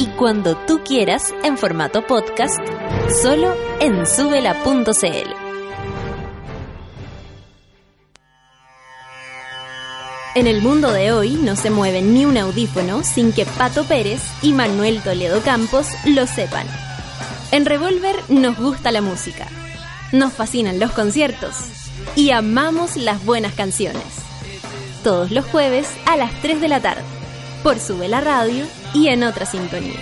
y 0.00 0.06
cuando 0.06 0.56
tú 0.56 0.80
quieras 0.82 1.34
en 1.44 1.58
formato 1.58 2.06
podcast, 2.06 2.58
solo 3.20 3.54
en 3.80 4.06
subela.cl. 4.06 5.30
En 10.36 10.46
el 10.46 10.62
mundo 10.62 10.90
de 10.90 11.12
hoy 11.12 11.34
no 11.34 11.54
se 11.54 11.68
mueve 11.68 12.00
ni 12.00 12.24
un 12.24 12.38
audífono 12.38 13.02
sin 13.04 13.34
que 13.34 13.44
Pato 13.44 13.84
Pérez 13.84 14.22
y 14.40 14.54
Manuel 14.54 15.02
Toledo 15.02 15.42
Campos 15.42 15.88
lo 16.06 16.26
sepan. 16.26 16.66
En 17.52 17.66
Revolver 17.66 18.16
nos 18.30 18.56
gusta 18.56 18.92
la 18.92 19.02
música, 19.02 19.48
nos 20.12 20.32
fascinan 20.32 20.80
los 20.80 20.92
conciertos 20.92 21.56
y 22.16 22.30
amamos 22.30 22.96
las 22.96 23.22
buenas 23.26 23.52
canciones. 23.52 24.02
Todos 25.04 25.30
los 25.30 25.44
jueves 25.44 25.86
a 26.06 26.16
las 26.16 26.32
3 26.40 26.58
de 26.62 26.68
la 26.68 26.80
tarde, 26.80 27.04
por 27.62 27.78
Sube 27.78 28.08
la 28.08 28.22
Radio 28.22 28.64
y 28.94 29.08
en 29.08 29.22
otra 29.24 29.46
sintonía. 29.46 30.00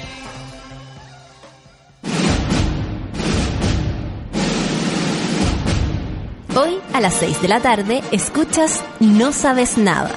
Hoy 6.56 6.78
a 6.92 7.00
las 7.00 7.14
6 7.14 7.42
de 7.42 7.48
la 7.48 7.60
tarde 7.60 8.02
escuchas 8.10 8.82
No 9.00 9.32
Sabes 9.32 9.78
Nada. 9.78 10.16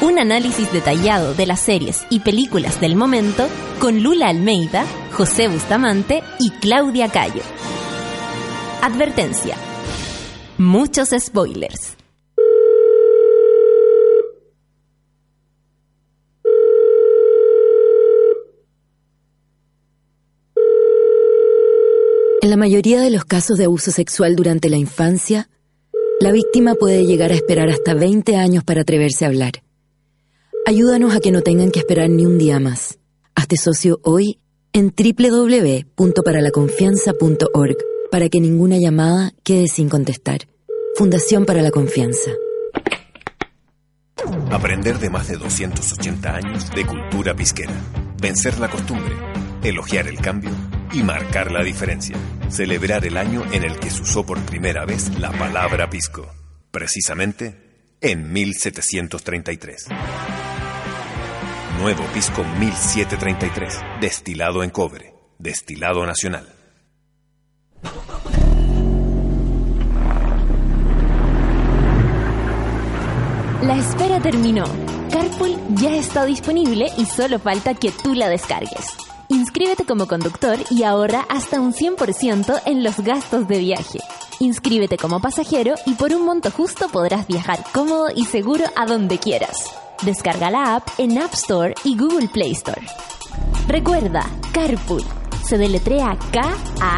Un 0.00 0.18
análisis 0.18 0.72
detallado 0.72 1.34
de 1.34 1.46
las 1.46 1.60
series 1.60 2.06
y 2.08 2.20
películas 2.20 2.80
del 2.80 2.96
momento 2.96 3.46
con 3.80 4.02
Lula 4.02 4.28
Almeida, 4.28 4.84
José 5.12 5.48
Bustamante 5.48 6.22
y 6.38 6.50
Claudia 6.50 7.08
Cayo. 7.08 7.42
Advertencia. 8.82 9.56
Muchos 10.58 11.10
spoilers. 11.18 11.96
En 22.46 22.50
la 22.50 22.56
mayoría 22.56 23.00
de 23.00 23.10
los 23.10 23.24
casos 23.24 23.58
de 23.58 23.64
abuso 23.64 23.90
sexual 23.90 24.36
durante 24.36 24.70
la 24.70 24.76
infancia, 24.76 25.50
la 26.20 26.30
víctima 26.30 26.76
puede 26.76 27.04
llegar 27.04 27.32
a 27.32 27.34
esperar 27.34 27.68
hasta 27.70 27.92
20 27.92 28.36
años 28.36 28.62
para 28.62 28.82
atreverse 28.82 29.24
a 29.24 29.28
hablar. 29.28 29.64
Ayúdanos 30.64 31.16
a 31.16 31.18
que 31.18 31.32
no 31.32 31.42
tengan 31.42 31.72
que 31.72 31.80
esperar 31.80 32.08
ni 32.08 32.24
un 32.24 32.38
día 32.38 32.60
más. 32.60 33.00
Hazte 33.34 33.56
socio 33.56 33.98
hoy 34.04 34.38
en 34.72 34.94
www.paralaconfianza.org 34.96 37.76
para 38.12 38.28
que 38.28 38.40
ninguna 38.40 38.78
llamada 38.78 39.32
quede 39.42 39.66
sin 39.66 39.88
contestar. 39.88 40.42
Fundación 40.94 41.46
para 41.46 41.62
la 41.62 41.72
Confianza. 41.72 42.30
Aprender 44.52 45.00
de 45.00 45.10
más 45.10 45.26
de 45.26 45.36
280 45.36 46.36
años 46.36 46.70
de 46.70 46.86
cultura 46.86 47.34
pisquera. 47.34 47.74
Vencer 48.22 48.60
la 48.60 48.70
costumbre, 48.70 49.16
elogiar 49.64 50.06
el 50.06 50.20
cambio 50.20 50.52
y 50.92 51.02
marcar 51.02 51.52
la 51.52 51.62
diferencia. 51.62 52.16
Celebrar 52.48 53.04
el 53.04 53.16
año 53.16 53.44
en 53.52 53.64
el 53.64 53.78
que 53.78 53.90
se 53.90 54.02
usó 54.02 54.24
por 54.24 54.40
primera 54.42 54.84
vez 54.84 55.18
la 55.18 55.32
palabra 55.32 55.90
pisco. 55.90 56.26
Precisamente 56.70 57.66
en 58.00 58.32
1733. 58.32 59.86
Nuevo 61.80 62.04
pisco 62.14 62.44
1733. 62.44 63.80
Destilado 64.00 64.62
en 64.62 64.70
cobre. 64.70 65.14
Destilado 65.38 66.06
nacional. 66.06 66.48
La 73.62 73.76
espera 73.78 74.20
terminó. 74.20 74.64
Carpool 75.10 75.56
ya 75.74 75.96
está 75.96 76.24
disponible 76.24 76.86
y 76.98 77.04
solo 77.04 77.38
falta 77.38 77.74
que 77.74 77.90
tú 77.90 78.14
la 78.14 78.28
descargues. 78.28 78.96
Inscríbete 79.28 79.84
como 79.84 80.06
conductor 80.06 80.56
y 80.70 80.84
ahorra 80.84 81.26
hasta 81.28 81.60
un 81.60 81.72
100% 81.72 82.62
en 82.66 82.84
los 82.84 83.00
gastos 83.00 83.48
de 83.48 83.58
viaje. 83.58 83.98
Inscríbete 84.38 84.96
como 84.96 85.20
pasajero 85.20 85.74
y 85.84 85.94
por 85.94 86.12
un 86.12 86.24
monto 86.24 86.50
justo 86.50 86.88
podrás 86.88 87.26
viajar 87.26 87.64
cómodo 87.72 88.06
y 88.14 88.24
seguro 88.24 88.64
a 88.76 88.86
donde 88.86 89.18
quieras. 89.18 89.74
Descarga 90.02 90.50
la 90.50 90.76
app 90.76 90.88
en 90.98 91.18
App 91.18 91.34
Store 91.34 91.74
y 91.84 91.96
Google 91.96 92.28
Play 92.28 92.52
Store. 92.52 92.86
Recuerda, 93.66 94.24
Carpool. 94.52 95.02
Se 95.44 95.58
deletrea 95.58 96.16
K-A-R-P-O-O-L. 96.32 96.96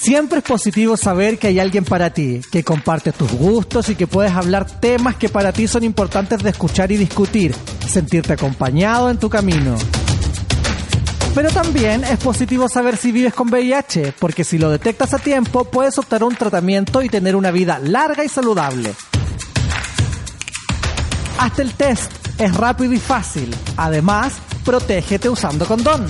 Siempre 0.00 0.38
es 0.38 0.44
positivo 0.44 0.96
saber 0.96 1.38
que 1.38 1.48
hay 1.48 1.58
alguien 1.58 1.84
para 1.84 2.10
ti, 2.10 2.40
que 2.52 2.62
comparte 2.62 3.10
tus 3.10 3.32
gustos 3.32 3.88
y 3.88 3.96
que 3.96 4.06
puedes 4.06 4.32
hablar 4.32 4.64
temas 4.64 5.16
que 5.16 5.28
para 5.28 5.52
ti 5.52 5.66
son 5.66 5.82
importantes 5.82 6.40
de 6.40 6.50
escuchar 6.50 6.92
y 6.92 6.96
discutir, 6.96 7.52
sentirte 7.86 8.34
acompañado 8.34 9.10
en 9.10 9.18
tu 9.18 9.28
camino. 9.28 9.76
Pero 11.34 11.50
también 11.50 12.04
es 12.04 12.18
positivo 12.18 12.68
saber 12.68 12.96
si 12.96 13.10
vives 13.10 13.34
con 13.34 13.48
VIH, 13.48 14.14
porque 14.20 14.44
si 14.44 14.56
lo 14.56 14.70
detectas 14.70 15.14
a 15.14 15.18
tiempo 15.18 15.64
puedes 15.64 15.98
optar 15.98 16.22
a 16.22 16.26
un 16.26 16.36
tratamiento 16.36 17.02
y 17.02 17.08
tener 17.08 17.34
una 17.34 17.50
vida 17.50 17.80
larga 17.80 18.24
y 18.24 18.28
saludable. 18.28 18.94
Hasta 21.38 21.62
el 21.62 21.74
test 21.74 22.12
es 22.38 22.54
rápido 22.54 22.92
y 22.92 23.00
fácil. 23.00 23.54
Además, 23.76 24.34
protégete 24.64 25.28
usando 25.28 25.66
condón. 25.66 26.06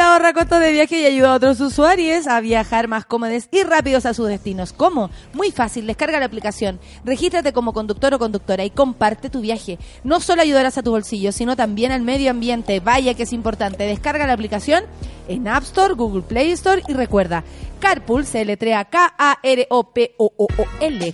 Ahorra 0.00 0.32
costos 0.32 0.60
de 0.60 0.72
viaje 0.72 1.00
y 1.00 1.06
ayuda 1.06 1.32
a 1.32 1.34
otros 1.34 1.60
usuarios 1.60 2.26
a 2.26 2.40
viajar 2.40 2.88
más 2.88 3.04
cómodos 3.04 3.48
y 3.52 3.62
rápidos 3.64 4.06
a 4.06 4.14
sus 4.14 4.28
destinos. 4.28 4.72
¿Cómo? 4.72 5.10
Muy 5.34 5.50
fácil, 5.52 5.86
descarga 5.86 6.18
la 6.18 6.26
aplicación, 6.26 6.80
regístrate 7.04 7.52
como 7.52 7.72
conductor 7.72 8.14
o 8.14 8.18
conductora 8.18 8.64
y 8.64 8.70
comparte 8.70 9.30
tu 9.30 9.40
viaje. 9.40 9.78
No 10.02 10.20
solo 10.20 10.42
ayudarás 10.42 10.78
a 10.78 10.82
tu 10.82 10.90
bolsillo, 10.90 11.32
sino 11.32 11.54
también 11.54 11.92
al 11.92 12.00
medio 12.02 12.30
ambiente. 12.30 12.80
Vaya 12.80 13.14
que 13.14 13.24
es 13.24 13.32
importante. 13.32 13.84
Descarga 13.84 14.26
la 14.26 14.32
aplicación 14.32 14.84
en 15.28 15.46
App 15.46 15.64
Store, 15.64 15.94
Google 15.94 16.22
Play 16.22 16.50
Store 16.52 16.82
y 16.88 16.94
recuerda, 16.94 17.44
Carpool 17.78 18.26
se 18.26 18.44
letrea 18.44 18.86
K-A-R-O-P-O-O-L. 18.86 19.54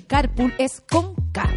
Carpool 0.07 0.55
es 0.59 0.81
con 0.81 1.15
K. 1.33 1.51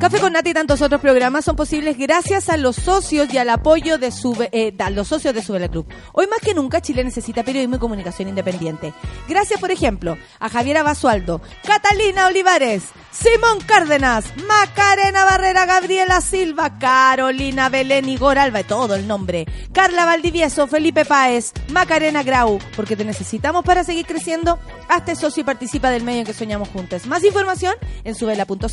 Café 0.00 0.18
con 0.18 0.32
Nati 0.32 0.50
y 0.50 0.54
tantos 0.54 0.82
otros 0.82 1.00
programas 1.00 1.44
son 1.44 1.54
posibles 1.54 1.96
gracias 1.96 2.48
a 2.48 2.56
los 2.56 2.76
socios 2.76 3.32
y 3.32 3.38
al 3.38 3.50
apoyo 3.50 3.98
de 3.98 4.12
eh, 4.52 4.74
los 4.90 5.06
socios 5.08 5.34
de 5.34 5.42
Sube 5.42 5.60
la 5.60 5.68
Club. 5.68 5.86
Hoy 6.12 6.26
más 6.26 6.40
que 6.40 6.54
nunca 6.54 6.80
Chile 6.80 7.04
necesita 7.04 7.44
periodismo 7.44 7.76
y 7.76 7.78
comunicación 7.78 8.28
independiente. 8.28 8.92
Gracias, 9.28 9.60
por 9.60 9.70
ejemplo, 9.70 10.16
a 10.40 10.48
Javiera 10.48 10.82
Basualdo, 10.82 11.40
Catalina 11.64 12.26
Olivares, 12.26 12.84
Simón 13.12 13.60
Cárdenas, 13.66 14.24
Macarena 14.48 15.24
Barrera, 15.24 15.66
Gabriela 15.66 16.20
Silva, 16.20 16.78
Carolina 16.78 17.68
Belén 17.68 18.08
Igor 18.08 18.38
Alba, 18.38 18.64
todo 18.64 18.94
el 18.96 19.06
nombre, 19.06 19.46
Carla 19.72 20.04
Valdivieso, 20.04 20.66
Felipe 20.66 21.04
Páez, 21.04 21.52
Macarena 21.70 22.22
Grau, 22.22 22.58
porque 22.74 22.96
te 22.96 23.04
necesitamos 23.04 23.64
para 23.64 23.84
seguir 23.84 24.06
creciendo. 24.06 24.58
Hazte 24.88 25.14
socio 25.14 25.42
y 25.42 25.44
participa 25.44 25.90
del 25.90 26.02
medio 26.02 26.20
en 26.20 26.26
que 26.26 26.32
soñamos 26.32 26.68
juntos. 26.70 27.06
Más 27.06 27.22
información 27.24 27.74
en 28.04 28.14
subela.cl 28.14 28.66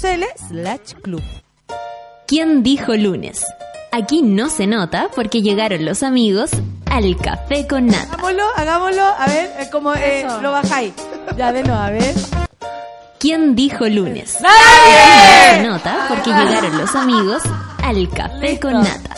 slash 0.48 0.94
club. 1.10 1.24
¿Quién 2.28 2.62
dijo 2.64 2.96
lunes? 2.96 3.44
Aquí 3.92 4.22
no 4.22 4.50
se 4.50 4.68
nota 4.68 5.10
porque 5.16 5.42
llegaron 5.42 5.84
los 5.86 6.04
amigos 6.04 6.52
al 6.86 7.18
Café 7.18 7.66
con 7.68 7.88
Nata. 7.88 8.04
Hagámoslo, 8.14 8.44
hagámoslo, 8.56 9.04
a 9.04 9.26
ver, 9.28 9.52
eh, 9.60 9.70
como 9.72 9.94
eh, 9.96 10.28
lo 10.42 10.52
bajáis. 10.52 10.94
Ya, 11.36 11.52
de 11.52 11.64
nuevo, 11.64 11.82
a 11.82 11.90
ver. 11.90 12.14
¿Quién 13.20 13.56
dijo 13.56 13.88
lunes? 13.88 14.38
¡Nadie! 14.42 14.54
Aquí 14.60 15.58
no 15.58 15.64
se 15.64 15.68
nota 15.70 16.06
porque 16.08 16.30
llegaron 16.30 16.78
los 16.78 16.96
amigos 16.96 17.42
al 17.84 18.10
Café 18.10 18.60
con 18.60 18.74
Nata. 18.74 19.16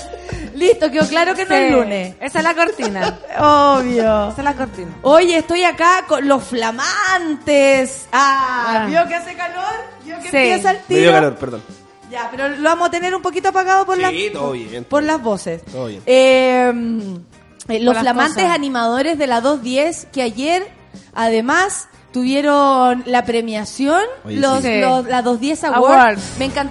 Listo, 0.55 0.89
quedó 0.91 1.07
claro 1.07 1.34
que 1.35 1.43
no 1.45 1.55
Sí, 1.55 1.61
es 1.63 1.72
lunes. 1.72 2.15
Esa 2.22 2.38
es 2.39 2.43
la 2.43 2.53
cortina. 2.53 3.19
Obvio. 3.39 4.30
Esa 4.30 4.35
es 4.38 4.43
la 4.45 4.53
cortina. 4.53 4.91
Oye, 5.01 5.38
estoy 5.39 5.63
acá 5.63 6.05
con 6.07 6.27
los 6.27 6.43
flamantes. 6.43 8.05
Ah, 8.13 8.84
Ah. 8.84 8.85
¿vio 8.88 9.05
que 9.07 9.15
hace 9.15 9.35
calor? 9.35 9.65
¿Vio 10.05 10.15
que 10.19 10.30
Sí. 10.30 10.38
empieza 10.38 10.72
el 10.72 10.77
Me 10.88 10.95
dio 10.95 10.97
tiro? 10.99 11.11
calor, 11.11 11.35
perdón. 11.35 11.63
Ya, 12.11 12.27
pero 12.29 12.49
lo 12.49 12.63
vamos 12.69 12.89
a 12.89 12.91
tener 12.91 13.15
un 13.15 13.21
poquito 13.21 13.49
apagado 13.49 13.85
por 13.85 13.95
Sí, 13.95 14.01
las 14.01 14.11
todo 14.33 14.51
bien. 14.51 14.83
por 14.83 15.03
las 15.03 15.21
voces. 15.21 15.63
Todo 15.65 15.88
bien. 15.88 16.01
Eh, 16.05 16.71
eh, 17.69 17.79
los 17.79 17.93
las 17.93 18.03
flamantes 18.03 18.35
cosas. 18.43 18.51
animadores 18.55 19.17
de 19.17 19.27
la 19.27 19.39
210 19.41 20.07
que 20.11 20.21
ayer 20.21 20.67
además 21.13 21.88
tuvieron 22.11 23.03
la 23.05 23.23
premiación, 23.23 24.01
Oye, 24.25 24.38
los, 24.38 24.61
sí. 24.61 24.81
los- 24.81 25.05
la 25.05 25.21
210 25.21 25.63
Awards. 25.63 25.77
Awards. 25.85 26.23
Me, 26.39 26.51
encan- 26.51 26.69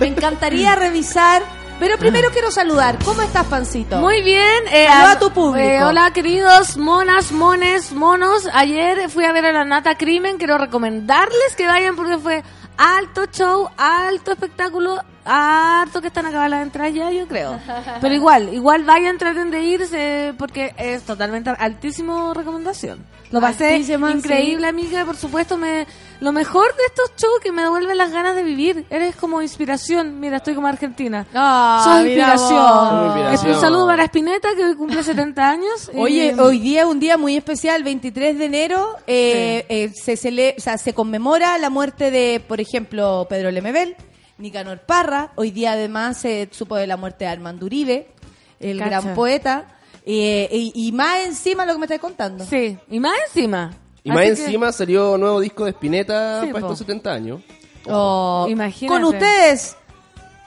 me 0.00 0.08
encantaría 0.08 0.74
revisar, 0.74 1.42
pero 1.78 1.96
primero 1.98 2.30
quiero 2.32 2.50
saludar. 2.50 2.98
¿Cómo 3.04 3.22
estás, 3.22 3.46
Pancito? 3.46 3.98
Muy 3.98 4.22
bien. 4.22 4.64
eh, 4.72 4.86
Saluda 4.88 5.12
a 5.12 5.18
tu 5.20 5.30
público. 5.30 5.64
eh, 5.68 5.84
hola, 5.84 6.10
queridos 6.12 6.76
monas, 6.76 7.30
mones, 7.30 7.92
monos. 7.92 8.48
Ayer 8.52 9.08
fui 9.08 9.24
a 9.24 9.32
ver 9.32 9.46
a 9.46 9.52
la 9.52 9.64
Nata 9.64 9.94
Crimen. 9.96 10.38
Quiero 10.38 10.58
recomendarles 10.58 11.54
que 11.56 11.66
vayan 11.66 11.94
porque 11.94 12.18
fue 12.18 12.42
alto 12.76 13.26
show, 13.30 13.70
alto 13.76 14.32
espectáculo, 14.32 15.02
harto 15.26 16.00
que 16.00 16.06
están 16.08 16.26
acabadas 16.26 16.50
las 16.50 16.62
entradas 16.62 16.94
ya, 16.94 17.10
yo 17.10 17.26
creo. 17.26 17.58
Pero 18.00 18.14
igual, 18.14 18.54
igual 18.54 18.84
vayan, 18.84 19.18
traten 19.18 19.50
de 19.50 19.62
irse 19.62 20.34
porque 20.38 20.74
es 20.78 21.02
totalmente 21.02 21.50
altísimo 21.50 22.32
recomendación. 22.32 23.04
Lo 23.32 23.40
pasé 23.40 23.74
Altísima, 23.74 24.12
increíble, 24.12 24.68
amiga. 24.68 25.04
Por 25.04 25.16
supuesto, 25.16 25.56
me 25.58 25.84
lo 26.20 26.30
mejor 26.30 26.68
de 26.76 26.82
estos 26.86 27.10
shows 27.20 27.40
que 27.42 27.50
me 27.50 27.62
devuelven 27.62 27.98
las 27.98 28.12
ganas 28.12 28.36
de 28.36 28.44
vivir. 28.44 28.86
Eres 28.88 29.16
como 29.16 29.42
inspiración. 29.42 30.20
Mira, 30.20 30.36
estoy 30.36 30.54
como 30.54 30.68
Argentina. 30.68 31.26
Ah, 31.34 31.82
Soy 31.84 32.04
inspiración. 32.12 33.06
Inspiración. 33.06 33.54
Un 33.56 33.60
saludo 33.60 33.86
para 33.88 34.04
Spinetta, 34.04 34.54
que 34.54 34.64
hoy 34.64 34.76
cumple 34.76 35.02
70 35.02 35.50
años. 35.50 35.90
Oye, 35.96 36.36
hoy 36.38 36.60
día 36.60 36.82
es 36.82 36.86
un 36.86 37.00
día 37.00 37.16
muy 37.16 37.36
especial, 37.36 37.82
23 37.82 38.38
de 38.38 38.44
enero, 38.44 38.94
eh, 39.08 39.66
eh, 39.68 39.90
se, 39.92 40.12
cele- 40.14 40.54
o 40.56 40.60
sea, 40.60 40.78
se 40.78 40.94
conmemora 40.94 41.58
la 41.58 41.68
muerte 41.68 42.12
de, 42.12 42.40
por 42.46 42.60
ejemplo, 42.60 43.26
Pedro 43.28 43.50
Lemebel, 43.50 43.96
Nicanor 44.38 44.78
Parra. 44.80 45.32
Hoy 45.36 45.50
día 45.50 45.72
además 45.72 46.18
se 46.18 46.48
supo 46.52 46.76
de 46.76 46.86
la 46.86 46.96
muerte 46.96 47.24
de 47.24 47.30
Armando 47.30 47.66
Uribe, 47.66 48.08
el 48.60 48.78
Cacha. 48.78 49.00
gran 49.00 49.14
poeta. 49.14 49.64
Eh, 50.04 50.48
y, 50.52 50.72
y 50.88 50.92
más 50.92 51.20
encima 51.26 51.66
lo 51.66 51.72
que 51.72 51.78
me 51.80 51.86
estás 51.86 51.98
contando. 51.98 52.44
Sí, 52.44 52.78
y 52.90 53.00
más 53.00 53.14
encima. 53.28 53.72
Y 54.04 54.10
más 54.10 54.20
Así 54.30 54.42
encima 54.42 54.70
salió 54.70 55.18
nuevo 55.18 55.40
disco 55.40 55.64
de 55.64 55.72
Spinetta 55.72 56.42
Sí, 56.42 56.48
para 56.52 56.60
po. 56.66 56.72
estos 56.72 56.78
70 56.86 57.12
años. 57.12 57.40
Oh, 57.88 58.46
Imagínate. 58.48 58.94
Con 59.00 59.04
ustedes, 59.12 59.76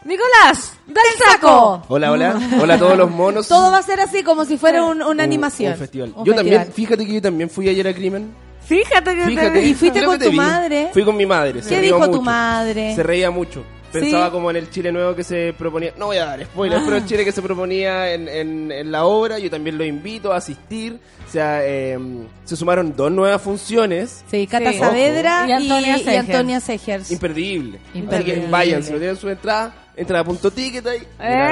Nicolás, 0.06 0.74
del 0.88 0.96
saco. 1.26 1.84
Hola, 1.90 2.12
hola. 2.12 2.40
Hola 2.62 2.76
a 2.76 2.80
todos 2.80 2.98
los 2.98 3.12
monos. 3.12 3.48
todo 3.50 3.70
va 3.72 3.80
a 3.80 3.84
ser 3.84 4.00
así 4.00 4.24
como 4.24 4.46
si 4.46 4.58
fuera 4.58 4.84
un- 4.86 4.98
una 5.02 5.08
Un- 5.10 5.20
animación. 5.20 5.74
Un 5.74 5.80
festival. 5.80 6.10
Un 6.16 6.26
yo 6.26 6.34
festival. 6.34 6.56
también, 6.56 6.74
fíjate 6.74 7.06
que 7.06 7.14
yo 7.16 7.22
también 7.22 7.50
fui 7.50 7.68
ayer 7.68 7.86
a 7.88 7.94
Crimen. 7.94 8.34
Fíjate 8.64 9.16
que 9.16 9.26
Fíjate. 9.26 9.52
te... 9.52 9.66
¿Y 9.66 9.74
fuiste 9.74 10.00
Creo 10.00 10.12
con 10.12 10.20
tu 10.20 10.30
vi. 10.30 10.38
madre? 10.38 10.90
Fui 10.94 11.04
con 11.04 11.18
mi 11.18 11.26
madre. 11.26 11.62
¿Qué 11.68 11.82
dijo 11.82 12.10
tu 12.10 12.22
madre? 12.22 12.96
Se 12.96 13.04
reía 13.04 13.30
mucho. 13.32 13.64
Pensaba 13.92 14.26
¿Sí? 14.28 14.32
como 14.32 14.50
en 14.52 14.56
el 14.58 14.70
Chile 14.70 14.92
nuevo 14.92 15.16
que 15.16 15.24
se 15.24 15.54
proponía. 15.58 15.94
No 15.98 16.08
voy 16.08 16.18
a 16.18 16.26
dar 16.26 16.44
spoilers, 16.46 16.82
Ah. 16.82 16.86
pero 16.86 16.98
el 16.98 17.06
Chile 17.06 17.26
que 17.26 17.32
se 17.32 17.42
proponía 17.42 18.14
en, 18.14 18.28
en- 18.28 18.72
en 18.72 18.92
la 18.92 19.06
obra. 19.06 19.40
Yo 19.40 19.50
también 19.50 19.78
lo 19.78 19.84
invito 19.86 20.32
a 20.34 20.38
asistir. 20.38 21.00
O 21.28 21.32
sea, 21.32 21.60
eh, 21.64 21.98
se 22.46 22.56
sumaron 22.56 22.96
dos 22.96 23.12
nuevas 23.12 23.42
funciones. 23.42 24.24
Sí, 24.32 24.48
Cata 24.48 24.72
Sí. 24.72 24.80
Saavedra 24.80 25.46
y, 25.46 25.50
Y 25.50 26.16
Antonia 26.16 26.60
Segers. 26.60 27.12
Imperdible. 27.12 27.80
Imperdible. 27.94 28.34
Así 28.34 28.42
que 28.46 28.52
vayan, 28.52 28.84
si 28.84 28.92
no 28.92 28.98
tienen 28.98 29.16
su 29.18 29.30
entrada, 29.30 29.74
Entra 30.00 30.22
a 30.22 30.24
punto 30.24 30.50
ticket 30.50 30.86
ahí. 30.88 31.06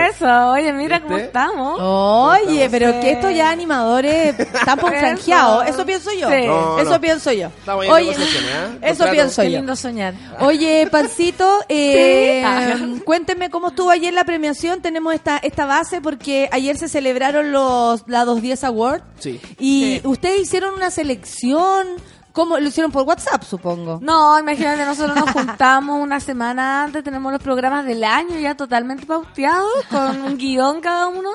Eso, 0.09 0.25
oye, 0.51 0.71
mira 0.71 1.01
cómo 1.01 1.15
¿Viste? 1.15 1.27
estamos. 1.27 1.77
Oye, 1.81 2.69
pero 2.71 2.93
Sí. 2.93 2.99
que 3.01 3.11
estos 3.11 3.33
ya 3.35 3.49
animadores 3.49 4.39
están 4.39 4.79
por 4.79 4.93
Eso. 5.67 5.85
pienso 5.85 6.11
yo. 6.13 6.29
Sí. 6.29 6.47
No, 6.47 6.79
Eso 6.79 6.91
no. 6.91 7.01
pienso 7.01 7.31
yo. 7.33 7.47
Estamos 7.47 7.85
Oye, 7.89 8.11
¿eh? 8.11 8.13
eso 8.81 8.87
Contrato. 8.87 9.11
pienso 9.11 9.41
Qué 9.41 9.51
yo. 9.51 9.57
lindo 9.57 9.75
soñar. 9.75 10.13
Oye, 10.39 10.87
Pancito, 10.89 11.59
eh, 11.69 12.43
Sí. 12.77 13.01
cuénteme 13.05 13.49
cómo 13.49 13.67
estuvo 13.67 13.89
ayer 13.89 14.13
la 14.13 14.23
premiación. 14.23 14.81
Tenemos 14.81 15.13
esta 15.13 15.37
esta 15.39 15.65
base 15.65 15.99
porque 15.99 16.47
ayer 16.53 16.77
se 16.77 16.87
celebraron 16.87 17.51
los 17.51 18.03
la 18.07 18.23
210 18.23 18.63
Awards 18.63 19.03
Sí. 19.19 19.41
y 19.59 19.99
ustedes 20.05 20.39
hicieron 20.41 20.73
una 20.73 20.89
selección. 20.89 21.85
¿Cómo? 22.37 22.59
Lo 22.59 22.67
hicieron 22.67 22.91
por 22.91 23.01
WhatsApp, 23.01 23.41
supongo. 23.43 23.97
No, 23.99 24.37
imagínate, 24.39 24.85
nosotros 24.85 25.15
nos 25.15 25.31
juntamos 25.31 25.99
una 25.99 26.19
semana 26.19 26.83
antes, 26.83 27.03
tenemos 27.03 27.31
los 27.31 27.41
programas 27.41 27.83
del 27.83 28.03
año 28.03 28.37
ya 28.39 28.53
totalmente 28.55 29.07
pauteados, 29.07 29.67
con 29.89 30.21
un 30.21 30.37
guion 30.37 30.79
cada 30.79 31.07
uno. 31.07 31.29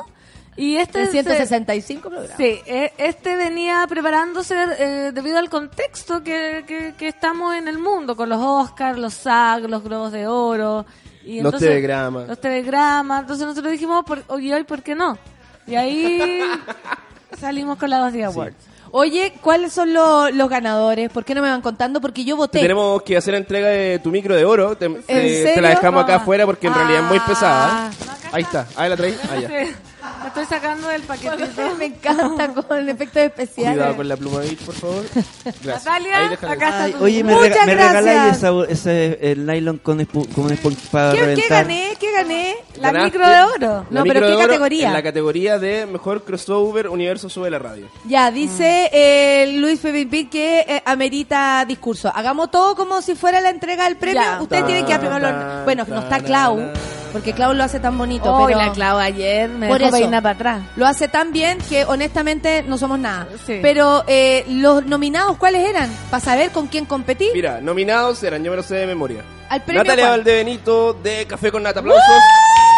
Y 0.56 0.76
este 0.76 1.00
De 1.00 1.06
se- 1.06 1.12
165 1.12 2.08
programas. 2.08 2.36
Sí, 2.36 2.60
e- 2.66 2.92
este 2.98 3.34
venía 3.34 3.84
preparándose 3.88 4.54
eh, 4.78 5.10
debido 5.12 5.38
al 5.38 5.48
contexto 5.50 6.22
que, 6.22 6.62
que, 6.68 6.94
que 6.96 7.08
estamos 7.08 7.54
en 7.56 7.66
el 7.66 7.78
mundo, 7.78 8.14
con 8.14 8.28
los 8.28 8.38
Oscars, 8.40 8.96
los 8.96 9.14
SAG, 9.14 9.62
los 9.68 9.82
Globos 9.82 10.12
de 10.12 10.28
Oro. 10.28 10.86
Y 11.24 11.36
Los 11.40 11.46
entonces- 11.46 11.68
telegramas. 11.68 12.28
Los 12.28 12.40
telegramas. 12.40 13.20
Entonces 13.22 13.44
nosotros 13.46 13.72
dijimos, 13.72 14.04
por, 14.04 14.22
oye, 14.28 14.54
hoy, 14.54 14.62
¿por 14.62 14.82
qué 14.84 14.94
no? 14.94 15.18
Y 15.66 15.74
ahí 15.74 16.42
salimos 17.40 17.76
con 17.78 17.90
la 17.90 17.98
2 17.98 18.12
de 18.12 18.24
Awards. 18.24 18.71
Oye, 18.94 19.32
¿cuáles 19.40 19.72
son 19.72 19.94
lo- 19.94 20.30
los 20.30 20.48
ganadores? 20.50 21.10
¿Por 21.10 21.24
qué 21.24 21.34
no 21.34 21.40
me 21.42 21.48
van 21.48 21.62
contando? 21.62 22.00
Porque 22.00 22.24
yo 22.24 22.36
voté. 22.36 22.60
Tenemos 22.60 23.02
que 23.02 23.16
hacer 23.16 23.34
entrega 23.34 23.68
de 23.68 23.98
tu 23.98 24.10
micro 24.10 24.36
de 24.36 24.44
oro. 24.44 24.76
Te, 24.76 24.88
te- 24.88 25.00
te 25.02 25.42
serio? 25.44 25.62
la 25.62 25.70
dejamos 25.70 26.04
acá 26.04 26.14
Ah. 26.14 26.16
afuera 26.18 26.44
porque 26.44 26.66
en 26.66 26.74
realidad 26.74 27.00
es 27.00 27.08
muy 27.08 27.18
Ah. 27.18 27.24
pesada. 27.26 27.90
Ahí 28.32 28.42
está. 28.42 28.66
Ahí 28.76 28.90
la 28.90 28.96
traí. 28.96 29.16
Allá. 29.30 29.48
Estoy 30.32 30.46
sacando 30.46 30.88
del 30.88 31.02
paquetito. 31.02 31.74
me 31.78 31.84
encanta 31.86 32.48
con 32.48 32.88
efectos 32.88 33.22
especiales. 33.22 33.74
Cuidado 33.74 33.96
con 33.96 34.08
la 34.08 34.16
pluma 34.16 34.40
ahí, 34.40 34.56
por 34.56 34.74
favor. 34.74 35.04
Gracias. 35.44 35.84
Natalia, 35.84 36.18
Ahí 36.18 36.26
acá 36.34 36.52
está 36.54 36.82
Ay, 36.84 36.92
tu 36.92 37.04
oye, 37.04 37.22
me, 37.24 37.34
Muchas 37.34 37.50
rega- 37.50 37.66
me 37.66 37.74
regaláis 37.74 38.42
ese 38.70 39.18
el 39.20 39.44
nylon 39.46 39.78
con, 39.78 40.02
con 40.06 40.74
para 40.90 41.12
¿Qué, 41.12 41.18
qué 41.18 41.24
reventar. 41.24 41.48
gané? 41.50 41.96
¿Qué 42.00 42.12
gané? 42.12 42.56
La 42.76 42.92
Ganaste 42.92 43.18
micro 43.18 43.28
de 43.30 43.42
oro. 43.42 43.86
No, 43.90 44.04
pero 44.04 44.26
de 44.26 44.32
¿qué 44.36 44.42
categoría? 44.42 44.86
En 44.86 44.92
la 44.94 45.02
categoría 45.02 45.58
de 45.58 45.86
mejor 45.86 46.24
crossover 46.24 46.88
universo 46.88 47.28
sube 47.28 47.50
la 47.50 47.58
radio. 47.58 47.88
Ya, 48.06 48.30
dice 48.30 48.88
eh, 48.92 49.54
Luis 49.58 49.80
Pepín 49.80 50.30
que 50.30 50.60
eh, 50.60 50.82
amerita 50.86 51.64
discurso. 51.68 52.10
Hagamos 52.14 52.50
todo 52.50 52.74
como 52.74 53.02
si 53.02 53.14
fuera 53.14 53.40
la 53.40 53.50
entrega 53.50 53.84
del 53.84 53.96
premio. 53.96 54.22
Ya. 54.22 54.40
Ustedes 54.40 54.64
tienen 54.66 54.86
que 54.86 54.98
primero 54.98 55.64
Bueno, 55.64 55.84
no 55.88 55.98
está 55.98 56.08
tan, 56.16 56.24
Clau, 56.24 56.56
tan. 56.56 57.01
Porque 57.12 57.32
Clau 57.32 57.54
lo 57.54 57.62
hace 57.64 57.80
tan 57.80 57.96
bonito. 57.98 58.32
Oh, 58.34 58.46
pero 58.46 58.58
la 58.58 58.72
Clau 58.72 58.98
ayer 58.98 59.48
me 59.48 59.68
Por 59.68 59.78
dejó 59.78 59.96
eso. 59.96 60.10
para 60.10 60.30
atrás. 60.30 60.62
Lo 60.76 60.86
hace 60.86 61.08
tan 61.08 61.32
bien 61.32 61.58
que 61.68 61.84
honestamente 61.84 62.62
no 62.62 62.78
somos 62.78 62.98
nada. 62.98 63.26
Sí. 63.46 63.58
Pero 63.62 64.04
eh, 64.06 64.44
los 64.48 64.86
nominados, 64.86 65.36
¿cuáles 65.36 65.68
eran? 65.68 65.90
Para 66.10 66.20
saber 66.20 66.50
con 66.50 66.66
quién 66.66 66.84
competir. 66.86 67.30
Mira, 67.34 67.60
nominados 67.60 68.22
eran, 68.22 68.42
yo 68.42 68.50
me 68.50 68.56
lo 68.56 68.62
sé 68.62 68.76
de 68.76 68.86
memoria. 68.86 69.22
Al 69.48 69.62
premio 69.62 69.84
Natalia 69.84 70.06
¿cuál? 70.06 70.20
Valdebenito 70.20 70.94
de 70.94 71.26
Café 71.26 71.52
con 71.52 71.62
Nata. 71.62 71.80
Aplausos. 71.80 72.02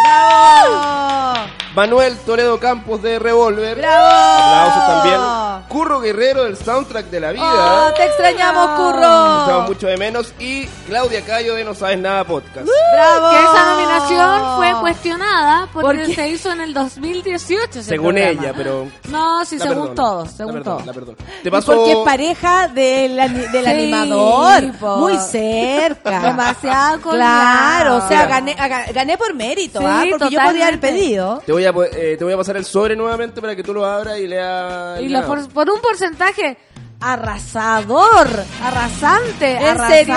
¡Bravo! 0.04 1.63
Manuel 1.74 2.16
Toledo 2.18 2.60
Campos 2.60 3.02
de 3.02 3.18
Revolver. 3.18 3.76
¡Bravo! 3.78 4.06
Aplausos 4.06 4.86
también. 4.86 5.20
Curro 5.68 6.00
Guerrero 6.00 6.44
del 6.44 6.56
soundtrack 6.56 7.06
de 7.06 7.18
la 7.20 7.32
vida. 7.32 7.88
Oh, 7.88 7.92
te 7.94 8.04
extrañamos, 8.04 8.70
Curro. 8.78 9.44
echamos 9.44 9.68
mucho 9.70 9.86
de 9.88 9.96
menos. 9.96 10.32
Y 10.38 10.66
Claudia 10.86 11.22
Cayo 11.22 11.56
de 11.56 11.64
No 11.64 11.74
Sabes 11.74 11.98
Nada 11.98 12.22
Podcast. 12.22 12.68
¡Bravo! 12.92 13.30
Que 13.30 13.36
esa 13.38 13.70
nominación 13.72 14.56
fue 14.56 14.80
cuestionada 14.82 15.68
porque 15.72 16.14
se 16.14 16.28
hizo 16.28 16.52
en 16.52 16.60
el 16.60 16.74
2018. 16.74 17.70
ese 17.80 17.82
Según 17.82 18.14
programa. 18.14 18.40
ella, 18.40 18.52
pero. 18.56 18.86
No, 19.08 19.44
sí, 19.44 19.58
la 19.58 19.64
según 19.66 19.94
todos, 19.96 20.26
la 20.30 20.36
según 20.36 20.52
perdono, 20.54 20.76
todos. 20.76 20.86
La 20.86 20.92
perdono. 20.92 21.16
Y 21.40 21.42
Te 21.42 21.50
pasó. 21.50 21.74
Porque 21.74 21.92
es 21.92 21.98
pareja 22.04 22.68
del, 22.68 23.16
del 23.16 23.64
Sí, 23.64 23.70
animador. 23.70 24.72
po. 24.78 24.96
Muy 24.98 25.16
cerca. 25.18 26.20
Demasiado. 26.20 27.00
Claro, 27.00 27.96
o 27.96 28.08
sea, 28.08 28.26
gané, 28.26 28.54
gané 28.92 29.18
por 29.18 29.34
mérito, 29.34 29.80
Sí, 29.80 29.84
¿ah? 29.88 30.04
porque 30.08 30.30
yo 30.30 30.40
podría 30.40 30.68
haber 30.68 30.78
pedido. 30.78 31.42
Te 31.44 31.50
voy, 31.52 31.63
a, 31.66 31.72
eh, 31.92 32.16
te 32.18 32.24
voy 32.24 32.32
a 32.32 32.36
pasar 32.36 32.56
el 32.56 32.64
sobre 32.64 32.96
nuevamente 32.96 33.40
para 33.40 33.54
que 33.54 33.62
tú 33.62 33.72
lo 33.74 33.84
abras 33.84 34.18
y 34.18 34.26
leas. 34.26 35.00
Y 35.00 35.08
lo 35.08 35.26
por, 35.26 35.48
por 35.50 35.70
un 35.70 35.80
porcentaje 35.80 36.56
arrasador, 37.00 38.28
arrasante, 38.62 39.56
¿En 39.56 39.78
serio? 39.88 40.14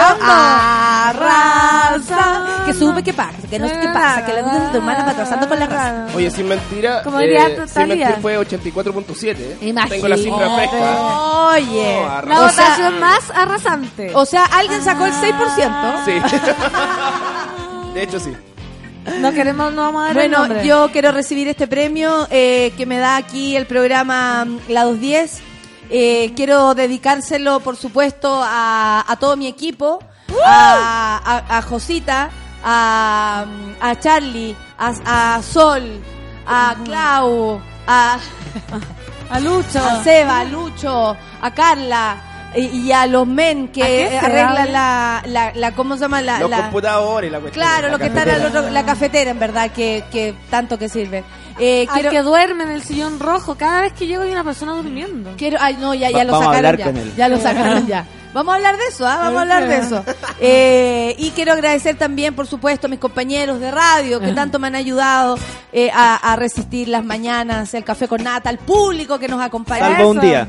Arrasa. 1.09 2.63
Que 2.65 2.73
sube, 2.73 3.03
¿qué 3.03 3.13
pasa? 3.13 3.37
Que 3.49 3.59
no 3.59 3.67
sé 3.67 3.77
qué 3.81 3.89
pasa. 3.89 4.25
Que 4.25 4.33
la 4.33 4.41
luz 4.41 4.53
de 4.53 4.59
tu 4.69 4.77
hermana 4.77 5.03
va 5.03 5.11
atrasando 5.11 5.49
con 5.49 5.59
la 5.59 5.67
raza. 5.67 6.07
Oye, 6.15 6.31
sin 6.31 6.47
mentira, 6.47 7.03
Como 7.03 7.19
eh, 7.19 7.65
sin 7.67 7.87
mentir 7.89 8.15
fue 8.21 8.39
84.7. 8.39 9.35
¿eh? 9.37 9.57
Imagínate. 9.61 9.95
Tengo 9.95 10.07
la 10.07 10.17
cifra 10.17 10.55
fresca. 10.55 11.01
Oye. 11.49 12.01
La 12.27 12.45
O 12.45 12.49
sea- 12.49 12.63
votación 12.69 12.99
más 12.99 13.31
arrasante. 13.31 14.11
O 14.15 14.25
sea, 14.25 14.45
alguien 14.45 14.81
sacó 14.81 15.05
el 15.05 15.13
6%. 15.13 16.05
Sí. 16.05 16.13
de 17.93 18.03
hecho, 18.03 18.19
sí. 18.19 18.33
No 19.19 19.31
queremos, 19.33 19.73
no 19.73 19.81
vamos 19.83 20.01
a 20.03 20.07
dar 20.07 20.11
el 20.11 20.29
Bueno, 20.29 20.39
nombre. 20.47 20.65
yo 20.67 20.89
quiero 20.91 21.11
recibir 21.11 21.47
este 21.47 21.67
premio 21.67 22.27
eh, 22.29 22.73
que 22.77 22.85
me 22.85 22.97
da 22.97 23.17
aquí 23.17 23.55
el 23.55 23.65
programa 23.65 24.45
mm, 24.45 24.59
La 24.69 24.83
210. 24.83 25.41
Eh, 25.89 26.33
quiero 26.35 26.73
dedicárselo, 26.75 27.61
por 27.61 27.77
supuesto, 27.77 28.41
a, 28.43 29.05
a 29.07 29.15
todo 29.17 29.37
mi 29.37 29.47
equipo, 29.47 29.99
a, 30.45 31.21
a- 31.47 31.57
a 31.57 31.61
Josita, 31.61 32.29
a, 32.63 33.45
mm, 33.47 33.75
a 33.79 33.99
Charlie, 33.99 34.55
a, 34.77 35.35
a 35.37 35.41
Sol, 35.41 35.83
a 36.45 36.75
Clau, 36.83 37.61
a, 37.87 38.19
a 39.29 39.39
Lucho. 39.39 39.79
a 39.83 40.03
Seba, 40.03 40.41
a 40.41 40.43
Lucho, 40.43 41.15
a 41.41 41.51
Carla 41.53 42.17
y, 42.55 42.65
y 42.65 42.91
a 42.91 43.05
los 43.07 43.27
men 43.27 43.67
¿A 43.69 43.71
que 43.71 44.03
eh, 44.05 44.17
arreglan 44.19 44.71
la, 44.73 45.21
la, 45.25 45.51
la- 45.53 45.71
¿cómo 45.73 45.95
se 45.95 46.01
llama? 46.01 46.21
La, 46.21 46.39
Los 46.39 46.49
la- 46.49 46.61
computadores, 46.63 47.31
la 47.31 47.39
cuestión. 47.39 47.63
Claro, 47.65 47.87
la 47.87 47.93
lo 47.93 47.99
que 47.99 48.05
están 48.07 48.29
al 48.29 48.45
otro, 48.45 48.69
la 48.69 48.85
cafetera, 48.85 49.31
en 49.31 49.39
verdad, 49.39 49.71
que, 49.71 50.03
que 50.11 50.33
tanto 50.49 50.77
que 50.79 50.89
sirve. 50.89 51.23
Eh, 51.59 51.85
Al 51.89 51.93
quiero, 51.95 52.11
que 52.11 52.21
duerme 52.21 52.63
en 52.65 52.71
el 52.71 52.83
sillón 52.83 53.19
rojo. 53.19 53.55
Cada 53.55 53.81
vez 53.81 53.93
que 53.93 54.05
llego 54.07 54.21
hay 54.23 54.31
una 54.31 54.43
persona 54.43 54.73
durmiendo. 54.73 55.33
quiero, 55.37 55.57
ay, 55.59 55.75
no, 55.79 55.93
ya, 55.93 56.09
ya 56.11 56.19
Va- 56.19 56.23
lo 56.25 56.39
sacaron 56.39 56.77
ya. 56.77 56.85
con 56.85 56.97
él. 56.97 57.13
Ya 57.17 57.27
lo 57.29 57.39
sacaron 57.39 57.87
ya. 57.87 58.05
Vamos 58.33 58.51
a 58.53 58.55
hablar 58.57 58.77
de 58.77 58.83
eso, 58.85 59.07
¿ah? 59.07 59.17
Vamos 59.23 59.37
a 59.37 59.41
hablar 59.41 59.67
de 59.67 59.77
eso. 59.77 60.03
Eh, 60.39 61.15
y 61.17 61.31
quiero 61.31 61.53
agradecer 61.53 61.97
también, 61.97 62.35
por 62.35 62.45
supuesto, 62.45 62.85
a 62.85 62.89
mis 62.89 62.99
compañeros 62.99 63.59
de 63.59 63.71
radio 63.71 64.19
que 64.19 64.31
tanto 64.33 64.59
me 64.59 64.67
han 64.67 64.75
ayudado 64.75 65.35
eh, 65.73 65.89
a, 65.91 66.15
a 66.15 66.35
resistir 66.35 66.87
las 66.89 67.03
mañanas, 67.03 67.73
el 67.73 67.83
café 67.83 68.07
con 68.07 68.23
nata, 68.23 68.49
al 68.49 68.59
público 68.59 69.17
que 69.17 69.27
nos 69.27 69.41
acompaña. 69.41 69.95
Salvo 69.95 70.09
un 70.11 70.19
día. 70.19 70.47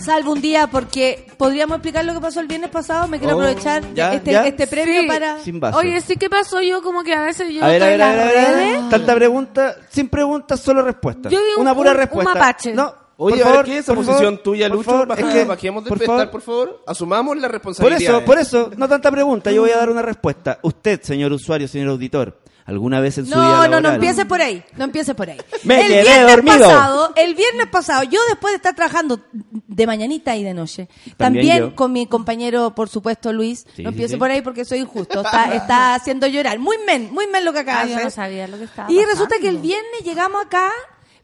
Salvo 0.00 0.32
un 0.32 0.40
día, 0.40 0.68
porque 0.68 1.26
podríamos 1.36 1.76
explicar 1.76 2.04
lo 2.04 2.14
que 2.14 2.20
pasó 2.20 2.40
el 2.40 2.46
viernes 2.46 2.70
pasado. 2.70 3.08
Me 3.08 3.18
quiero 3.18 3.36
Oh, 3.36 3.40
aprovechar 3.40 3.82
ya, 3.94 4.14
este, 4.14 4.30
ya. 4.32 4.46
este 4.46 4.66
premio 4.66 5.02
Sí. 5.02 5.06
para. 5.08 5.38
Sin 5.40 5.60
vaso. 5.60 5.78
Oye, 5.78 6.00
sí, 6.00 6.16
¿qué 6.16 6.30
pasó? 6.30 6.60
Yo 6.62 6.82
como 6.82 7.02
que 7.02 7.12
a 7.14 7.22
veces 7.22 7.52
yo 7.52 7.64
a 7.64 7.68
ver, 7.68 7.82
a 7.82 7.86
estoy 7.92 7.98
ver, 7.98 8.02
a 8.02 8.08
ver, 8.08 8.20
a 8.20 8.24
las 8.24 8.32
ver, 8.34 8.46
a 8.46 8.50
redes. 8.58 8.80
ver. 8.80 8.90
Tanta 8.90 9.14
pregunta, 9.14 9.76
sin 9.90 10.08
preguntas, 10.08 10.60
solo 10.60 10.82
respuestas. 10.82 11.32
Yo 11.32 11.38
un- 11.56 11.62
Una 11.62 11.74
pura 11.74 11.90
un- 11.90 11.96
un 11.96 12.00
respuesta. 12.00 12.34
mapache. 12.34 12.72
No, 12.72 12.94
Oye, 13.16 13.32
por 13.32 13.32
a 13.32 13.34
ver, 13.36 13.44
favor, 13.52 13.64
¿qué 13.64 13.72
es 13.72 13.78
esa 13.80 13.94
por 13.94 14.04
posición 14.04 14.24
favor, 14.34 14.42
tuya, 14.42 14.68
por 14.68 14.76
Lucho? 14.76 14.90
favor, 14.90 15.06
Baja- 15.08 15.20
es 15.28 15.34
que, 15.34 15.44
bajemos 15.44 15.84
de 15.84 15.88
por 15.88 15.98
pedestal, 15.98 16.16
favor. 16.18 16.30
por 16.30 16.40
favor. 16.42 16.82
Asumamos 16.86 17.36
la 17.36 17.42
Por 17.42 17.52
responsabilidad. 17.52 18.00
eso, 18.16 18.24
por 18.24 18.38
eso, 18.38 18.70
no 18.76 18.88
tanta 18.88 19.10
pregunta, 19.10 19.50
yo 19.50 19.62
voy 19.62 19.70
a 19.72 19.76
dar 19.78 19.90
una 19.90 20.02
respuesta. 20.02 20.58
Usted, 20.62 21.02
señor 21.02 21.32
usuario, 21.32 21.66
señor 21.66 21.88
auditor, 21.90 22.38
¿alguna 22.68 23.00
vez 23.00 23.18
en 23.18 23.24
su 23.26 23.32
vida 23.32 23.42
No, 23.42 23.68
no, 23.68 23.80
no 23.80 23.88
empieces 23.94 24.24
por 24.26 24.40
ahí. 24.40 24.62
No 24.76 24.84
empieces 24.84 25.14
por 25.16 25.28
ahí. 25.28 25.38
Me 25.64 25.80
el 25.80 25.86
quedé 25.88 26.02
viernes 26.02 26.26
dormido. 26.36 26.58
pasado, 26.60 27.12
el 27.16 27.34
viernes 27.34 27.66
pasado, 27.66 28.02
yo 28.04 28.20
después 28.28 28.52
de 28.52 28.56
estar 28.56 28.74
trabajando 28.76 29.18
de 29.32 29.86
mañanita 29.86 30.36
y 30.36 30.44
de 30.44 30.54
noche, 30.54 30.88
También 31.16 31.70
con 31.70 31.92
mi 31.92 32.06
compañero, 32.06 32.74
por 32.74 32.88
supuesto, 32.88 33.32
Luis, 33.32 33.60
Sí, 33.74 33.82
no 33.82 33.90
sí, 33.90 33.94
empiece 33.94 34.14
sí. 34.14 34.18
por 34.18 34.30
ahí 34.30 34.42
porque 34.42 34.64
soy 34.64 34.78
injusto, 34.80 35.22
está, 35.22 35.54
está 35.54 35.94
haciendo 35.96 36.26
llorar. 36.26 36.58
Muy 36.58 36.76
men, 36.86 37.12
muy 37.12 37.26
men 37.26 37.44
lo 37.44 37.52
que 37.52 37.60
acaba 37.60 37.80
Ah, 37.80 37.84
de 37.84 37.90
yo 37.90 37.94
no 37.96 38.00
hacer. 38.02 38.12
sabía 38.12 38.46
lo 38.46 38.58
que 38.58 38.64
estaba 38.64 38.90
Y 38.90 38.94
pasando. 38.96 39.12
resulta 39.12 39.36
que 39.40 39.48
el 39.48 39.58
viernes 39.58 40.02
llegamos 40.04 40.44
acá, 40.44 40.70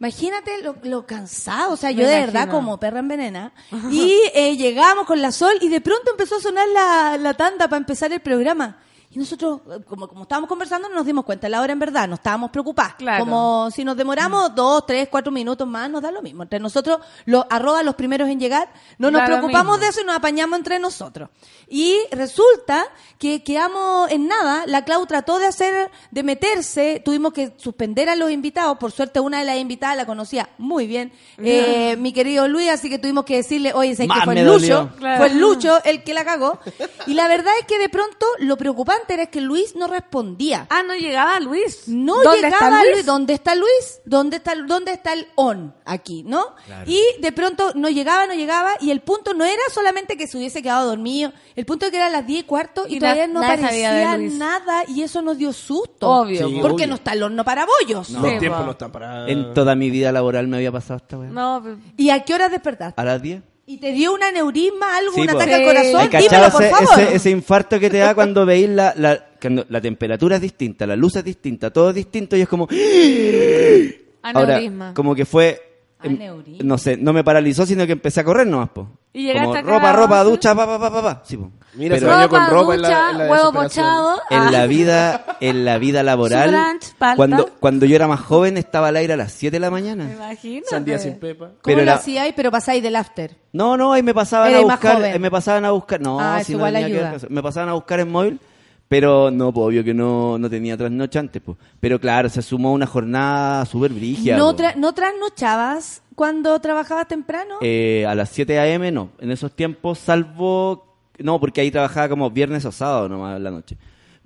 imagínate 0.01 0.62
lo, 0.62 0.77
lo 0.83 1.07
cansado, 1.07 1.73
o 1.73 1.77
sea, 1.77 1.91
Me 1.91 1.97
yo 1.97 2.07
de 2.07 2.12
imagino. 2.19 2.33
verdad 2.33 2.51
como 2.51 2.79
perra 2.79 3.01
envenena. 3.01 3.53
Y 3.91 4.15
eh, 4.35 4.57
llegamos 4.57 5.07
con 5.07 5.21
la 5.23 5.31
sol 5.33 5.53
y 5.61 5.69
de 5.69 5.81
pronto 5.81 6.11
empezó 6.11 6.37
a 6.37 6.41
sonar 6.41 6.66
la, 6.69 7.16
la 7.19 7.35
tanda 7.35 7.69
para 7.69 7.79
empezar 7.79 8.12
el 8.12 8.21
programa. 8.21 8.79
Y 9.15 9.19
nosotros, 9.19 9.61
eh, 9.70 9.78
como, 9.86 10.09
como 10.09 10.23
estábamos 10.23 10.49
conversando, 10.49 10.89
no 10.89 10.97
nos 10.97 11.07
dimos 11.07 11.24
cuenta. 11.24 11.49
La 11.49 11.61
hora 11.61 11.73
en 11.73 11.78
verdad, 11.78 12.09
no 12.09 12.16
estábamos 12.16 12.51
preocupados. 12.51 12.95
Claro. 12.95 13.24
Como 13.24 13.70
si 13.70 13.85
nos 13.85 13.97
demoramos 13.97 14.53
dos, 14.57 14.85
tres, 14.86 15.07
cuatro 15.09 15.31
minutos 15.31 15.69
más, 15.69 15.89
nos 15.89 16.03
da 16.03 16.11
lo 16.11 16.20
mismo. 16.20 16.43
Entre 16.43 16.59
nosotros, 16.59 16.99
los 17.24 17.45
arroba 17.49 17.85
los 17.85 17.95
primeros 17.95 18.28
en 18.28 18.41
llegar, 18.41 18.73
no 18.99 19.12
nos 19.12 19.20
Da 19.20 19.27
preocupamos 19.27 19.78
de 19.78 19.86
eso 19.86 20.01
y 20.01 20.05
nos 20.05 20.16
apañamos 20.16 20.59
entre 20.59 20.81
nosotros. 20.81 21.28
Y 21.69 21.97
resulta 22.11 22.85
que 23.19 23.45
quedamos 23.45 24.11
en 24.11 24.27
nada. 24.27 24.65
La 24.66 24.85
Clau 24.85 25.07
trató 25.07 25.39
de 25.39 25.47
hacer, 25.47 25.93
de 26.11 26.23
meterse. 26.24 27.01
Tuvimos 27.05 27.32
que 27.32 27.55
suspender 27.57 28.09
a 28.09 28.16
los 28.16 28.32
invitados. 28.32 28.78
Por 28.78 28.91
suerte, 28.91 29.20
una 29.20 29.39
de 29.39 29.45
las 29.45 29.59
invitadas 29.59 29.97
la 29.97 30.07
conocía 30.07 30.51
muy 30.59 30.89
bien, 30.89 31.12
eh, 31.39 31.97
mi 31.99 32.12
querido 32.12 32.49
Luis. 32.49 32.69
Así 32.69 32.91
que 32.91 32.99
tuvimos 32.99 33.24
que 33.24 33.36
decirle, 33.36 33.73
oye, 33.74 33.95
sé 33.95 34.09
que 34.09 34.20
fue 34.24 34.41
el 34.41 34.45
Lucho. 34.45 34.91
Claro. 34.99 35.19
Fue 35.19 35.27
el 35.28 35.39
Lucho 35.39 35.85
el 35.85 36.03
que 36.03 36.15
la 36.15 36.24
cagó. 36.24 36.59
Y 37.07 37.15
la 37.15 37.28
verdad 37.28 37.53
es 37.61 37.66
que 37.66 37.78
de 37.78 37.89
pronto 37.89 38.27
lo 38.41 38.57
preocupante 38.57 39.04
preocupante 39.05 39.15
era 39.15 39.27
que 39.27 39.41
Luis 39.41 39.77
no 39.77 39.87
respondía. 39.87 40.67
Ah, 40.71 40.83
no 40.83 40.95
llegaba 40.95 41.39
Luis. 41.41 41.89
No 41.89 42.15
¿Dónde 42.23 42.43
llegaba 42.43 42.55
está 42.55 42.71
Luis? 42.83 42.95
Luis? 42.95 43.07
¿Dónde 43.07 43.33
está 43.35 43.55
Luis? 43.55 44.01
¿Dónde 44.05 44.37
está, 44.37 44.55
¿Dónde 44.55 44.93
está 44.93 45.13
el 45.13 45.27
on 45.37 45.75
aquí, 45.85 46.23
no? 46.25 46.55
Y 46.87 47.01
de 47.21 47.33
pronto 47.33 47.73
no 47.75 47.89
llegaba, 47.89 48.27
no 48.27 48.35
llegaba, 48.35 48.73
y 48.81 48.91
el 48.91 49.01
punto 49.01 49.35
no 49.35 49.45
era 49.45 49.63
solamente 49.73 50.17
que 50.17 50.27
se 50.27 50.37
hubiese 50.37 50.63
quedado 50.63 50.89
dormido, 50.89 51.33
el 51.55 51.67
punto 51.67 51.87
es 51.87 51.91
que 51.91 51.99
eran 51.99 52.13
las 52.13 52.27
10 52.27 52.41
y 52.41 52.45
cuarto 52.45 52.87
y, 52.89 52.97
Y 52.97 52.99
todavía 52.99 53.27
no 53.27 53.43
aparecía 53.43 54.17
nada, 54.17 54.85
y 54.89 55.03
eso 55.03 55.23
nos 55.23 55.39
dio 55.39 55.53
susto. 55.53 56.09
Obvio. 56.09 56.49
Sí, 56.49 56.59
porque 56.61 56.75
obvio. 56.85 56.87
no 56.89 56.95
está 56.95 57.13
el 57.13 57.23
horno 57.23 57.45
para 57.45 57.67
bollos. 57.67 58.11
Los 58.11 58.23
Sí, 58.23 58.49
no 58.49 58.71
están 58.71 58.93
para... 58.93 59.29
En 59.29 59.55
toda 59.55 59.75
mi 59.75 59.91
vida 59.91 60.13
laboral 60.13 60.49
me 60.49 60.57
había 60.57 60.73
pasado 60.73 60.97
esta 60.99 61.19
weá. 61.19 61.31
No, 61.31 61.61
pero- 61.63 61.79
¿Y 61.97 62.11
a 62.11 62.25
qué 62.25 62.35
hora 62.35 62.49
despertaste? 62.49 63.01
A 63.01 63.05
las 63.05 63.23
10. 63.23 63.43
¿Y 63.66 63.78
te 63.78 63.93
dio 63.93 64.12
un 64.12 64.23
aneurisma, 64.23 64.97
algo, 64.99 65.12
Sí, 65.15 65.23
un 65.23 65.27
po. 65.28 65.36
ataque 65.36 65.55
al 65.55 65.65
corazón? 65.65 66.01
¿Hay 66.01 66.09
Dímelo, 66.09 66.28
cachado 66.28 66.53
por 66.53 66.62
ese, 66.62 66.70
favor. 66.74 67.01
ese, 67.01 67.16
ese 67.16 67.31
infarto 67.31 67.81
que 67.81 67.89
te 67.91 67.99
da 67.99 68.15
cuando 68.15 68.45
veis 68.45 68.69
la, 68.69 68.93
la, 68.97 69.24
cuando 69.41 69.65
la 69.70 69.81
temperatura 69.81 70.36
es 70.36 70.43
distinta, 70.43 70.86
la 70.86 70.97
luz 70.97 71.16
es 71.16 71.24
distinta, 71.24 71.70
todo 71.73 71.89
es 71.91 71.95
distinto 71.95 72.36
y 72.36 72.43
es 72.43 72.49
como... 72.49 72.69
Ahora, 74.23 74.61
como 74.95 75.15
que 75.15 75.24
fue... 75.24 75.74
em, 76.05 76.15
Aneurisma. 76.15 76.59
No 76.65 76.79
sé, 76.79 76.97
no 76.97 77.13
me 77.13 77.25
paralizó, 77.25 77.67
sino 77.67 77.87
que 77.87 77.93
empecé 77.93 78.21
a 78.21 78.25
correr 78.25 78.47
nomás, 78.47 78.69
po. 78.71 78.89
Y 79.13 79.25
llegaste 79.27 79.47
Como 79.47 79.55
acá 79.59 79.69
ropa, 79.71 79.91
a 79.91 79.93
ropa, 79.93 80.21
once. 80.23 80.31
ducha, 80.31 80.55
pa, 80.55 80.67
pa, 80.67 80.79
pa, 80.79 80.91
pa, 80.93 81.03
pa. 81.03 81.23
Sí, 81.25 81.37
po. 81.37 81.51
Mira, 81.75 81.97
Pero 81.97 82.07
se 82.09 82.15
bañó 82.17 82.29
con 82.29 82.47
ropa 82.49 82.75
en 82.75 82.83
la, 82.83 82.89
ducha, 82.89 83.11
en 83.11 83.19
la 83.19 83.25
huevo 83.31 83.53
pochado. 83.53 84.21
en 84.31 84.39
ah. 84.41 84.51
la 84.51 84.67
vida, 84.67 85.25
en 85.41 85.65
la 85.65 85.79
vida 85.79 86.03
laboral, 86.03 86.51
palta. 86.99 87.17
cuando, 87.17 87.49
cuando 87.61 87.87
yo 87.87 87.97
era 87.97 88.07
más 88.09 88.21
joven 88.21 88.57
estaba 88.57 88.89
al 88.89 88.97
aire 88.97 89.13
a 89.13 89.17
las 89.17 89.33
7 89.33 89.55
de 89.57 89.61
la 89.61 89.71
Me 89.71 89.81
mañana. 89.81 90.11
imagino. 90.13 90.65
Sandía 90.69 90.99
sin 90.99 91.19
pepa. 91.19 91.47
¿Cómo 91.47 91.59
pero 91.63 91.77
lo 91.79 91.83
era- 91.83 91.95
hacíais, 91.95 92.33
pero 92.37 92.51
pasáis 92.51 92.83
del 92.83 92.97
after? 92.97 93.37
No, 93.53 93.77
no, 93.77 93.93
ahí 93.93 94.03
me 94.03 94.15
pasaban 94.15 94.49
Eres 94.51 94.63
a 94.63 94.67
más 94.67 94.77
buscar, 94.77 94.97
joven. 94.97 95.15
eh, 95.15 95.19
me 95.19 95.31
pasaban 95.31 95.65
a 95.65 95.71
buscar, 95.71 96.01
no, 96.01 96.19
Ah, 96.21 96.43
si 96.45 96.53
no 96.53 96.59
igual 96.59 96.77
ayuda. 96.77 97.17
me 97.29 97.43
pasaban 97.43 97.69
a 97.69 97.73
buscar 97.75 98.01
en 98.01 98.11
móvil, 98.11 98.41
pero 98.89 99.31
no, 99.31 99.52
pues, 99.52 99.66
obvio 99.66 99.82
que 99.85 99.94
no, 99.94 100.39
no 100.39 100.48
tenía 100.51 100.77
trasnoche 100.77 101.19
antes, 101.19 101.43
pues. 101.44 101.59
Pero 101.81 101.98
claro, 102.01 102.28
se 102.28 102.43
sumó 102.43 102.73
una 102.73 102.86
jornada 102.86 103.65
súper 103.66 103.93
brígida. 103.93 104.36
¿No, 104.36 104.52
po. 104.55 104.62
tra- 104.62 104.74
¿No 104.77 104.93
trasnochabas 104.93 106.02
cuando 106.15 106.59
trabajabas 106.61 107.09
temprano? 107.09 107.56
Eh, 107.62 108.05
a 108.06 108.15
las 108.15 108.28
7 108.31 108.59
a.m. 108.59 108.93
no, 108.93 109.11
en 109.19 109.31
esos 109.31 109.52
tiempos, 109.52 109.98
salvo, 109.98 110.86
no, 111.19 111.40
porque 111.40 111.61
ahí 111.61 111.70
trabajaba 111.70 112.09
como 112.09 112.31
viernes 112.31 112.65
o 112.65 112.73
sábado 112.73 113.09
nomás 113.09 113.36
en 113.36 113.44
la 113.44 113.51
noche. 113.51 113.77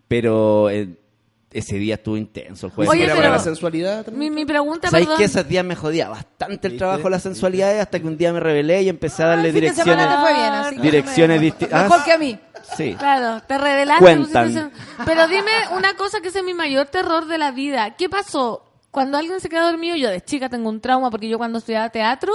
Pero 0.06 0.68
eh, 0.70 0.88
ese 1.50 1.76
día 1.76 1.94
estuvo 1.94 2.16
intenso 2.16 2.66
el 2.66 2.72
jueves. 2.72 2.90
Oye, 2.90 3.04
pero- 3.04 3.16
para 3.16 3.30
la 3.30 3.38
sensualidad 3.38 4.04
también. 4.04 4.32
Mi, 4.34 4.40
mi 4.40 4.46
pregunta, 4.46 4.88
¿Sabéis 4.90 5.06
perdón. 5.06 5.18
que 5.18 5.24
esos 5.24 5.48
días 5.48 5.64
me 5.64 5.76
jodía 5.76 6.08
bastante 6.08 6.68
el 6.68 6.76
trabajo, 6.76 7.08
las 7.08 7.22
sensualidades, 7.22 7.80
hasta 7.80 8.00
que 8.00 8.06
un 8.06 8.16
día 8.18 8.32
me 8.32 8.40
rebelé 8.40 8.82
y 8.82 8.88
empecé 8.88 9.22
a 9.22 9.28
darle 9.28 9.44
fin 9.52 9.54
de 9.54 9.60
direcciones, 9.60 9.94
semana 9.96 10.16
te 10.16 10.20
fue 10.22 10.32
bien, 10.40 10.52
así 10.52 10.76
direcciones 10.78 11.40
distintas. 11.40 11.82
Mejor 11.90 12.04
que 12.04 12.12
a 12.12 12.18
mí. 12.18 12.38
Sí. 12.76 12.94
Claro, 12.98 13.42
te 13.46 13.58
revelaste. 13.58 14.02
Cuentan. 14.04 14.72
Pero 15.04 15.26
dime 15.28 15.50
una 15.76 15.94
cosa 15.94 16.20
que 16.20 16.28
es 16.28 16.42
mi 16.44 16.54
mayor 16.54 16.86
terror 16.86 17.26
de 17.26 17.38
la 17.38 17.50
vida. 17.50 17.96
¿Qué 17.96 18.08
pasó? 18.08 18.64
Cuando 18.90 19.18
alguien 19.18 19.38
se 19.40 19.48
queda 19.48 19.70
dormido, 19.70 19.96
yo 19.96 20.08
de 20.10 20.22
chica 20.24 20.48
tengo 20.48 20.68
un 20.68 20.80
trauma 20.80 21.10
porque 21.10 21.28
yo 21.28 21.36
cuando 21.38 21.58
estudiaba 21.58 21.90
teatro 21.90 22.32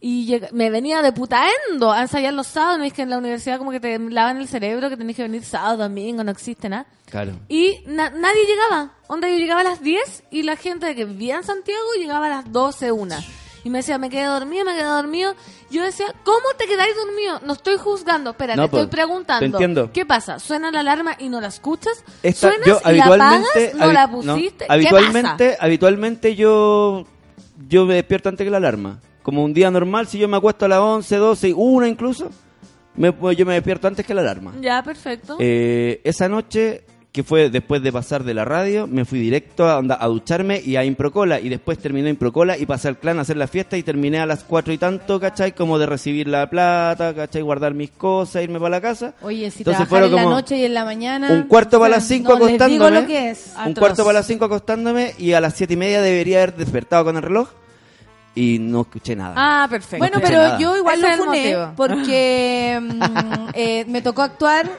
y 0.00 0.40
me 0.52 0.70
venía 0.70 1.02
de 1.02 1.12
putaendo 1.12 1.90
a 1.92 2.02
ensayar 2.02 2.32
los 2.32 2.46
sábados, 2.46 2.78
no 2.78 2.84
es 2.84 2.92
que 2.92 3.02
en 3.02 3.10
la 3.10 3.18
universidad 3.18 3.58
como 3.58 3.72
que 3.72 3.80
te 3.80 3.98
lavan 3.98 4.36
el 4.36 4.46
cerebro, 4.46 4.88
que 4.88 4.96
tenés 4.96 5.16
que 5.16 5.22
venir 5.22 5.44
sábado, 5.44 5.78
domingo, 5.78 6.22
no 6.22 6.30
existe 6.30 6.68
nada. 6.68 6.86
Claro. 7.10 7.32
Y 7.48 7.82
na- 7.86 8.10
nadie 8.10 8.44
llegaba. 8.46 8.92
Onda, 9.08 9.28
yo 9.28 9.36
llegaba 9.38 9.62
a 9.62 9.64
las 9.64 9.82
10 9.82 10.22
y 10.30 10.42
la 10.44 10.54
gente 10.56 10.94
que 10.94 11.04
vivía 11.04 11.36
en 11.36 11.44
Santiago 11.44 11.82
llegaba 11.98 12.26
a 12.26 12.30
las 12.30 12.52
12, 12.52 12.92
una. 12.92 13.18
Y 13.64 13.70
me 13.70 13.78
decía, 13.78 13.98
me 13.98 14.08
quedé 14.10 14.24
dormido, 14.24 14.64
me 14.64 14.72
quedé 14.74 14.84
dormido. 14.84 15.34
Yo 15.70 15.82
decía, 15.82 16.06
¿cómo 16.24 16.46
te 16.56 16.66
quedáis 16.66 16.94
dormido? 16.96 17.40
No 17.44 17.52
estoy 17.54 17.76
juzgando, 17.76 18.30
espera, 18.30 18.56
No, 18.56 18.62
te 18.62 18.66
estoy 18.66 18.80
pues, 18.86 18.90
preguntando. 18.90 19.40
te 19.40 19.46
entiendo. 19.64 19.90
¿Qué 19.92 20.06
pasa? 20.06 20.38
¿Suena 20.38 20.70
la 20.70 20.80
alarma 20.80 21.16
y 21.18 21.28
no 21.28 21.40
la 21.40 21.48
escuchas? 21.48 22.04
Esta- 22.22 22.50
¿Suenas 22.50 22.66
yo 22.66 22.80
y 22.90 22.96
la 22.96 23.04
apagas? 23.06 23.42
¿No 23.74 23.92
la 23.92 24.06
no, 24.06 24.12
pusiste? 24.12 24.66
¿Qué 24.66 24.72
habitualmente, 24.72 25.50
pasa? 25.50 25.64
habitualmente 25.64 26.34
yo, 26.36 27.04
yo 27.68 27.84
me 27.84 27.94
despierto 27.94 28.28
antes 28.28 28.44
que 28.44 28.50
la 28.50 28.56
alarma. 28.58 29.00
Como 29.22 29.44
un 29.44 29.52
día 29.52 29.70
normal, 29.70 30.06
si 30.06 30.18
yo 30.18 30.28
me 30.28 30.36
acuesto 30.38 30.64
a 30.64 30.68
las 30.68 30.78
11, 30.78 31.16
12, 31.16 31.52
1 31.54 31.86
incluso, 31.86 32.30
me, 32.94 33.12
yo 33.36 33.44
me 33.44 33.54
despierto 33.54 33.86
antes 33.88 34.06
que 34.06 34.14
la 34.14 34.22
alarma. 34.22 34.54
Ya, 34.60 34.82
perfecto. 34.82 35.36
Eh, 35.38 36.00
esa 36.04 36.28
noche, 36.28 36.84
que 37.18 37.24
fue 37.24 37.50
después 37.50 37.82
de 37.82 37.90
pasar 37.90 38.22
de 38.22 38.32
la 38.32 38.44
radio, 38.44 38.86
me 38.86 39.04
fui 39.04 39.18
directo 39.18 39.68
a, 39.68 39.78
onda, 39.78 39.98
a 40.00 40.06
ducharme 40.06 40.62
y 40.64 40.76
a 40.76 40.84
Improcola. 40.84 41.40
Y 41.40 41.48
después 41.48 41.76
terminé 41.76 42.10
Improcola 42.10 42.56
y 42.56 42.64
pasé 42.64 42.86
al 42.86 42.96
clan 42.96 43.18
a 43.18 43.22
hacer 43.22 43.36
la 43.36 43.48
fiesta 43.48 43.76
y 43.76 43.82
terminé 43.82 44.20
a 44.20 44.26
las 44.26 44.44
cuatro 44.44 44.72
y 44.72 44.78
tanto, 44.78 45.18
¿cachai? 45.18 45.50
Como 45.50 45.80
de 45.80 45.86
recibir 45.86 46.28
la 46.28 46.48
plata, 46.48 47.12
¿cachai? 47.12 47.42
Guardar 47.42 47.74
mis 47.74 47.90
cosas, 47.90 48.44
irme 48.44 48.60
para 48.60 48.70
la 48.70 48.80
casa. 48.80 49.14
Oye, 49.20 49.50
si 49.50 49.62
Entonces 49.62 49.88
trabajar 49.88 50.10
en 50.10 50.14
la 50.14 50.22
noche 50.26 50.58
y 50.58 50.64
en 50.64 50.74
la 50.74 50.84
mañana... 50.84 51.32
Un 51.32 51.42
cuarto 51.48 51.80
para 51.80 51.96
las 51.96 52.06
cinco 52.06 52.38
no, 52.38 52.46
les 52.46 52.52
digo 52.52 52.84
acostándome. 52.84 53.00
lo 53.00 53.06
que 53.08 53.30
es. 53.30 53.52
Un 53.66 53.74
cuarto 53.74 54.04
para 54.04 54.18
las 54.20 54.26
cinco 54.28 54.44
acostándome 54.44 55.14
y 55.18 55.32
a 55.32 55.40
las 55.40 55.54
siete 55.54 55.74
y 55.74 55.76
media 55.76 56.00
debería 56.00 56.36
haber 56.36 56.54
despertado 56.54 57.04
con 57.06 57.16
el 57.16 57.22
reloj 57.24 57.48
y 58.36 58.60
no 58.60 58.82
escuché 58.82 59.16
nada. 59.16 59.34
Ah, 59.36 59.66
perfecto. 59.68 59.98
Bueno, 59.98 60.18
No 60.18 60.22
pero 60.24 60.38
nada. 60.38 60.58
yo 60.60 60.76
igual 60.76 61.00
lo 61.00 61.08
funé 61.16 61.56
porque 61.74 62.78
mm, 62.80 63.48
eh, 63.54 63.84
me 63.88 64.02
tocó 64.02 64.22
actuar 64.22 64.70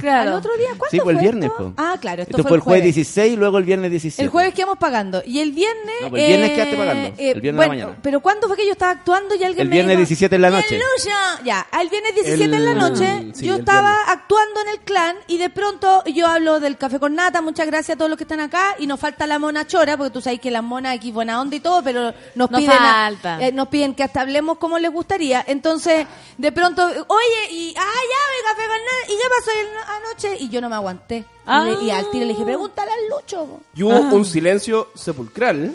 Claro. 0.00 0.30
al 0.30 0.36
otro 0.36 0.56
día. 0.56 0.68
¿Cuándo 0.76 0.86
Sí, 0.90 1.00
fue 1.00 1.12
el 1.12 1.18
fue 1.18 1.22
viernes, 1.22 1.50
esto? 1.50 1.64
po. 1.68 1.72
Ah, 1.76 1.96
claro, 2.00 2.22
esto, 2.22 2.30
Esto 2.32 2.42
fue, 2.42 2.48
fue 2.50 2.56
el 2.56 2.62
jueves 2.62 2.84
16 2.84 3.32
y 3.32 3.36
luego 3.36 3.58
el 3.58 3.64
viernes 3.64 3.90
17. 3.90 4.22
El 4.22 4.28
jueves 4.30 4.54
quedamos 4.54 4.78
pagando. 4.78 5.22
Y 5.24 5.40
el 5.40 5.52
viernes. 5.52 5.94
No, 6.02 6.10
pues 6.10 6.22
el 6.22 6.28
viernes 6.28 6.50
quedaste 6.52 6.76
pagando. 6.76 7.08
El 7.08 7.14
viernes 7.16 7.42
de 7.42 7.52
la 7.52 7.56
bueno, 7.56 7.68
mañana. 7.84 7.98
Pero 8.02 8.20
¿cuándo 8.20 8.46
fue 8.48 8.56
que 8.56 8.66
yo 8.66 8.72
estaba 8.72 8.92
actuando 8.92 9.34
y 9.34 9.44
alguien 9.44 9.62
El 9.62 9.68
me 9.68 9.74
viernes 9.74 9.96
dijo, 9.96 10.00
17 10.08 10.36
en 10.36 10.42
la 10.42 10.50
noche. 10.50 10.66
"Aleluya". 10.76 11.44
Ya, 11.44 11.60
al 11.70 11.88
viernes 11.88 12.14
17 12.14 12.44
en 12.56 12.64
la 12.64 12.72
El- 12.72 12.78
noche, 12.78 13.32
sí, 13.34 13.46
yo 13.46 13.54
el 13.54 13.60
estaba 13.60 13.80
viernes. 13.94 14.08
actuando 14.08 14.60
en 14.62 14.68
el 14.68 14.78
clan 14.80 15.16
y 15.26 15.38
de 15.38 15.50
pronto 15.50 16.04
yo 16.06 16.26
hablo 16.26 16.60
del 16.60 16.76
café 16.76 16.98
con 16.98 17.14
nata. 17.14 17.40
Muchas 17.42 17.66
gracias 17.66 17.94
a 17.94 17.98
todos 17.98 18.08
los 18.10 18.16
que 18.18 18.24
están 18.24 18.40
acá. 18.40 18.74
Y 18.78 18.86
nos 18.86 18.98
falta 19.00 19.26
la 19.26 19.38
mona 19.38 19.66
chora, 19.66 19.96
porque 19.96 20.10
tú 20.12 20.20
sabes 20.20 20.40
que 20.40 20.50
las 20.50 20.62
monas 20.62 20.94
aquí 20.96 21.10
buena 21.12 21.40
onda 21.40 21.56
y 21.56 21.60
todo, 21.60 21.82
pero 21.82 22.12
nos 22.34 22.50
Nos 22.50 22.60
piden. 22.60 22.72
a- 22.72 22.78
falta. 23.06 23.38
eh, 23.46 23.52
nos 23.52 23.68
piden 23.68 23.94
que 23.94 24.02
hasta 24.02 24.20
hablemos 24.20 24.58
como 24.58 24.78
les 24.78 24.90
gustaría. 24.92 25.44
Entonces, 25.46 26.06
de 26.36 26.52
pronto, 26.52 26.82
oye, 26.86 27.52
y. 27.52 27.74
¡Ah, 27.76 27.80
ya, 27.82 27.82
ve 27.84 28.42
café 28.44 28.68
con 28.68 28.76
nata! 28.78 29.12
¿Y 29.12 29.16
qué 29.16 29.28
pasó 29.36 29.50
el- 29.60 29.68
anoche? 29.82 30.36
Y 30.40 30.48
yo 30.48 30.60
no 30.60 30.68
me 30.68 30.74
aguanté. 30.76 31.24
Ah. 31.46 31.66
Y, 31.66 31.76
le- 31.76 31.84
y 31.84 31.90
al 31.90 32.10
tiro 32.10 32.24
le 32.24 32.32
dije, 32.32 32.44
pregúntale 32.44 32.90
al 32.90 33.08
Lucho. 33.10 33.44
po". 33.46 33.60
Y 33.74 33.82
hubo 33.82 33.98
un 34.14 34.24
silencio 34.24 34.88
sepulcral. 34.94 35.74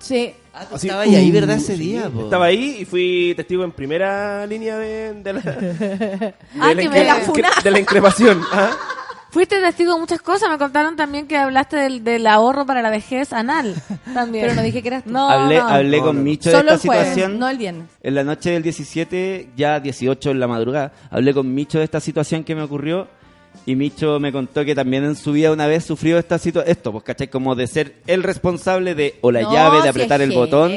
Sí. 0.00 0.34
Ah, 0.54 0.66
tú 0.68 0.74
Así, 0.74 0.88
estabas 0.88 1.08
ahí, 1.08 1.30
uh, 1.30 1.32
¿verdad? 1.32 1.56
Ese 1.56 1.76
día, 1.76 2.10
po. 2.10 2.24
Estaba 2.24 2.46
ahí 2.46 2.78
y 2.80 2.84
fui 2.84 3.32
testigo 3.36 3.64
en 3.64 3.72
primera 3.72 4.44
línea 4.46 4.76
de, 4.76 5.14
de 5.14 5.32
la, 5.32 5.40
de, 5.40 6.34
Ah, 6.60 6.74
la, 6.74 6.82
que 6.82 6.88
incre- 6.88 6.90
me 6.90 7.04
la 7.04 7.24
incre- 7.24 7.62
de 7.62 7.70
la 7.70 7.78
increpación. 7.80 8.42
¿ah? 8.52 8.70
Fuiste 9.30 9.58
testigo 9.62 9.94
de 9.94 10.00
muchas 10.00 10.20
cosas. 10.20 10.50
Me 10.50 10.58
contaron 10.58 10.94
también 10.94 11.26
que 11.26 11.38
hablaste 11.38 11.76
del, 11.76 12.04
del 12.04 12.26
ahorro 12.26 12.66
para 12.66 12.82
la 12.82 12.90
vejez 12.90 13.32
anal. 13.32 13.74
También. 14.12 14.44
Pero 14.44 14.54
no 14.56 14.62
dije 14.62 14.82
que 14.82 14.88
eras 14.88 15.04
tú. 15.04 15.10
No, 15.10 15.26
hablé 15.30 15.56
no. 15.58 15.68
hablé 15.68 15.98
No, 15.98 16.04
con 16.04 16.16
no. 16.16 16.22
Micho 16.22 16.50
de 16.50 16.56
Solo 16.56 16.72
esta 16.72 16.74
el 16.74 16.88
jueves, 16.88 17.08
situación. 17.14 17.38
no 17.38 17.48
el 17.48 17.56
viernes. 17.56 17.86
En 18.02 18.14
la 18.14 18.24
noche 18.24 18.50
del 18.50 18.62
17, 18.62 19.50
ya 19.56 19.80
18 19.80 20.32
en 20.32 20.40
la 20.40 20.48
madrugada, 20.48 20.92
hablé 21.10 21.32
con 21.32 21.54
Micho 21.54 21.78
de 21.78 21.84
esta 21.84 22.00
situación 22.00 22.44
que 22.44 22.54
me 22.54 22.62
ocurrió 22.62 23.08
y 23.66 23.76
Micho 23.76 24.18
me 24.18 24.32
contó 24.32 24.64
que 24.64 24.74
también 24.74 25.04
en 25.04 25.14
su 25.16 25.32
vida 25.32 25.52
una 25.52 25.66
vez 25.66 25.84
sufrió 25.84 26.18
esta 26.18 26.38
situación, 26.38 26.70
esto, 26.70 26.92
pues, 26.92 27.04
¿cachai? 27.04 27.28
Como 27.28 27.54
de 27.54 27.66
ser 27.66 27.94
el 28.06 28.22
responsable 28.22 28.94
de 28.94 29.16
o 29.20 29.30
la 29.30 29.42
No, 29.42 29.52
llave, 29.52 29.82
de 29.82 29.88
apretar 29.88 30.20
el 30.20 30.30
heavy. 30.30 30.40
botón 30.40 30.72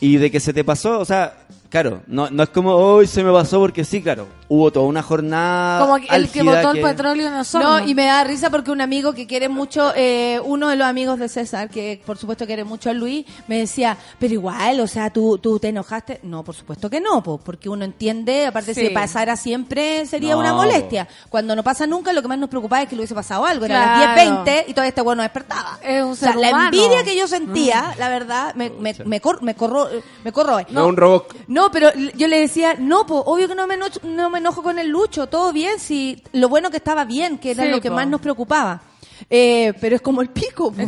y 0.00 0.16
de 0.16 0.30
que 0.30 0.40
se 0.40 0.52
te 0.52 0.64
pasó, 0.64 0.98
o 0.98 1.04
sea, 1.04 1.46
claro, 1.70 2.02
no, 2.06 2.28
no 2.30 2.42
es 2.42 2.48
como 2.50 2.74
hoy 2.74 3.06
se 3.06 3.22
me 3.24 3.32
pasó 3.32 3.58
porque 3.60 3.84
sí, 3.84 4.02
claro, 4.02 4.26
hubo 4.48 4.70
toda 4.70 4.86
una 4.86 5.02
jornada. 5.02 5.80
Como 5.80 5.96
el 5.96 6.28
que 6.30 6.42
botó 6.42 6.70
el 6.72 6.80
petróleo 6.82 7.26
en 7.28 7.42
No, 7.60 7.78
y 7.86 7.94
me 7.94 8.04
da 8.06 8.24
risa 8.24 8.50
porque 8.50 8.70
un 8.70 8.80
amigo 8.80 9.12
que 9.12 9.26
quiere 9.26 9.48
mucho, 9.48 9.92
eh, 9.96 10.40
uno 10.44 10.68
de 10.68 10.76
los 10.76 10.86
amigos 10.86 11.18
de 11.18 11.28
César, 11.28 11.68
que 11.68 12.00
por 12.06 12.16
supuesto 12.18 12.46
quiere 12.46 12.64
mucho 12.64 12.90
a 12.90 12.92
Luis, 12.92 13.26
me 13.48 13.58
decía, 13.58 13.96
pero 14.18 14.34
igual, 14.34 14.80
o 14.80 14.86
sea, 14.86 15.10
tú, 15.10 15.38
tú 15.38 15.58
te 15.58 15.68
enojaste. 15.68 16.20
No, 16.22 16.42
por 16.44 16.54
supuesto 16.54 16.88
que 16.90 17.00
no, 17.00 17.22
po, 17.22 17.38
porque 17.38 17.68
uno 17.68 17.84
entiende, 17.84 18.46
aparte 18.46 18.74
Sí. 18.74 18.86
si 18.86 18.90
pasara 18.90 19.36
siempre 19.36 20.06
sería 20.06 20.32
No, 20.34 20.40
una 20.40 20.50
po. 20.50 20.56
molestia. 20.56 21.08
Cuando 21.28 21.54
no 21.56 21.62
pasa 21.62 21.86
nunca, 21.86 22.12
lo 22.12 22.22
que 22.22 22.28
más 22.28 22.38
nos 22.38 22.48
preocupaba 22.48 22.82
es 22.82 22.88
que 22.88 22.94
le 22.96 23.00
hubiese 23.00 23.14
pasado 23.14 23.44
algo. 23.46 23.64
Era 23.64 23.76
Claro. 23.84 24.00
las 24.00 24.44
10.20 24.46 24.64
y 24.68 24.72
todavía 24.72 24.88
este 24.90 25.02
bueno 25.02 25.22
despertaba. 25.22 25.78
Es 25.82 26.02
un 26.02 26.10
O 26.12 26.16
sea, 26.16 26.32
ser 26.32 26.40
la 26.40 26.50
envidia 26.66 27.02
que 27.04 27.16
yo 27.16 27.26
sentía, 27.26 27.94
la 27.98 28.08
verdad, 28.08 28.54
me, 28.54 28.70
me, 28.70 28.94
me, 29.04 29.20
cor- 29.20 29.42
me, 29.42 29.54
corro, 29.54 29.88
me 30.24 30.32
corroe. 30.32 30.66
No, 30.70 30.86
un 30.86 30.96
robot. 30.96 31.34
No, 31.48 31.70
pero 31.70 31.90
yo 32.14 32.28
le 32.28 32.38
decía, 32.40 32.74
no, 32.78 33.06
pues 33.06 33.22
obvio 33.26 33.48
que 33.48 33.54
no 33.54 33.66
me, 33.66 33.74
enojo, 33.74 33.90
no 34.04 34.30
me 34.30 34.35
enojo 34.36 34.62
con 34.62 34.78
el 34.78 34.88
Lucho, 34.88 35.26
todo 35.26 35.52
bien, 35.52 35.78
si 35.78 36.22
lo 36.32 36.48
bueno 36.48 36.70
que 36.70 36.76
estaba 36.78 37.04
bien, 37.04 37.38
que 37.38 37.52
era 37.52 37.64
Sí, 37.64 37.70
lo 37.70 37.80
que 37.80 37.88
po. 37.90 37.96
más 37.96 38.06
nos 38.06 38.20
preocupaba. 38.20 38.82
Eh, 39.30 39.72
pero 39.80 39.96
es 39.96 40.02
como 40.02 40.20
el 40.22 40.28
pico. 40.28 40.70
po. 40.72 40.82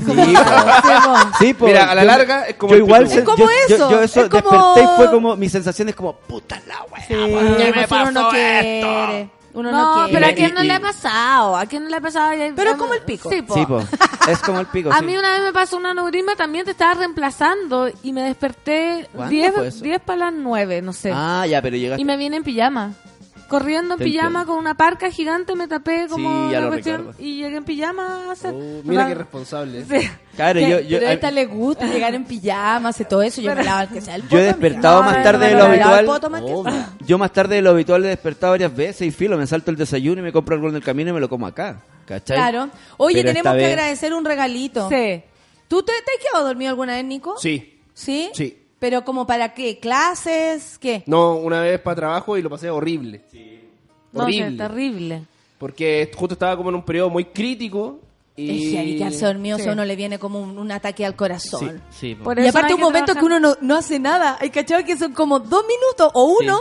Sí, 1.39 1.55
po, 1.55 1.67
Mira, 1.67 1.91
a 1.91 1.95
la 1.95 2.03
yo- 2.03 2.07
larga 2.07 2.43
es 2.47 2.57
como 2.57 2.71
yo 2.73 2.77
el 2.77 2.83
igual 2.85 3.03
pico. 3.05 3.13
se- 3.15 3.19
Es 3.21 3.25
como 3.25 3.45
yo- 3.45 3.51
eso, 3.69 3.91
Yo, 3.91 4.03
eso 4.03 4.21
es 4.25 4.29
como- 4.29 4.75
desperté 4.75 4.83
y 4.93 4.97
fue 4.97 5.11
como 5.11 5.37
mi 5.37 5.49
sensación 5.49 5.89
es 5.89 5.95
como 5.95 6.13
puta 6.15 6.61
la 6.67 6.83
wea. 6.93 7.03
Sí, 7.07 7.15
¿qué 7.15 7.73
me 7.75 7.87
uno 8.03 8.11
no 8.13 8.29
quiere. 8.31 9.31
Uno 9.55 9.73
no, 9.73 9.79
No, 9.79 10.05
quiere. 10.05 10.13
pero 10.21 10.27
a 10.33 10.35
quién 10.37 10.51
y- 10.51 10.53
no 10.53 10.63
le 10.63 10.73
ha 10.75 10.79
pasado, 10.81 11.57
a 11.57 11.67
quién 11.67 11.83
no 11.85 11.89
le 11.89 11.97
ha 11.97 12.01
pasado. 12.01 12.33
Pero 12.55 12.71
es 12.71 12.77
como 12.77 12.95
el 12.95 13.01
pico. 13.03 13.31
Sí, 13.31 13.43
po. 13.43 13.55
Sí, 13.55 13.67
po. 13.67 13.81
Es 14.29 14.39
como 14.41 14.61
el 14.61 14.67
pico. 14.67 14.91
A 14.93 14.99
sí. 14.99 15.05
mí 15.07 15.17
una 15.17 15.33
vez 15.33 15.43
me 15.43 15.53
pasó 15.55 15.79
un 15.79 15.87
aneurisma, 15.87 16.37
también 16.37 16.67
te 16.67 16.73
estaba 16.73 16.93
reemplazando 16.95 17.89
y 18.03 18.13
me 18.13 18.23
desperté 18.23 19.09
¿Cuándo 19.13 19.31
10 19.31 19.55
fue 19.55 19.69
eso? 19.69 19.83
10 19.83 20.01
para 20.03 20.19
las 20.27 20.35
9, 20.35 20.83
no 20.83 20.93
sé. 20.93 21.11
Ah, 21.15 21.47
ya, 21.49 21.63
pero 21.63 21.77
llegaste. 21.79 22.03
Y 22.03 22.05
me 22.05 22.17
vine 22.19 22.37
en 22.37 22.45
pijama. 22.45 22.93
Corriendo 23.49 23.95
en 23.95 24.01
pijama 24.01 24.45
con 24.47 24.57
una 24.59 24.75
parca 24.77 25.11
gigante, 25.11 25.55
me 25.55 25.67
tapé 25.67 26.07
como 26.09 26.49
Sí, 26.49 26.55
la 26.55 26.69
cuestión 26.69 26.97
recuerdo. 26.99 27.23
y 27.23 27.37
llegué 27.37 27.57
en 27.57 27.65
pijama 27.65 28.25
a 28.29 28.33
hacer. 28.33 28.53
Oh, 28.55 28.81
mira 28.85 29.09
qué 29.09 29.15
responsable. 29.15 29.85
Sí. 29.85 30.09
Claro, 30.37 30.61
yo, 30.61 30.79
yo, 30.81 30.99
pero 30.99 31.09
a 31.11 31.13
esta 31.15 31.31
le 31.31 31.47
gusta 31.47 31.87
llegar 31.87 32.15
en 32.15 32.25
pijama, 32.25 32.91
hace 32.91 33.05
todo 33.05 33.23
eso. 33.23 33.41
Yo 33.41 33.55
me 33.55 33.65
lavo 33.65 33.81
el 33.83 33.89
que 33.89 34.01
sea 34.01 34.15
el 34.15 34.23
poto. 34.23 34.35
yo 34.37 34.41
he 34.41 34.45
despertado 34.45 35.03
más 35.03 35.23
tarde 35.23 35.49
de 35.49 35.55
lo 35.55 35.65
habitual. 35.65 36.01
el 36.01 36.07
poto 36.07 36.31
más 36.31 36.43
que- 36.43 36.53
Obvio. 36.53 36.85
Yo 37.07 37.19
más 37.19 37.33
tarde 37.33 37.57
de 37.57 37.63
lo 37.63 37.71
habitual 37.71 38.05
he 38.05 38.09
despertado 38.09 38.53
varias 38.53 38.77
veces 38.77 39.03
y 39.09 39.11
filo, 39.11 39.37
me 39.37 39.47
salto 39.47 39.71
el 39.71 39.77
desayuno 39.77 40.21
y 40.21 40.25
me 40.25 40.33
compro 40.33 40.55
algo 40.55 40.69
en 40.69 40.77
el 40.77 40.83
camino 40.85 41.11
y 41.11 41.13
me 41.15 41.21
lo 41.21 41.29
como 41.29 41.47
acá. 41.47 41.81
¿Cachai? 42.07 42.37
Claro. 42.37 42.69
Oye, 42.99 43.23
Pero 43.23 43.29
tenemos 43.35 43.53
que 43.53 43.59
vez- 43.59 43.73
agradecer 43.73 44.15
un 44.15 44.25
regalito. 44.25 44.89
Sí. 44.89 45.23
¿Tú 45.69 45.83
te, 45.83 45.93
te 45.93 46.13
has 46.13 46.31
quedado 46.31 46.47
dormido 46.47 46.71
alguna 46.71 46.95
vez, 46.95 47.05
Nico? 47.05 47.37
Sí. 47.39 47.79
¿Sí? 47.95 48.31
Sí. 48.35 48.58
¿Pero 48.79 49.05
como 49.05 49.27
para 49.27 49.55
qué? 49.55 49.79
¿Clases? 49.79 50.79
¿Qué? 50.79 51.03
No, 51.07 51.35
una 51.35 51.61
vez 51.63 51.81
para 51.81 51.97
trabajo 51.97 52.37
y 52.37 52.43
lo 52.43 52.51
pasé 52.51 52.71
horrible. 52.71 53.23
No 54.13 54.23
Horrible. 54.25 54.57
terrible. 54.57 55.23
Porque 55.59 56.11
justo 56.15 56.35
estaba 56.35 56.57
como 56.57 56.69
en 56.71 56.77
un 56.77 56.83
periodo 56.85 57.11
muy 57.11 57.25
crítico 57.25 57.99
y... 58.37 58.77
Es 58.77 58.81
que 58.87 58.97
quedarse 58.97 59.27
dormido 59.27 59.59
Sí. 59.59 59.69
uno 59.69 59.85
le 59.85 59.97
viene 59.97 60.19
como 60.21 60.41
un, 60.41 60.57
un 60.57 60.71
ataque 60.71 61.05
al 61.05 61.17
corazón. 61.17 61.83
Sí. 61.91 62.15
Por 62.15 62.39
Y 62.39 62.43
eso 62.43 62.51
aparte 62.51 62.69
hay 62.69 62.75
un 62.75 62.79
que 62.79 62.85
momento 62.85 63.13
trabajar. 63.13 63.21
que 63.31 63.37
uno 63.37 63.41
no, 63.41 63.57
no 63.61 63.77
hace 63.77 63.99
nada. 63.99 64.39
Hay 64.41 64.51
cachado 64.51 64.85
que 64.85 64.97
son 64.97 65.13
como 65.13 65.41
dos 65.41 65.65
minutos 65.67 66.13
o 66.15 66.37
uno. 66.41 66.61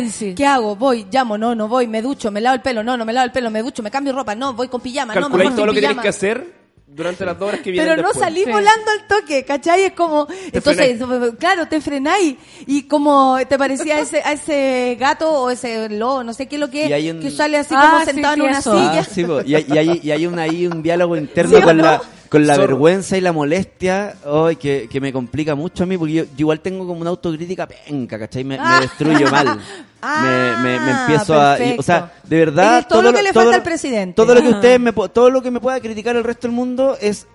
Dice, 0.00 0.34
¿Qué 0.34 0.46
hago? 0.46 0.74
Voy, 0.74 1.06
llamo, 1.12 1.36
no, 1.36 1.54
no 1.54 1.68
voy, 1.68 1.86
me 1.86 2.00
ducho, 2.00 2.30
me 2.30 2.40
lavo 2.40 2.54
el 2.54 2.62
pelo, 2.62 2.82
no, 2.82 2.96
no 2.96 3.04
me 3.04 3.12
lavo 3.12 3.26
el 3.26 3.32
pelo, 3.32 3.50
me 3.50 3.62
ducho, 3.62 3.82
me 3.82 3.90
cambio 3.90 4.14
ropa, 4.14 4.34
no, 4.34 4.54
voy 4.54 4.68
con 4.68 4.80
pijama, 4.80 5.14
no, 5.14 5.20
me 5.20 5.24
Calculáis 5.26 5.50
voy 5.50 5.56
todo 5.56 5.66
lo 5.66 5.72
sin 5.72 5.76
que 5.76 5.80
tenéis 5.82 5.90
pijama. 5.98 6.02
que 6.02 6.08
hacer 6.08 6.61
durante 6.94 7.24
las 7.24 7.38
dos 7.38 7.48
horas 7.48 7.60
que 7.60 7.70
vienen 7.70 7.90
Pero 7.90 8.02
no 8.02 8.08
después. 8.08 8.24
salí 8.24 8.44
Sí. 8.44 8.50
volando 8.50 8.90
al 8.90 9.06
toque, 9.06 9.44
¿cachai? 9.44 9.84
Es 9.84 9.92
como, 9.92 10.26
entonces, 10.52 10.98
claro, 11.38 11.66
te 11.68 11.80
frenáis 11.80 12.36
y 12.66 12.82
como 12.82 13.38
te 13.48 13.56
parecía 13.58 13.96
a 13.96 14.00
ese, 14.00 14.20
a 14.22 14.32
ese 14.32 14.96
gato 15.00 15.30
o 15.30 15.50
ese 15.50 15.88
lobo, 15.88 16.22
no 16.24 16.34
sé 16.34 16.46
qué 16.48 16.56
es 16.56 16.60
lo 16.60 16.70
que 16.70 16.86
Y 16.88 16.92
hay 16.92 17.10
un- 17.10 17.20
que 17.20 17.30
sale 17.30 17.56
así 17.56 17.74
Ah, 17.76 17.88
como 17.92 18.04
sí, 18.04 18.10
sentado 18.12 18.34
sí, 18.34 18.40
en 18.40 18.46
una 18.48 18.58
eso. 18.58 18.72
silla. 18.76 19.00
Ah, 19.00 19.04
sí, 19.04 19.26
y, 19.46 19.54
hay, 19.54 19.66
y 19.68 19.78
hay, 19.78 20.00
y 20.02 20.10
hay 20.10 20.26
un, 20.26 20.38
ahí 20.38 20.66
un 20.66 20.82
diálogo 20.82 21.16
interno 21.16 21.56
¿Sí 21.56 21.62
o 21.62 21.64
con 21.66 21.76
no? 21.78 21.82
la 21.84 22.02
con 22.32 22.46
la 22.46 22.54
Zorro. 22.56 22.66
vergüenza 22.68 23.16
y 23.16 23.20
la 23.20 23.32
molestia 23.32 24.16
ay, 24.26 24.56
que, 24.56 24.88
que 24.90 25.00
me 25.00 25.12
complica 25.12 25.54
mucho 25.54 25.84
a 25.84 25.86
mí 25.86 25.96
porque 25.96 26.12
yo, 26.14 26.24
yo 26.24 26.30
igual 26.38 26.58
tengo 26.60 26.86
como 26.86 27.00
una 27.00 27.10
autocrítica 27.10 27.68
penca, 27.68 28.18
¿cachai? 28.18 28.42
Me, 28.42 28.56
me 28.58 28.64
Ah. 28.66 28.80
destruyo 28.80 29.30
mal. 29.30 29.46
me, 30.22 30.56
me, 30.62 30.80
me 30.80 30.90
Ah, 30.90 31.00
empiezo 31.02 31.34
a... 31.40 31.56
o 31.78 31.82
sea, 31.82 32.12
de 32.24 32.36
verdad... 32.38 32.80
Es 32.80 32.88
todo 32.88 33.02
lo 33.02 33.12
que 33.12 33.22
le 33.22 33.32
falta 33.32 33.54
al 33.56 33.62
presidente. 33.62 34.14
Todo 34.16 34.34
lo 34.34 34.40
que 34.40 34.48
Ah. 34.48 34.50
ustedes 34.56 34.80
me, 34.80 34.92
todo 34.92 35.30
lo 35.30 35.40
que 35.42 35.50
me 35.52 35.60
pueda 35.60 35.78
criticar 35.80 36.16
el 36.16 36.24
resto 36.24 36.48
del 36.48 36.56
mundo 36.56 36.96
es 37.00 37.26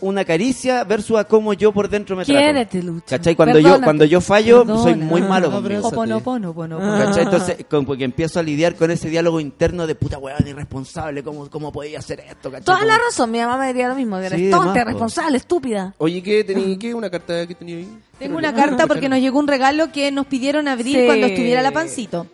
una 0.00 0.24
caricia 0.24 0.84
versus 0.84 1.18
a 1.18 1.24
cómo 1.24 1.52
yo 1.52 1.72
por 1.72 1.88
dentro 1.88 2.16
me 2.16 2.24
trato. 2.24 2.38
Quiérete, 2.38 2.82
Lucho. 2.82 3.04
¿Cachai? 3.08 3.34
Cuando 3.36 3.58
yo, 3.58 3.80
cuando 3.82 4.04
yo 4.04 4.20
fallo, 4.20 4.64
soy 4.82 4.94
muy 4.94 5.22
malo 5.22 5.48
No, 5.50 5.62
conmigo. 5.62 5.88
Oponopono, 5.88 6.50
oponopono. 6.50 6.98
¿Cachai? 7.04 7.24
Entonces, 7.24 7.56
como 7.70 7.96
que 7.96 8.04
empiezo 8.04 8.38
a 8.40 8.42
lidiar 8.42 8.74
con 8.76 8.90
ese 8.90 9.08
diálogo 9.10 9.40
interno 9.40 9.86
de 9.86 9.94
puta 9.94 10.18
weón 10.18 10.46
irresponsable, 10.46 11.22
¿cómo, 11.22 11.48
cómo 11.50 11.72
podía 11.72 11.98
hacer 11.98 12.20
esto? 12.20 12.50
¿cachai? 12.50 12.64
Toda 12.64 12.78
Como- 12.78 12.88
la 12.90 12.98
razón, 12.98 13.30
mi 13.30 13.38
mamá 13.38 13.56
me 13.58 13.66
diría 13.68 13.88
lo 13.88 13.94
mismo. 13.94 14.18
Eres 14.18 14.38
Sí, 14.38 14.50
tonta, 14.50 14.80
irresponsable, 14.80 15.36
estúpida. 15.36 15.94
Oye, 15.98 16.22
¿qué 16.22 16.44
tenía? 16.44 16.78
¿Qué? 16.78 16.94
¿Una 16.94 17.10
carta 17.10 17.46
que 17.46 17.54
tenía 17.54 17.76
ahí? 17.76 17.88
Tengo 18.18 18.36
una 18.36 18.54
carta 18.54 18.86
porque 18.86 19.08
nos 19.08 19.18
llegó 19.20 19.38
un 19.38 19.48
regalo 19.48 19.90
que 19.92 20.10
nos 20.12 20.26
pidieron 20.26 20.68
abrir 20.68 20.98
Sí. 20.98 21.06
cuando 21.06 21.26
estuviera 21.26 21.62
la 21.62 21.70
pancito. 21.72 22.26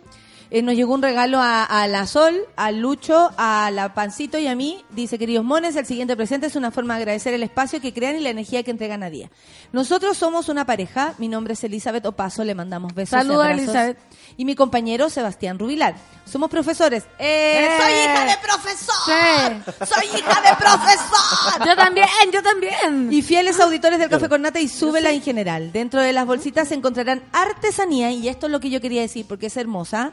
Eh, 0.49 0.61
nos 0.61 0.75
llegó 0.75 0.93
un 0.93 1.01
regalo 1.01 1.39
a, 1.41 1.63
a 1.63 1.87
la 1.87 2.07
Sol, 2.07 2.39
al 2.55 2.79
Lucho, 2.79 3.31
a 3.37 3.69
la 3.71 3.93
Pancito 3.93 4.37
y 4.37 4.47
a 4.47 4.55
mí. 4.55 4.83
Dice, 4.91 5.19
queridos 5.19 5.43
mones, 5.43 5.75
el 5.75 5.85
siguiente 5.85 6.15
presente 6.15 6.47
es 6.47 6.55
una 6.55 6.71
forma 6.71 6.95
de 6.95 7.01
agradecer 7.01 7.33
el 7.33 7.43
espacio 7.43 7.81
que 7.81 7.93
crean 7.93 8.15
y 8.15 8.21
la 8.21 8.29
energía 8.29 8.63
que 8.63 8.71
entregan 8.71 9.03
a 9.03 9.09
día. 9.09 9.29
Nosotros 9.73 10.17
somos 10.17 10.47
una 10.47 10.65
pareja. 10.65 11.13
Mi 11.17 11.27
nombre 11.27 11.53
es 11.53 11.63
Elizabeth 11.63 12.05
Opaso. 12.05 12.43
Le 12.45 12.55
mandamos 12.55 12.93
besos 12.93 13.17
y 13.19 13.21
Saludos. 13.23 13.47
Elizabeth. 13.49 13.97
Y 14.37 14.45
mi 14.45 14.55
compañero 14.55 15.09
Sebastián 15.09 15.59
Rubilar. 15.59 15.95
Somos 16.25 16.49
profesores. 16.49 17.03
Eh, 17.19 17.67
Eh. 17.67 17.77
Soy 17.81 17.93
hija 17.93 18.25
de 18.25 18.37
profesor. 18.41 18.95
Sí. 19.05 19.85
Soy 19.85 20.19
hija 20.19 20.41
de 20.41 20.55
profesor. 20.57 21.65
Yo 21.67 21.75
también, 21.75 22.07
yo 22.31 22.41
también. 22.43 23.11
Y 23.11 23.21
fieles 23.21 23.59
auditores 23.59 23.99
del 23.99 24.09
Café 24.09 24.29
con 24.29 24.41
Nata 24.41 24.59
y 24.59 24.67
súbela 24.67 25.11
en 25.11 25.21
general. 25.21 25.71
Dentro 25.71 26.01
de 26.01 26.13
las 26.13 26.25
bolsitas 26.25 26.67
se 26.69 26.75
encontrarán 26.75 27.23
artesanía, 27.33 28.11
y 28.11 28.27
esto 28.29 28.45
es 28.45 28.51
lo 28.51 28.59
que 28.59 28.69
yo 28.69 28.79
quería 28.81 29.01
decir 29.01 29.25
porque 29.27 29.47
es 29.47 29.57
hermosa, 29.57 30.11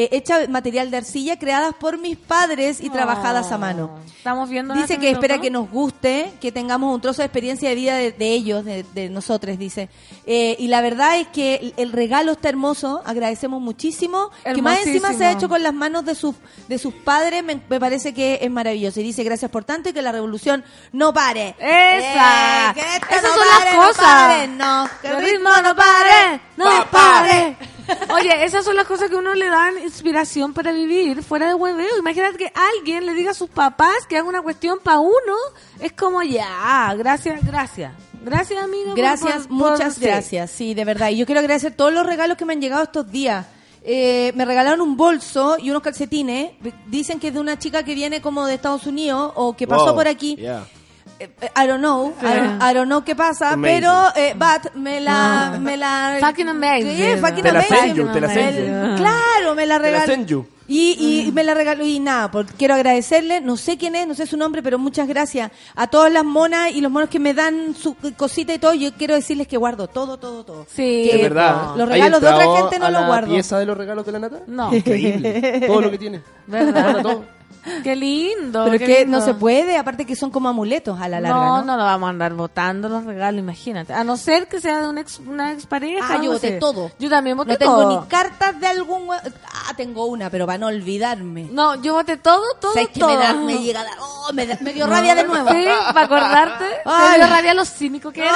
eh, 0.00 0.10
hecha 0.12 0.46
material 0.48 0.92
de 0.92 0.98
arcilla 0.98 1.40
creadas 1.40 1.74
por 1.74 1.98
mis 1.98 2.16
padres 2.16 2.80
y 2.80 2.88
trabajadas 2.88 3.50
a 3.50 3.58
mano. 3.58 3.98
Estamos 4.16 4.48
viendo. 4.48 4.72
Dice 4.74 4.96
que 4.98 5.10
espera 5.10 5.40
que 5.40 5.50
nos 5.50 5.68
guste, 5.68 6.32
que 6.40 6.52
tengamos 6.52 6.94
un 6.94 7.00
trozo 7.00 7.22
de 7.22 7.26
experiencia 7.26 7.68
de 7.68 7.74
vida 7.74 7.96
de, 7.96 8.12
de 8.12 8.32
ellos, 8.32 8.64
de, 8.64 8.84
de 8.94 9.08
nosotros, 9.08 9.58
dice. 9.58 9.88
Eh, 10.24 10.54
y 10.60 10.68
la 10.68 10.82
verdad 10.82 11.18
es 11.18 11.26
que 11.26 11.56
el, 11.56 11.74
el 11.76 11.90
regalo 11.90 12.30
está 12.30 12.48
hermoso, 12.48 13.02
agradecemos 13.04 13.60
muchísimo. 13.60 14.30
Que 14.44 14.62
más 14.62 14.86
encima 14.86 15.14
se 15.14 15.26
ha 15.26 15.32
hecho 15.32 15.48
con 15.48 15.64
las 15.64 15.74
manos 15.74 16.04
de 16.04 16.14
sus, 16.14 16.36
de 16.68 16.78
sus 16.78 16.94
padres, 16.94 17.42
me, 17.42 17.60
me 17.68 17.80
parece 17.80 18.14
que 18.14 18.38
es 18.40 18.50
maravilloso. 18.52 19.00
Y 19.00 19.02
dice, 19.02 19.24
gracias 19.24 19.50
por 19.50 19.64
tanto 19.64 19.88
y 19.88 19.92
que 19.92 20.00
la 20.02 20.12
revolución 20.12 20.62
no 20.92 21.12
pare. 21.12 21.56
Esa. 21.58 22.70
Eh, 22.70 22.74
que 22.74 23.14
Esas 23.16 23.22
no 23.24 23.28
son 23.30 23.48
pare, 23.48 23.64
las 23.64 23.74
no 23.74 23.82
cosas. 23.82 24.04
pare, 24.04 24.46
no, 24.46 24.88
que 25.02 25.08
el 25.08 25.24
ritmo 25.24 25.50
no 25.60 25.74
pare. 25.74 26.40
no 26.56 26.86
pare. 26.88 27.56
Oye, 28.14 28.44
esas 28.44 28.64
son 28.64 28.76
las 28.76 28.86
cosas 28.86 29.08
que 29.08 29.16
a 29.16 29.18
uno 29.18 29.34
le 29.34 29.46
dan 29.48 29.78
inspiración 29.78 30.52
para 30.54 30.72
vivir 30.72 31.22
fuera 31.22 31.46
de 31.48 31.54
hueveo. 31.54 31.98
Imagínate 31.98 32.36
que 32.38 32.52
alguien 32.54 33.06
le 33.06 33.14
diga 33.14 33.30
a 33.30 33.34
sus 33.34 33.48
papás 33.50 34.06
que 34.08 34.16
haga 34.16 34.28
una 34.28 34.42
cuestión 34.42 34.78
para 34.82 34.98
uno. 35.00 35.34
Es 35.80 35.92
como 35.92 36.22
ya, 36.22 36.94
gracias, 36.98 37.44
gracias. 37.44 37.92
Gracias, 38.22 38.62
amigo. 38.62 38.94
Gracias, 38.94 39.46
por- 39.46 39.50
muchas 39.50 39.98
gracias, 39.98 40.50
sí, 40.50 40.74
de 40.74 40.84
verdad. 40.84 41.08
Y 41.10 41.16
yo 41.18 41.26
quiero 41.26 41.40
agradecer 41.40 41.72
todos 41.74 41.92
los 41.92 42.04
regalos 42.04 42.36
que 42.36 42.44
me 42.44 42.52
han 42.52 42.60
llegado 42.60 42.82
estos 42.82 43.10
días. 43.10 43.46
Eh, 43.84 44.32
me 44.34 44.44
regalaron 44.44 44.80
un 44.80 44.96
bolso 44.96 45.56
y 45.58 45.70
unos 45.70 45.82
calcetines. 45.82 46.50
Dicen 46.86 47.20
que 47.20 47.28
es 47.28 47.34
de 47.34 47.40
una 47.40 47.58
chica 47.58 47.84
que 47.84 47.94
viene 47.94 48.20
como 48.20 48.44
de 48.46 48.54
Estados 48.54 48.86
Unidos 48.86 49.32
o 49.36 49.56
que 49.56 49.66
pasó 49.66 49.86
Wow, 49.86 49.94
por 49.94 50.08
aquí. 50.08 50.36
yeah. 50.36 50.66
I 51.20 51.66
don't 51.66 51.80
know, 51.80 52.12
I, 52.22 52.36
don't, 52.36 52.62
I 52.62 52.74
don't 52.74 52.86
know 52.88 53.02
qué 53.04 53.16
pasa, 53.16 53.52
Amazing. 53.52 53.80
pero 53.80 53.92
eh, 54.14 54.34
but 54.36 54.74
me 54.74 55.00
la, 55.00 55.54
Ah. 55.54 55.58
me 55.58 55.76
la, 55.76 56.18
Fucking 56.20 56.48
amazing. 56.48 56.96
Sí, 56.96 57.20
fucking 57.20 57.42
Te 57.42 57.52
la 57.52 57.58
amazing. 57.60 57.76
send 57.78 57.94
you, 57.96 58.12
te 58.12 58.20
la 58.20 58.28
send 58.28 58.58
El- 58.58 58.66
you. 58.66 58.96
Claro, 58.96 59.54
me 59.56 59.66
la 59.66 59.78
regaló. 59.78 60.06
send 60.06 60.26
you. 60.26 60.46
Y, 60.70 61.24
y 61.28 61.32
me 61.32 61.44
la 61.44 61.54
regaló 61.54 61.82
y 61.82 61.98
nada, 61.98 62.30
por- 62.30 62.44
quiero 62.44 62.74
agradecerle, 62.74 63.40
no 63.40 63.56
sé 63.56 63.78
quién 63.78 63.94
es, 63.96 64.06
no 64.06 64.14
sé 64.14 64.26
su 64.26 64.36
nombre, 64.36 64.62
pero 64.62 64.78
muchas 64.78 65.08
gracias 65.08 65.50
a 65.74 65.86
todas 65.86 66.12
las 66.12 66.24
monas 66.26 66.72
y 66.72 66.82
los 66.82 66.92
monos 66.92 67.08
que 67.08 67.18
me 67.18 67.32
dan 67.32 67.74
su 67.74 67.96
cosita 68.16 68.52
y 68.52 68.58
todo. 68.58 68.74
Yo 68.74 68.92
quiero 68.92 69.14
decirles 69.14 69.48
que 69.48 69.56
guardo 69.56 69.88
todo, 69.88 70.18
todo, 70.18 70.44
todo. 70.44 70.66
Sí, 70.68 71.08
Que 71.10 71.16
Es 71.16 71.22
verdad. 71.22 71.74
Los 71.74 71.88
¿Hay 71.88 71.94
regalos 72.02 72.20
de 72.20 72.28
otra 72.28 72.56
gente 72.60 72.78
no 72.78 72.90
los 72.90 73.06
guardo. 73.06 73.30
pieza 73.32 73.58
de 73.58 73.64
los 73.64 73.78
regalos 73.78 74.04
de 74.04 74.12
la 74.12 74.18
nata? 74.18 74.40
No. 74.46 74.74
Increíble. 74.74 75.64
Todo 75.66 75.80
lo 75.80 75.90
que 75.90 75.98
tiene. 75.98 76.20
¿Verdad? 76.46 77.00
Todo. 77.02 77.24
Qué 77.82 77.96
lindo. 77.96 78.64
Pero 78.64 78.78
qué 78.78 78.86
que 78.86 78.98
lindo. 79.04 79.18
no 79.18 79.24
se 79.24 79.34
puede, 79.34 79.76
aparte 79.76 80.04
que 80.06 80.16
son 80.16 80.30
como 80.30 80.48
amuletos 80.48 81.00
a 81.00 81.08
la 81.08 81.20
larga, 81.20 81.38
No, 81.38 81.58
¿no? 81.58 81.64
no 81.64 81.76
lo 81.76 81.84
vamos 81.84 82.06
a 82.06 82.10
andar 82.10 82.34
votando 82.34 82.88
los 82.88 83.04
regalos, 83.04 83.38
imagínate. 83.40 83.92
A 83.92 84.04
no 84.04 84.16
ser 84.16 84.48
que 84.48 84.60
sea 84.60 84.80
de 84.80 84.88
una, 84.88 85.00
ex, 85.00 85.18
una 85.20 85.52
expareja. 85.52 86.06
Ah, 86.14 86.20
yo 86.22 86.32
voté 86.32 86.48
sé. 86.48 86.58
todo. 86.58 86.90
Yo 86.98 87.08
también 87.10 87.36
voté 87.36 87.52
No 87.52 87.58
tengo 87.58 87.76
todo. 87.82 88.00
ni 88.02 88.06
cartas 88.08 88.58
de 88.60 88.66
algún... 88.66 89.08
Ah, 89.12 89.74
tengo 89.76 90.06
una, 90.06 90.30
pero 90.30 90.46
para 90.46 90.58
no 90.58 90.66
olvidarme. 90.68 91.48
No, 91.50 91.80
yo 91.82 91.94
voté 91.94 92.16
todo, 92.16 92.42
todo, 92.60 92.72
¿Sabes 92.74 92.88
que 92.90 93.00
todo. 93.00 93.10
me, 93.10 93.16
da- 93.16 93.34
me 93.34 93.58
llega 93.58 93.80
a 93.80 93.84
dar- 93.84 93.98
oh, 94.00 94.32
me, 94.32 94.46
da- 94.46 94.58
me 94.60 94.72
dio 94.72 94.86
rabia 94.86 95.14
de 95.14 95.24
nuevo. 95.24 95.48
Sí, 95.50 95.64
para 95.94 96.06
acordarte. 96.06 96.64
Ay. 96.84 97.08
Me 97.18 97.24
dio 97.24 97.26
rabia 97.34 97.54
lo 97.54 97.64
cínico 97.64 98.10
que 98.12 98.20
era. 98.22 98.32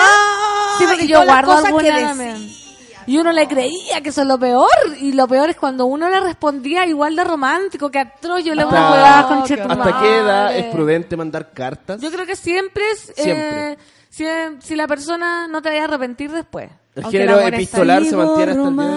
Sí, 0.79 0.85
porque 0.89 1.07
yo 1.07 1.25
guardo 1.25 1.61
que 1.61 1.67
alguna 1.69 2.01
también. 2.09 2.62
Y 3.07 3.19
uno 3.19 3.33
le 3.33 3.47
creía 3.49 4.01
que 4.03 4.11
eso 4.11 4.23
es 4.23 4.27
lo 4.29 4.39
peor. 4.39 4.69
Y 4.99 5.13
lo 5.13 5.27
peor 5.29 5.51
es 5.51 5.57
cuando 5.57 5.87
uno 5.87 6.09
le 6.09 6.21
respondía 6.21 6.87
igual 6.87 7.17
de 7.17 7.25
romántico 7.25 7.91
que 7.91 7.99
atroz. 7.99 8.45
Yo 8.45 8.55
le 8.55 8.65
uno 8.65 8.71
cuidaba 8.71 9.29
con 9.29 9.39
¿Hasta 9.43 10.01
qué 10.01 10.19
edad 10.19 10.57
es 10.57 10.67
prudente 10.67 11.17
mandar 11.17 11.53
cartas? 11.53 12.01
Yo 12.01 12.11
creo 12.11 12.27
que 12.27 12.37
siempre 12.37 12.83
es. 12.93 13.13
Siempre. 13.17 13.73
eh, 13.73 13.79
si, 14.09 14.25
si 14.61 14.77
la 14.77 14.87
persona 14.87 15.49
no 15.49 15.63
te 15.63 15.71
vaya 15.71 15.83
a 15.83 15.85
arrepentir 15.85 16.31
después. 16.31 16.71
El 16.95 17.05
Aunque 17.05 17.19
género 17.19 17.41
epistolar 17.41 18.05
se 18.05 18.17
mantiene 18.17 18.53
hasta 18.53 18.69
el 18.69 18.77
día 18.77 18.91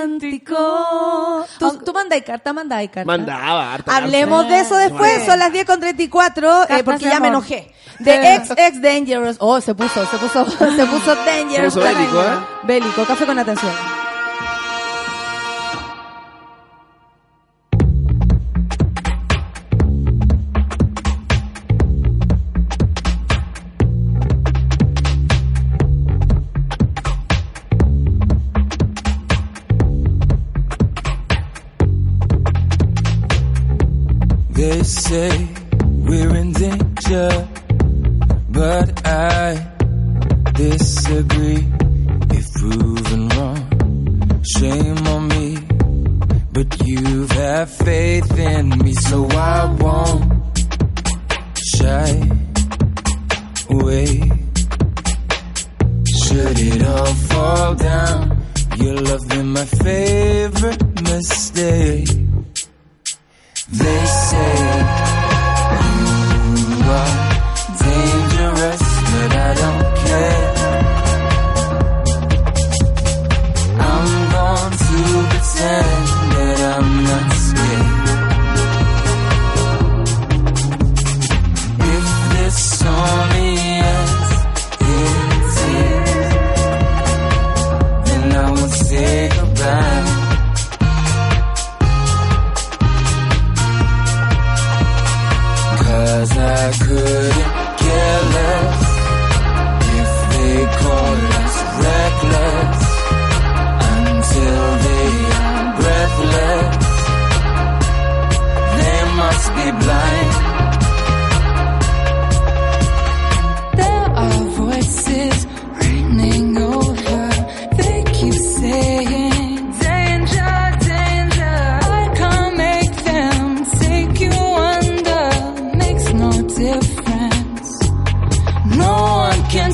romántico. 0.00 1.46
¿Tú, 1.58 1.78
tú 1.78 1.92
mandáis 1.94 2.24
carta, 2.24 2.52
mandáis 2.52 2.90
carta. 2.90 3.06
Mandaba 3.06 3.72
harta 3.74 3.96
Hablemos 3.96 4.46
de 4.48 4.60
eso 4.60 4.76
después, 4.76 5.24
son 5.24 5.38
las 5.38 5.50
10 5.52 5.64
con 5.64 5.80
34, 5.80 6.48
eh, 6.48 6.66
Cartas 6.68 6.82
porque 6.84 7.04
de 7.06 7.10
ya 7.10 7.20
me 7.20 7.28
amor. 7.28 7.38
enojé. 7.44 7.72
De 8.00 8.34
ex, 8.34 8.50
ex 8.50 8.82
Dangerous. 8.82 9.36
Oh, 9.40 9.60
se 9.60 9.74
puso, 9.74 10.04
se 10.06 10.16
puso, 10.18 10.44
se 10.76 10.86
puso 10.86 11.14
Dangerous. 11.14 11.72
Se 11.74 11.80
puso 11.80 11.94
bélico, 11.94 12.20
¿eh? 12.22 12.38
Bélico, 12.64 13.04
café 13.04 13.24
con 13.26 13.38
atención. 13.38 13.72
Say 34.90 35.48
we're 36.08 36.34
in 36.36 36.52
danger, 36.52 37.48
but 38.48 39.06
I 39.06 39.66
disagree. 40.54 41.64
If 42.38 42.52
proven 42.54 43.28
wrong, 43.28 44.42
shame 44.56 45.06
on 45.06 45.28
me. 45.28 45.58
But 46.52 46.68
you've 46.84 47.30
had 47.30 47.68
faith 47.68 48.38
in 48.38 48.70
me, 48.70 48.92
so 48.94 49.26
I 49.30 49.64
won't 49.80 50.24
shy 51.76 52.10
away. 53.70 54.12
Should 56.22 56.58
it 56.58 56.82
all 56.84 57.14
fall 57.30 57.74
down, 57.76 58.44
your 58.76 58.96
love 58.96 59.28
been 59.28 59.52
my 59.52 59.64
favorite 59.64 60.82
mistake. 61.02 62.08
They 63.72 64.04
say 64.04 64.79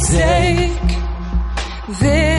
take 0.08 0.98
this 2.00 2.35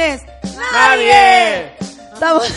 lunes? 0.00 0.22
¡Nadie! 0.72 1.72
Estamos... 2.12 2.44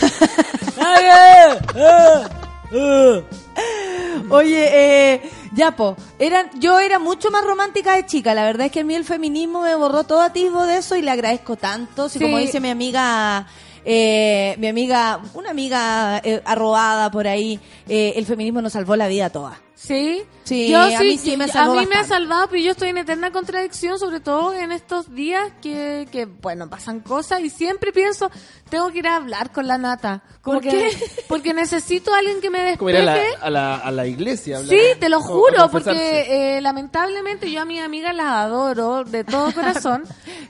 Oye, 4.30 4.68
eh, 4.72 5.20
ya 5.52 5.72
po, 5.76 5.96
eran, 6.18 6.48
yo 6.58 6.80
era 6.80 6.98
mucho 6.98 7.30
más 7.30 7.44
romántica 7.44 7.94
de 7.94 8.06
chica, 8.06 8.34
la 8.34 8.44
verdad 8.44 8.66
es 8.66 8.72
que 8.72 8.80
a 8.80 8.84
mí 8.84 8.94
el 8.94 9.04
feminismo 9.04 9.62
me 9.62 9.74
borró 9.74 10.04
todo 10.04 10.22
atisbo 10.22 10.64
de 10.64 10.78
eso 10.78 10.96
y 10.96 11.02
le 11.02 11.10
agradezco 11.10 11.56
tanto, 11.56 12.08
si 12.08 12.18
Sí. 12.18 12.24
como 12.24 12.38
dice 12.38 12.58
mi 12.60 12.70
amiga, 12.70 13.46
eh, 13.84 14.54
mi 14.58 14.66
amiga, 14.66 15.20
una 15.34 15.50
amiga 15.50 16.20
eh, 16.24 16.40
arrobada 16.44 17.10
por 17.10 17.28
ahí, 17.28 17.60
eh, 17.88 18.14
el 18.16 18.26
feminismo 18.26 18.62
nos 18.62 18.72
salvó 18.72 18.96
la 18.96 19.08
vida 19.08 19.26
a 19.26 19.30
todas. 19.30 19.58
¿Sí? 19.86 20.22
Sí, 20.44 20.68
yo 20.70 20.80
a 20.80 20.90
sí, 20.90 20.96
mí 21.04 21.18
sí 21.18 21.36
me 21.36 21.46
salvó 21.48 21.78
a 21.78 21.80
mí 21.82 21.86
me 21.86 21.96
ha 21.96 22.04
salvado, 22.04 22.46
pero 22.50 22.62
yo 22.62 22.70
estoy 22.72 22.88
en 22.88 22.98
eterna 22.98 23.30
contradicción, 23.32 23.98
sobre 23.98 24.20
todo 24.20 24.54
en 24.54 24.72
estos 24.72 25.14
días 25.14 25.52
que, 25.62 26.06
que 26.10 26.24
bueno, 26.26 26.68
pasan 26.70 27.00
cosas 27.00 27.40
y 27.40 27.50
siempre 27.50 27.92
pienso, 27.92 28.30
tengo 28.70 28.90
que 28.90 28.98
ir 29.00 29.06
a 29.08 29.16
hablar 29.16 29.52
con 29.52 29.66
la 29.66 29.76
nata. 29.78 30.22
¿Por 30.42 30.54
Porque- 30.56 30.70
qué? 30.70 31.22
Porque 31.28 31.52
necesito 31.54 32.14
a 32.14 32.18
alguien 32.18 32.40
que 32.40 32.48
me 32.50 32.76
Como 32.78 32.90
ir 32.90 32.96
a 32.96 33.02
la, 33.02 33.14
despeje. 33.14 33.36
a 33.42 33.50
la, 33.50 33.76
a 33.76 33.90
la 33.90 34.06
iglesia. 34.06 34.56
hablar- 34.58 34.70
Sí, 34.74 34.98
te 35.00 35.08
lo 35.10 35.20
juro, 35.20 35.70
porque 35.70 36.56
eh, 36.56 36.60
lamentablemente 36.62 37.50
yo 37.50 37.60
a 37.60 37.64
mis 37.66 37.82
amigas 37.82 38.14
las 38.14 38.26
adoro 38.26 39.04
de 39.04 39.24
todo 39.24 39.50
corazón. 39.54 40.04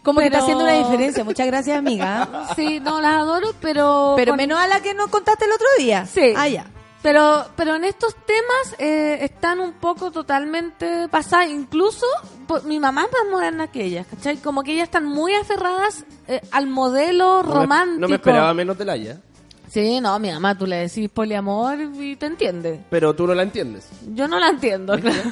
Como 0.05 0.21
que 0.21 0.27
está 0.27 0.39
haciendo 0.39 0.63
una 0.65 0.75
diferencia, 0.75 1.25
muchas 1.25 1.47
gracias 1.49 1.77
amiga. 1.79 2.29
Sí, 2.57 2.79
no, 2.81 3.01
las 3.01 3.15
adoro, 3.15 3.53
pero... 3.61 4.15
Pero 4.17 4.33
con- 4.33 4.37
menos 4.37 4.59
a 4.61 4.69
la 4.69 4.81
que 4.81 4.95
nos 4.95 5.09
contaste 5.09 5.45
el 5.45 5.53
otro 5.53 5.67
día. 5.79 6.07
Sí. 6.07 6.33
Ah, 6.37 6.47
ya. 6.49 6.67
Pero, 7.05 7.45
pero 7.55 7.75
en 7.77 7.85
estos 7.85 8.15
temas 8.17 8.75
eh, 8.79 9.19
están 9.21 9.61
un 9.61 9.75
poco 9.75 10.11
totalmente 10.11 11.07
pasadas. 11.11 11.51
Incluso 11.51 12.07
mi 12.65 12.81
mamá 12.81 13.03
es 13.05 13.09
más 13.13 13.31
moderna 13.31 13.67
que 13.71 13.85
ellas, 13.85 14.07
¿cachai? 14.09 14.39
Como 14.39 14.63
que 14.63 14.73
ellas 14.73 14.85
están 14.85 15.05
muy 15.05 15.35
aferradas 15.35 16.07
eh, 16.27 16.41
al 16.51 16.67
modelo 16.67 17.43
No 17.43 17.49
me- 17.49 17.55
romántico. 17.61 18.01
no 18.01 18.09
me 18.09 18.15
esperaba 18.15 18.55
menos 18.55 18.79
de 18.79 18.85
la 18.87 18.97
ya. 18.97 19.19
Sí, 19.69 20.01
no, 20.01 20.19
mi 20.19 20.31
mamá, 20.33 20.57
tú 20.57 20.67
le 20.67 20.77
decís 20.77 21.11
poliamor 21.11 21.79
y 21.79 22.17
te 22.17 22.25
entiende. 22.25 22.81
Pero 22.89 23.13
tú 23.15 23.27
no 23.27 23.35
la 23.35 23.43
entiendes. 23.43 23.87
Yo 24.15 24.27
no 24.27 24.39
la 24.41 24.49
entiendo, 24.49 24.99
claro. 24.99 25.31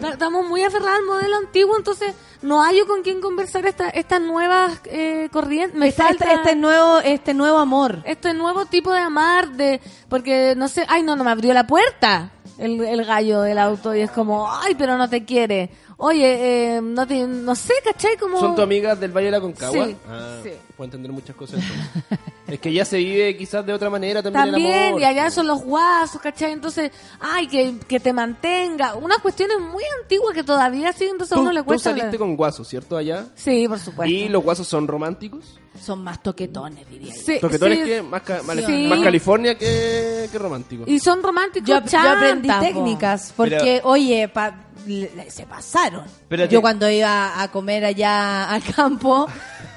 Ta- 0.00 0.10
Estamos 0.10 0.46
muy 0.46 0.62
aferrados 0.62 0.98
al 0.98 1.04
modelo 1.04 1.36
antiguo, 1.36 1.76
entonces 1.76 2.14
no 2.42 2.62
hay 2.62 2.80
con 2.86 3.02
quién 3.02 3.20
conversar 3.20 3.66
esta, 3.66 3.88
estas 3.88 4.20
nuevas 4.20 4.80
eh, 4.86 5.28
corrientes. 5.32 5.78
Me 5.78 5.88
Está 5.88 6.08
falta 6.08 6.24
este, 6.26 6.34
este 6.36 6.56
nuevo, 6.56 6.98
este 7.00 7.34
nuevo 7.34 7.58
amor. 7.58 8.02
este 8.04 8.34
nuevo 8.34 8.66
tipo 8.66 8.92
de 8.92 9.00
amar, 9.00 9.50
de 9.52 9.80
porque 10.08 10.54
no 10.56 10.68
sé, 10.68 10.84
ay 10.88 11.02
no, 11.02 11.16
no 11.16 11.24
me 11.24 11.30
abrió 11.30 11.52
la 11.54 11.66
puerta. 11.66 12.30
el, 12.58 12.80
el 12.82 13.04
gallo 13.04 13.42
del 13.42 13.58
auto 13.58 13.94
y 13.94 14.00
es 14.00 14.10
como, 14.10 14.50
ay, 14.50 14.74
pero 14.76 14.96
no 14.96 15.08
te 15.10 15.24
quiere. 15.24 15.70
Oye, 15.98 16.76
eh, 16.76 16.80
no 16.82 17.06
te, 17.06 17.26
no 17.26 17.54
sé, 17.54 17.72
¿cachai? 17.84 18.16
Como... 18.18 18.38
¿Son 18.38 18.54
tus 18.54 18.64
amigas 18.64 18.98
del 19.00 19.12
Valle 19.12 19.26
de 19.26 19.32
la 19.32 19.40
Concagua? 19.40 19.86
Sí, 19.86 19.96
Ah, 20.08 20.40
sí. 20.42 20.50
Puedo 20.76 20.86
entender 20.86 21.10
muchas 21.10 21.34
cosas 21.34 21.60
entonces. 21.62 22.18
es 22.48 22.60
que 22.60 22.70
ya 22.72 22.84
se 22.84 22.98
vive 22.98 23.34
quizás 23.36 23.64
de 23.64 23.72
otra 23.72 23.88
manera 23.88 24.22
también, 24.22 24.44
el 24.44 24.52
También, 24.52 24.86
amor. 24.88 25.00
y 25.00 25.04
allá 25.04 25.30
son 25.30 25.46
los 25.46 25.62
guasos, 25.62 26.20
¿cachai? 26.20 26.52
Entonces, 26.52 26.90
ay, 27.18 27.46
que, 27.48 27.76
que 27.88 27.98
te 27.98 28.12
mantenga. 28.12 28.94
Unas 28.94 29.18
cuestiones 29.20 29.58
muy 29.58 29.82
antiguas 30.02 30.34
que 30.34 30.42
todavía 30.44 30.92
siguen, 30.92 31.12
entonces 31.12 31.32
a 31.32 31.36
Tú, 31.36 31.40
uno 31.40 31.52
le 31.52 31.60
tú 31.60 31.66
cuesta. 31.66 31.90
saliste 31.90 32.06
hablar. 32.08 32.18
con 32.18 32.36
guasos, 32.36 32.68
¿cierto? 32.68 32.96
Allá. 32.96 33.24
Sí, 33.34 33.66
por 33.66 33.78
supuesto. 33.78 34.12
¿Y 34.14 34.28
los 34.28 34.42
guasos 34.44 34.68
son 34.68 34.86
románticos? 34.86 35.58
Son 35.82 36.02
más 36.04 36.22
toquetones, 36.22 36.86
diría 36.90 37.14
yo. 37.14 37.20
Sí, 37.22 37.38
Toquetones 37.40 37.78
sí. 37.78 37.84
que 37.84 38.02
más, 38.02 38.22
ca- 38.22 38.42
más, 38.42 38.56
Sí. 38.64 38.86
más 38.88 39.00
California 39.00 39.56
que, 39.56 40.28
que 40.30 40.38
románticos. 40.38 40.88
Y 40.88 40.98
son 40.98 41.22
románticos 41.22 41.66
Yo, 41.68 41.80
yo 41.84 42.00
aprendí 42.10 42.48
po. 42.48 42.60
técnicas 42.60 43.32
porque, 43.34 43.80
oye, 43.84 44.28
pa- 44.28 44.54
le- 44.86 45.30
se 45.30 45.46
pasaron. 45.46 46.04
Espérate. 46.04 46.52
Yo 46.52 46.60
cuando 46.60 46.88
iba 46.90 47.42
a 47.42 47.50
comer 47.50 47.84
allá 47.86 48.50
al 48.50 48.62
campo, 48.62 49.26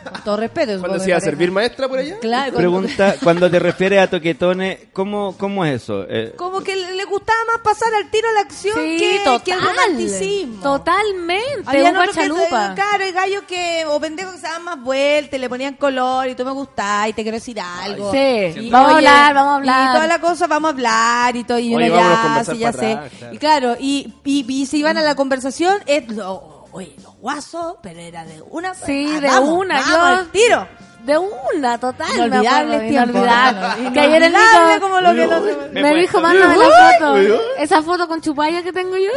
con 0.04 0.22
todo 0.24 0.38
respeto. 0.38 0.68
¿Cuándo 0.80 0.86
supongo 0.88 1.00
se 1.04 1.10
iba 1.10 1.18
a 1.18 1.22
servir 1.22 1.52
maestra 1.52 1.88
por 1.88 2.00
allá? 2.00 2.18
Claro, 2.20 2.54
cuando- 2.54 2.58
Pregunta, 2.58 3.16
cuando 3.24 3.50
te 3.52 3.60
refieres 3.60 4.00
a 4.00 4.08
toquetones, 4.08 4.80
¿cómo, 4.94 5.36
cómo 5.38 5.66
es 5.66 5.84
eso? 5.84 6.06
Eh, 6.10 6.34
como 6.38 6.62
que 6.62 6.76
le 6.76 7.04
gustaba 7.06 7.40
más 7.48 7.62
pasar 7.62 7.94
al 7.94 8.10
tiro 8.12 8.28
a 8.30 8.32
la 8.34 8.40
acción 8.42 8.76
Sí, 8.76 8.98
que, 8.98 9.20
total. 9.24 9.44
que 9.44 9.52
el 9.52 9.60
romanticismo. 9.62 10.62
Totalmente. 10.64 11.64
Había 11.66 11.90
un 11.90 11.96
guachalupa. 11.96 12.76
claro, 12.76 13.04
hay 13.04 13.12
gallos 13.12 13.44
que, 13.48 13.86
o 13.88 14.00
pendejos 14.00 14.34
que 14.34 14.40
se 14.40 14.48
daban 14.48 14.64
más 14.64 14.82
vueltas, 14.84 15.34
y 15.38 15.42
le 15.42 15.50
ponían 15.50 15.74
color, 15.76 16.28
y 16.28 16.36
tú 16.36 16.46
me 16.46 16.52
gustás, 16.52 17.10
y 17.10 17.14
te 17.14 17.24
quiero 17.24 17.36
decir 17.38 17.60
algo. 17.60 18.12
Sí, 18.12 18.18
Y, 18.18 18.70
vamos 18.70 18.92
a 18.94 18.96
hablar, 18.98 19.34
vamos 19.34 19.52
a 19.52 19.56
hablar. 19.58 19.90
Y 19.90 19.94
toda 19.94 20.08
la 20.08 20.20
cosa, 20.22 20.48
vamos 20.48 20.70
a 20.70 20.74
hablar, 20.74 21.36
y 21.36 21.44
todo, 21.44 21.60
y 21.60 21.74
Oye, 21.76 21.90
uno 21.92 21.96
vámonos 21.96 22.28
a 22.28 22.44
ya, 22.44 22.52
sí, 22.54 22.58
ya 22.60 22.72
sé. 22.74 22.80
claro. 23.20 23.34
Y 23.34 23.38
claro, 23.38 23.76
y, 23.80 24.14
y, 24.24 24.46
y 24.62 24.66
se 24.66 24.78
iban 24.78 24.98
a 24.98 25.02
la 25.02 25.16
conversación, 25.16 25.78
es, 25.86 26.08
lo- 26.10 26.59
oye, 26.80 26.96
los 27.04 27.16
guasos, 27.18 27.76
pero 27.84 28.00
era 28.00 28.26
de 28.26 28.42
una. 28.50 28.74
Sí, 28.74 29.12
ah, 29.16 29.20
de 29.22 29.28
vamos, 29.28 29.50
una. 29.50 29.76
vamos 29.76 29.90
yo, 29.92 30.06
al 30.06 30.28
tiro. 30.32 30.68
De 31.04 31.18
una, 31.18 31.78
total. 31.80 32.08
Inolvidable 32.14 32.68
me 32.68 32.76
acuerdo, 32.76 32.90
tiempo. 32.90 33.18
Inolvidable. 33.20 33.90
Que 33.94 34.00
ayer 34.02 34.24
el 34.24 34.34
Nico 34.34 34.82
como 34.82 35.00
lo 35.02 35.16
que 35.16 35.28
no 35.28 35.42
me, 35.72 35.82
Me 35.82 35.96
dijo, 35.96 36.20
mándame 36.20 36.58
la 36.58 36.66
foto. 37.00 37.16
Esa 37.58 37.82
foto 37.82 38.08
con 38.08 38.22
chupalla 38.22 38.62
que 38.62 38.74
tengo 38.74 38.98
yo. 38.98 39.10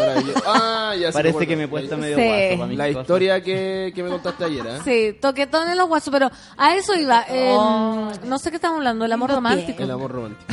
Ah, 0.46 0.94
ya 0.98 1.08
sé 1.08 1.12
parece 1.12 1.44
que 1.46 1.56
me 1.56 1.64
he 1.64 1.68
puesto 1.68 1.96
medio 1.98 2.16
Sí. 2.16 2.24
guaso 2.24 2.58
para 2.60 2.72
La 2.74 2.88
historia 2.88 3.42
que, 3.42 3.92
que 3.94 4.02
me 4.02 4.10
contaste 4.10 4.44
ayer, 4.44 4.64
¿eh? 4.64 4.78
Sí, 4.84 5.18
toquetones 5.20 5.76
los 5.76 5.88
guasos, 5.88 6.12
pero 6.12 6.30
a 6.56 6.74
eso 6.76 6.94
iba. 6.94 7.24
eh, 7.28 7.52
no 8.24 8.38
sé 8.38 8.50
qué 8.50 8.56
estamos 8.56 8.78
hablando, 8.78 9.04
el 9.04 9.12
amor 9.12 9.30
romántico. 9.32 9.82
El 9.82 9.90
amor 9.90 10.12
romántico. 10.12 10.52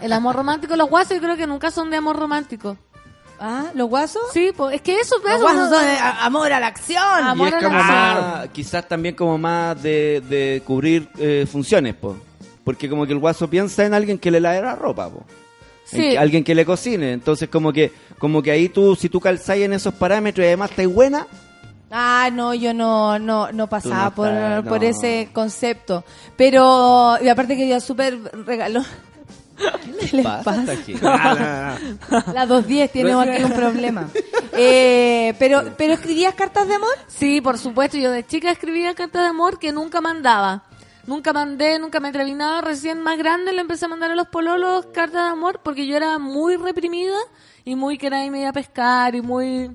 El 0.00 0.12
amor 0.12 0.36
romántico, 0.36 0.76
los 0.76 0.88
guasos 0.88 1.14
yo 1.16 1.20
creo 1.20 1.36
que 1.36 1.46
nunca 1.48 1.70
son 1.72 1.90
de 1.90 1.96
amor 1.96 2.16
romántico. 2.16 2.76
Ah, 3.40 3.70
¿los 3.74 3.88
guasos? 3.88 4.22
Sí, 4.32 4.50
pues 4.56 4.76
es 4.76 4.82
que 4.82 4.98
eso, 4.98 5.16
Los 5.22 5.32
eso 5.34 5.42
guasos 5.42 5.70
son 5.70 5.84
de 5.86 5.96
amor 6.20 6.52
a 6.52 6.58
la 6.60 6.66
acción. 6.66 7.02
Y 7.24 7.28
Amor 7.28 7.48
es 7.48 7.54
a 7.54 7.60
la 7.60 7.68
acción. 7.68 8.30
más, 8.30 8.48
quizás 8.48 8.88
también 8.88 9.14
como 9.14 9.38
más 9.38 9.80
de, 9.82 10.22
de 10.28 10.62
cubrir 10.66 11.08
eh, 11.18 11.46
funciones, 11.50 11.94
po. 11.94 12.16
Porque 12.64 12.88
como 12.90 13.06
que 13.06 13.12
el 13.12 13.18
guaso 13.18 13.48
piensa 13.48 13.84
en 13.86 13.94
alguien 13.94 14.18
que 14.18 14.30
le 14.30 14.40
lave 14.40 14.60
la 14.60 14.74
ropa, 14.74 15.10
Sí. 15.84 15.96
que- 16.10 16.18
alguien 16.18 16.44
que 16.44 16.54
le 16.54 16.66
cocine. 16.66 17.12
Entonces 17.12 17.48
como 17.48 17.72
que 17.72 17.92
como 18.18 18.42
que 18.42 18.50
ahí 18.50 18.68
tú, 18.68 18.94
si 18.96 19.08
tú 19.08 19.20
calzáis 19.20 19.64
en 19.64 19.72
esos 19.72 19.94
parámetros 19.94 20.44
y 20.44 20.48
además 20.48 20.70
estás 20.70 20.86
buena, 20.86 21.26
Ah, 21.90 22.28
no, 22.30 22.52
yo 22.52 22.74
no, 22.74 23.18
no, 23.18 23.50
no 23.50 23.66
pasaba 23.66 24.04
no 24.10 24.14
por, 24.14 24.28
estás, 24.28 24.62
por 24.64 24.80
no. 24.82 24.86
ese 24.86 25.28
concepto. 25.32 26.04
Pero, 26.36 27.16
y 27.22 27.28
aparte 27.30 27.56
que 27.56 27.66
yo 27.66 27.80
súper 27.80 28.18
regaló. 28.44 28.82
¿Qué 30.00 30.16
les 30.16 30.24
pasa 30.24 30.42
pasa? 30.44 30.72
aquí? 30.72 30.94
La 30.94 32.46
210 32.46 32.92
tiene 32.92 33.12
aquí 33.12 33.42
un 33.42 33.52
problema. 33.52 34.08
Eh, 34.60 35.34
pero, 35.38 35.74
pero 35.76 35.92
escribías 35.92 36.34
cartas 36.34 36.66
de 36.66 36.74
amor. 36.74 36.90
Sí, 37.06 37.40
por 37.40 37.58
supuesto. 37.58 37.96
Yo 37.96 38.10
de 38.10 38.26
chica 38.26 38.50
escribía 38.50 38.92
cartas 38.92 39.22
de 39.22 39.28
amor 39.28 39.60
que 39.60 39.70
nunca 39.70 40.00
mandaba. 40.00 40.64
Nunca 41.06 41.32
mandé, 41.32 41.78
nunca 41.78 42.00
me 42.00 42.08
atreví 42.08 42.34
nada. 42.34 42.60
Recién 42.60 43.00
más 43.00 43.18
grande 43.18 43.52
le 43.52 43.60
empecé 43.60 43.84
a 43.84 43.88
mandar 43.88 44.10
a 44.10 44.16
los 44.16 44.26
pololos 44.26 44.86
cartas 44.86 45.22
de 45.26 45.30
amor 45.30 45.60
porque 45.62 45.86
yo 45.86 45.96
era 45.96 46.18
muy 46.18 46.56
reprimida 46.56 47.16
y 47.64 47.76
muy 47.76 47.98
que 47.98 48.10
nadie 48.10 48.32
me 48.32 48.40
iba 48.40 48.48
a 48.48 48.52
pescar 48.52 49.14
y 49.14 49.22
muy... 49.22 49.70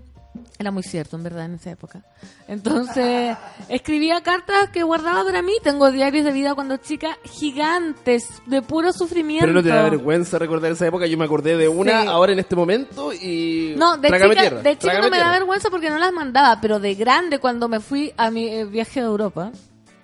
Era 0.57 0.71
muy 0.71 0.81
cierto, 0.83 1.15
en 1.15 1.23
verdad, 1.23 1.45
en 1.45 1.55
esa 1.55 1.71
época. 1.71 2.01
Entonces, 2.47 3.37
escribía 3.69 4.21
cartas 4.21 4.69
que 4.71 4.81
guardaba 4.83 5.23
para 5.23 5.41
mí. 5.41 5.53
Tengo 5.63 5.91
diarios 5.91 6.25
de 6.25 6.31
vida 6.31 6.55
cuando 6.55 6.77
chica 6.77 7.17
gigantes, 7.23 8.41
de 8.47 8.61
puro 8.61 8.91
sufrimiento. 8.93 9.43
Pero 9.45 9.53
no 9.53 9.63
te 9.63 9.69
da 9.69 9.83
vergüenza 9.83 10.39
recordar 10.39 10.71
esa 10.71 10.87
época. 10.87 11.05
Yo 11.07 11.17
me 11.17 11.25
acordé 11.25 11.55
de 11.57 11.67
una 11.67 12.01
Sí. 12.01 12.07
ahora 12.07 12.33
en 12.33 12.39
este 12.39 12.55
momento 12.55 13.13
y. 13.13 13.75
No, 13.77 13.97
de 13.97 14.07
Trágame 14.07 14.31
chica, 14.35 14.41
tierra, 14.41 14.61
de 14.61 14.69
chica 14.71 14.79
trágame 14.81 15.05
no 15.05 15.11
me 15.11 15.17
da 15.17 15.23
tierra. 15.23 15.37
vergüenza 15.39 15.69
porque 15.69 15.89
no 15.89 15.97
las 15.99 16.13
mandaba, 16.13 16.59
pero 16.61 16.79
de 16.79 16.95
grande 16.95 17.39
cuando 17.39 17.67
me 17.69 17.79
fui 17.79 18.13
a 18.17 18.31
mi 18.31 18.47
eh, 18.47 18.65
viaje 18.65 18.99
a 18.99 19.03
Europa, 19.03 19.51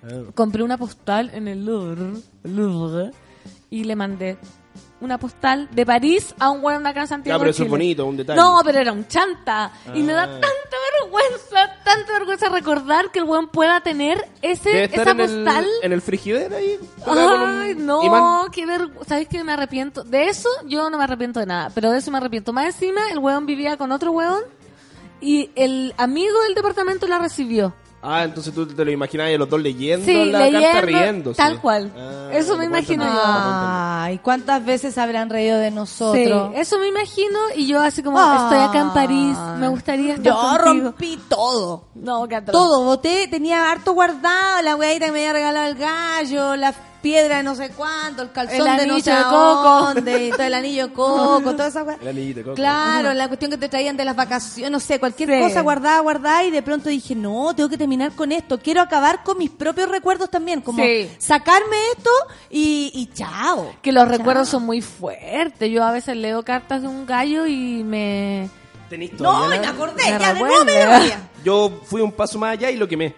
Ah. 0.02 0.08
compré 0.34 0.62
una 0.62 0.78
postal 0.78 1.30
en 1.34 1.46
el 1.48 1.64
Louvre, 1.66 2.20
Louvre 2.44 3.10
y 3.68 3.84
le 3.84 3.96
mandé 3.96 4.38
una 5.00 5.18
postal 5.18 5.68
de 5.72 5.86
París 5.86 6.34
a 6.38 6.50
un 6.50 6.62
weón 6.64 6.82
de 6.82 6.88
acá 6.90 7.00
en 7.02 7.06
Santiago. 7.08 7.36
Ya, 7.36 7.38
pero 7.38 7.50
eso 7.50 7.62
es 7.64 7.68
bonito, 7.70 8.04
un 8.06 8.16
detalle. 8.16 8.38
No, 8.40 8.60
pero 8.64 8.78
era 8.78 8.92
un 8.92 9.06
chanta. 9.08 9.70
Y 9.94 10.02
me 10.02 10.12
da 10.12 10.24
Ah. 10.24 10.26
tanta 10.26 10.76
vergüenza, 11.02 11.76
tanta 11.84 12.12
vergüenza 12.12 12.48
recordar 12.48 13.10
que 13.10 13.18
el 13.20 13.24
weón 13.24 13.48
pueda 13.48 13.80
tener 13.80 14.26
ese, 14.42 14.68
Debe 14.68 14.84
estar 14.84 15.00
esa 15.02 15.10
en 15.12 15.20
el, 15.20 15.44
postal. 15.44 15.66
en 15.82 15.92
el 15.92 16.02
frigider 16.02 16.54
ahí. 16.54 16.78
Ay, 17.06 17.74
no, 17.76 18.02
imán. 18.02 18.50
qué 18.52 18.66
vergüenza. 18.66 19.04
¿Sabes 19.08 19.28
qué? 19.28 19.42
Me 19.44 19.52
arrepiento. 19.52 20.04
De 20.04 20.28
eso 20.28 20.48
yo 20.66 20.90
no 20.90 20.98
me 20.98 21.04
arrepiento 21.04 21.40
de 21.40 21.46
nada, 21.46 21.70
pero 21.74 21.90
de 21.90 21.98
eso 21.98 22.10
me 22.10 22.18
arrepiento. 22.18 22.52
Más 22.52 22.66
encima, 22.66 23.00
el 23.10 23.18
weón 23.18 23.46
vivía 23.46 23.76
con 23.76 23.92
otro 23.92 24.12
weón 24.12 24.42
y 25.20 25.50
el 25.54 25.94
amigo 25.98 26.40
del 26.44 26.54
departamento 26.54 27.06
la 27.06 27.18
recibió. 27.18 27.74
Ah, 28.02 28.24
entonces 28.24 28.54
tú 28.54 28.66
te 28.66 28.82
lo 28.84 28.90
imaginabas 28.90 29.32
y 29.32 29.36
los 29.36 29.48
dos 29.48 29.60
leyendo 29.60 30.06
Sí, 30.06 30.24
la 30.30 30.38
leyendo, 30.40 30.66
carta 30.72 30.80
riéndose. 30.86 31.36
tal 31.36 31.60
cual. 31.60 31.92
Ah, 31.94 32.30
Eso 32.32 32.56
me 32.56 32.64
imagino 32.64 33.04
yo. 33.04 33.20
Ay, 33.24 34.18
¿cuántas 34.18 34.64
veces 34.64 34.96
habrán 34.96 35.28
reído 35.28 35.58
de 35.58 35.68
Sí, 35.68 35.74
nosotros? 35.74 36.52
eso 36.56 36.78
me 36.78 36.88
imagino 36.88 37.38
y 37.54 37.66
yo 37.66 37.80
así 37.80 38.02
como 38.02 38.18
estoy 38.18 38.58
acá 38.58 38.80
en 38.80 38.90
París, 38.90 39.36
me 39.58 39.68
gustaría 39.68 40.14
estar 40.14 40.24
Yo 40.32 40.40
contigo. 40.40 40.84
rompí 40.86 41.18
todo. 41.28 41.84
No. 41.94 42.26
Todo, 42.50 42.84
boté, 42.84 43.28
tenía 43.28 43.70
harto 43.70 43.92
guardado, 43.92 44.62
la 44.62 44.76
weadita 44.76 45.06
que 45.06 45.12
me 45.12 45.18
había 45.20 45.32
regalado 45.34 45.68
el 45.68 45.74
gallo, 45.74 46.56
la 46.56 46.72
piedra 47.02 47.38
de 47.38 47.42
no 47.42 47.54
sé 47.54 47.70
cuánto, 47.70 48.22
el 48.22 48.32
calzón 48.32 48.56
El 48.56 48.64
de 48.78 48.86
no 48.86 48.92
anillo 48.94 49.04
sé 49.04 49.10
de 49.12 49.22
coco. 49.22 49.80
dónde, 49.94 50.30
todo 50.30 50.42
el 50.42 50.54
anillo 50.54 50.86
de 50.88 50.92
coco, 50.92 51.52
toda 51.52 51.66
esa. 51.68 51.80
El 52.00 52.08
anillito 52.08 52.38
de 52.38 52.44
coco. 52.44 52.54
Claro, 52.56 53.12
la 53.14 53.28
cuestión 53.28 53.50
que 53.50 53.58
te 53.58 53.68
traían 53.68 53.96
de 53.96 54.04
las 54.04 54.16
vacaciones, 54.16 54.70
no 54.70 54.80
sé, 54.80 54.98
cualquier 55.00 55.28
Sí. 55.30 55.40
cosa 55.40 55.60
guardada, 55.62 56.00
guardada, 56.00 56.44
y 56.44 56.50
de 56.50 56.62
pronto 56.62 56.88
dije, 56.88 57.14
no, 57.14 57.54
tengo 57.54 57.68
que 57.68 57.78
terminar 57.78 58.12
con 58.12 58.32
esto, 58.32 58.58
quiero 58.58 58.80
acabar 58.80 59.22
con 59.24 59.38
mis 59.38 59.50
propios 59.50 59.88
recuerdos 59.88 60.30
también, 60.30 60.60
como 60.60 60.82
Sí. 60.82 61.10
sacarme 61.18 61.76
esto 61.96 62.10
y, 62.50 62.90
y 62.94 63.06
chao. 63.14 63.72
Que 63.82 63.92
los 63.92 64.06
recuerdos 64.08 64.48
son 64.48 64.64
muy 64.64 64.80
fuertes. 64.82 65.70
Yo 65.70 65.84
a 65.84 65.92
veces 65.92 66.16
leo 66.16 66.42
cartas 66.44 66.82
de 66.82 66.88
un 66.88 67.06
gallo 67.06 67.46
y 67.46 67.82
me... 67.84 68.48
¿Tenís 68.88 69.12
No, 69.20 69.46
me 69.46 69.56
acordé, 69.58 70.02
Me 70.02 70.10
ya 70.18 70.32
de 70.34 70.40
nuevo 70.40 70.64
memoria. 70.64 71.28
Yo 71.44 71.80
fui 71.84 72.00
un 72.02 72.10
paso 72.10 72.38
más 72.40 72.52
allá 72.54 72.70
y 72.70 72.76
lo 72.76 72.88
quemé. 72.88 73.14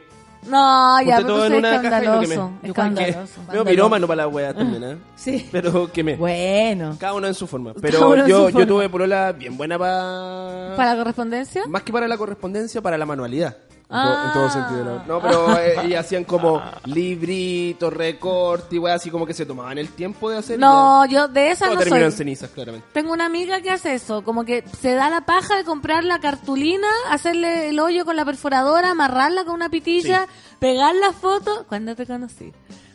No, 0.47 1.01
ya, 1.02 1.16
pero 1.16 1.28
todo 1.28 1.47
en 1.47 1.55
una 1.55 1.82
caja 1.82 2.02
y 2.02 2.06
lo 2.06 2.20
quemé. 2.20 2.35
escandaloso. 2.35 2.52
Yo 2.62 2.69
Escandaloso. 2.69 3.40
Veo 3.52 3.64
pirómano 3.64 4.06
para 4.09 4.23
la 4.23 4.28
wea 4.28 4.52
también, 4.52 4.82
¿eh? 4.85 4.97
Sí. 5.16 5.48
Pero 5.52 5.90
quemé. 5.93 6.16
Bueno. 6.16 6.97
Cada 6.98 7.14
uno 7.14 7.28
en 7.28 7.35
su 7.35 7.47
forma. 7.47 7.73
Pero 7.81 8.10
uno 8.10 8.23
en 8.24 8.28
yo, 8.28 8.36
su 8.39 8.44
yo 8.47 8.51
forma. 8.52 8.66
tuve 8.66 8.89
polola 8.89 9.32
bien 9.32 9.56
buena 9.56 9.78
para... 9.78 10.74
¿Para 10.77 10.93
la 10.93 10.97
correspondencia? 10.98 11.62
Más 11.69 11.82
que 11.85 11.93
para 11.93 12.09
la 12.09 12.16
correspondencia, 12.19 12.81
para 12.82 12.98
la 12.98 13.06
manualidad. 13.06 13.56
En, 13.93 13.98
Ah. 13.98 14.31
todo, 14.32 14.44
en 14.44 14.51
todo 14.51 14.51
sentido. 14.51 14.85
¿no? 14.85 15.05
No, 15.06 15.20
pero 15.23 15.59
eh, 15.59 15.89
y 15.89 15.94
hacían 15.94 16.24
como 16.24 16.62
libritos, 16.86 17.93
recortes 17.93 18.78
y 18.78 18.86
así 18.89 19.10
como 19.10 19.27
que 19.27 19.35
se 19.35 19.44
tomaban 19.44 19.77
el 19.77 19.89
tiempo 19.90 20.31
de 20.31 20.39
hacer. 20.39 20.59
No, 20.59 21.05
ya. 21.05 21.10
yo 21.12 21.28
de 21.28 21.51
esa 21.51 21.66
Todo 21.66 21.77
no 21.77 21.82
soy. 21.82 22.02
en 22.02 22.12
cenizas, 22.12 22.51
claramente. 22.51 22.86
Tengo 22.93 23.12
una 23.12 23.27
amiga 23.27 23.60
que 23.60 23.70
hace 23.70 23.94
eso, 23.94 24.23
como 24.24 24.44
que 24.44 24.64
se 24.81 24.94
da 24.94 25.10
la 25.10 25.27
paja 25.27 25.56
de 25.56 25.64
comprar 25.64 26.05
la 26.05 26.20
cartulina, 26.20 26.89
hacerle 27.10 27.69
el 27.69 27.78
hoyo 27.81 28.05
con 28.05 28.16
la 28.16 28.24
perforadora, 28.24 28.90
amarrarla 28.93 29.44
con 29.44 29.55
una 29.55 29.69
pitilla, 29.69 30.27
pegar 30.59 30.94
la 30.94 31.12
foto. 31.12 31.66
¿Cuándo 31.69 31.94
te 31.94 32.06
conocí? 32.06 32.52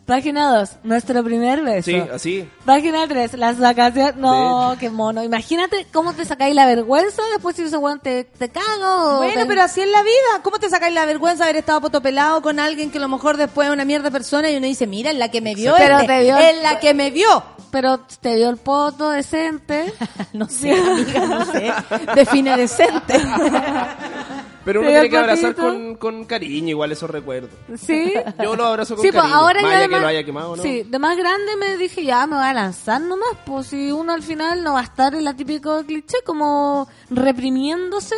Página 0.08 0.58
2, 0.60 0.70
nuestro 0.84 1.22
primer 1.22 1.60
beso. 1.62 1.90
Sí, 1.90 1.96
así. 1.96 2.48
Página 2.64 3.06
3, 3.06 3.34
las 3.34 3.58
vacaciones. 3.58 4.16
No, 4.16 4.74
qué 4.80 4.88
mono. 4.88 5.22
Imagínate 5.22 5.86
cómo 5.92 6.14
te 6.14 6.24
sacáis 6.24 6.54
la 6.54 6.64
vergüenza 6.64 7.20
después 7.34 7.54
si 7.56 7.62
ese 7.64 7.76
weón 7.76 8.00
te, 8.00 8.24
te 8.24 8.48
cago. 8.48 9.18
Bueno, 9.18 9.42
pero 9.46 9.60
así 9.60 9.82
es 9.82 9.88
la 9.90 10.02
vida. 10.02 10.40
¿Cómo 10.42 10.58
te 10.58 10.70
sacáis 10.70 10.94
la 10.94 11.04
vergüenza 11.04 11.44
de 11.44 11.50
haber 11.50 11.60
estado 11.60 11.82
potopelado 11.82 12.40
con 12.40 12.58
alguien 12.58 12.90
que 12.90 12.96
a 12.96 13.02
lo 13.02 13.08
mejor 13.08 13.36
después 13.36 13.68
es 13.68 13.74
una 13.74 13.84
mierda 13.84 14.10
persona 14.10 14.48
y 14.48 14.56
uno 14.56 14.66
dice, 14.66 14.86
mira, 14.86 15.10
es 15.10 15.18
la 15.18 15.30
que 15.30 15.42
me 15.42 15.54
vio. 15.54 15.74
Pero 15.76 15.96
este, 15.98 16.06
te 16.06 16.22
vio- 16.22 16.38
Es 16.38 16.62
la 16.62 16.80
que 16.80 16.94
me 16.94 17.10
vio. 17.10 17.42
Pero 17.70 18.00
te 18.22 18.34
dio 18.36 18.48
el 18.48 18.56
poto 18.56 19.10
decente. 19.10 19.92
No 20.32 20.48
sé, 20.48 20.72
amiga, 20.72 21.20
no 21.26 21.44
sé. 21.44 21.70
Define 22.14 22.56
decente. 22.56 23.14
Pero 24.68 24.80
uno 24.82 24.90
tiene 24.90 25.08
que 25.08 25.16
abrazar 25.16 25.54
con, 25.54 25.94
con 25.94 26.24
cariño 26.26 26.68
igual 26.68 26.92
esos 26.92 27.08
recuerdos. 27.08 27.48
Sí. 27.80 28.12
Yo 28.42 28.54
lo 28.54 28.66
abrazo 28.66 28.96
con 28.96 29.02
Sí, 29.02 29.10
pues 29.10 29.22
cariño. 29.22 29.38
ahora 29.40 29.62
más 29.62 29.70
ya 29.70 29.76
allá 29.76 29.78
de 29.80 29.86
que 29.88 29.92
más, 29.92 30.00
lo 30.02 30.06
haya 30.08 30.24
quemado, 30.24 30.56
¿no? 30.56 30.62
sí, 30.62 30.82
de 30.82 30.98
más 30.98 31.16
grande 31.16 31.56
me 31.58 31.78
dije, 31.78 32.04
ya 32.04 32.26
me 32.26 32.36
voy 32.36 32.44
a 32.44 32.52
lanzar 32.52 33.00
nomás, 33.00 33.30
pues 33.46 33.68
si 33.68 33.90
uno 33.90 34.12
al 34.12 34.22
final 34.22 34.62
no 34.62 34.74
va 34.74 34.80
a 34.80 34.82
estar 34.82 35.14
en 35.14 35.24
la 35.24 35.32
típico 35.34 35.82
cliché 35.86 36.18
como 36.22 36.86
reprimiéndose 37.08 38.14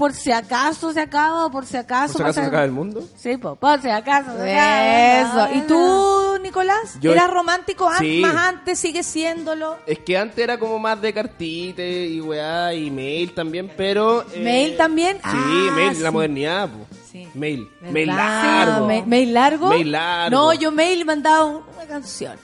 por 0.00 0.14
si 0.14 0.32
acaso 0.32 0.92
se 0.94 1.00
acaba 1.00 1.44
o 1.46 1.50
por 1.50 1.66
si 1.66 1.76
acaso... 1.76 2.14
¿Por 2.14 2.16
si 2.16 2.22
acaso 2.22 2.34
pasa- 2.36 2.40
se 2.42 2.48
acaba 2.48 2.64
el 2.64 2.70
mundo? 2.72 3.06
Sí, 3.16 3.36
por 3.36 3.58
si 3.82 3.88
acaso 3.90 4.30
se 4.38 4.58
acaba. 4.58 5.46
Eso. 5.50 5.58
¿Y 5.58 5.60
tú, 5.68 6.38
Nicolás? 6.42 6.96
Yo- 7.02 7.12
¿Eras 7.12 7.30
romántico 7.30 7.90
Sí. 7.98 8.20
más 8.22 8.34
antes? 8.34 8.78
¿Sigues 8.78 9.04
siéndolo? 9.04 9.76
Es 9.86 9.98
que 9.98 10.16
antes 10.16 10.38
era 10.42 10.58
como 10.58 10.78
más 10.78 11.00
de 11.02 11.12
cartita 11.12 11.82
y 11.82 12.18
weá 12.20 12.72
y 12.72 12.90
mail 12.90 13.34
también, 13.34 13.70
pero... 13.76 14.22
eh, 14.32 14.40
¿Mail 14.42 14.76
también? 14.78 15.18
Sí, 15.18 15.20
Ah, 15.24 15.72
mail, 15.76 16.02
la 16.02 16.08
sí. 16.08 16.14
modernidad, 16.14 16.68
po. 16.70 16.86
Mail. 17.34 17.68
Mail 17.82 18.08
¿Verdad? 18.08 18.66
largo. 18.66 18.86
Ma- 18.86 19.06
¿Mail 19.06 19.34
largo? 19.34 19.68
Mail 19.68 19.92
largo. 19.92 20.30
No, 20.36 20.52
yo 20.54 20.72
mail 20.72 21.04
mandaba 21.04 21.44
un- 21.44 21.62
una 21.76 21.86
canción. 21.86 22.36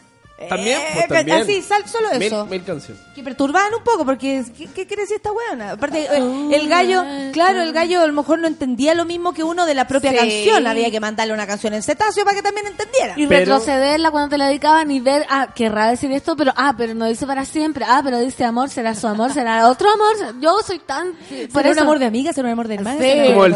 También, 0.50 0.78
Eh, 0.78 1.04
pues 1.08 1.08
también. 1.08 1.38
Así, 1.42 1.62
sal- 1.62 1.88
solo 1.88 2.10
eso. 2.10 2.44
Mail 2.44 2.62
canción. 2.62 2.98
Que 3.14 3.22
perturbaban 3.22 3.72
un 3.72 3.82
poco, 3.82 4.04
porque 4.04 4.44
¿qué, 4.56 4.66
qué 4.66 4.86
quiere 4.86 5.02
decir 5.04 5.16
esta 5.16 5.32
weona? 5.32 5.70
Aparte, 5.72 6.00
eh, 6.04 6.18
el 6.52 6.68
gallo, 6.68 7.02
claro, 7.32 7.62
el 7.62 7.72
gallo 7.72 8.02
a 8.02 8.06
lo 8.06 8.12
mejor 8.12 8.38
no 8.40 8.46
entendía 8.46 8.94
lo 8.94 9.06
mismo 9.06 9.32
que 9.32 9.42
uno 9.42 9.64
de 9.64 9.74
la 9.74 9.86
propia 9.86 10.10
Sí. 10.10 10.16
canción. 10.18 10.66
Había 10.66 10.90
que 10.90 11.00
mandarle 11.00 11.32
una 11.32 11.46
canción 11.46 11.72
en 11.72 11.82
cetáceo 11.82 12.24
para 12.24 12.36
que 12.36 12.42
también 12.42 12.66
entendiera. 12.66 13.14
Y 13.16 13.24
retrocederla 13.24 14.10
cuando 14.10 14.28
te 14.28 14.36
la 14.38 14.48
dedicaban 14.48 14.90
y 14.90 15.00
ver, 15.00 15.24
ah, 15.30 15.48
querrá 15.54 15.88
decir 15.88 16.12
esto, 16.12 16.36
pero, 16.36 16.52
ah, 16.54 16.74
pero 16.76 16.92
no 16.92 17.06
dice 17.06 17.26
para 17.26 17.46
siempre, 17.46 17.86
ah, 17.88 18.02
pero 18.04 18.18
dice 18.18 18.44
amor, 18.44 18.68
será 18.68 18.94
su 18.94 19.06
amor, 19.06 19.32
será 19.32 19.70
otro 19.70 19.88
amor. 19.90 20.38
Yo 20.40 20.58
soy 20.66 20.80
tan... 20.80 21.12
Por 21.50 21.62
¿Será 21.62 21.72
un 21.72 21.78
amor 21.78 21.98
de 21.98 22.04
amiga? 22.04 22.34
¿Será 22.34 22.48
un 22.48 22.52
amor 22.52 22.68
de 22.68 22.74
hermana? 22.74 22.98
Sí. 23.00 23.04
¿Será 23.08 23.26
un 23.28 23.32
Como 23.32 23.44
del 23.44 23.54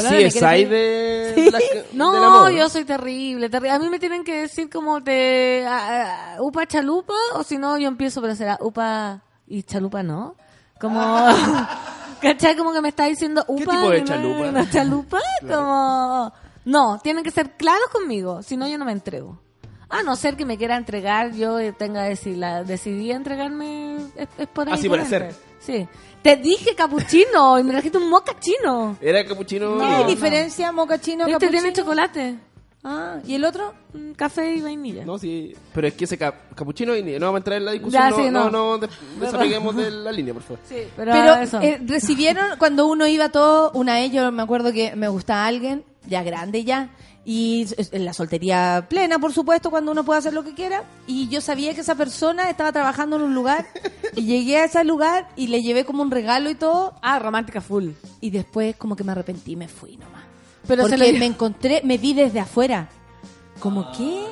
No, 1.93 2.17
amor. 2.25 2.53
yo 2.53 2.69
soy 2.69 2.85
terrible, 2.85 3.49
terrible. 3.51 3.71
A 3.71 3.79
mí 3.79 3.89
me 3.91 3.99
tienen 3.99 4.25
que 4.25 4.43
decir 4.43 4.71
como 4.71 5.01
de 5.01 5.67
upa 6.39 6.67
chalupa 6.71 7.15
o 7.35 7.43
si 7.43 7.59
no 7.59 7.77
yo 7.77 7.89
empiezo, 7.89 8.23
pero 8.23 8.35
será 8.35 8.57
upa 8.61 9.21
y 9.47 9.63
chalupa 9.65 10.03
no. 10.03 10.37
Como, 10.81 11.01
¿cachai? 12.23 12.57
Como 12.57 12.73
que 12.73 12.81
me 12.81 12.89
está 12.89 13.05
diciendo 13.05 13.45
upa. 13.49 13.73
tipo 13.73 13.91
de 13.91 13.99
y 13.99 14.01
no- 14.03 14.07
chalupa? 14.07 14.51
no, 14.53 14.71
chalupa, 14.71 15.19
como... 15.47 16.33
No, 16.65 16.99
tienen 17.03 17.25
que 17.25 17.31
ser 17.31 17.53
claros 17.57 17.89
conmigo, 17.91 18.43
si 18.43 18.57
no 18.57 18.69
yo 18.69 18.79
no 18.79 18.85
me 18.85 18.93
entrego. 18.93 19.41
A 19.89 20.03
no 20.05 20.15
ser 20.15 20.37
que 20.37 20.45
me 20.45 20.57
quiera 20.57 20.77
entregar, 20.77 21.33
yo 21.33 21.57
tenga 21.75 22.03
decir, 22.05 22.37
la 22.37 22.63
decidí 22.63 23.11
entregarme, 23.11 23.97
es, 24.15 24.29
es 24.39 24.47
por 24.47 24.69
ahí. 24.69 24.75
Así 24.75 24.89
por 24.89 24.99
por 24.99 25.07
hacer. 25.07 25.35
Sí. 25.59 25.89
Te 26.23 26.37
dije 26.37 26.75
capuchino 26.77 27.59
y 27.59 27.65
me 27.65 27.73
trajiste 27.73 27.99
un 27.99 28.09
moca 28.09 28.39
chino. 28.39 28.97
Era 29.01 29.25
capuchino. 29.27 29.79
¿Qué 29.79 29.85
hay 29.85 30.05
diferencia 30.05 30.71
moca 30.71 30.99
chino 31.01 31.25
Este 31.25 31.33
capuchino? 31.33 31.51
tiene 31.63 31.73
chocolate. 31.73 32.39
Ah, 32.83 33.19
¿y 33.27 33.35
el 33.35 33.45
otro? 33.45 33.75
Mm, 33.93 34.13
Café 34.13 34.55
y 34.55 34.63
vainilla. 34.63 35.05
No, 35.05 35.19
sí. 35.19 35.55
Pero 35.75 35.87
es 35.89 35.95
que 35.95 36.05
ese 36.05 36.17
cap- 36.17 36.55
capuchino 36.55 36.97
y 36.97 37.03
no 37.03 37.27
vamos 37.27 37.35
a 37.35 37.39
entrar 37.39 37.59
en 37.59 37.65
la 37.67 37.73
discusión. 37.73 38.03
Ya, 38.03 38.11
no, 38.11 38.17
sí, 38.17 38.23
no, 38.31 38.45
no. 38.45 38.51
no, 38.51 38.79
des- 38.79 38.91
desapeguemos 39.21 39.77
de 39.77 39.91
la 39.91 40.11
línea, 40.13 40.33
por 40.33 40.43
favor. 40.43 40.61
Sí, 40.67 40.77
pero, 40.97 41.13
Pero, 41.13 41.35
eso. 41.35 41.61
eh, 41.61 41.79
recibieron 41.85 42.59
cuando 42.59 42.87
uno 42.87 43.07
iba 43.07 43.29
todo, 43.29 43.71
una 43.75 43.95
vez 43.95 44.11
yo 44.13 44.33
me 44.33 44.43
acuerdo 44.43 44.73
que 44.73 44.97
me 44.97 45.09
gustaba 45.09 45.45
alguien, 45.47 45.85
ya 46.09 46.23
grande 46.23 46.65
ya, 46.65 46.89
y 47.23 47.63
s- 47.65 47.91
en 47.93 48.07
la 48.07 48.15
soltería 48.15 48.87
plena, 48.89 49.19
por 49.19 49.35
supuesto, 49.35 49.69
cuando 49.71 49.93
uno 49.93 50.03
puede 50.03 50.21
hacer 50.21 50.33
lo 50.33 50.43
que 50.43 50.55
quiera, 50.55 50.85
y 51.07 51.29
yo 51.29 51.43
sabía 51.43 51.75
que 51.75 51.83
esa 51.83 51.97
persona 51.97 52.49
estaba 52.49 52.73
trabajando 52.73 53.17
en 53.17 53.23
un 53.23 53.35
lugar, 53.35 53.67
y 54.17 54.23
llegué 54.25 54.57
a 54.57 54.65
ese 54.65 54.83
lugar 54.85 55.29
y 55.37 55.49
le 55.49 55.61
llevé 55.61 55.85
como 55.85 56.03
un 56.03 56.11
regalo 56.11 56.49
y 56.49 56.55
todo, 56.55 56.95
ah, 57.03 57.19
romántica 57.19 57.61
full. 57.61 57.91
y 58.23 58.31
después 58.31 58.75
como 58.77 58.97
que 58.97 59.05
me 59.05 59.13
arrepentí 59.13 59.53
y 59.53 59.57
me 59.57 59.69
fui 59.69 59.99
nomás. 59.99 60.30
Pero 60.71 60.83
Porque 60.83 60.99
se 60.99 61.13
lo- 61.13 61.19
me 61.19 61.27
encontré, 61.27 61.81
me 61.85 61.99
vi 61.99 62.15
desde 62.15 62.39
afuera, 62.39 62.89
como, 63.59 63.91
¿qué 63.91 64.25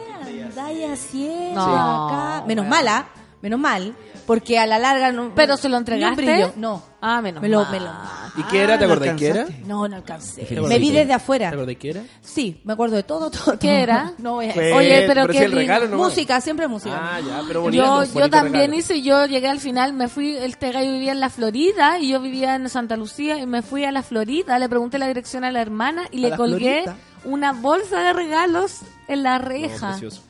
andáis 0.45 0.87
haciendo 0.89 1.67
No. 1.67 2.09
acá? 2.09 2.45
Menos 2.47 2.65
mala, 2.65 3.09
menos 3.43 3.59
mal, 3.59 3.93
porque 4.25 4.57
a 4.59 4.65
la 4.67 4.79
larga 4.79 5.11
no... 5.11 5.33
¿Pero 5.35 5.57
se 5.57 5.69
lo 5.69 5.77
entregaste? 5.77 6.23
brillo, 6.23 6.53
No. 6.55 6.81
Ah, 7.01 7.23
menos 7.23 7.41
Me 7.41 7.49
lo, 7.49 7.63
mal. 7.63 7.71
me 7.71 7.81
lo- 7.81 7.93
¿Y 8.37 8.43
qué 8.51 8.63
era? 8.63 8.77
¿Te 8.79 8.87
¿no 8.87 8.93
acordás 8.93 9.17
qué 9.17 9.29
era? 9.29 9.47
No, 9.67 9.87
no 9.87 9.97
alcancé. 9.97 10.43
¿Te 10.45 10.61
Me 10.61 10.79
vi 10.81 10.91
qué- 10.91 10.99
desde 10.99 11.13
afuera. 11.13 11.51
¿Te 11.51 11.55
acordás 11.57 11.77
qué 11.77 11.91
era? 11.91 12.03
Sí, 12.21 12.61
me 12.65 12.73
acuerdo 12.73 12.97
de 12.97 13.03
todo, 13.05 13.31
todo. 13.31 13.59
¿Qué 13.59 13.81
era? 13.83 14.13
No 14.19 14.35
voy 14.35 14.49
a 14.51 14.53
Fue- 14.53 14.73
Oye, 14.73 15.05
pero 15.07 15.27
si 15.27 15.39
qué 15.39 15.45
el 15.45 15.53
regalo 15.53 15.89
no 15.89 15.97
Música, 15.97 16.41
siempre 16.41 16.67
música. 16.67 16.97
Ah, 17.01 17.21
ya, 17.21 17.41
pero 17.47 17.63
bonito. 17.63 17.85
Yo, 17.85 17.91
bonito 17.97 18.19
yo 18.21 18.31
también 18.31 18.55
regalo. 18.73 18.75
hice, 18.79 19.03
yo 19.03 19.27
llegué 19.27 19.49
al 19.49 19.61
final, 19.61 19.93
me 19.93 20.09
fui, 20.09 20.37
este 20.37 20.73
gallo 20.73 20.91
vivía 20.93 21.13
en 21.13 21.21
la 21.21 21.31
Florida 21.31 21.99
y 22.01 22.09
yo 22.11 22.21
vivía 22.21 22.57
en 22.57 22.69
Santa 22.69 22.97
Lucía 22.97 23.39
y 23.39 23.47
me 23.47 23.63
fui 23.63 23.85
a 23.85 23.93
la 23.93 24.03
Florida, 24.03 24.59
le 24.59 24.69
pregunté 24.69 24.99
la 24.99 25.07
dirección 25.07 25.45
a 25.45 25.53
la 25.53 25.61
hermana 25.63 26.03
y 26.11 26.19
le 26.19 26.37
colgué 26.37 26.85
una 27.25 27.53
bolsa 27.53 28.01
de 28.01 28.13
regalos 28.13 28.81
en 29.09 29.23
la 29.23 29.39
No, 29.39 29.45
reja. 29.47 29.91
precioso. 29.91 30.23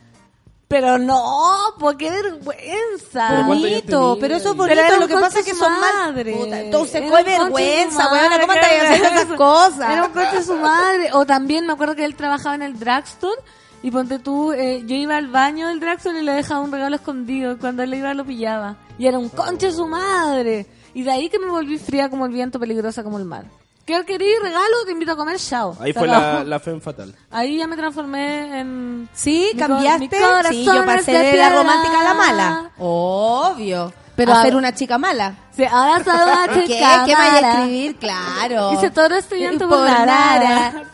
Pero 0.69 0.99
no, 0.99 1.75
vergüenza. 1.81 2.09
Pero 2.21 2.37
¿cuántos 2.37 3.17
años 3.17 3.47
bonito, 3.47 4.19
pero 4.21 4.37
eso 4.37 4.51
es 4.51 4.57
bonito. 4.57 5.01
Lo 5.01 5.09
que 5.09 5.15
pasa 5.15 5.41
es 5.41 5.47
que 5.47 5.55
son 5.55 5.73
madre. 5.81 6.35
Puta, 6.35 6.61
entonces, 6.61 7.03
su 7.09 7.11
vergüenza, 7.11 8.13
weona. 8.13 8.41
¿Cómo 8.41 8.53
qué 8.53 8.61
estás 8.61 8.83
haciendo 8.83 9.09
esas 9.09 9.29
vergüenza. 9.29 9.37
cosas? 9.37 9.91
Era 9.91 10.05
un 10.05 10.13
coche 10.13 10.37
de 10.37 10.43
su 10.43 10.57
madre. 10.57 11.11
O 11.15 11.25
también 11.25 11.67
me 11.67 11.73
acuerdo 11.73 11.97
que 11.97 12.05
él 12.05 12.15
trabajaba 12.15 12.55
en 12.55 12.63
el 12.63 12.79
drugstore. 12.79 13.41
Y 13.83 13.91
ponte 13.91 14.19
tú, 14.19 14.53
eh, 14.53 14.83
yo 14.87 14.95
iba 14.95 15.17
al 15.17 15.29
baño 15.29 15.69
del 15.69 15.81
drugstore 15.81 16.21
y 16.21 16.23
le 16.23 16.33
dejaba 16.33 16.61
un 16.61 16.71
regalo 16.71 16.97
escondido. 16.97 17.53
y 17.53 17.57
Cuando 17.57 17.83
él 17.83 17.95
iba 17.95 18.13
lo 18.13 18.27
pillaba. 18.27 18.77
Y 18.99 19.07
era 19.07 19.19
un 19.19 19.31
conche 19.31 19.73
su 19.73 19.87
madre. 19.87 20.67
Y 20.93 21.03
de 21.03 21.11
ahí 21.13 21.31
que 21.31 21.39
me 21.39 21.47
volví 21.47 21.79
fría 21.79 22.11
como 22.11 22.27
el 22.27 22.33
viento, 22.33 22.61
peligrosa 22.61 23.03
como 23.03 23.19
el 23.19 23.25
mar. 23.25 23.47
¿Qué 23.89 24.05
querí? 24.05 24.27
Regalo, 24.43 24.85
te 24.85 24.93
invito 24.93 25.13
a 25.13 25.17
comer, 25.17 25.39
chao. 25.39 25.75
Ahí 25.81 25.95
fue 25.95 26.07
la, 26.07 26.45
la 26.47 26.61
fe 26.61 26.79
fatal. 26.79 27.15
Ahí 27.31 27.57
ya 27.57 27.67
me 27.67 27.75
transformé 27.75 28.61
en... 28.61 29.09
Sí, 29.15 29.53
Mi 29.55 29.59
co- 29.63 29.67
cambiaste. 29.67 29.99
mi 30.01 30.09
Sí, 30.51 30.65
yo 30.67 30.85
pasé 30.85 31.11
de 31.13 31.19
de 31.19 31.37
la 31.39 31.49
romántica 31.49 32.01
a 32.01 32.05
la 32.05 32.13
mala. 32.15 32.71
Obvio. 32.77 33.91
Pero 34.15 34.35
a- 34.35 34.43
ser 34.43 34.57
una 34.57 34.75
chica 34.75 34.99
mala. 34.99 35.35
Sí, 35.59 35.65
ahora 35.65 36.05
soy 36.05 36.15
una 36.15 36.47
¿Qué? 36.55 36.67
¿Qué 36.67 37.15
vaya 37.15 37.37
a 37.37 37.51
escribir? 37.59 37.97
Claro. 37.97 38.71
Dice 38.71 38.91
todo 38.91 39.13
estoy 39.17 39.41
llanto 39.41 39.69
Por 39.69 39.79
por 39.79 39.87
la 39.89 40.07
nada. 40.07 40.71
rara. 40.71 40.85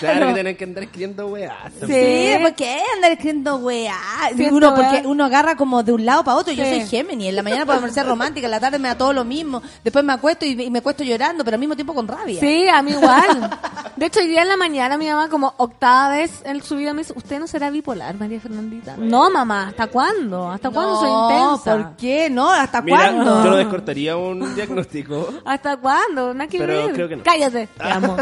Claro 0.00 0.26
que 0.28 0.32
tienen 0.32 0.56
que 0.56 0.64
andar 0.64 0.82
escribiendo 0.84 1.26
weá. 1.26 1.54
Sí, 1.86 2.30
¿por 2.40 2.54
qué 2.54 2.80
andar 2.94 3.12
escribiendo 3.12 3.56
weá? 3.56 3.94
Sí, 4.34 4.48
uno, 4.50 4.74
porque 4.74 5.02
uno 5.04 5.26
agarra 5.26 5.56
como 5.56 5.82
de 5.82 5.92
un 5.92 6.06
lado 6.06 6.24
para 6.24 6.38
otro. 6.38 6.54
Yo 6.54 6.64
Sí. 6.64 6.70
soy 6.80 6.86
Géminis. 6.88 7.28
En 7.28 7.36
la 7.36 7.42
mañana 7.42 7.66
podemos 7.66 7.92
ser 7.92 8.06
romántica, 8.06 8.46
en 8.46 8.50
la 8.52 8.60
tarde 8.60 8.78
me 8.78 8.88
da 8.88 8.96
todo 8.96 9.12
lo 9.12 9.24
mismo. 9.24 9.60
Después 9.84 10.02
me 10.04 10.14
acuesto 10.14 10.46
y, 10.46 10.52
y 10.62 10.70
me 10.70 10.78
acuesto 10.78 11.04
llorando, 11.04 11.44
pero 11.44 11.56
al 11.56 11.60
mismo 11.60 11.74
tiempo 11.76 11.92
con 11.92 12.08
rabia. 12.08 12.40
Sí, 12.40 12.66
a 12.66 12.80
mí 12.80 12.92
igual. 12.92 13.50
De 13.96 14.06
hecho, 14.06 14.20
hoy 14.20 14.28
día 14.28 14.42
en 14.42 14.48
la 14.48 14.56
mañana 14.56 14.96
mi 14.96 15.06
mamá, 15.08 15.28
como 15.28 15.52
octava 15.56 16.10
vez 16.10 16.40
en 16.44 16.62
su 16.62 16.76
vida, 16.76 16.94
me 16.94 17.00
dice, 17.02 17.12
¿usted 17.16 17.40
no 17.40 17.46
será 17.48 17.68
bipolar, 17.68 18.14
María 18.14 18.40
Fernandita? 18.40 18.94
No, 18.96 19.28
mamá, 19.28 19.68
¿hasta 19.68 19.88
cuándo? 19.88 20.48
¿Hasta 20.50 20.70
cuándo 20.70 21.00
soy 21.00 21.10
No, 21.10 21.28
intensa? 21.56 21.72
¿por 21.76 21.96
qué? 21.96 22.30
No, 22.30 22.48
¿hasta 22.48 22.80
Mira, 22.80 22.96
cuándo? 23.12 23.44
yo 23.44 23.50
no 23.50 23.56
descortaría 23.56 23.97
un 24.06 24.54
diagnóstico. 24.54 25.28
¿Hasta 25.44 25.76
cuándo? 25.76 26.32
Nada 26.34 26.48
que 26.48 26.58
Pero 26.58 26.72
ver. 26.86 26.92
creo 26.92 27.08
que 27.08 27.16
no. 27.16 27.22
Cállate, 27.22 27.66
te 27.78 27.84
amo. 27.84 28.16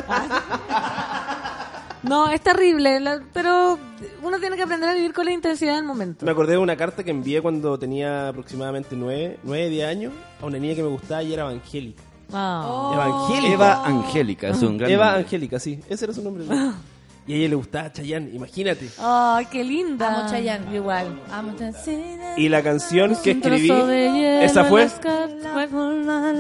no, 2.03 2.29
es 2.29 2.41
terrible, 2.41 3.01
la- 3.01 3.21
pero 3.33 3.79
uno 4.23 4.39
tiene 4.39 4.57
que 4.57 4.63
aprender 4.63 4.89
a 4.89 4.95
vivir 4.95 5.13
con 5.13 5.25
la 5.25 5.33
intensidad 5.33 5.75
del 5.77 5.85
momento. 5.85 6.25
Me 6.25 6.31
acordé 6.33 6.53
de 6.53 6.59
una 6.59 6.77
carta 6.77 7.03
que 7.03 7.11
envié 7.11 7.43
cuando 7.43 7.79
tenía 7.79 8.29
aproximadamente 8.29 8.95
9, 8.97 9.39
9 9.43 9.69
10 9.69 9.89
años 9.89 10.13
a 10.41 10.47
una 10.47 10.59
niña 10.59 10.75
que 10.75 10.83
me 10.83 10.89
gustaba 10.89 11.23
y 11.23 11.33
era 11.33 11.43
evangélica. 11.43 12.03
Ah. 12.33 12.91
Evangélica. 12.95 13.55
Eva 13.55 13.85
Angélica, 13.87 14.49
es 14.49 14.63
un 14.63 14.79
gran 14.79 14.91
Eva 14.91 15.05
nombre. 15.07 15.23
Angélica, 15.25 15.59
sí. 15.61 15.81
Ese 15.89 16.05
era 16.07 16.15
su 16.15 16.23
nombre. 16.23 16.45
y 17.27 17.35
a 17.35 17.37
ella 17.37 17.49
le 17.49 17.55
gustaba 17.57 17.93
Chayanne, 17.93 18.31
imagínate. 18.33 18.89
Ay, 18.99 19.47
qué 19.47 19.65
linda. 19.65 20.21
Amo 20.21 20.31
Chayanne. 20.31 20.75
Igual. 20.75 21.21
Amo 21.31 21.55
Chayanne. 21.57 22.35
Y 22.37 22.49
la 22.49 22.63
canción 22.63 23.17
que 23.23 23.33
escribí, 23.33 23.71
esa 23.71 24.65
fue, 24.65 24.85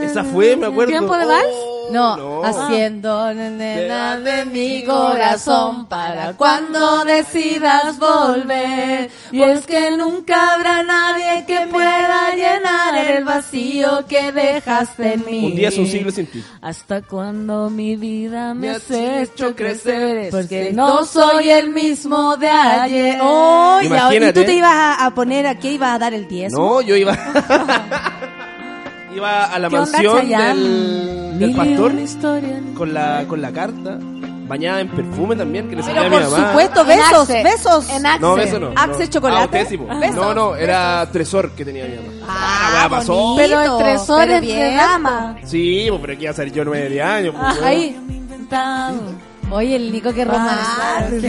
esa 0.03 0.25
fue, 0.25 0.57
me 0.57 0.67
acuerdo. 0.67 0.91
¿Tiempo 0.91 1.17
de 1.17 1.27
vals? 1.27 1.76
No, 1.91 2.43
haciendo 2.45 3.33
nena 3.35 4.19
de 4.19 4.45
mi 4.47 4.85
corazón 4.85 5.87
para 5.87 6.33
cuando 6.35 7.05
decidas 7.05 7.99
volver. 7.99 9.11
Y 9.33 9.43
es 9.43 9.67
que 9.67 9.97
nunca 9.97 10.55
habrá 10.55 10.83
nadie 10.83 11.45
que 11.47 11.67
pueda 11.71 12.35
llenar 12.35 12.97
el 12.99 13.25
vacío 13.25 14.05
que 14.09 14.33
dejaste 14.33 15.15
en 15.15 15.25
mí. 15.25 15.45
Un 15.47 15.55
día 15.55 15.69
es 15.69 15.79
un 15.79 15.87
siglo 15.87 16.11
sin 16.11 16.27
ti. 16.27 16.45
¿Hasta 16.61 17.03
cuando 17.03 17.71
mi 17.71 17.97
vida 17.97 18.55
me, 18.55 18.69
Me 18.69 18.71
has 18.71 18.91
hecho 18.91 19.47
hecho 19.47 19.57
crecer? 19.57 20.31
Porque 20.31 20.73
no 20.73 21.05
soy 21.05 21.51
el 21.51 21.71
mismo 21.71 22.37
de 22.37 22.49
ayer. 22.49 23.19
Oh, 23.23 23.79
y 23.83 23.87
ahora- 23.95 24.29
y 24.29 24.33
tú 24.33 24.45
te 24.45 24.55
ibas 24.55 24.73
a, 24.75 25.07
a 25.07 25.15
poner 25.15 25.47
a 25.47 25.59
qué 25.59 25.73
ibas 25.73 25.95
a 25.95 25.99
dar 25.99 26.15
el 26.15 26.27
10. 26.27 26.53
No, 26.53 26.81
yo 26.81 26.97
iba. 26.97 27.17
iba 29.17 29.45
a 29.45 29.59
la 29.59 29.69
¿Qué 29.69 29.77
onda, 29.79 29.91
mansión 29.93 30.29
del, 30.29 31.39
del 31.39 31.55
pastor 31.55 31.93
con 32.75 32.95
la, 32.95 33.25
con 33.27 33.41
la 33.43 33.53
carta, 33.53 33.99
bañada 34.49 34.81
en 34.81 34.89
perfume 34.89 35.35
también, 35.37 35.69
que 35.69 35.77
le 35.77 35.83
salía 35.83 36.03
a 36.03 36.05
mi 36.05 36.11
por 36.11 36.23
mamá. 36.31 36.49
supuesto, 36.49 36.81
En 36.83 36.87
besos, 36.87 37.29
besos. 37.29 37.91
En 37.91 38.07
Axe. 38.07 38.21
No, 38.21 38.35
beso 38.35 38.61
no. 38.61 38.73
Axe 38.77 39.05
no. 39.05 39.11
chocolate. 39.11 39.59
Ah. 39.89 39.99
Besos, 39.99 40.15
no, 40.17 40.35
no, 40.35 40.55
era 40.57 41.09
tresor 41.11 41.51
que 41.53 41.65
tenía 41.65 41.85
mi 41.87 41.97
mamá. 41.97 42.09
Ah, 42.29 42.71
weá 42.75 42.89
pasó. 42.89 43.15
bonito. 43.15 43.37
Pero 43.37 43.61
el 43.61 43.79
tresor 43.85 44.21
Pero 44.27 44.35
es 44.37 44.47
de 44.47 44.75
dama. 44.75 45.37
Sí, 45.45 45.87
pues, 45.89 46.01
pero 46.01 46.13
aquí 46.13 46.23
iba 46.23 46.31
a 46.31 46.35
salir 46.35 46.53
yo 46.53 46.65
nueve 46.65 46.89
de 46.89 47.03
años. 47.03 47.35
pues. 47.39 47.63
Ahí. 47.63 47.97
Oye, 49.51 49.77
el 49.77 49.93
Nico 49.93 50.13
que. 50.13 50.23
Y 50.23 50.25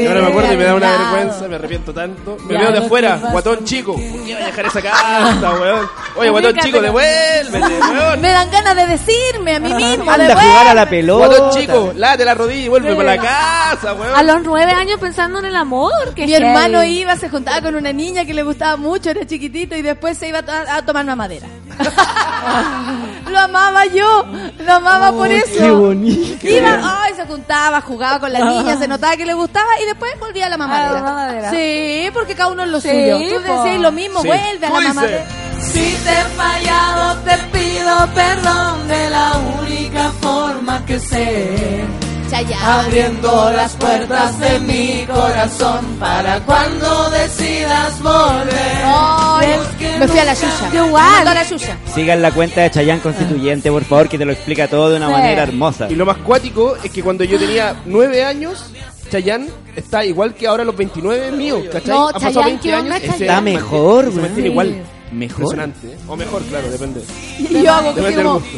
ahora 0.07 0.22
me 0.22 0.27
acuerdo 0.27 0.53
y 0.53 0.57
me 0.57 0.64
da 0.64 0.73
una 0.76 0.89
vergüenza, 0.91 1.48
me 1.48 1.56
arrepiento 1.56 1.94
tanto. 1.94 2.35
Me 2.48 2.53
Ya, 2.56 2.61
veo 2.61 2.72
de 2.72 2.77
afuera, 2.80 3.19
guatón 3.31 3.64
chico. 3.64 3.94
¿Por 3.94 4.02
qué 4.02 4.10
voy 4.18 4.31
a 4.31 4.45
dejar 4.48 4.65
esa 4.65 4.81
casa, 4.81 5.52
weón? 5.53 5.88
Oye, 6.15 6.30
guatón 6.31 6.56
chico, 6.57 6.81
devuélvete, 6.81 7.60
weón. 7.91 8.19
Me 8.22 8.30
dan 8.30 8.49
ganas 8.49 8.76
de 8.76 8.88
decirme 8.88 9.56
a 9.56 9.60
mí 9.60 9.72
mismo. 9.73 10.10
Anda 10.11 10.34
a 10.34 10.41
jugar 10.41 10.68
a 10.68 10.73
la 10.73 10.89
pelota. 10.89 11.27
Guatón 11.27 11.49
chico, 11.61 11.94
lávate 11.95 12.26
la 12.26 12.34
rodilla 12.34 12.65
y 12.65 12.68
vuelve 12.69 12.95
para 12.95 13.15
la 13.15 13.22
casa, 13.22 13.89
A 13.91 13.94
weón. 13.94 14.27
los 14.27 14.41
nueve 14.44 14.72
años 14.72 14.99
pensando 14.99 15.38
en 15.39 15.45
el 15.45 15.56
amor. 15.56 16.14
Que 16.15 16.26
Mi 16.26 16.34
hermano 16.34 16.84
iba, 16.84 17.15
se 17.18 17.30
juntaba 17.30 17.61
con 17.61 17.76
una 17.76 17.94
niña 17.94 18.26
que 18.26 18.34
le 18.34 18.41
gustaba 18.41 18.77
mucho, 18.77 19.11
era 19.11 19.26
chiquitito 19.27 19.76
y 19.76 19.84
después 19.84 20.18
se 20.18 20.27
iba 20.30 20.39
a, 20.39 20.44
to- 20.44 20.52
a 20.52 20.81
tomar 20.84 21.03
una 21.03 21.15
madera. 21.15 21.48
lo 23.31 23.39
amaba 23.39 23.85
yo, 23.85 24.25
lo 24.65 24.73
amaba 24.73 25.11
por 25.11 25.31
eso. 25.31 25.57
Qué 25.57 25.71
bonito. 25.71 26.47
Iba, 26.47 27.03
ay, 27.03 27.13
se 27.15 27.25
juntaba, 27.25 27.81
jugaba 27.81 28.19
con 28.19 28.31
la 28.33 28.39
niña, 28.39 28.77
se 28.77 28.87
notaba 28.87 29.15
que 29.15 29.25
le 29.25 29.33
gustaba 29.33 29.67
y 29.81 29.85
después 29.85 30.11
volvía 30.19 30.47
a 30.47 30.49
la 30.49 30.57
mamadera. 30.57 30.89
A 30.89 30.93
la 30.93 31.01
mamadera. 31.01 31.49
Sí, 31.51 32.09
porque 32.13 32.35
cada 32.35 32.49
uno 32.51 32.63
es 32.63 32.69
lo 32.69 32.81
Sí, 32.81 32.89
suyo. 32.89 33.17
Tú 33.17 33.41
decís 33.41 33.79
lo 33.79 33.91
mismo, 33.91 34.21
Sí. 34.21 34.27
vuelve 34.27 34.65
a 34.67 34.69
la 34.69 34.79
mamadera. 34.93 35.25
Si 35.61 35.79
te 36.03 36.11
he 36.11 36.23
fallado, 36.35 37.17
te 37.21 37.37
pido 37.51 38.07
perdón 38.13 38.87
de 38.87 39.09
la 39.09 39.31
única 39.59 40.11
forma 40.21 40.85
que 40.85 40.99
sé. 40.99 41.85
Chayanne. 42.29 42.63
Abriendo 42.65 43.51
las 43.51 43.75
puertas 43.75 44.39
de 44.39 44.59
mi 44.59 45.05
corazón 45.05 45.85
para 45.99 46.39
cuando 46.41 47.09
decidas 47.11 48.01
volver. 48.01 49.59
Que 49.79 49.97
me 49.99 50.07
fui 50.07 50.19
a 50.19 50.25
la 50.25 50.33
Yuya. 50.33 50.71
Yo 50.73 50.85
igual. 50.87 51.27
a 51.27 51.33
la 51.33 51.43
Yuya. 51.43 51.77
Sigan 51.93 52.21
la 52.21 52.31
cuenta 52.31 52.61
de 52.61 52.71
Chayán 52.71 52.99
Constituyente, 52.99 53.71
por 53.71 53.83
favor, 53.83 54.09
que 54.09 54.17
te 54.17 54.25
lo 54.25 54.31
explica 54.31 54.67
todo 54.67 54.89
de 54.89 54.97
una 54.97 55.07
Sí. 55.07 55.13
manera 55.13 55.43
hermosa. 55.43 55.87
Y 55.89 55.95
lo 55.95 56.05
más 56.05 56.17
cuático 56.17 56.75
es 56.83 56.91
que 56.91 57.01
cuando 57.03 57.23
yo 57.23 57.37
tenía 57.39 57.75
nueve 57.85 58.23
años, 58.23 58.71
Chayanne 59.11 59.47
está 59.75 60.03
igual 60.03 60.33
que 60.33 60.47
ahora 60.47 60.63
los 60.65 60.75
29 60.75 61.31
míos, 61.31 61.61
¿cachai? 61.71 61.89
No, 61.91 62.09
ha 62.09 62.13
pasado 62.13 62.33
Chayanne, 62.33 62.45
20 62.51 62.67
¿qué 62.69 62.75
onda, 62.75 62.95
años. 62.95 63.07
y 63.07 63.11
se 63.11 63.17
Chayanne? 63.19 63.25
Está 63.25 63.41
mantiene- 63.41 63.55
mejor, 63.61 64.03
Se 64.05 64.09
güey. 64.11 64.21
mantiene 64.21 64.47
Sí. 64.47 64.51
igual. 64.51 64.83
Mejor. 65.09 65.39
Impresionante. 65.41 65.87
¿eh? 65.87 65.97
O 66.07 66.15
mejor, 66.17 66.41
claro, 66.43 66.69
depende. 66.69 67.01
Y 67.39 67.61
yo 67.63 67.73
hago 67.73 67.93
Depende 67.93 68.17
del 68.17 68.25
como... 68.25 68.39
gusto. 68.39 68.57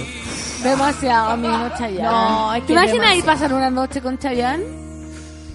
Demasiado, 0.64 1.30
amigo, 1.32 1.70
Chayanne. 1.78 2.02
No, 2.04 2.54
es 2.54 2.62
que 2.62 2.68
¿Te 2.68 2.74
imaginas 2.74 2.94
demasiado. 2.94 3.20
ir 3.20 3.26
pasar 3.26 3.54
una 3.54 3.70
noche 3.70 4.02
con 4.02 4.18
Chayanne? 4.18 4.64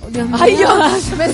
Oh, 0.03 0.09
Dios 0.09 0.29
mío. 0.29 0.39
Ay, 0.41 0.57
yo... 0.61 0.77
me- 1.17 1.27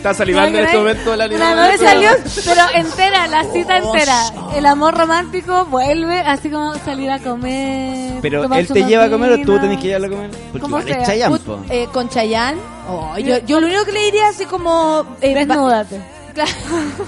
Está 0.00 0.14
salivando 0.14 0.58
en 0.58 0.64
este 0.64 0.78
momento 0.78 1.14
la 1.14 1.26
Una 1.26 1.34
línea. 1.34 1.54
noche 1.56 1.78
salió, 1.78 2.10
pero 2.46 2.62
entera, 2.74 3.26
la 3.26 3.44
cita 3.52 3.76
entera. 3.76 4.16
El 4.56 4.64
amor 4.64 4.96
romántico 4.96 5.66
vuelve 5.66 6.20
así 6.20 6.48
como 6.48 6.74
salir 6.76 7.10
a 7.10 7.18
comer. 7.18 8.18
Pero 8.22 8.44
él 8.54 8.66
te 8.66 8.84
lleva 8.84 9.04
a 9.04 9.10
comer 9.10 9.32
o 9.32 9.42
tú 9.42 9.58
tenés 9.58 9.78
que 9.78 9.88
llevarlo 9.88 10.06
a 10.06 10.10
comer. 10.10 10.30
Porque 10.52 10.66
igual 10.66 10.88
es 10.88 11.40
po. 11.40 11.60
eh, 11.68 11.86
con 11.92 12.08
Chayanne. 12.08 12.58
Oh, 12.88 13.18
yo, 13.18 13.38
yo 13.44 13.60
lo 13.60 13.66
único 13.66 13.84
que 13.84 13.92
le 13.92 14.04
diría 14.04 14.28
así 14.28 14.46
como... 14.46 15.04
eh, 15.20 15.34
Desnúdate. 15.34 16.00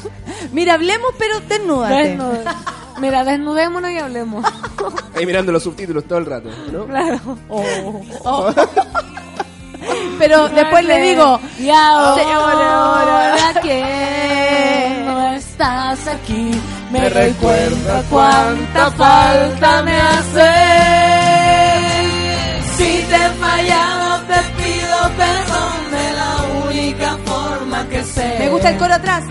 Mira, 0.52 0.74
hablemos, 0.74 1.12
pero 1.18 1.40
desnúdate. 1.48 1.94
Desnúdate. 2.10 2.50
Mira, 3.02 3.24
desnudémonos 3.24 3.90
y 3.90 3.98
hablemos. 3.98 4.46
Ahí 5.16 5.26
mirando 5.26 5.50
los 5.50 5.64
subtítulos 5.64 6.04
todo 6.04 6.20
el 6.20 6.26
rato, 6.26 6.48
¿no? 6.70 6.86
Claro. 6.86 7.18
Oh. 7.48 8.54
Pero 10.20 10.48
después 10.48 10.84
le 10.84 11.00
digo... 11.00 11.40
Y 11.58 11.68
ahora, 11.68 12.22
Ahora 12.22 13.60
que 13.60 15.02
no 15.04 15.32
estás 15.32 16.06
aquí, 16.06 16.52
me, 16.92 17.00
Me 17.00 17.08
recuerda 17.08 18.04
cuánta 18.08 18.90
falta 18.92 19.82
me 19.82 19.96
hace. 20.00 20.52
Si 22.76 22.84
te 22.84 23.16
he 23.16 23.30
fallado, 23.30 24.20
te 24.28 24.62
pido 24.62 24.98
perdón 25.16 25.90
de 25.90 26.12
la 26.12 26.36
única 26.68 27.18
forma 27.24 27.88
que 27.88 28.04
sé. 28.04 28.36
Me 28.38 28.48
gusta 28.48 28.70
el 28.70 28.78
coro 28.78 28.94
atrás. 28.94 29.24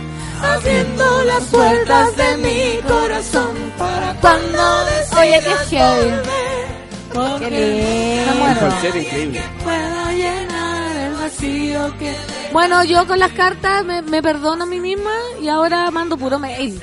Abriendo 0.43 1.23
las 1.23 1.43
puertas 1.45 2.15
de 2.17 2.37
mi 2.37 2.81
corazón 2.87 3.55
para 3.77 4.13
cuando 4.15 4.85
decidas 4.85 5.19
Oye, 5.19 5.39
qué 5.69 5.83
volver. 5.83 7.39
Qué 7.39 7.49
lindo. 7.49 9.01
Increíble. 9.07 9.43
Puedo 9.63 10.11
llenar 10.11 10.95
el 10.97 11.13
vacío 11.13 11.97
que 11.99 12.15
bueno, 12.51 12.83
yo 12.83 13.07
con 13.07 13.17
las 13.19 13.31
cartas 13.31 13.85
me, 13.85 14.01
me 14.01 14.21
perdono 14.21 14.63
a 14.63 14.67
mí 14.67 14.81
misma 14.81 15.11
y 15.41 15.47
ahora 15.47 15.89
mando 15.89 16.17
puro 16.17 16.37
mail. 16.37 16.81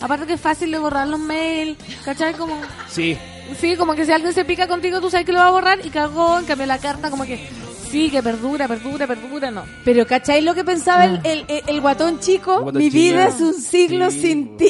Aparte 0.00 0.26
que 0.26 0.34
es 0.34 0.40
fácil 0.40 0.70
de 0.70 0.78
borrar 0.78 1.08
los 1.08 1.18
mails, 1.18 1.76
¿cachai? 2.04 2.34
Como, 2.34 2.56
Sí. 2.88 3.18
sí, 3.60 3.74
como 3.76 3.94
que 3.94 4.04
si 4.04 4.12
alguien 4.12 4.32
se 4.32 4.44
pica 4.44 4.68
contigo, 4.68 5.00
tú 5.00 5.10
sabes 5.10 5.26
que 5.26 5.32
lo 5.32 5.38
va 5.40 5.48
a 5.48 5.50
borrar 5.50 5.84
y 5.84 5.90
cagó, 5.90 6.38
en 6.38 6.44
cambio 6.44 6.66
la 6.66 6.78
carta 6.78 7.10
como 7.10 7.24
que, 7.24 7.48
sí, 7.90 8.10
que 8.10 8.22
perdura, 8.22 8.68
perdura, 8.68 9.06
perdura, 9.06 9.50
no. 9.50 9.62
Pero 9.84 10.06
¿cachai 10.06 10.42
lo 10.42 10.54
que 10.54 10.64
pensaba 10.64 11.04
el, 11.04 11.20
el, 11.24 11.44
el- 11.48 11.62
el 11.66 11.80
guatón 11.80 12.20
chico? 12.20 12.56
El 12.56 12.62
guatón 12.62 12.82
Mi 12.82 12.90
chico. 12.90 13.02
vida 13.02 13.28
es 13.28 13.40
un 13.40 13.54
siglo 13.54 14.10
Sí. 14.10 14.20
sin 14.20 14.56
ti. 14.56 14.66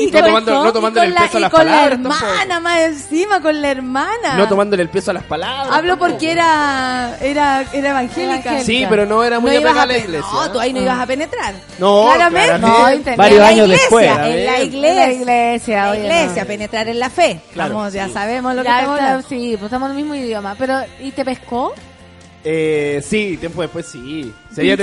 Y 0.00 0.06
No 0.12 0.24
tomando, 0.24 0.64
no 0.64 0.72
tomándole 0.72 1.06
y 1.06 1.10
el 1.10 1.14
con 1.16 1.24
peso 1.26 1.36
a 1.36 1.40
la, 1.40 1.40
y 1.40 1.42
las 1.42 1.50
con 1.50 1.64
la 1.66 1.72
palabras. 1.72 1.92
hermana 1.98 2.38
tampoco. 2.48 2.60
más 2.62 2.80
encima, 2.80 3.40
con 3.42 3.62
la 3.62 3.70
hermana. 3.70 4.34
No 4.36 4.48
tomándole 4.48 4.82
el 4.82 4.88
peso 4.90 5.10
a 5.10 5.14
las 5.14 5.24
palabras. 5.24 5.68
Hablo 5.76 5.90
tampoco. 5.92 6.10
porque 6.12 6.30
era, 6.32 7.16
era, 7.20 7.64
era 7.72 7.90
evangélica. 7.90 8.60
Sí, 8.60 8.84
pero 8.88 9.06
no 9.06 9.22
era 9.24 9.40
muy 9.40 9.50
No 9.52 9.56
apegada 9.58 9.82
a 9.82 9.86
la 9.86 9.98
iglesia. 9.98 10.28
No, 10.32 10.52
tú 10.52 10.60
ahí 10.60 10.72
no 10.72 10.80
ibas 10.82 10.98
a 11.00 11.06
penetrar. 11.06 11.54
No, 11.78 12.04
claramente. 12.14 12.58
claramente. 12.58 13.10
No. 13.12 13.16
Varios 13.16 13.36
En 13.38 13.42
la 13.42 13.48
años 13.48 13.66
iglesia, 13.66 13.82
después. 13.82 14.06
En 14.08 14.16
la 14.16 14.28
En 14.28 14.46
la 14.46 14.60
iglesia. 14.60 15.12
iglesia, 15.12 15.86
La 15.90 15.96
iglesia, 15.96 16.42
no. 16.42 16.48
penetrar 16.48 16.88
en 16.88 16.98
la 16.98 17.10
fe. 17.10 17.40
Claro, 17.52 17.74
Vamos, 17.76 17.92
ya 17.92 18.06
sí. 18.06 18.12
sabemos 18.12 18.54
lo 18.54 18.62
que 18.62 18.68
Ya 18.68 18.78
estamos 18.78 18.98
está, 18.98 19.08
hablando. 19.12 19.28
sí, 19.28 19.50
pues 19.58 19.64
estamos 19.64 19.86
en 19.90 19.96
el 19.96 20.02
mismo 20.02 20.14
idioma. 20.14 20.54
Pero, 20.58 20.80
¿y 21.00 21.10
te 21.12 21.24
pescó? 21.24 21.74
Eh, 22.44 23.02
sí, 23.04 23.36
tiempo 23.38 23.62
después 23.62 23.86
sí. 23.86 24.32
Había 24.56 24.74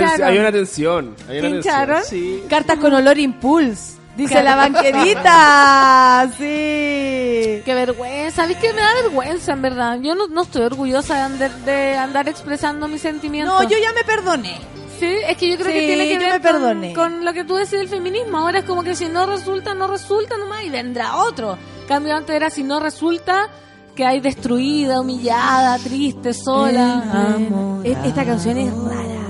una 0.42 0.52
tensión. 0.52 1.16
Había 1.28 1.50
una. 1.50 2.04
Sí. 2.04 2.44
Cartas 2.50 2.78
con 2.78 2.94
olor 2.94 3.18
impulse. 3.18 3.96
Dice 4.16 4.42
la 4.44 4.56
banquerita. 4.56 6.32
Sí. 6.38 7.62
Qué 7.66 7.74
vergüenza. 7.74 8.44
¿Sabes 8.44 8.58
qué? 8.58 8.74
Me 8.74 8.82
da 8.82 8.94
vergüenza, 9.04 9.54
en 9.54 9.62
verdad. 9.62 10.00
Yo 10.02 10.16
no, 10.16 10.28
no 10.28 10.44
estoy 10.44 10.64
orgullosa 10.64 11.16
de 11.16 11.22
andar, 11.22 11.52
de 11.66 11.96
andar 11.96 12.30
expresando 12.30 12.88
mis 12.88 13.02
sentimientos. 13.02 13.62
No, 13.62 13.70
yo 13.70 13.78
ya 13.78 13.92
me 13.94 14.04
perdoné. 14.04 14.60
Sí, 15.00 15.14
es 15.28 15.36
que 15.38 15.50
yo 15.50 15.58
creo 15.58 15.68
Sí, 15.68 15.74
que 15.74 15.86
tiene 15.88 16.08
que 16.08 16.14
yo 16.14 16.20
ver 16.20 16.34
me 16.34 16.40
perdoné. 16.40 16.94
Con, 16.94 17.12
con 17.12 17.26
lo 17.26 17.34
que 17.34 17.44
tú 17.44 17.56
decís 17.56 17.72
del 17.72 17.90
feminismo. 17.90 18.38
Ahora 18.38 18.60
es 18.60 18.66
como 18.66 18.84
que 18.84 18.96
si 18.96 19.08
no 19.10 19.26
resulta, 19.26 19.74
no 19.74 19.88
resulta 19.88 20.38
nomás 20.38 20.64
y 20.64 20.70
vendrá 20.70 21.18
otro. 21.18 21.58
Cambio 21.88 22.16
antes 22.16 22.36
era 22.36 22.50
si 22.50 22.64
no 22.64 22.80
resulta, 22.80 23.50
que 23.96 24.06
hay 24.06 24.20
destruida, 24.20 25.00
humillada, 25.02 25.78
triste, 25.80 26.34
sola. 26.34 27.02
Amor. 27.36 27.86
E- 27.86 27.98
Esta 28.06 28.26
canción 28.26 28.58
es 28.58 28.74
rara. 28.74 29.26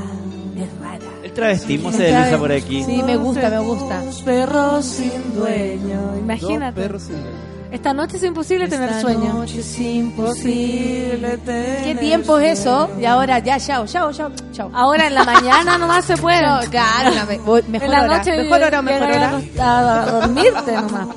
Es 0.57 0.79
rara. 0.81 0.99
El 1.23 1.31
travestismo 1.31 1.91
se 1.91 2.03
desliza 2.03 2.37
por 2.37 2.51
aquí. 2.51 2.83
Sí, 2.83 3.03
me 3.03 3.15
gusta, 3.17 3.49
me 3.49 3.59
gusta. 3.59 4.01
Perros 4.25 4.85
sin 4.85 5.33
dueño. 5.35 6.17
Imagínate. 6.19 6.81
Dos 6.81 6.87
perros 6.87 7.01
sin 7.03 7.15
dueño. 7.21 7.45
Esta 7.71 7.93
noche 7.93 8.15
es 8.17 8.23
imposible 8.23 8.69
tener 8.69 9.01
sueño. 9.01 9.43
es 9.43 9.79
imposible 9.79 11.37
tener 11.39 11.83
¿Qué 11.83 11.95
tiempo 11.95 12.37
es 12.39 12.59
eso? 12.59 12.89
Y 13.01 13.03
ahora 13.05 13.39
ya, 13.39 13.59
chao, 13.59 13.85
chao, 13.85 14.13
chao, 14.13 14.31
chao. 14.53 14.71
Ahora 14.73 15.07
en 15.07 15.15
la 15.15 15.25
mañana 15.25 15.77
nomás 15.77 16.05
se 16.05 16.15
puede. 16.15 16.39
Chao, 16.39 16.61
claro, 16.71 17.11
me- 17.27 17.37
mejor 17.37 17.63
en 17.85 17.91
la 17.91 18.03
hora, 18.03 18.17
noche 18.17 18.37
mejor 18.43 18.61
hora, 18.63 18.81
mejor 18.81 19.07
hora. 19.09 19.41
A 19.59 20.05
dormirte 20.09 20.71
nomás. 20.73 21.07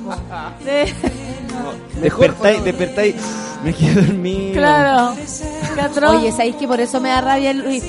Despertáis, 2.01 2.63
despertáis. 2.63 3.15
Me 3.63 3.73
quedo 3.73 4.01
dormido. 4.01 4.53
Claro. 4.53 5.15
Oye, 6.09 6.31
¿sabéis 6.31 6.55
que 6.55 6.67
por 6.67 6.79
eso 6.79 6.99
me 7.01 7.09
da 7.09 7.21
rabia 7.21 7.51
el 7.51 7.59
Luis? 7.59 7.83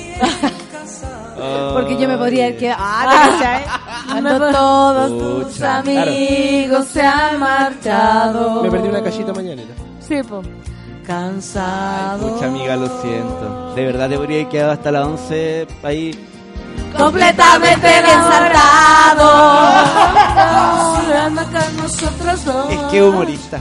Oh. 1.41 1.73
Porque 1.73 1.97
yo 1.97 2.07
me 2.07 2.17
podría 2.17 2.45
haber 2.45 2.57
quedado. 2.57 2.81
Ah, 2.83 3.29
¿cachai? 3.31 3.63
Cuando 4.11 4.51
todos 4.51 5.09
tus 5.17 5.53
Pucha, 5.53 5.77
amigos 5.79 6.85
se 6.87 7.01
han 7.01 7.39
marchado. 7.39 8.61
Me 8.61 8.69
perdí 8.69 8.89
una 8.89 9.01
cachita 9.01 9.33
mañanera. 9.33 9.73
Sí, 10.07 10.21
po. 10.23 10.41
Cansado. 11.05 12.27
Mucha 12.27 12.45
amiga, 12.45 12.75
lo 12.75 13.01
siento. 13.01 13.73
De 13.73 13.85
verdad 13.85 14.09
te 14.09 14.15
habría 14.15 14.39
haber 14.41 14.49
quedado 14.49 14.71
hasta 14.71 14.91
las 14.91 15.05
11 15.05 15.67
ahí. 15.83 16.27
Completamente 16.97 17.97
ensartado. 17.97 19.31
nosotros 21.81 22.45
dos. 22.45 22.71
Es 22.71 22.79
que 22.91 23.03
humorista. 23.03 23.59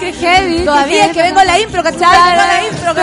Qué 0.00 0.12
heavy. 0.12 0.64
Todavía 0.64 1.06
es 1.06 1.12
que 1.12 1.22
vengo 1.22 1.40
a 1.40 1.44
la 1.44 1.58
impro, 1.58 1.82
¿cachai? 1.82 2.00
Vengo 2.00 2.42
a 2.42 2.46
la 2.46 2.64
impro, 2.68 2.94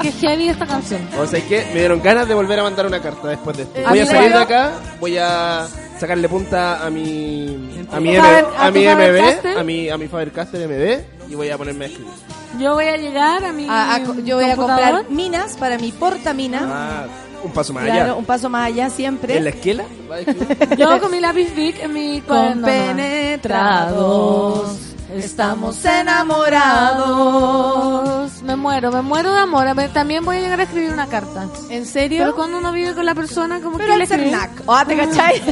Qué 0.00 0.12
heavy 0.12 0.48
esta 0.48 0.66
canción. 0.66 1.08
O 1.18 1.26
sea, 1.26 1.38
es 1.38 1.44
que 1.46 1.64
me 1.72 1.80
dieron 1.80 2.00
ganas 2.02 2.28
de 2.28 2.34
volver 2.34 2.60
a 2.60 2.62
mandar 2.62 2.86
una 2.86 3.00
carta 3.00 3.28
después 3.28 3.56
de 3.56 3.64
esto. 3.64 3.78
¿En 3.78 3.88
Voy 3.88 3.98
a 4.00 4.06
salir 4.06 4.32
de 4.32 4.38
acá, 4.38 4.70
voy 5.00 5.18
a 5.18 5.66
sacarle 5.98 6.28
punta 6.28 6.84
a 6.84 6.90
mi 6.90 7.84
a 7.92 8.00
mi, 8.00 8.16
M, 8.16 8.20
Faber- 8.22 8.46
a 8.58 8.70
mi? 8.70 8.86
MB, 8.86 9.58
a 9.58 9.62
mi 9.64 9.90
a 9.90 9.98
mi 9.98 10.08
Faber-Castell 10.08 10.68
MB 10.68 11.19
y 11.30 11.34
voy 11.36 11.48
a 11.50 11.56
ponerme 11.56 11.84
a 11.86 11.88
escribir. 11.88 12.12
Yo 12.58 12.74
voy 12.74 12.84
a 12.86 12.96
llegar 12.96 13.44
a 13.44 13.52
mi. 13.52 13.66
A- 13.68 13.94
a 13.94 14.02
co- 14.02 14.18
yo 14.20 14.34
voy 14.36 14.46
a 14.50 14.56
comprar 14.56 15.08
minas 15.08 15.56
para 15.56 15.78
mi 15.78 15.92
portamina. 15.92 16.66
Ah, 16.70 17.06
un 17.44 17.52
paso 17.52 17.72
más 17.72 17.84
Claro, 17.84 18.02
allá. 18.02 18.14
un 18.16 18.24
paso 18.26 18.50
más 18.50 18.66
allá 18.66 18.90
siempre. 18.90 19.36
¿En 19.38 19.44
la 19.44 19.50
esquela? 19.50 19.84
Yo 20.76 21.00
con 21.00 21.10
mi 21.10 21.20
lápiz 21.20 21.54
Bic 21.54 21.80
en 21.82 21.92
mi. 21.92 22.20
Compenetrados. 22.20 24.76
Estamos 25.14 25.84
enamorados. 25.84 28.42
Me 28.42 28.54
muero, 28.56 28.90
me 28.92 29.02
muero 29.02 29.32
de 29.32 29.40
amor. 29.40 29.66
A 29.66 29.74
ver, 29.74 29.90
También 29.92 30.24
voy 30.24 30.36
a 30.36 30.40
llegar 30.40 30.60
a 30.60 30.62
escribir 30.64 30.92
una 30.92 31.06
carta. 31.06 31.46
¿En 31.68 31.84
serio? 31.86 32.20
Pero 32.22 32.34
cuando 32.36 32.58
uno 32.58 32.70
vive 32.72 32.94
con 32.94 33.04
la 33.06 33.14
persona, 33.14 33.60
como 33.60 33.76
Pero 33.78 33.92
que 33.94 33.98
le? 33.98 34.06
Cernac. 34.06 34.50
¿O 34.66 34.86
te 34.86 34.96
cachai? 34.96 35.42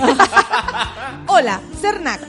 Hola, 1.27 1.61
Cernac. 1.81 2.21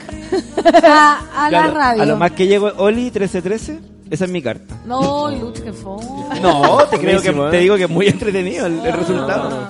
a, 0.84 1.20
a 1.36 1.50
la 1.50 1.62
Claro, 1.62 1.74
radio. 1.74 2.02
A 2.02 2.06
lo 2.06 2.16
más 2.16 2.32
que 2.32 2.46
llego, 2.46 2.70
Oli 2.78 3.02
1313, 3.04 3.80
esa 4.10 4.24
es 4.24 4.30
mi 4.30 4.42
carta. 4.42 4.76
No, 4.84 5.30
y 5.30 5.38
Lucho, 5.38 5.62
que 5.64 5.72
fue. 5.72 5.96
No, 6.40 6.78
te 6.90 6.98
creo 6.98 7.20
que 7.22 7.30
Buenísimo, 7.30 7.46
¿eh? 7.48 7.50
te 7.52 7.58
digo 7.58 7.76
que 7.76 7.84
es 7.84 7.90
muy 7.90 8.08
entretenido 8.08 8.66
el, 8.66 8.84
el 8.84 8.92
resultado. 8.92 9.68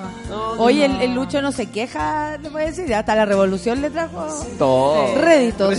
Oye, 0.58 0.84
el, 0.86 1.00
el 1.02 1.14
Lucho 1.14 1.40
no 1.42 1.52
se 1.52 1.66
queja, 1.70 2.38
te 2.42 2.50
puedo 2.50 2.64
decir. 2.66 2.92
Hasta 2.94 3.14
la 3.14 3.24
revolución 3.26 3.80
le 3.82 3.90
trajo 3.90 4.26
Todo. 4.58 5.14
réditos. 5.16 5.74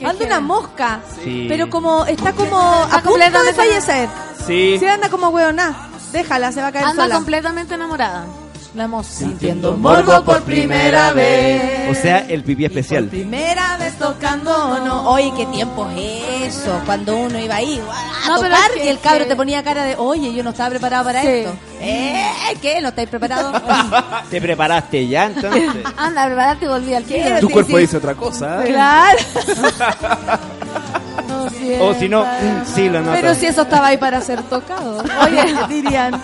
Anda 0.04 0.24
una 0.24 0.40
mosca. 0.40 1.00
Sí. 1.22 1.46
Pero 1.48 1.68
como 1.70 2.04
está 2.06 2.32
como 2.32 2.58
a 2.58 2.82
punto 2.88 2.96
de 2.96 3.02
completamente- 3.02 3.52
fallecer. 3.54 4.08
Sí. 4.46 4.76
Si 4.78 4.86
anda 4.86 5.08
como 5.10 5.28
hueona, 5.28 5.88
déjala, 6.12 6.52
se 6.52 6.60
va 6.62 6.68
a 6.68 6.72
caer 6.72 6.84
Anda 6.86 7.02
sola. 7.04 7.14
completamente 7.16 7.74
enamorada. 7.74 8.24
La 8.74 8.84
emoción. 8.84 9.30
Sintiendo 9.30 9.76
morbo 9.76 10.22
por 10.24 10.42
primera 10.42 11.12
vez. 11.12 11.90
O 11.90 12.00
sea, 12.00 12.18
el 12.28 12.44
pipí 12.44 12.64
especial. 12.66 13.06
Primera 13.06 13.67
vez 13.67 13.67
tocando, 13.98 14.78
no. 14.80 15.10
Oye, 15.10 15.32
qué 15.36 15.46
tiempo 15.46 15.88
es 15.96 16.54
eso. 16.56 16.80
Cuando 16.86 17.16
uno 17.16 17.38
iba 17.38 17.56
ahí 17.56 17.80
a 18.24 18.28
No, 18.28 18.40
pero 18.40 18.54
tocar 18.54 18.70
es 18.70 18.76
que- 18.76 18.84
y 18.84 18.88
el 18.88 19.00
cabro 19.00 19.24
que- 19.24 19.30
te 19.30 19.36
ponía 19.36 19.62
cara 19.62 19.84
de, 19.84 19.96
oye, 19.96 20.32
yo 20.32 20.42
no 20.42 20.50
estaba 20.50 20.70
preparado 20.70 21.04
para 21.04 21.22
Sí. 21.22 21.28
esto. 21.28 21.54
¿Eh? 21.80 22.26
¿Qué? 22.62 22.80
¿No 22.80 22.88
estáis 22.88 23.08
preparados? 23.08 23.52
¿Te 24.30 24.40
preparaste 24.40 25.06
ya 25.06 25.26
entonces? 25.26 25.62
Anda, 25.96 26.26
prepárate 26.26 26.64
y 26.64 26.68
volví 26.68 26.94
al. 26.94 27.04
Tu 27.04 27.46
Sí, 27.46 27.52
cuerpo 27.52 27.76
sí. 27.76 27.82
dice 27.82 27.96
otra 27.96 28.14
cosa. 28.14 28.64
¿eh? 28.64 28.68
Claro. 28.68 29.18
O 31.80 31.94
si 31.94 32.08
no, 32.08 32.24
sí 32.64 32.88
lo 32.88 33.00
noto. 33.00 33.12
Pero 33.20 33.34
si 33.34 33.46
eso 33.46 33.62
estaba 33.62 33.88
ahí 33.88 33.96
para 33.98 34.20
ser 34.20 34.42
tocado. 34.42 35.02
Oye, 35.24 35.44
dirían. 35.68 36.20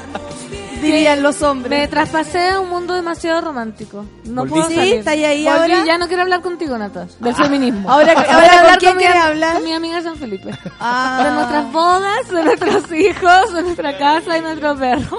Dirían 0.83 1.23
los 1.23 1.41
Me 1.41 1.47
hombres. 1.47 1.89
traspasé 1.89 2.51
a 2.51 2.61
un 2.61 2.69
mundo 2.69 2.93
demasiado 2.93 3.41
romántico. 3.41 4.05
No 4.25 4.45
puedo 4.45 4.69
¿Sí? 4.69 4.75
salir. 4.75 4.95
¿Está 4.97 5.13
ahí, 5.13 5.25
ahí 5.25 5.45
Volví, 5.45 5.59
ahora? 5.73 5.85
Ya 5.87 5.97
no 5.97 6.09
quiero 6.09 6.23
hablar 6.25 6.43
contigo, 6.43 6.77
Nata, 6.77 7.07
del 7.21 7.35
feminismo. 7.35 7.91
Ahora- 7.91 8.13
ahora, 8.13 8.27
¿con 8.51 8.59
hablar 8.59 8.79
quién 8.79 8.97
mi- 8.97 9.03
quieres 9.03 9.23
hablar? 9.23 9.55
Con 9.55 9.65
mi 9.65 9.73
amiga 9.73 10.03
San 10.03 10.17
Felipe. 10.17 10.51
Ah. 10.79 11.23
De 11.25 11.31
nuestras 11.31 11.73
bodas, 11.73 12.29
de 12.31 12.45
nuestros 12.45 12.93
hijos, 12.93 13.55
de 13.55 13.63
nuestra 13.63 13.97
casa 13.97 14.37
y 14.37 14.41
nuestro 14.43 14.77
perro. 14.77 15.19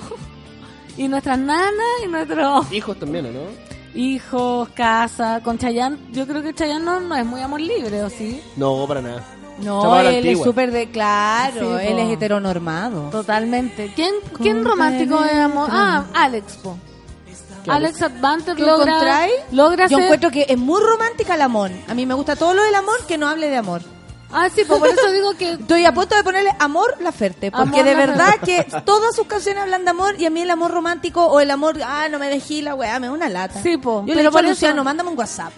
Y 0.97 1.07
nuestras 1.07 1.39
nanas 1.39 1.71
y 2.05 2.07
nuestros 2.09 2.71
Hijos 2.71 2.99
también, 2.99 3.25
¿o 3.25 3.31
¿no? 3.31 3.39
hijos, 3.95 4.69
casa. 4.75 5.41
Con 5.43 5.57
Chayanne, 5.57 5.97
yo 6.11 6.27
creo 6.27 6.43
que 6.43 6.53
Chayanne 6.53 6.85
no, 6.85 6.99
no 6.99 7.15
es 7.15 7.25
muy 7.25 7.41
amor 7.41 7.59
libre, 7.61 8.03
¿o 8.03 8.09
sí? 8.09 8.39
No, 8.55 8.85
para 8.87 9.01
nada. 9.01 9.23
No, 9.59 9.99
él 9.99 10.25
es 10.27 10.41
súper 10.43 10.71
de 10.71 10.89
claro. 10.89 11.53
Sí, 11.59 11.65
po. 11.65 11.77
él 11.79 11.99
es 11.99 12.11
heteronormado. 12.13 13.09
Totalmente. 13.09 13.91
¿Quién, 13.95 14.13
¿quién 14.41 14.63
romántico 14.65 15.23
es 15.23 15.33
amor? 15.33 15.69
Ah, 15.71 16.05
Alex, 16.13 16.53
po. 16.61 16.77
Alex 17.67 18.01
Advanter 18.03 18.55
¿Qué 18.55 18.61
logra, 18.63 18.83
encontráis? 18.93 19.33
logra 19.51 19.87
Yo 19.87 19.97
ser- 19.97 20.05
encuentro 20.05 20.29
que 20.29 20.45
es 20.47 20.57
muy 20.57 20.79
romántica 20.81 21.33
el 21.35 21.41
amor. 21.41 21.71
A 21.87 21.93
mí 21.95 22.05
me 22.05 22.13
gusta 22.13 22.35
todo 22.35 22.53
lo 22.53 22.61
del 22.63 22.75
amor 22.75 22.95
que 23.07 23.17
no 23.17 23.27
hable 23.27 23.49
de 23.49 23.57
amor. 23.57 23.81
Ah, 24.31 24.49
sí, 24.53 24.63
pues 24.67 24.79
por 24.79 24.89
eso 24.89 25.11
digo 25.11 25.33
que 25.35 25.51
Estoy 25.59 25.85
a 25.85 25.93
punto 25.93 26.15
de 26.15 26.23
ponerle 26.23 26.51
amor 26.59 26.95
la 26.99 27.11
Ferte, 27.11 27.49
porque 27.51 27.79
Amor 27.79 27.83
de 27.85 27.93
Laferte. 27.95 28.11
verdad 28.11 28.33
que 28.43 28.81
todas 28.81 29.15
sus 29.15 29.25
canciones 29.25 29.63
hablan 29.63 29.83
de 29.85 29.91
amor 29.91 30.15
y 30.19 30.25
a 30.25 30.29
mí 30.29 30.41
el 30.41 30.51
amor 30.51 30.71
romántico 30.71 31.25
o 31.25 31.39
el 31.39 31.49
amor, 31.49 31.77
ah, 31.83 32.07
no 32.11 32.19
me 32.19 32.29
dejé 32.29 32.61
la 32.61 32.75
weá, 32.75 32.99
me 32.99 33.07
da 33.07 33.13
una 33.13 33.29
lata. 33.29 33.61
Sí, 33.63 33.77
po, 33.77 34.01
Yo 34.01 34.07
le 34.07 34.13
pero 34.13 34.19
digo 34.19 34.29
a 34.29 34.31
por 34.33 34.41
eso- 34.41 34.49
Luciano, 34.51 34.83
mándame 34.83 35.09
un 35.09 35.17
WhatsApp. 35.17 35.53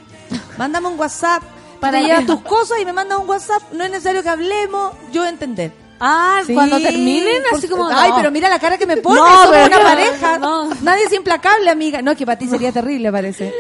Mándame 0.57 0.87
un 0.87 0.99
WhatsApp 0.99 1.41
para 1.79 1.99
te 1.99 2.05
llevas 2.05 2.25
tus 2.25 2.41
cosas 2.41 2.79
y 2.81 2.85
me 2.85 2.93
mandas 2.93 3.19
un 3.19 3.27
WhatsApp. 3.29 3.61
No 3.73 3.83
es 3.83 3.91
necesario 3.91 4.23
que 4.23 4.29
hablemos, 4.29 4.93
yo 5.11 5.25
entender. 5.25 5.71
Ah, 5.99 6.41
Sí, 6.45 6.53
cuando 6.53 6.77
terminen, 6.79 7.41
así 7.51 7.67
como. 7.67 7.87
Ay, 7.87 8.11
no. 8.11 8.17
pero 8.17 8.29
mira 8.31 8.49
la 8.49 8.59
cara 8.59 8.77
que 8.77 8.85
me 8.85 8.97
pone, 8.97 9.19
No, 9.19 9.27
somos 9.45 9.67
una 9.67 9.77
no, 9.77 9.81
pareja. 9.83 10.37
no. 10.37 10.69
Nadie 10.83 11.05
es 11.05 11.13
implacable, 11.13 11.71
amiga. 11.71 12.03
No, 12.03 12.15
que 12.15 12.23
para 12.25 12.37
ti 12.37 12.47
sería 12.47 12.71
terrible, 12.71 13.11
parece. 13.11 13.51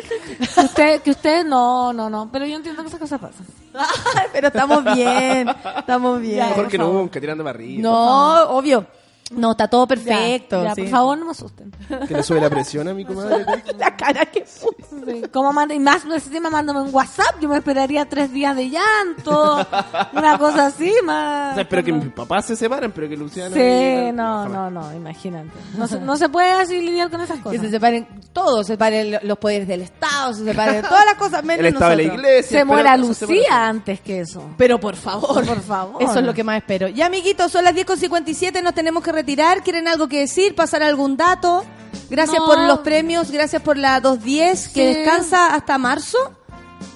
Que 0.53 0.61
usted, 0.61 1.01
que 1.01 1.11
usted, 1.11 1.43
no, 1.43 1.93
no, 1.93 2.11
no. 2.11 2.29
Pero 2.31 2.45
yo 2.45 2.55
entiendo 2.55 2.83
que 2.83 2.89
esas 2.89 2.99
cosas 2.99 3.19
pasan. 3.19 3.45
Pero 4.33 4.47
estamos 4.49 4.83
bien, 4.93 5.49
estamos 5.79 6.21
bien. 6.21 6.47
Mejor 6.49 6.67
que 6.67 6.77
nunca, 6.77 7.19
tirando 7.19 7.43
para 7.43 7.55
arriba. 7.57 7.81
No, 7.81 8.49
obvio. 8.49 8.85
No, 9.31 9.51
está 9.51 9.67
todo 9.67 9.85
perfecto. 9.87 10.63
Ya, 10.63 10.69
ya, 10.69 10.75
sí. 10.75 10.81
por 10.83 10.89
favor, 10.91 11.17
no 11.17 11.25
me 11.25 11.31
asusten. 11.31 11.71
Que 12.07 12.13
le 12.13 12.23
sube 12.23 12.39
la 12.39 12.49
presión 12.49 12.87
a 12.87 12.93
mi 12.93 13.03
comadre. 13.03 13.45
La 13.77 13.95
cara 13.97 14.25
que 14.25 14.41
puso. 14.41 14.69
Sí, 15.05 15.21
¿Cómo 15.33 15.51
manda? 15.51 15.73
Y 15.75 15.79
más, 15.79 16.05
encima 16.05 16.49
mándame 16.49 16.81
un 16.81 16.93
WhatsApp. 16.93 17.35
Yo 17.41 17.49
me 17.49 17.57
esperaría 17.57 18.07
tres 18.07 18.31
días 18.31 18.55
de 18.55 18.69
llanto. 18.69 19.67
Una 20.13 20.37
cosa 20.37 20.67
así, 20.67 20.93
O 21.01 21.05
más. 21.05 21.53
sea, 21.55 21.63
espero 21.63 21.83
que 21.83 21.91
mis 21.91 22.11
papás 22.13 22.45
se 22.45 22.55
separen, 22.55 22.91
pero 22.91 23.09
que 23.09 23.17
Luciano... 23.17 23.53
Sí, 23.53 24.11
no, 24.13 24.47
no, 24.47 24.69
no, 24.71 24.93
imagínate. 24.93 25.49
No 25.77 25.87
se, 25.87 25.99
no 25.99 26.15
se 26.15 26.29
puede 26.29 26.51
así 26.51 26.81
lidiar 26.81 27.09
con 27.09 27.19
esas 27.21 27.37
Que 27.37 27.43
cosas. 27.43 27.61
se 27.61 27.69
separen 27.69 28.07
todos, 28.31 28.65
se 28.65 28.73
separen 28.73 29.19
los 29.23 29.37
poderes 29.37 29.67
del 29.67 29.81
Estado, 29.81 30.33
se 30.33 30.45
separen 30.45 30.81
todas 30.83 31.05
las 31.05 31.15
cosas 31.15 31.43
menos 31.43 31.59
El 31.65 31.73
estado 31.73 31.91
de 31.91 31.97
la 31.97 32.03
iglesia. 32.03 32.59
Se 32.59 32.65
muera 32.65 32.95
que 32.95 33.13
se. 33.13 33.25
Lucía 33.27 33.67
antes 33.67 33.99
que 34.01 34.21
eso. 34.21 34.43
Pero 34.57 34.79
por 34.79 34.95
favor, 34.95 35.45
Por 35.45 35.61
favor. 35.61 36.01
Eso 36.01 36.19
es 36.19 36.25
lo 36.25 36.33
que 36.33 36.43
más 36.43 36.57
espero. 36.57 36.87
Ya, 36.87 37.07
amiguitos, 37.07 37.51
son 37.51 37.63
las 37.65 37.73
10.57, 37.75 38.61
nos 38.63 38.73
tenemos 38.73 39.03
que 39.03 39.11
retirar. 39.17 39.63
¿Quieren 39.63 39.87
algo 39.87 40.07
que 40.07 40.19
decir? 40.19 40.55
¿Pasar 40.55 40.83
algún 40.83 41.17
dato? 41.17 41.63
Gracias 42.09 42.39
No. 42.39 42.45
por 42.45 42.59
los 42.59 42.79
premios, 42.79 43.31
gracias 43.31 43.61
por 43.61 43.77
la 43.77 43.99
210 43.99 44.67
que 44.69 44.93
Sí. 44.93 44.99
descansa 44.99 45.53
hasta 45.55 45.77
marzo. 45.77 46.17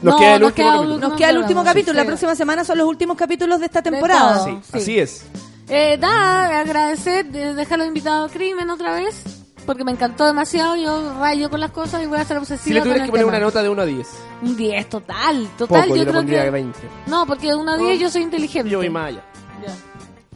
Nos 0.01 0.13
No, 0.15 0.19
queda 0.19 0.35
el 0.35 0.41
nos 0.41 0.49
último 0.49 0.67
queda 0.67 0.75
capítulo. 0.77 0.97
Nos 1.09 1.17
queda 1.17 1.29
el 1.29 1.37
último 1.37 1.63
capítulo. 1.63 1.97
La 1.97 2.05
próxima 2.05 2.35
semana 2.35 2.63
son 2.63 2.77
los 2.77 2.87
últimos 2.87 3.17
capítulos 3.17 3.59
de 3.59 3.65
esta 3.65 3.81
temporada. 3.81 4.43
Sí, 4.45 4.57
Sí. 4.63 4.77
así 4.77 4.99
es. 4.99 5.23
Eh, 5.69 5.97
da, 5.99 6.59
agradecer, 6.59 7.25
de- 7.31 7.53
dejarlo 7.53 7.85
invitado 7.85 8.25
a 8.25 8.29
Crimen 8.29 8.69
otra 8.69 8.93
vez. 8.95 9.23
Porque 9.65 9.83
me 9.83 9.91
encantó 9.91 10.25
demasiado. 10.25 10.75
Yo 10.75 11.13
rayo 11.19 11.49
con 11.51 11.59
las 11.59 11.69
cosas 11.71 12.01
y 12.03 12.07
voy 12.07 12.17
a 12.19 12.25
ser 12.25 12.37
obsesiva. 12.37 12.63
Si 12.63 12.73
le 12.73 12.81
tuvieras 12.81 13.03
que 13.05 13.11
poner 13.11 13.25
tema. 13.25 13.37
una 13.37 13.45
nota 13.45 13.61
de 13.61 13.69
1 13.69 13.81
a 13.81 13.85
10. 13.85 14.07
Un 14.41 14.57
10, 14.57 14.89
total. 14.89 15.47
Total, 15.57 15.83
Poco, 15.83 15.95
yo, 15.95 15.95
yo, 15.97 16.01
creo 16.03 16.15
pondría 16.15 16.43
que. 16.45 16.49
20. 16.49 16.79
No, 17.05 17.25
porque 17.27 17.53
una 17.53 17.77
10 17.77 17.99
yo 17.99 18.09
soy 18.09 18.23
inteligente. 18.23 18.69
Yo 18.69 18.79
voy 18.79 18.89
más 18.89 19.09
allá. 19.09 19.23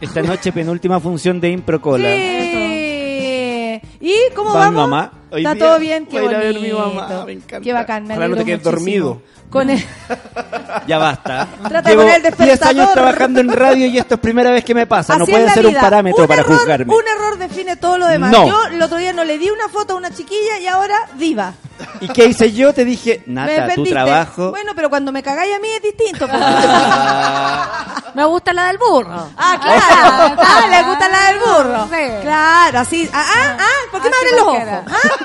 Esta 0.01 0.22
noche 0.22 0.51
penúltima 0.51 0.99
función 0.99 1.39
de 1.39 1.51
Improcola. 1.51 2.09
Sí. 2.09 3.81
¿Y 4.01 4.13
cómo 4.35 4.53
¿Va 4.53 4.69
mi 4.69 4.76
vamos? 4.76 4.89
mamá? 4.89 5.24
Hoy 5.35 5.41
Está 5.41 5.53
día 5.53 5.65
todo 5.65 5.79
bien, 5.79 6.05
qué 6.05 6.19
voy 6.21 6.27
a 6.27 6.31
ir 6.31 6.35
a 6.35 6.39
ver 6.39 6.53
bonito. 6.55 6.75
mi 6.89 6.95
mamá, 6.95 7.25
me 7.25 7.31
encanta. 7.33 7.59
Qué 7.63 7.73
bacán, 7.73 8.03
me 8.07 8.13
Ojalá 8.13 8.27
no 8.29 8.35
te 8.37 8.45
quedes 8.45 8.59
muchísimo. 8.65 8.71
dormido. 8.71 9.21
Con 9.49 9.69
el... 9.69 9.85
Ya 10.87 10.97
basta. 10.97 11.47
Trata 11.67 11.81
de 11.89 11.95
Llevo 11.95 12.01
poner 12.03 12.15
el 12.17 12.21
10 12.23 12.37
despertador. 12.37 12.67
años 12.81 12.93
trabajando 12.93 13.39
en 13.39 13.49
radio 13.53 13.85
y 13.87 13.97
esto 13.97 14.15
es 14.15 14.19
primera 14.19 14.51
vez 14.51 14.63
que 14.65 14.73
me 14.75 14.85
pasa. 14.87 15.17
no 15.17 15.25
puede 15.25 15.49
ser 15.49 15.65
un 15.65 15.73
parámetro 15.73 16.23
Un 16.23 16.27
para 16.27 16.41
error- 16.41 16.57
juzgarme. 16.57 16.93
Un 16.93 17.03
error 17.07 17.37
define 17.37 17.75
todo 17.77 17.97
lo 17.97 18.07
demás. 18.07 18.31
No. 18.31 18.47
Yo 18.47 18.63
el 18.71 18.81
otro 18.81 18.97
día 18.97 19.13
no 19.13 19.23
le 19.23 19.37
di 19.37 19.49
una 19.49 19.69
foto 19.69 19.93
a 19.93 19.97
una 19.97 20.11
chiquilla 20.11 20.59
y 20.59 20.67
ahora 20.67 20.95
diva. 21.15 21.53
¿Y 22.01 22.07
qué 22.09 22.25
hice 22.25 22.51
yo? 22.53 22.73
Te 22.73 22.85
dije, 22.85 23.23
me 23.25 23.33
Nata, 23.33 23.75
tu 23.75 23.83
trabajo. 23.83 24.49
Bueno, 24.51 24.73
pero 24.75 24.89
cuando 24.89 25.11
me 25.11 25.21
cagáis 25.23 25.55
a 25.55 25.59
mí 25.59 25.67
es 25.69 25.81
distinto. 25.81 26.27
pues. 26.27 26.41
Ah, 26.43 27.95
Me 28.13 28.25
gusta 28.25 28.53
la 28.53 28.67
del 28.67 28.77
burro. 28.77 29.29
Ah, 29.37 29.57
claro. 29.61 30.35
Ah, 30.41 30.67
le 30.69 30.83
gusta 30.83 31.09
la 31.09 31.27
del 31.31 31.39
burro. 31.39 31.87
Sí. 31.89 32.11
Claro, 32.21 32.79
así. 32.79 33.09
Ah, 33.13 33.25
ah, 33.35 33.57
ah, 33.59 33.91
¿por 33.91 34.01
qué 34.01 34.09
me 34.09 34.15
abren 34.15 34.35
los 34.37 34.47
ojos? 34.47 34.59
Ah, 34.87 35.24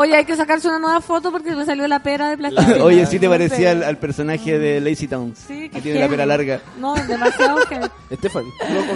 Oye, 0.00 0.16
hay 0.16 0.24
que 0.24 0.34
sacarse 0.36 0.66
una 0.68 0.78
nueva 0.78 1.00
foto 1.00 1.30
porque 1.30 1.50
me 1.52 1.64
salió 1.66 1.86
la 1.86 2.02
pera 2.02 2.30
de 2.30 2.38
plástico. 2.38 2.84
Oye, 2.84 3.04
sí 3.06 3.18
te 3.18 3.28
parecía 3.28 3.72
al, 3.72 3.82
al 3.82 3.98
personaje 3.98 4.58
de 4.58 4.80
Lazy 4.80 5.06
Town. 5.08 5.34
Sí, 5.36 5.68
que 5.68 5.80
tiene 5.80 6.00
la 6.00 6.08
pera 6.08 6.24
larga. 6.26 6.60
No, 6.78 6.94
demasiado 6.94 7.58
que... 7.68 7.80
Estefan. 8.10 8.44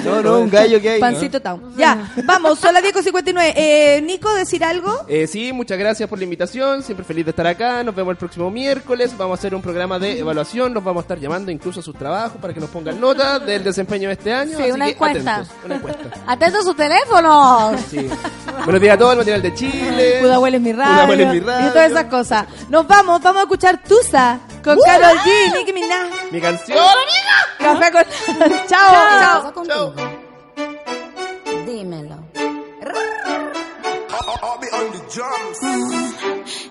No, 0.04 0.22
no, 0.22 0.40
un 0.40 0.50
gallo 0.50 0.80
que 0.80 0.90
hay. 0.90 1.00
¿no? 1.00 1.06
Pancito 1.06 1.40
Town. 1.40 1.74
Ya, 1.76 2.10
vamos, 2.24 2.58
son 2.58 2.72
las 2.74 2.82
10.59. 2.82 3.52
Eh, 3.54 4.02
Nico, 4.04 4.32
¿decir 4.34 4.64
algo? 4.64 5.04
Eh, 5.08 5.26
sí, 5.26 5.52
muchas 5.52 5.78
gracias 5.78 6.08
por 6.08 6.18
la 6.18 6.24
invitación. 6.24 6.82
Siempre 6.82 7.04
feliz 7.04 7.24
de 7.26 7.30
estar 7.30 7.46
acá. 7.46 7.84
Nos 7.84 7.94
vemos 7.94 8.12
el 8.12 8.16
próximo 8.16 8.50
miércoles. 8.50 9.16
Vamos 9.16 9.38
a 9.38 9.40
hacer 9.40 9.54
un 9.54 9.62
programa 9.62 9.98
de 9.98 10.18
evaluación. 10.18 10.72
Nos 10.72 10.82
vamos 10.82 11.02
a 11.02 11.04
estar 11.04 11.18
llamando 11.20 11.50
incluso 11.52 11.80
a 11.80 11.82
sus 11.82 11.94
trabajos 11.96 12.40
para 12.40 12.52
que 12.54 12.60
nos 12.60 12.70
pongan 12.70 13.00
nota 13.00 13.38
del 13.38 13.62
desempeño 13.62 14.08
de 14.08 14.14
este 14.14 14.32
año. 14.32 14.56
Sí, 14.56 14.62
así 14.64 14.72
una 14.72 14.86
que 14.86 14.92
encuesta. 14.92 15.34
atentos, 15.36 15.54
Una 15.64 15.74
encuesta. 15.76 16.02
¡Atento 16.26 16.58
a 16.58 16.62
sus 16.62 16.76
teléfonos! 16.76 17.80
Sí. 17.90 18.06
Buenos 18.64 18.80
días 18.80 18.94
a 18.94 18.98
todos. 18.98 19.12
El 19.12 19.18
material 19.18 19.42
de 19.42 19.54
Chile. 19.54 20.18
Pudahuel 20.20 20.54
es 20.54 20.60
mi 20.60 20.72
radio. 20.72 20.93
Y 21.02 21.68
todas 21.70 21.90
esas 21.90 22.04
cosas. 22.04 22.46
Nos 22.68 22.86
vamos, 22.86 23.20
vamos 23.22 23.40
a 23.40 23.42
escuchar 23.44 23.82
Tusa 23.82 24.40
con 24.62 24.78
Carol 24.80 25.18
G, 25.18 25.54
Nicki 25.54 25.72
Minaj. 25.72 26.08
Mi 26.30 26.40
canción. 26.40 26.78
Café 27.58 27.92
con... 27.92 28.04
chao, 28.68 29.52
chao. 29.52 29.64
Chao. 29.66 29.94
Dímelo. 31.66 32.18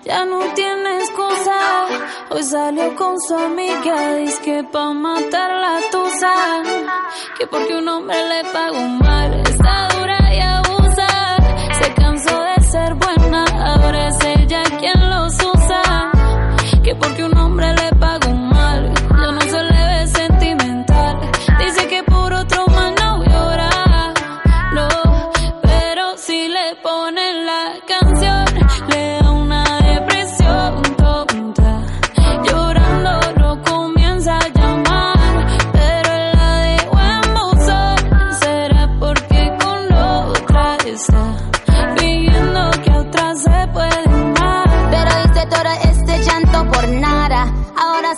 Ya 0.04 0.24
no 0.26 0.40
tiene 0.54 0.98
excusa. 0.98 1.86
Hoy 2.30 2.42
salió 2.42 2.94
con 2.96 3.20
su 3.20 3.34
amiga. 3.34 4.16
Dice 4.16 4.40
que 4.42 4.64
pa' 4.64 4.92
matar 4.92 5.50
la 5.50 5.80
tusa. 5.90 6.62
Que 7.38 7.46
porque 7.46 7.74
un 7.76 7.88
hombre 7.88 8.16
le 8.28 8.44
pagó 8.50 8.80
mal. 8.80 9.40
Está 9.40 9.88
dura 9.96 10.13
Ahora 13.84 14.08
es 14.08 14.16
ella 14.24 14.62
quien 14.80 15.10
los 15.10 15.34
usa. 15.34 16.10
Que 16.82 16.94
porque 16.94 17.22
un 17.22 17.33